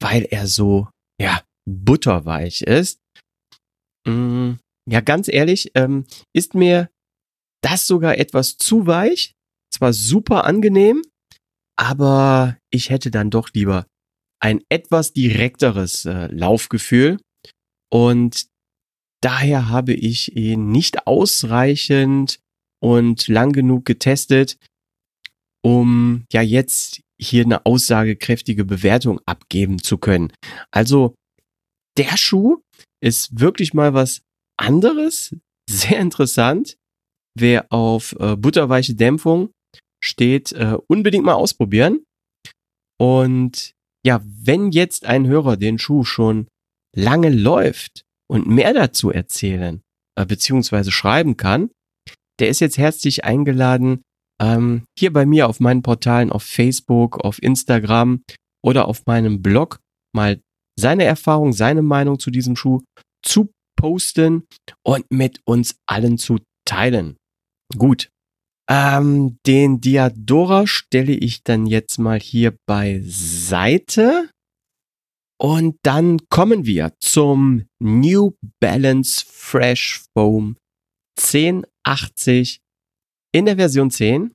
weil 0.00 0.28
er 0.30 0.46
so, 0.46 0.88
ja, 1.20 1.42
butterweich 1.68 2.62
ist. 2.62 3.00
Mm, 4.06 4.52
ja, 4.88 5.00
ganz 5.00 5.26
ehrlich, 5.26 5.72
ähm, 5.74 6.06
ist 6.32 6.54
mir 6.54 6.88
das 7.64 7.88
sogar 7.88 8.16
etwas 8.16 8.58
zu 8.58 8.86
weich. 8.86 9.32
Zwar 9.74 9.92
super 9.92 10.44
angenehm, 10.44 11.02
aber 11.76 12.56
ich 12.70 12.90
hätte 12.90 13.10
dann 13.10 13.30
doch 13.30 13.50
lieber 13.52 13.86
ein 14.40 14.62
etwas 14.68 15.12
direkteres 15.12 16.04
äh, 16.04 16.28
Laufgefühl. 16.28 17.18
Und 17.92 18.46
daher 19.20 19.68
habe 19.68 19.94
ich 19.94 20.36
ihn 20.36 20.70
nicht 20.70 21.08
ausreichend 21.08 22.38
und 22.86 23.26
lang 23.26 23.50
genug 23.50 23.84
getestet, 23.84 24.58
um 25.60 26.24
ja 26.32 26.40
jetzt 26.40 27.00
hier 27.20 27.42
eine 27.42 27.66
aussagekräftige 27.66 28.64
Bewertung 28.64 29.18
abgeben 29.26 29.82
zu 29.82 29.98
können. 29.98 30.32
Also 30.70 31.16
der 31.98 32.16
Schuh 32.16 32.62
ist 33.02 33.40
wirklich 33.40 33.74
mal 33.74 33.92
was 33.92 34.22
anderes, 34.56 35.34
sehr 35.68 35.98
interessant. 35.98 36.76
Wer 37.36 37.72
auf 37.72 38.14
äh, 38.20 38.36
butterweiche 38.36 38.94
Dämpfung 38.94 39.50
steht, 40.00 40.52
äh, 40.52 40.78
unbedingt 40.86 41.24
mal 41.24 41.34
ausprobieren. 41.34 42.04
Und 43.00 43.72
ja, 44.06 44.22
wenn 44.24 44.70
jetzt 44.70 45.06
ein 45.06 45.26
Hörer 45.26 45.56
den 45.56 45.80
Schuh 45.80 46.04
schon 46.04 46.46
lange 46.94 47.30
läuft 47.30 48.04
und 48.30 48.46
mehr 48.46 48.72
dazu 48.72 49.10
erzählen 49.10 49.82
äh, 50.16 50.24
beziehungsweise 50.24 50.92
schreiben 50.92 51.36
kann, 51.36 51.70
der 52.38 52.48
ist 52.48 52.60
jetzt 52.60 52.78
herzlich 52.78 53.24
eingeladen, 53.24 54.02
ähm, 54.40 54.84
hier 54.98 55.12
bei 55.12 55.26
mir 55.26 55.48
auf 55.48 55.60
meinen 55.60 55.82
Portalen 55.82 56.30
auf 56.30 56.42
Facebook, 56.42 57.18
auf 57.18 57.42
Instagram 57.42 58.22
oder 58.62 58.88
auf 58.88 59.06
meinem 59.06 59.42
Blog 59.42 59.80
mal 60.14 60.40
seine 60.78 61.04
Erfahrung, 61.04 61.52
seine 61.52 61.82
Meinung 61.82 62.18
zu 62.18 62.30
diesem 62.30 62.56
Schuh 62.56 62.82
zu 63.24 63.50
posten 63.76 64.46
und 64.84 65.04
mit 65.10 65.40
uns 65.44 65.76
allen 65.86 66.18
zu 66.18 66.38
teilen. 66.66 67.16
Gut. 67.76 68.10
Ähm, 68.68 69.38
den 69.46 69.80
Diadora 69.80 70.66
stelle 70.66 71.12
ich 71.12 71.44
dann 71.44 71.66
jetzt 71.66 71.98
mal 71.98 72.18
hier 72.18 72.56
beiseite. 72.66 74.28
Und 75.38 75.76
dann 75.82 76.18
kommen 76.30 76.64
wir 76.64 76.94
zum 77.00 77.66
New 77.78 78.32
Balance 78.60 79.24
Fresh 79.28 80.02
Foam 80.14 80.56
1080 81.18 82.60
in 83.32 83.46
der 83.46 83.56
Version 83.56 83.90
10. 83.90 84.32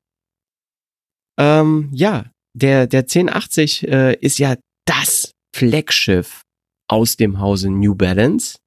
Ähm, 1.40 1.90
ja, 1.94 2.32
der, 2.54 2.88
der 2.88 3.02
1080 3.02 3.88
äh, 3.88 4.16
ist 4.20 4.40
ja 4.40 4.56
das 4.86 5.32
Flaggschiff 5.56 6.42
aus 6.88 7.16
dem 7.16 7.40
Hause 7.40 7.70
New 7.70 7.96
Balance. 7.96 8.58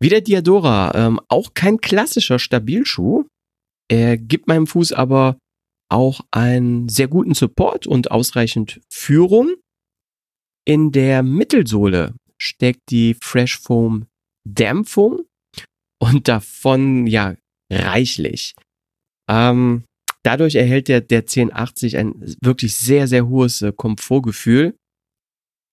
Wie 0.00 0.08
der 0.08 0.20
Diadora, 0.20 0.92
ähm, 0.94 1.20
auch 1.28 1.54
kein 1.54 1.78
klassischer 1.78 2.38
Stabilschuh. 2.38 3.24
Er 3.90 4.16
gibt 4.16 4.46
meinem 4.46 4.66
Fuß 4.66 4.92
aber 4.92 5.38
auch 5.90 6.20
einen 6.30 6.88
sehr 6.88 7.08
guten 7.08 7.34
Support 7.34 7.86
und 7.86 8.10
ausreichend 8.10 8.80
Führung. 8.90 9.54
In 10.66 10.92
der 10.92 11.22
Mittelsohle 11.22 12.14
steckt 12.38 12.90
die 12.90 13.14
Fresh 13.14 13.58
Foam 13.58 14.06
Dämpfung 14.44 15.27
und 16.00 16.28
davon 16.28 17.06
ja 17.06 17.36
reichlich. 17.70 18.54
Ähm, 19.28 19.84
dadurch 20.22 20.54
erhält 20.54 20.88
der, 20.88 21.00
der 21.00 21.20
1080 21.20 21.96
ein 21.96 22.36
wirklich 22.42 22.76
sehr, 22.76 23.06
sehr 23.08 23.28
hohes 23.28 23.62
äh, 23.62 23.72
Komfortgefühl. 23.72 24.76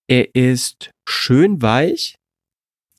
Er 0.08 0.36
ist 0.36 0.92
schön 1.08 1.62
weich, 1.62 2.16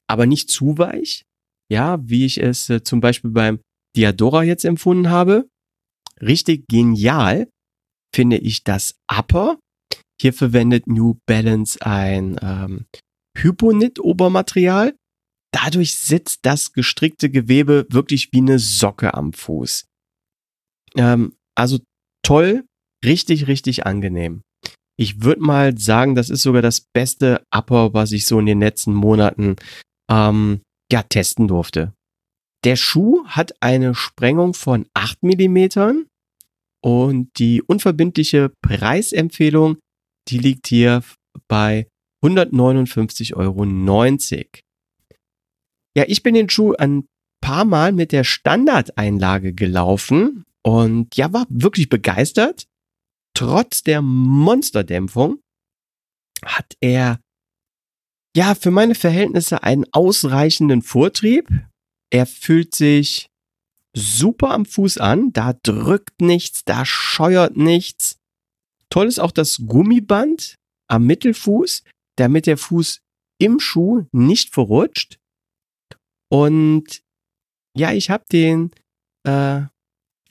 aber 0.08 0.26
nicht 0.26 0.50
zu 0.50 0.78
weich. 0.78 1.22
Ja, 1.70 1.98
wie 2.02 2.24
ich 2.24 2.38
es 2.38 2.70
äh, 2.70 2.82
zum 2.82 3.00
Beispiel 3.00 3.30
beim 3.30 3.60
Diadora 3.96 4.42
jetzt 4.42 4.64
empfunden 4.64 5.10
habe. 5.10 5.48
Richtig 6.20 6.66
genial 6.68 7.48
finde 8.14 8.38
ich 8.38 8.64
das 8.64 8.94
Upper. 9.10 9.58
Hier 10.20 10.32
verwendet 10.32 10.86
New 10.86 11.18
Balance 11.26 11.78
ein 11.82 12.38
ähm, 12.40 12.86
Hyponit-Obermaterial. 13.36 14.94
Dadurch 15.56 15.96
sitzt 15.96 16.40
das 16.42 16.74
gestrickte 16.74 17.30
Gewebe 17.30 17.86
wirklich 17.88 18.28
wie 18.30 18.40
eine 18.40 18.58
Socke 18.58 19.14
am 19.14 19.32
Fuß. 19.32 19.86
Ähm, 20.96 21.34
also 21.54 21.78
toll, 22.22 22.66
richtig, 23.02 23.46
richtig 23.46 23.86
angenehm. 23.86 24.42
Ich 24.98 25.22
würde 25.22 25.40
mal 25.40 25.78
sagen, 25.78 26.14
das 26.14 26.28
ist 26.28 26.42
sogar 26.42 26.60
das 26.60 26.82
beste 26.92 27.42
Upper, 27.50 27.94
was 27.94 28.12
ich 28.12 28.26
so 28.26 28.38
in 28.38 28.44
den 28.44 28.60
letzten 28.60 28.92
Monaten 28.92 29.56
ähm, 30.10 30.60
ja, 30.92 31.02
testen 31.02 31.48
durfte. 31.48 31.94
Der 32.64 32.76
Schuh 32.76 33.24
hat 33.24 33.54
eine 33.60 33.94
Sprengung 33.94 34.52
von 34.52 34.86
8 34.92 35.22
Millimetern 35.22 36.04
und 36.84 37.30
die 37.38 37.62
unverbindliche 37.62 38.52
Preisempfehlung, 38.60 39.78
die 40.28 40.38
liegt 40.38 40.66
hier 40.66 41.02
bei 41.48 41.88
159,90 42.22 43.34
Euro. 43.36 43.64
Ja, 45.96 46.04
ich 46.06 46.22
bin 46.22 46.34
den 46.34 46.50
Schuh 46.50 46.74
ein 46.74 47.08
paar 47.40 47.64
Mal 47.64 47.92
mit 47.92 48.12
der 48.12 48.22
Standardeinlage 48.22 49.54
gelaufen 49.54 50.44
und 50.62 51.16
ja, 51.16 51.32
war 51.32 51.46
wirklich 51.48 51.88
begeistert. 51.88 52.66
Trotz 53.34 53.82
der 53.82 54.02
Monsterdämpfung 54.02 55.40
hat 56.44 56.74
er 56.80 57.20
ja 58.36 58.54
für 58.54 58.70
meine 58.70 58.94
Verhältnisse 58.94 59.62
einen 59.62 59.86
ausreichenden 59.92 60.82
Vortrieb. 60.82 61.48
Er 62.10 62.26
fühlt 62.26 62.74
sich 62.74 63.28
super 63.96 64.50
am 64.50 64.66
Fuß 64.66 64.98
an, 64.98 65.32
da 65.32 65.54
drückt 65.54 66.20
nichts, 66.20 66.64
da 66.64 66.84
scheuert 66.84 67.56
nichts. 67.56 68.18
Toll 68.90 69.06
ist 69.06 69.18
auch 69.18 69.32
das 69.32 69.62
Gummiband 69.66 70.56
am 70.88 71.06
Mittelfuß, 71.06 71.84
damit 72.16 72.46
der 72.46 72.58
Fuß 72.58 73.00
im 73.38 73.58
Schuh 73.60 74.06
nicht 74.12 74.52
verrutscht. 74.52 75.18
Und 76.30 77.02
ja, 77.76 77.92
ich 77.92 78.10
habe 78.10 78.24
den 78.30 78.70
äh, 79.24 79.62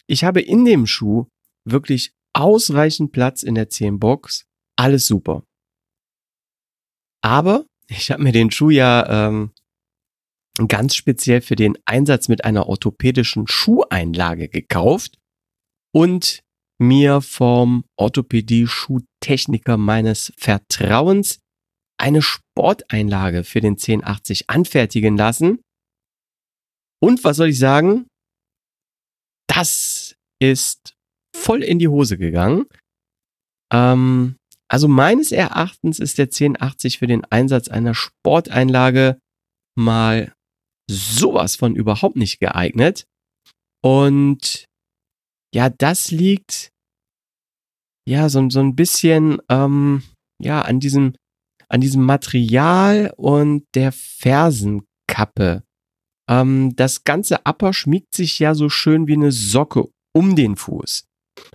ich 0.07 0.23
habe 0.23 0.41
in 0.41 0.65
dem 0.65 0.85
Schuh 0.85 1.25
wirklich 1.65 2.13
ausreichend 2.33 3.11
Platz 3.11 3.43
in 3.43 3.55
der 3.55 3.69
10 3.69 3.99
Box. 3.99 4.45
Alles 4.77 5.07
super. 5.07 5.43
Aber 7.21 7.65
ich 7.87 8.11
habe 8.11 8.23
mir 8.23 8.31
den 8.31 8.51
Schuh 8.51 8.69
ja 8.69 9.27
ähm, 9.27 9.51
ganz 10.67 10.95
speziell 10.95 11.41
für 11.41 11.55
den 11.55 11.77
Einsatz 11.85 12.27
mit 12.27 12.45
einer 12.45 12.67
orthopädischen 12.67 13.47
Schuheinlage 13.47 14.47
gekauft 14.47 15.17
und 15.93 16.41
mir 16.77 17.21
vom 17.21 17.85
Orthopädie-Schuhtechniker 17.97 19.77
meines 19.77 20.33
Vertrauens 20.37 21.39
eine 21.97 22.21
Sporteinlage 22.21 23.43
für 23.43 23.61
den 23.61 23.73
1080 23.73 24.49
anfertigen 24.49 25.15
lassen. 25.15 25.61
Und 27.01 27.23
was 27.23 27.37
soll 27.37 27.49
ich 27.49 27.59
sagen? 27.59 28.07
das 29.55 30.15
ist 30.41 30.95
voll 31.35 31.63
in 31.63 31.79
die 31.79 31.87
Hose 31.87 32.17
gegangen. 32.17 32.65
Ähm, 33.71 34.35
also 34.69 34.87
meines 34.87 35.31
Erachtens 35.31 35.99
ist 35.99 36.17
der 36.17 36.25
1080 36.25 36.99
für 36.99 37.07
den 37.07 37.23
Einsatz 37.25 37.69
einer 37.69 37.93
Sporteinlage 37.93 39.19
mal 39.77 40.33
sowas 40.89 41.55
von 41.55 41.75
überhaupt 41.75 42.15
nicht 42.15 42.39
geeignet. 42.39 43.05
Und 43.81 44.65
ja, 45.53 45.69
das 45.69 46.11
liegt 46.11 46.71
ja 48.07 48.29
so, 48.29 48.49
so 48.49 48.59
ein 48.59 48.75
bisschen 48.75 49.39
ähm, 49.49 50.03
ja 50.41 50.61
an 50.61 50.79
diesem 50.79 51.15
an 51.69 51.81
diesem 51.81 52.03
Material 52.03 53.11
und 53.17 53.65
der 53.73 53.91
Fersenkappe. 53.91 55.63
Ähm, 56.29 56.75
das 56.75 57.03
ganze 57.03 57.41
Upper 57.45 57.73
schmiegt 57.73 58.13
sich 58.15 58.39
ja 58.39 58.55
so 58.55 58.69
schön 58.69 59.07
wie 59.07 59.13
eine 59.13 59.31
Socke 59.31 59.89
um 60.13 60.35
den 60.35 60.55
Fuß. 60.55 61.05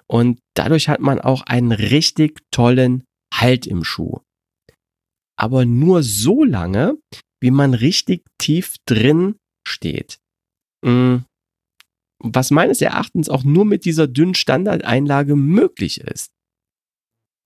Und 0.07 0.41
dadurch 0.55 0.89
hat 0.89 1.01
man 1.01 1.21
auch 1.21 1.43
einen 1.43 1.73
richtig 1.73 2.41
tollen 2.51 3.05
Halt 3.33 3.67
im 3.67 3.85
Schuh. 3.85 4.19
Aber 5.39 5.65
nur 5.65 6.03
so 6.03 6.45
lange, 6.45 6.99
wie 7.41 7.51
man 7.51 7.75
richtig 7.75 8.25
tief 8.39 8.77
drin 8.87 9.37
steht. 9.67 10.19
Mm. 10.85 11.19
Was 12.23 12.51
meines 12.51 12.83
Erachtens 12.83 13.31
auch 13.31 13.45
nur 13.45 13.65
mit 13.65 13.87
dieser 13.87 14.07
dünnen 14.07 14.35
Standardeinlage 14.35 15.37
möglich 15.37 16.03
ist. 16.03 16.33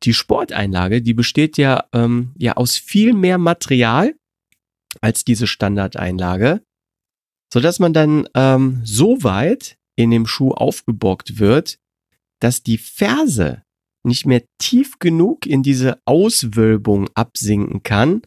Die 0.02 0.14
Sporteinlage, 0.14 1.00
die 1.00 1.14
besteht 1.14 1.56
ja, 1.58 1.88
ähm, 1.92 2.32
ja 2.36 2.54
aus 2.56 2.76
viel 2.76 3.12
mehr 3.12 3.38
Material 3.38 4.16
als 5.00 5.24
diese 5.24 5.46
Standardeinlage 5.46 6.60
so 7.54 7.60
dass 7.60 7.78
man 7.78 7.92
dann 7.92 8.28
ähm, 8.34 8.80
so 8.82 9.22
weit 9.22 9.78
in 9.94 10.10
dem 10.10 10.26
Schuh 10.26 10.50
aufgebockt 10.50 11.38
wird, 11.38 11.78
dass 12.40 12.64
die 12.64 12.78
Ferse 12.78 13.62
nicht 14.04 14.26
mehr 14.26 14.42
tief 14.58 14.98
genug 14.98 15.46
in 15.46 15.62
diese 15.62 16.00
Auswölbung 16.04 17.08
absinken 17.14 17.84
kann. 17.84 18.22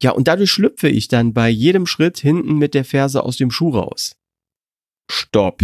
Ja, 0.00 0.12
und 0.12 0.28
dadurch 0.28 0.52
schlüpfe 0.52 0.88
ich 0.88 1.08
dann 1.08 1.34
bei 1.34 1.48
jedem 1.48 1.86
Schritt 1.86 2.20
hinten 2.20 2.54
mit 2.54 2.74
der 2.74 2.84
Ferse 2.84 3.24
aus 3.24 3.36
dem 3.36 3.50
Schuh 3.50 3.70
raus. 3.70 4.14
Stopp. 5.10 5.62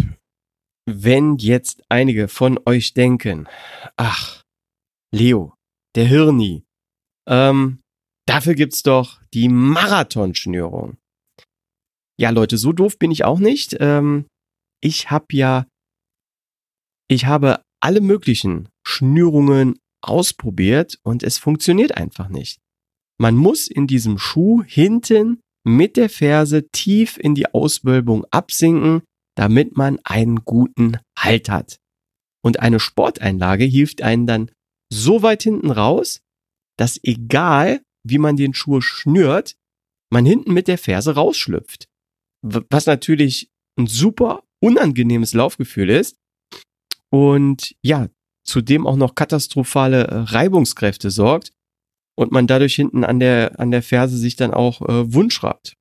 Wenn 0.87 1.37
jetzt 1.37 1.85
einige 1.89 2.27
von 2.27 2.59
euch 2.67 2.95
denken, 2.95 3.47
ach, 3.97 4.43
Leo, 5.15 5.55
der 5.95 6.07
Hirni, 6.07 6.65
ähm, 7.29 7.79
dafür 8.27 8.57
gibt's 8.57 8.83
doch 8.83 9.21
die 9.33 9.49
Marathonschnürung. 9.49 10.99
Ja, 12.19 12.31
Leute, 12.31 12.57
so 12.57 12.73
doof 12.73 12.99
bin 12.99 13.11
ich 13.11 13.25
auch 13.25 13.39
nicht. 13.39 13.77
Ähm, 13.81 14.27
ich 14.81 15.11
habe 15.11 15.27
ja, 15.33 15.67
ich 17.09 17.27
habe 17.27 17.63
alle 17.81 18.01
möglichen 18.01 18.69
Schnürungen 18.87 19.79
ausprobiert 20.03 20.99
und 21.03 21.23
es 21.23 21.39
funktioniert 21.39 21.97
einfach 21.97 22.29
nicht. 22.29 22.59
Man 23.19 23.37
muss 23.37 23.69
in 23.69 23.87
diesem 23.87 24.19
Schuh 24.19 24.63
hinten 24.63 25.41
mit 25.65 25.97
der 25.97 26.09
Ferse 26.09 26.69
tief 26.69 27.19
in 27.19 27.35
die 27.35 27.53
Auswölbung 27.53 28.25
absinken, 28.31 29.03
damit 29.37 29.77
man 29.77 29.99
einen 30.05 30.45
guten 30.45 30.99
Halt 31.19 31.49
hat. 31.49 31.79
Und 32.43 32.61
eine 32.61 32.79
Sporteinlage 32.79 33.65
hilft 33.65 34.03
einen 34.03 34.27
dann 34.27 34.51
so 34.93 35.23
weit 35.23 35.43
hinten 35.43 35.71
raus, 35.71 36.21
dass 36.79 37.01
egal 37.03 37.83
wie 38.05 38.19
man 38.19 38.37
den 38.37 38.55
Schuh 38.55 38.81
schnürt, 38.81 39.57
man 40.11 40.25
hinten 40.25 40.53
mit 40.53 40.69
der 40.69 40.79
Ferse 40.79 41.15
rausschlüpft. 41.15 41.89
Was 42.47 42.87
natürlich 42.87 43.51
ein 43.79 43.87
super 43.87 44.43
unangenehmes 44.63 45.35
Laufgefühl 45.35 45.91
ist. 45.91 46.17
Und 47.11 47.75
ja, 47.83 48.09
zudem 48.45 48.87
auch 48.87 48.97
noch 48.97 49.15
katastrophale 49.15 50.07
äh, 50.07 50.15
Reibungskräfte 50.15 51.11
sorgt 51.11 51.53
und 52.17 52.33
man 52.33 52.47
dadurch 52.47 52.75
hinten 52.75 53.05
an 53.05 53.21
der, 53.21 53.61
an 53.61 53.71
der 53.71 53.83
Ferse 53.83 54.17
sich 54.17 54.37
dann 54.37 54.53
auch 54.53 54.81
äh, 54.83 55.13
wundschraubt. 55.13 55.75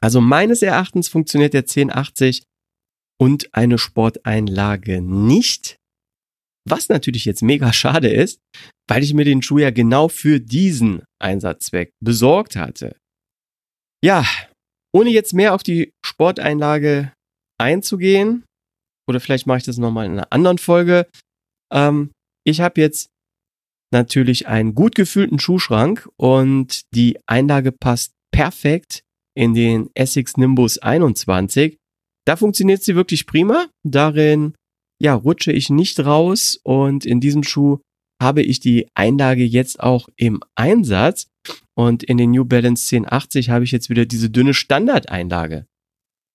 Also 0.00 0.20
meines 0.20 0.62
Erachtens 0.62 1.08
funktioniert 1.08 1.54
der 1.54 1.62
1080 1.62 2.42
und 3.18 3.54
eine 3.54 3.78
Sporteinlage 3.78 5.00
nicht. 5.00 5.76
Was 6.68 6.88
natürlich 6.88 7.24
jetzt 7.24 7.42
mega 7.42 7.72
schade 7.72 8.08
ist, 8.08 8.40
weil 8.88 9.02
ich 9.02 9.14
mir 9.14 9.24
den 9.24 9.40
Schuh 9.40 9.58
ja 9.58 9.70
genau 9.70 10.08
für 10.08 10.40
diesen 10.40 11.02
Einsatzzweck 11.20 11.92
besorgt 12.02 12.56
hatte. 12.56 12.96
Ja, 14.04 14.26
ohne 14.96 15.10
jetzt 15.10 15.34
mehr 15.34 15.54
auf 15.54 15.62
die 15.62 15.92
Sporteinlage 16.02 17.12
einzugehen, 17.60 18.44
oder 19.06 19.20
vielleicht 19.20 19.46
mache 19.46 19.58
ich 19.58 19.64
das 19.64 19.76
nochmal 19.76 20.06
in 20.06 20.12
einer 20.12 20.32
anderen 20.32 20.56
Folge. 20.56 21.06
Ähm, 21.70 22.12
ich 22.46 22.62
habe 22.62 22.80
jetzt 22.80 23.08
natürlich 23.92 24.48
einen 24.48 24.74
gut 24.74 24.94
gefühlten 24.94 25.38
Schuhschrank 25.38 26.08
und 26.16 26.80
die 26.94 27.18
Einlage 27.26 27.72
passt 27.72 28.12
perfekt 28.32 29.02
in 29.36 29.52
den 29.52 29.90
Essex 29.94 30.38
Nimbus 30.38 30.78
21. 30.78 31.76
Da 32.26 32.36
funktioniert 32.36 32.82
sie 32.82 32.96
wirklich 32.96 33.26
prima. 33.26 33.68
Darin 33.86 34.54
ja, 35.00 35.14
rutsche 35.14 35.52
ich 35.52 35.68
nicht 35.68 36.00
raus 36.00 36.58
und 36.64 37.04
in 37.04 37.20
diesem 37.20 37.42
Schuh 37.42 37.80
habe 38.20 38.42
ich 38.42 38.60
die 38.60 38.88
Einlage 38.94 39.44
jetzt 39.44 39.78
auch 39.78 40.08
im 40.16 40.42
Einsatz. 40.54 41.28
Und 41.78 42.02
in 42.02 42.16
den 42.16 42.30
New 42.30 42.44
Balance 42.44 42.94
1080 42.96 43.50
habe 43.50 43.64
ich 43.64 43.70
jetzt 43.70 43.90
wieder 43.90 44.06
diese 44.06 44.30
dünne 44.30 44.54
Standardeinlage 44.54 45.66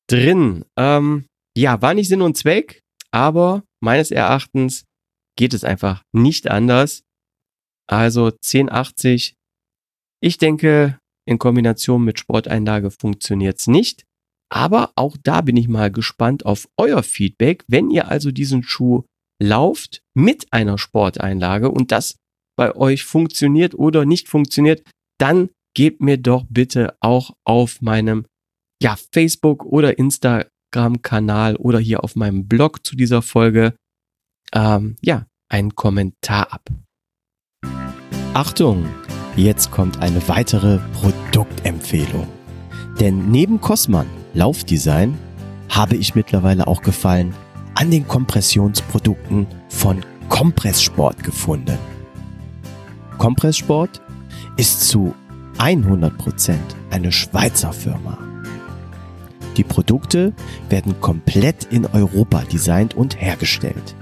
drin. 0.08 0.66
Ähm, 0.78 1.26
ja, 1.58 1.82
war 1.82 1.94
nicht 1.94 2.08
Sinn 2.08 2.22
und 2.22 2.38
Zweck, 2.38 2.82
aber 3.12 3.64
meines 3.82 4.12
Erachtens 4.12 4.86
geht 5.38 5.54
es 5.54 5.64
einfach 5.64 6.04
nicht 6.14 6.50
anders. 6.50 7.04
Also 7.90 8.28
1080. 8.28 9.36
Ich 10.24 10.38
denke, 10.38 11.00
in 11.28 11.40
Kombination 11.40 12.04
mit 12.04 12.20
Sporteinlage 12.20 12.92
funktioniert 12.92 13.60
es 13.60 13.68
nicht. 13.68 14.06
Aber 14.54 14.92
auch 14.96 15.18
da 15.24 15.42
bin 15.42 15.58
ich 15.58 15.68
mal 15.68 15.92
gespannt 15.92 16.46
auf 16.46 16.68
euer 16.78 17.04
Feedback. 17.04 17.64
Wenn 17.68 17.90
ihr 17.90 18.10
also 18.10 18.32
diesen 18.32 18.64
Schuh 18.64 19.06
lauft 19.42 20.02
mit 20.14 20.52
einer 20.52 20.78
Sporteinlage 20.78 21.72
und 21.72 21.92
das 21.92 22.18
bei 22.58 22.76
euch 22.76 23.06
funktioniert 23.06 23.74
oder 23.74 24.06
nicht 24.06 24.28
funktioniert, 24.28 24.84
dann 25.22 25.50
gebt 25.76 26.02
mir 26.02 26.18
doch 26.18 26.46
bitte 26.50 26.96
auch 27.00 27.32
auf 27.46 27.82
meinem 27.82 28.26
ja, 28.82 28.96
Facebook 29.14 29.64
oder 29.64 30.00
Instagram-Kanal 30.00 31.56
oder 31.58 31.80
hier 31.80 32.04
auf 32.04 32.16
meinem 32.16 32.48
Blog 32.48 32.86
zu 32.86 32.96
dieser 32.96 33.22
Folge 33.22 33.76
ähm, 34.54 34.96
ja, 35.02 35.28
einen 35.48 35.76
Kommentar 35.76 36.52
ab. 36.52 36.70
Achtung, 38.34 38.88
jetzt 39.36 39.72
kommt 39.72 40.00
eine 40.00 40.28
weitere 40.28 40.80
Produktempfehlung. 40.94 42.28
Denn 43.00 43.30
neben 43.30 43.62
Cosman 43.62 44.08
Laufdesign 44.34 45.18
habe 45.70 45.96
ich 45.96 46.16
mittlerweile 46.16 46.68
auch 46.68 46.82
Gefallen 46.82 47.34
an 47.76 47.92
den 47.92 48.08
Kompressionsprodukten 48.08 49.48
von 49.70 50.04
Kompresssport 50.30 51.24
gefunden. 51.24 51.78
Kompresssport 53.18 54.02
ist 54.58 54.88
zu 54.88 55.14
100% 55.58 56.56
eine 56.90 57.12
Schweizer 57.12 57.74
Firma. 57.74 58.18
Die 59.58 59.64
Produkte 59.64 60.34
werden 60.70 61.00
komplett 61.02 61.66
in 61.66 61.86
Europa 61.86 62.44
designt 62.52 62.96
und 62.96 63.22
hergestellt. 63.22 63.96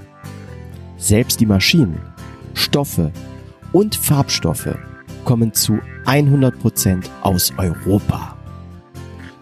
Selbst 0.96 1.40
die 1.40 1.46
Maschinen, 1.46 2.00
Stoffe 2.54 3.10
und 3.72 3.94
Farbstoffe 3.96 4.76
kommen 5.24 5.52
zu 5.52 5.80
100% 6.06 7.04
aus 7.22 7.52
Europa. 7.56 8.36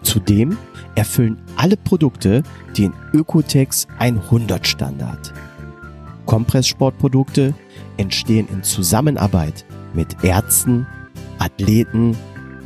Zudem 0.01 0.57
erfüllen 0.95 1.37
alle 1.55 1.77
Produkte 1.77 2.43
den 2.77 2.93
Ökotex 3.13 3.87
100 3.99 4.65
Standard. 4.67 5.33
Kompresssportprodukte 6.25 7.53
entstehen 7.97 8.47
in 8.51 8.63
Zusammenarbeit 8.63 9.65
mit 9.93 10.23
Ärzten, 10.23 10.87
Athleten 11.39 12.15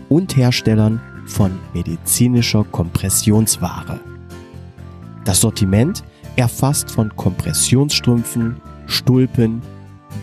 und 0.10 0.36
Herstellern 0.36 1.00
von 1.26 1.52
medizinischer 1.74 2.64
Kompressionsware. 2.66 4.00
Das 5.26 5.42
Sortiment 5.42 6.04
erfasst 6.36 6.92
von 6.92 7.16
Kompressionsstrümpfen, 7.16 8.58
Stulpen 8.88 9.62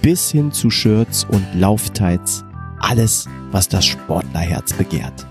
bis 0.03 0.31
hin 0.31 0.53
zu 0.53 0.71
Shirts 0.71 1.25
und 1.31 1.45
Lauftights 1.55 2.45
alles, 2.81 3.29
was 3.51 3.69
das 3.69 3.87
Sportlerherz 3.87 4.73
begehrt. 4.73 5.27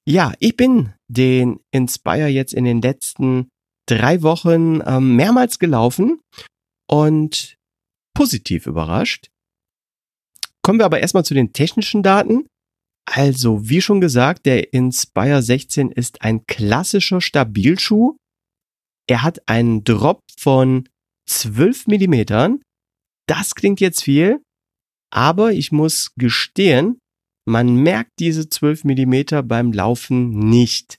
Ja, 0.05 0.33
ich 0.39 0.57
bin 0.57 0.93
den 1.07 1.59
Inspire 1.71 2.27
jetzt 2.27 2.53
in 2.53 2.65
den 2.65 2.81
letzten 2.81 3.49
drei 3.87 4.21
Wochen 4.21 4.81
ähm, 4.85 5.15
mehrmals 5.15 5.59
gelaufen 5.59 6.19
und 6.89 7.55
positiv 8.15 8.67
überrascht. 8.67 9.29
Kommen 10.61 10.79
wir 10.79 10.85
aber 10.85 10.99
erstmal 10.99 11.25
zu 11.25 11.33
den 11.33 11.53
technischen 11.53 12.03
Daten. 12.03 12.47
Also, 13.05 13.67
wie 13.67 13.81
schon 13.81 13.99
gesagt, 13.99 14.45
der 14.45 14.71
Inspire 14.71 15.41
16 15.41 15.91
ist 15.91 16.21
ein 16.21 16.45
klassischer 16.45 17.19
Stabilschuh. 17.19 18.15
Er 19.09 19.23
hat 19.23 19.47
einen 19.49 19.83
Drop 19.83 20.21
von 20.39 20.87
12 21.29 21.87
Millimetern. 21.87 22.61
Das 23.27 23.55
klingt 23.55 23.81
jetzt 23.81 24.03
viel, 24.03 24.41
aber 25.13 25.53
ich 25.53 25.71
muss 25.71 26.11
gestehen, 26.17 26.99
man 27.45 27.75
merkt 27.75 28.11
diese 28.19 28.47
12 28.47 28.85
Millimeter 28.85 29.43
beim 29.43 29.73
Laufen 29.73 30.49
nicht. 30.49 30.97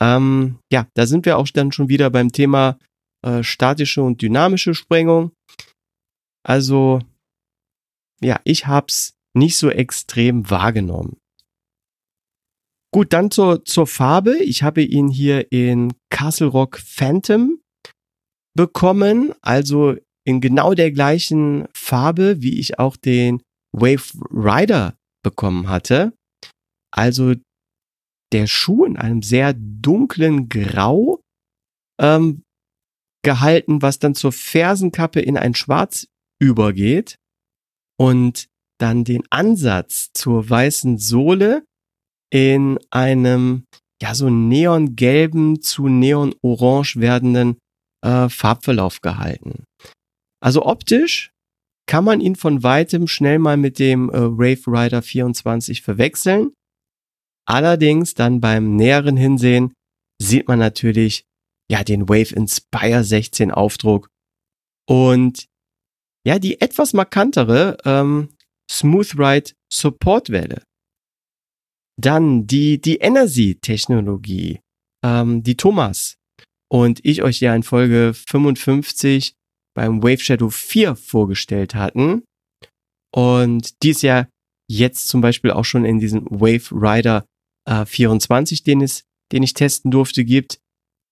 Ähm, 0.00 0.58
ja, 0.72 0.86
da 0.94 1.06
sind 1.06 1.26
wir 1.26 1.38
auch 1.38 1.48
dann 1.48 1.72
schon 1.72 1.88
wieder 1.88 2.10
beim 2.10 2.32
Thema 2.32 2.78
äh, 3.24 3.42
statische 3.42 4.02
und 4.02 4.22
dynamische 4.22 4.74
Sprengung. 4.74 5.32
Also, 6.44 7.00
ja, 8.20 8.40
ich 8.44 8.66
hab's 8.66 9.14
nicht 9.34 9.56
so 9.56 9.70
extrem 9.70 10.50
wahrgenommen. 10.50 11.16
Gut, 12.94 13.12
dann 13.12 13.30
zur, 13.30 13.64
zur 13.64 13.86
Farbe. 13.86 14.36
Ich 14.36 14.62
habe 14.62 14.82
ihn 14.82 15.08
hier 15.08 15.50
in 15.50 15.94
Castle 16.10 16.48
Rock 16.48 16.78
Phantom 16.78 17.58
bekommen, 18.54 19.32
also 19.40 19.96
in 20.26 20.40
genau 20.40 20.74
der 20.74 20.92
gleichen 20.92 21.66
Farbe, 21.74 22.42
wie 22.42 22.60
ich 22.60 22.78
auch 22.78 22.96
den 22.96 23.42
Wave 23.72 24.12
Rider 24.30 24.94
bekommen 25.24 25.68
hatte. 25.68 26.12
Also 26.94 27.34
der 28.32 28.46
Schuh 28.46 28.84
in 28.84 28.96
einem 28.96 29.22
sehr 29.22 29.54
dunklen 29.54 30.48
Grau 30.48 31.20
ähm, 32.00 32.42
gehalten, 33.22 33.82
was 33.82 33.98
dann 33.98 34.14
zur 34.14 34.32
Fersenkappe 34.32 35.20
in 35.20 35.36
ein 35.36 35.54
Schwarz 35.54 36.08
übergeht 36.40 37.18
und 37.98 38.48
dann 38.78 39.04
den 39.04 39.22
Ansatz 39.30 40.10
zur 40.12 40.48
weißen 40.48 40.98
Sohle 40.98 41.64
in 42.32 42.78
einem 42.90 43.64
ja 44.02 44.14
so 44.14 44.28
neongelben 44.28 45.62
zu 45.62 45.86
neonorange 45.86 46.94
werdenden 46.96 47.58
äh, 48.04 48.28
Farbverlauf 48.28 49.00
gehalten. 49.00 49.64
Also 50.42 50.66
optisch 50.66 51.30
kann 51.86 52.04
man 52.04 52.20
ihn 52.20 52.34
von 52.34 52.62
weitem 52.62 53.06
schnell 53.06 53.38
mal 53.38 53.56
mit 53.56 53.78
dem 53.78 54.08
äh, 54.10 54.16
Rave 54.16 54.66
Rider 54.66 55.02
24 55.02 55.82
verwechseln. 55.82 56.52
Allerdings 57.46 58.14
dann 58.14 58.40
beim 58.40 58.76
näheren 58.76 59.16
Hinsehen 59.16 59.72
sieht 60.20 60.48
man 60.48 60.58
natürlich 60.58 61.24
ja 61.70 61.82
den 61.82 62.08
Wave 62.08 62.34
Inspire 62.34 63.04
16 63.04 63.50
Aufdruck 63.50 64.08
und 64.88 65.48
ja 66.26 66.38
die 66.38 66.60
etwas 66.60 66.92
markantere 66.92 67.78
ähm, 67.84 68.36
Smooth 68.70 69.18
Ride 69.18 69.50
Support 69.72 70.30
Welle. 70.30 70.62
Dann 72.00 72.46
die 72.46 72.80
die 72.80 72.96
Energy 72.98 73.58
Technologie, 73.60 74.60
ähm, 75.04 75.42
die 75.42 75.56
Thomas 75.56 76.16
und 76.70 77.04
ich 77.04 77.22
euch 77.22 77.40
ja 77.40 77.54
in 77.54 77.62
Folge 77.62 78.14
55 78.14 79.34
beim 79.74 80.02
Wave 80.02 80.18
Shadow 80.18 80.50
4 80.50 80.96
vorgestellt 80.96 81.74
hatten 81.74 82.22
und 83.14 83.82
dies 83.82 84.02
ja 84.02 84.28
jetzt 84.70 85.08
zum 85.08 85.20
Beispiel 85.20 85.50
auch 85.50 85.64
schon 85.64 85.84
in 85.84 85.98
diesem 85.98 86.24
Wave 86.30 86.70
Rider 86.72 87.26
äh, 87.66 87.84
24, 87.84 88.62
den 88.62 88.80
es, 88.80 89.04
den 89.32 89.42
ich 89.42 89.54
testen 89.54 89.90
durfte, 89.90 90.24
gibt. 90.24 90.60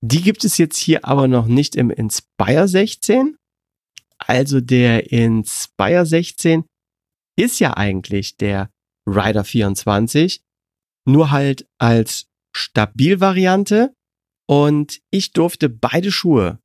Die 0.02 0.22
gibt 0.22 0.44
es 0.44 0.58
jetzt 0.58 0.78
hier 0.78 1.04
aber 1.04 1.28
noch 1.28 1.46
nicht 1.46 1.76
im 1.76 1.90
Inspire 1.90 2.68
16. 2.68 3.36
Also 4.18 4.60
der 4.60 5.12
Inspire 5.12 6.06
16 6.06 6.64
ist 7.38 7.58
ja 7.58 7.76
eigentlich 7.76 8.36
der 8.36 8.70
Rider 9.06 9.44
24, 9.44 10.42
nur 11.06 11.30
halt 11.30 11.66
als 11.78 12.26
Stabilvariante. 12.54 13.94
Und 14.46 15.00
ich 15.10 15.32
durfte 15.32 15.68
beide 15.68 16.10
Schuhe 16.10 16.58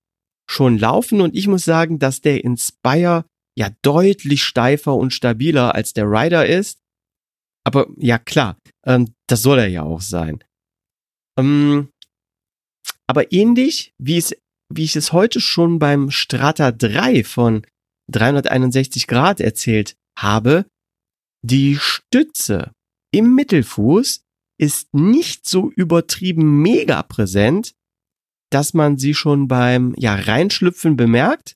schon 0.50 0.78
laufen 0.78 1.22
und 1.22 1.36
ich 1.36 1.48
muss 1.48 1.66
sagen, 1.66 2.00
dass 2.00 2.22
der 2.22 2.44
Inspire 2.44 3.26
ja 3.58 3.70
deutlich 3.82 4.44
steifer 4.44 4.96
und 4.96 5.14
stabiler 5.14 5.76
als 5.76 5.94
der 5.94 6.06
Rider 6.06 6.46
ist. 6.46 6.80
Aber 7.66 7.88
ja 7.98 8.18
klar, 8.18 8.58
ähm, 8.86 9.14
das 9.28 9.42
soll 9.42 9.60
er 9.60 9.68
ja 9.68 9.84
auch 9.84 10.02
sein. 10.02 10.44
Ähm, 11.38 11.90
aber 13.08 13.32
ähnlich 13.32 13.94
wie 13.98 14.18
es, 14.18 14.36
wie 14.74 14.84
ich 14.84 14.96
es 14.96 15.12
heute 15.12 15.40
schon 15.40 15.80
beim 15.80 16.12
Strata 16.12 16.72
3 16.72 17.24
von 17.24 17.66
361 18.12 19.08
Grad 19.08 19.40
erzählt 19.42 19.96
habe, 20.18 20.66
die 21.44 21.78
Stütze 21.78 22.72
im 23.12 23.36
Mittelfuß 23.36 24.22
ist 24.60 24.94
nicht 24.94 25.48
so 25.48 25.72
übertrieben 25.72 26.62
mega 26.62 27.04
präsent, 27.04 27.74
dass 28.52 28.74
man 28.74 28.98
sie 28.98 29.14
schon 29.14 29.48
beim 29.48 29.94
ja, 29.98 30.16
Reinschlüpfen 30.16 30.96
bemerkt. 30.96 31.56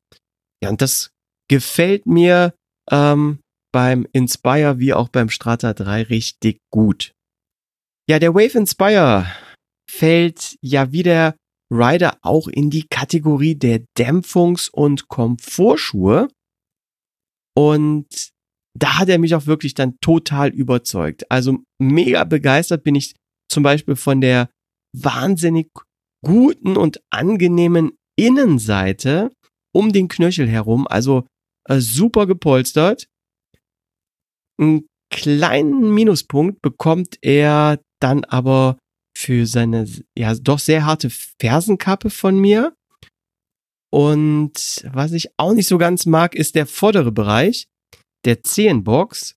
Ja, 0.61 0.69
und 0.69 0.81
das 0.81 1.11
gefällt 1.49 2.05
mir 2.05 2.53
ähm, 2.91 3.39
beim 3.71 4.07
Inspire 4.13 4.79
wie 4.79 4.93
auch 4.93 5.09
beim 5.09 5.29
Strata 5.29 5.73
3 5.73 6.03
richtig 6.03 6.59
gut. 6.71 7.13
Ja, 8.09 8.19
der 8.19 8.33
Wave 8.33 8.57
Inspire 8.57 9.27
fällt 9.89 10.55
ja 10.61 10.91
wie 10.91 11.03
der 11.03 11.35
Rider 11.71 12.17
auch 12.21 12.47
in 12.47 12.69
die 12.69 12.87
Kategorie 12.89 13.55
der 13.55 13.85
Dämpfungs- 13.97 14.69
und 14.71 15.07
Komfortschuhe. 15.07 16.29
Und 17.55 18.31
da 18.77 18.99
hat 18.99 19.09
er 19.09 19.19
mich 19.19 19.35
auch 19.35 19.45
wirklich 19.45 19.73
dann 19.73 19.97
total 20.01 20.49
überzeugt. 20.49 21.29
Also 21.29 21.59
mega 21.79 22.23
begeistert 22.23 22.83
bin 22.83 22.95
ich 22.95 23.15
zum 23.51 23.63
Beispiel 23.63 23.95
von 23.95 24.21
der 24.21 24.49
wahnsinnig 24.95 25.69
guten 26.25 26.77
und 26.77 27.01
angenehmen 27.11 27.91
Innenseite 28.17 29.31
um 29.73 29.91
den 29.93 30.07
Knöchel 30.07 30.47
herum, 30.47 30.87
also 30.87 31.27
äh, 31.67 31.79
super 31.79 32.25
gepolstert. 32.25 33.07
Einen 34.59 34.87
kleinen 35.11 35.93
Minuspunkt 35.93 36.61
bekommt 36.61 37.17
er 37.21 37.79
dann 37.99 38.23
aber 38.25 38.77
für 39.17 39.45
seine 39.45 39.87
ja 40.17 40.33
doch 40.35 40.59
sehr 40.59 40.85
harte 40.85 41.09
Fersenkappe 41.09 42.09
von 42.09 42.39
mir. 42.39 42.75
Und 43.91 44.87
was 44.91 45.13
ich 45.13 45.29
auch 45.37 45.53
nicht 45.53 45.67
so 45.67 45.77
ganz 45.77 46.05
mag, 46.05 46.35
ist 46.35 46.55
der 46.55 46.67
vordere 46.67 47.11
Bereich 47.11 47.65
der 48.25 48.43
Zehenbox. 48.43 49.35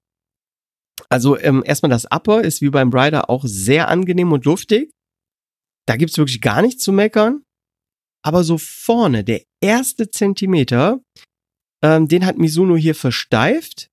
Also 1.08 1.38
ähm, 1.38 1.62
erstmal 1.64 1.90
das 1.90 2.06
Upper 2.10 2.42
ist 2.42 2.60
wie 2.60 2.70
beim 2.70 2.92
Rider 2.92 3.30
auch 3.30 3.44
sehr 3.46 3.88
angenehm 3.88 4.32
und 4.32 4.44
luftig. 4.44 4.92
Da 5.86 5.96
gibt's 5.96 6.18
wirklich 6.18 6.40
gar 6.40 6.62
nichts 6.62 6.82
zu 6.84 6.92
meckern. 6.92 7.42
Aber 8.24 8.44
so 8.44 8.56
vorne, 8.58 9.24
der 9.24 9.42
erste 9.60 10.10
Zentimeter, 10.10 11.00
ähm, 11.82 12.06
den 12.06 12.24
hat 12.24 12.38
Mizuno 12.38 12.76
hier 12.76 12.94
versteift. 12.94 13.88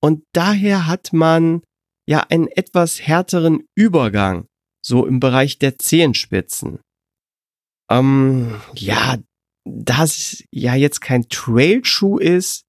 Und 0.00 0.24
daher 0.32 0.86
hat 0.86 1.12
man 1.12 1.62
ja 2.08 2.20
einen 2.20 2.48
etwas 2.48 3.00
härteren 3.00 3.64
Übergang, 3.76 4.46
so 4.84 5.06
im 5.06 5.20
Bereich 5.20 5.58
der 5.58 5.78
Zehenspitzen. 5.78 6.80
Ähm, 7.90 8.60
ja, 8.74 9.18
da 9.64 10.04
es 10.04 10.44
ja 10.50 10.74
jetzt 10.74 11.00
kein 11.00 11.28
Trailschuh 11.28 12.18
ist, 12.18 12.62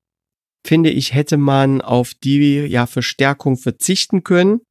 finde 0.66 0.90
ich, 0.90 1.14
hätte 1.14 1.38
man 1.38 1.82
auf 1.82 2.14
die 2.14 2.66
ja 2.68 2.88
Verstärkung 2.88 3.58
verzichten 3.58 4.24
können. 4.24 4.62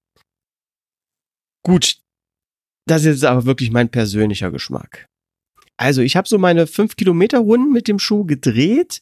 Gut, 1.65 2.01
das 2.87 3.05
ist 3.05 3.25
aber 3.25 3.45
wirklich 3.45 3.71
mein 3.71 3.91
persönlicher 3.91 4.51
Geschmack. 4.51 5.07
Also 5.77 6.03
ich 6.03 6.17
habe 6.17 6.29
so 6.29 6.39
meine 6.39 6.67
5 6.67 6.97
Kilometer 6.97 7.39
Runden 7.39 7.73
mit 7.73 7.89
dem 7.89 7.99
Schuh 7.99 8.25
gedreht 8.25 9.01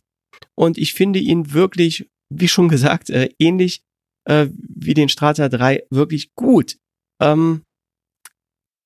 und 0.54 0.78
ich 0.78 0.94
finde 0.94 1.18
ihn 1.18 1.52
wirklich, 1.52 2.08
wie 2.32 2.48
schon 2.48 2.68
gesagt, 2.68 3.10
äh, 3.10 3.30
ähnlich 3.38 3.82
äh, 4.28 4.48
wie 4.52 4.94
den 4.94 5.08
Strata 5.08 5.48
3 5.48 5.84
wirklich 5.90 6.34
gut. 6.34 6.78
Ähm, 7.22 7.62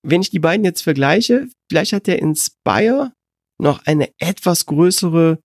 wenn 0.07 0.21
ich 0.23 0.31
die 0.31 0.39
beiden 0.39 0.65
jetzt 0.65 0.83
vergleiche, 0.83 1.49
vielleicht 1.71 1.93
hat 1.93 2.07
der 2.07 2.21
Inspire 2.21 3.13
noch 3.61 3.85
eine 3.87 4.11
etwas 4.19 4.65
größere 4.67 5.41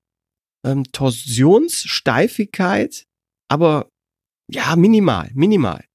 ähm, 0.65 0.83
Torsionssteifigkeit, 0.91 3.05
aber 3.49 3.89
ja, 4.51 4.75
minimal, 4.75 5.31
minimal. 5.33 5.85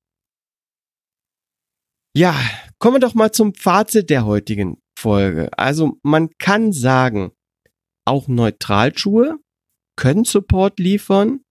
Ja, 2.17 2.35
kommen 2.79 2.97
wir 2.97 3.01
doch 3.01 3.15
mal 3.15 3.31
zum 3.33 3.55
Fazit 3.55 4.11
der 4.11 4.27
heutigen 4.27 4.83
Folge. 4.99 5.49
Also 5.57 5.99
man 6.03 6.31
kann 6.39 6.73
sagen, 6.73 7.31
auch 8.07 8.27
Neutralschuhe 8.29 9.39
können 9.97 10.25
Support 10.25 10.81
liefern 10.81 11.45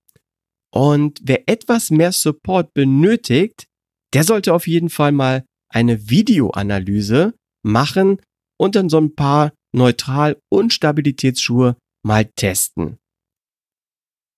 und 0.73 1.19
wer 1.23 1.47
etwas 1.47 1.91
mehr 1.91 2.11
Support 2.11 2.73
benötigt, 2.73 3.65
der 4.13 4.23
sollte 4.23 4.53
auf 4.53 4.67
jeden 4.67 4.89
Fall 4.89 5.11
mal 5.11 5.45
eine 5.71 6.09
Videoanalyse 6.09 7.33
machen 7.63 8.21
und 8.59 8.75
dann 8.75 8.89
so 8.89 8.97
ein 8.97 9.15
paar 9.15 9.53
Neutral- 9.75 10.39
und 10.51 10.73
Stabilitätsschuhe 10.73 11.77
mal 12.03 12.25
testen. 12.25 12.97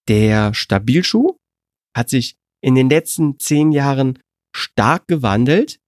Der 0.07 0.53
Stabilschuh 0.53 1.37
hat 1.95 2.09
sich 2.09 2.35
in 2.61 2.75
den 2.75 2.89
letzten 2.89 3.39
zehn 3.39 3.71
Jahren 3.71 4.19
stark 4.55 5.07
gewandelt 5.07 5.79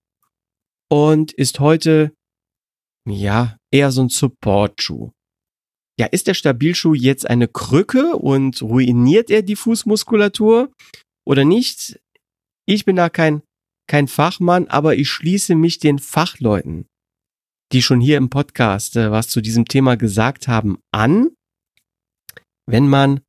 und 0.90 1.34
ist 1.34 1.60
heute, 1.60 2.14
ja, 3.08 3.58
eher 3.72 3.92
so 3.92 4.04
ein 4.04 4.10
Support-Schuh. 4.10 5.12
Ja, 6.00 6.08
ist 6.08 6.28
der 6.28 6.34
Stabilschuh 6.34 6.96
jetzt 6.96 7.30
eine 7.30 7.48
Krücke 7.48 8.16
und 8.16 8.62
ruiniert 8.62 9.30
er 9.30 9.44
die 9.44 9.56
Fußmuskulatur 9.56 10.72
oder 11.26 11.46
nicht? 11.46 12.00
Ich 12.66 12.86
bin 12.86 12.96
da 12.96 13.10
kein, 13.10 13.44
kein 13.88 14.08
Fachmann, 14.08 14.68
aber 14.68 14.96
ich 14.96 15.10
schließe 15.10 15.54
mich 15.56 15.80
den 15.80 16.00
Fachleuten, 16.00 16.88
die 17.72 17.82
schon 17.84 18.02
hier 18.02 18.18
im 18.18 18.30
Podcast 18.30 18.96
äh, 18.96 19.12
was 19.12 19.28
zu 19.28 19.42
diesem 19.42 19.66
Thema 19.66 19.96
gesagt 19.96 20.48
haben, 20.48 20.80
an. 20.92 21.30
Wenn 22.66 22.88
man 22.88 23.22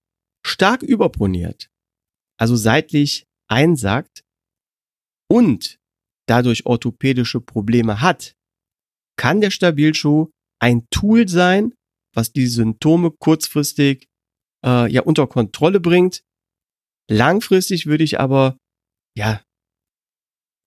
stark 0.46 0.82
überproniert, 0.82 1.68
also 2.38 2.56
seitlich 2.56 3.26
einsackt 3.48 4.22
und 5.28 5.78
dadurch 6.26 6.66
orthopädische 6.66 7.40
Probleme 7.40 8.00
hat, 8.00 8.36
kann 9.16 9.40
der 9.40 9.50
Stabilschuh 9.50 10.30
ein 10.60 10.86
Tool 10.90 11.28
sein, 11.28 11.74
was 12.14 12.32
die 12.32 12.46
Symptome 12.46 13.10
kurzfristig 13.10 14.06
äh, 14.64 14.90
ja 14.90 15.02
unter 15.02 15.26
Kontrolle 15.26 15.80
bringt. 15.80 16.22
Langfristig 17.10 17.86
würde 17.86 18.04
ich 18.04 18.18
aber 18.20 18.56
ja 19.16 19.40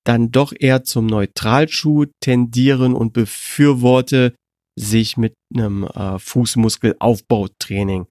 dann 0.07 0.31
doch 0.31 0.53
eher 0.57 0.83
zum 0.83 1.05
Neutralschuh 1.05 2.05
tendieren 2.21 2.93
und 2.93 3.11
befürworte, 3.11 4.35
sich 4.79 5.17
mit 5.17 5.33
einem 5.53 5.83
äh, 5.83 6.19
Fußmuskelaufbautraining 6.19 8.05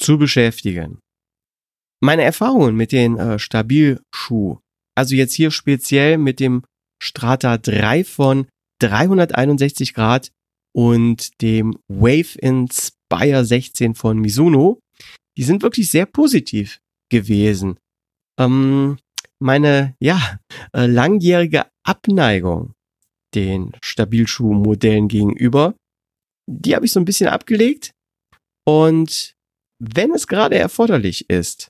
zu 0.00 0.18
beschäftigen. 0.18 0.98
Meine 2.02 2.22
Erfahrungen 2.22 2.74
mit 2.74 2.92
den 2.92 3.18
äh, 3.18 3.38
Stabilschuh, 3.38 4.58
also 4.96 5.14
jetzt 5.14 5.34
hier 5.34 5.50
speziell 5.50 6.18
mit 6.18 6.40
dem 6.40 6.64
Strata 7.02 7.58
3 7.58 8.04
von 8.04 8.48
361 8.80 9.94
Grad 9.94 10.32
und 10.76 11.40
dem 11.40 11.78
Wave 11.88 12.38
Inspire 12.38 13.44
16 13.44 13.94
von 13.94 14.18
Mizuno, 14.18 14.78
die 15.38 15.42
sind 15.42 15.62
wirklich 15.62 15.90
sehr 15.90 16.04
positiv 16.04 16.80
gewesen. 17.10 17.78
Ähm, 18.38 18.98
meine, 19.40 19.94
ja, 20.00 20.38
äh, 20.74 20.86
langjährige 20.86 21.66
Abneigung 21.82 22.74
den 23.34 23.72
Stabilschuhmodellen 23.82 25.08
gegenüber, 25.08 25.74
die 26.46 26.74
habe 26.74 26.86
ich 26.86 26.92
so 26.92 27.00
ein 27.00 27.06
bisschen 27.06 27.28
abgelegt. 27.28 27.92
Und 28.66 29.34
wenn 29.78 30.12
es 30.12 30.26
gerade 30.26 30.58
erforderlich 30.58 31.30
ist, 31.30 31.68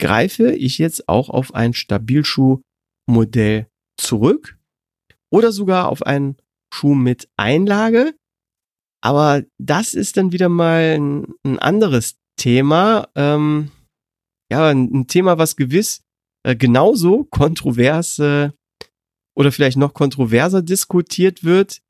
greife 0.00 0.52
ich 0.52 0.78
jetzt 0.78 1.08
auch 1.08 1.28
auf 1.28 1.54
ein 1.54 1.74
Stabilschuhmodell 1.74 3.66
zurück 3.98 4.58
oder 5.30 5.52
sogar 5.52 5.88
auf 5.88 6.02
einen 6.02 6.36
Schuh 6.72 6.94
mit 6.94 7.28
Einlage. 7.36 8.14
Aber 9.00 9.44
das 9.58 9.94
ist 9.94 10.16
dann 10.16 10.32
wieder 10.32 10.48
mal 10.48 10.96
ein, 10.96 11.34
ein 11.44 11.58
anderes 11.58 12.16
Thema. 12.36 13.08
Ähm, 13.14 13.70
ja, 14.50 14.70
ein, 14.70 15.06
Thema, 15.06 15.38
was 15.38 15.56
gewiss 15.56 16.02
äh, 16.44 16.56
genauso 16.56 17.24
kontrovers 17.24 18.18
äh, 18.18 18.50
oder 19.36 19.52
vielleicht 19.52 19.76
noch 19.76 19.94
kontroverser 19.94 20.62
diskutiert 20.62 21.44
wird. 21.44 21.80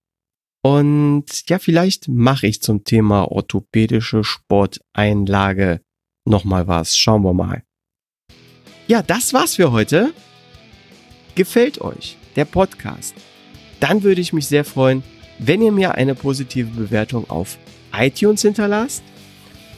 Und 0.62 1.48
ja, 1.48 1.58
vielleicht 1.58 2.08
mache 2.08 2.46
ich 2.46 2.60
zum 2.60 2.84
Thema 2.84 3.30
orthopädische 3.30 4.24
Sporteinlage 4.24 5.80
nochmal 6.26 6.66
was. 6.66 6.96
Schauen 6.96 7.22
wir 7.22 7.32
mal. 7.32 7.62
Ja, 8.88 9.02
das 9.02 9.32
war's 9.32 9.54
für 9.54 9.70
heute. 9.70 10.12
Gefällt 11.34 11.80
euch 11.80 12.16
der 12.36 12.44
Podcast? 12.44 13.14
Dann 13.80 14.02
würde 14.02 14.20
ich 14.20 14.32
mich 14.32 14.46
sehr 14.46 14.64
freuen, 14.64 15.04
wenn 15.38 15.62
ihr 15.62 15.72
mir 15.72 15.94
eine 15.94 16.14
positive 16.14 16.68
Bewertung 16.70 17.30
auf 17.30 17.56
iTunes 17.92 18.42
hinterlasst 18.42 19.02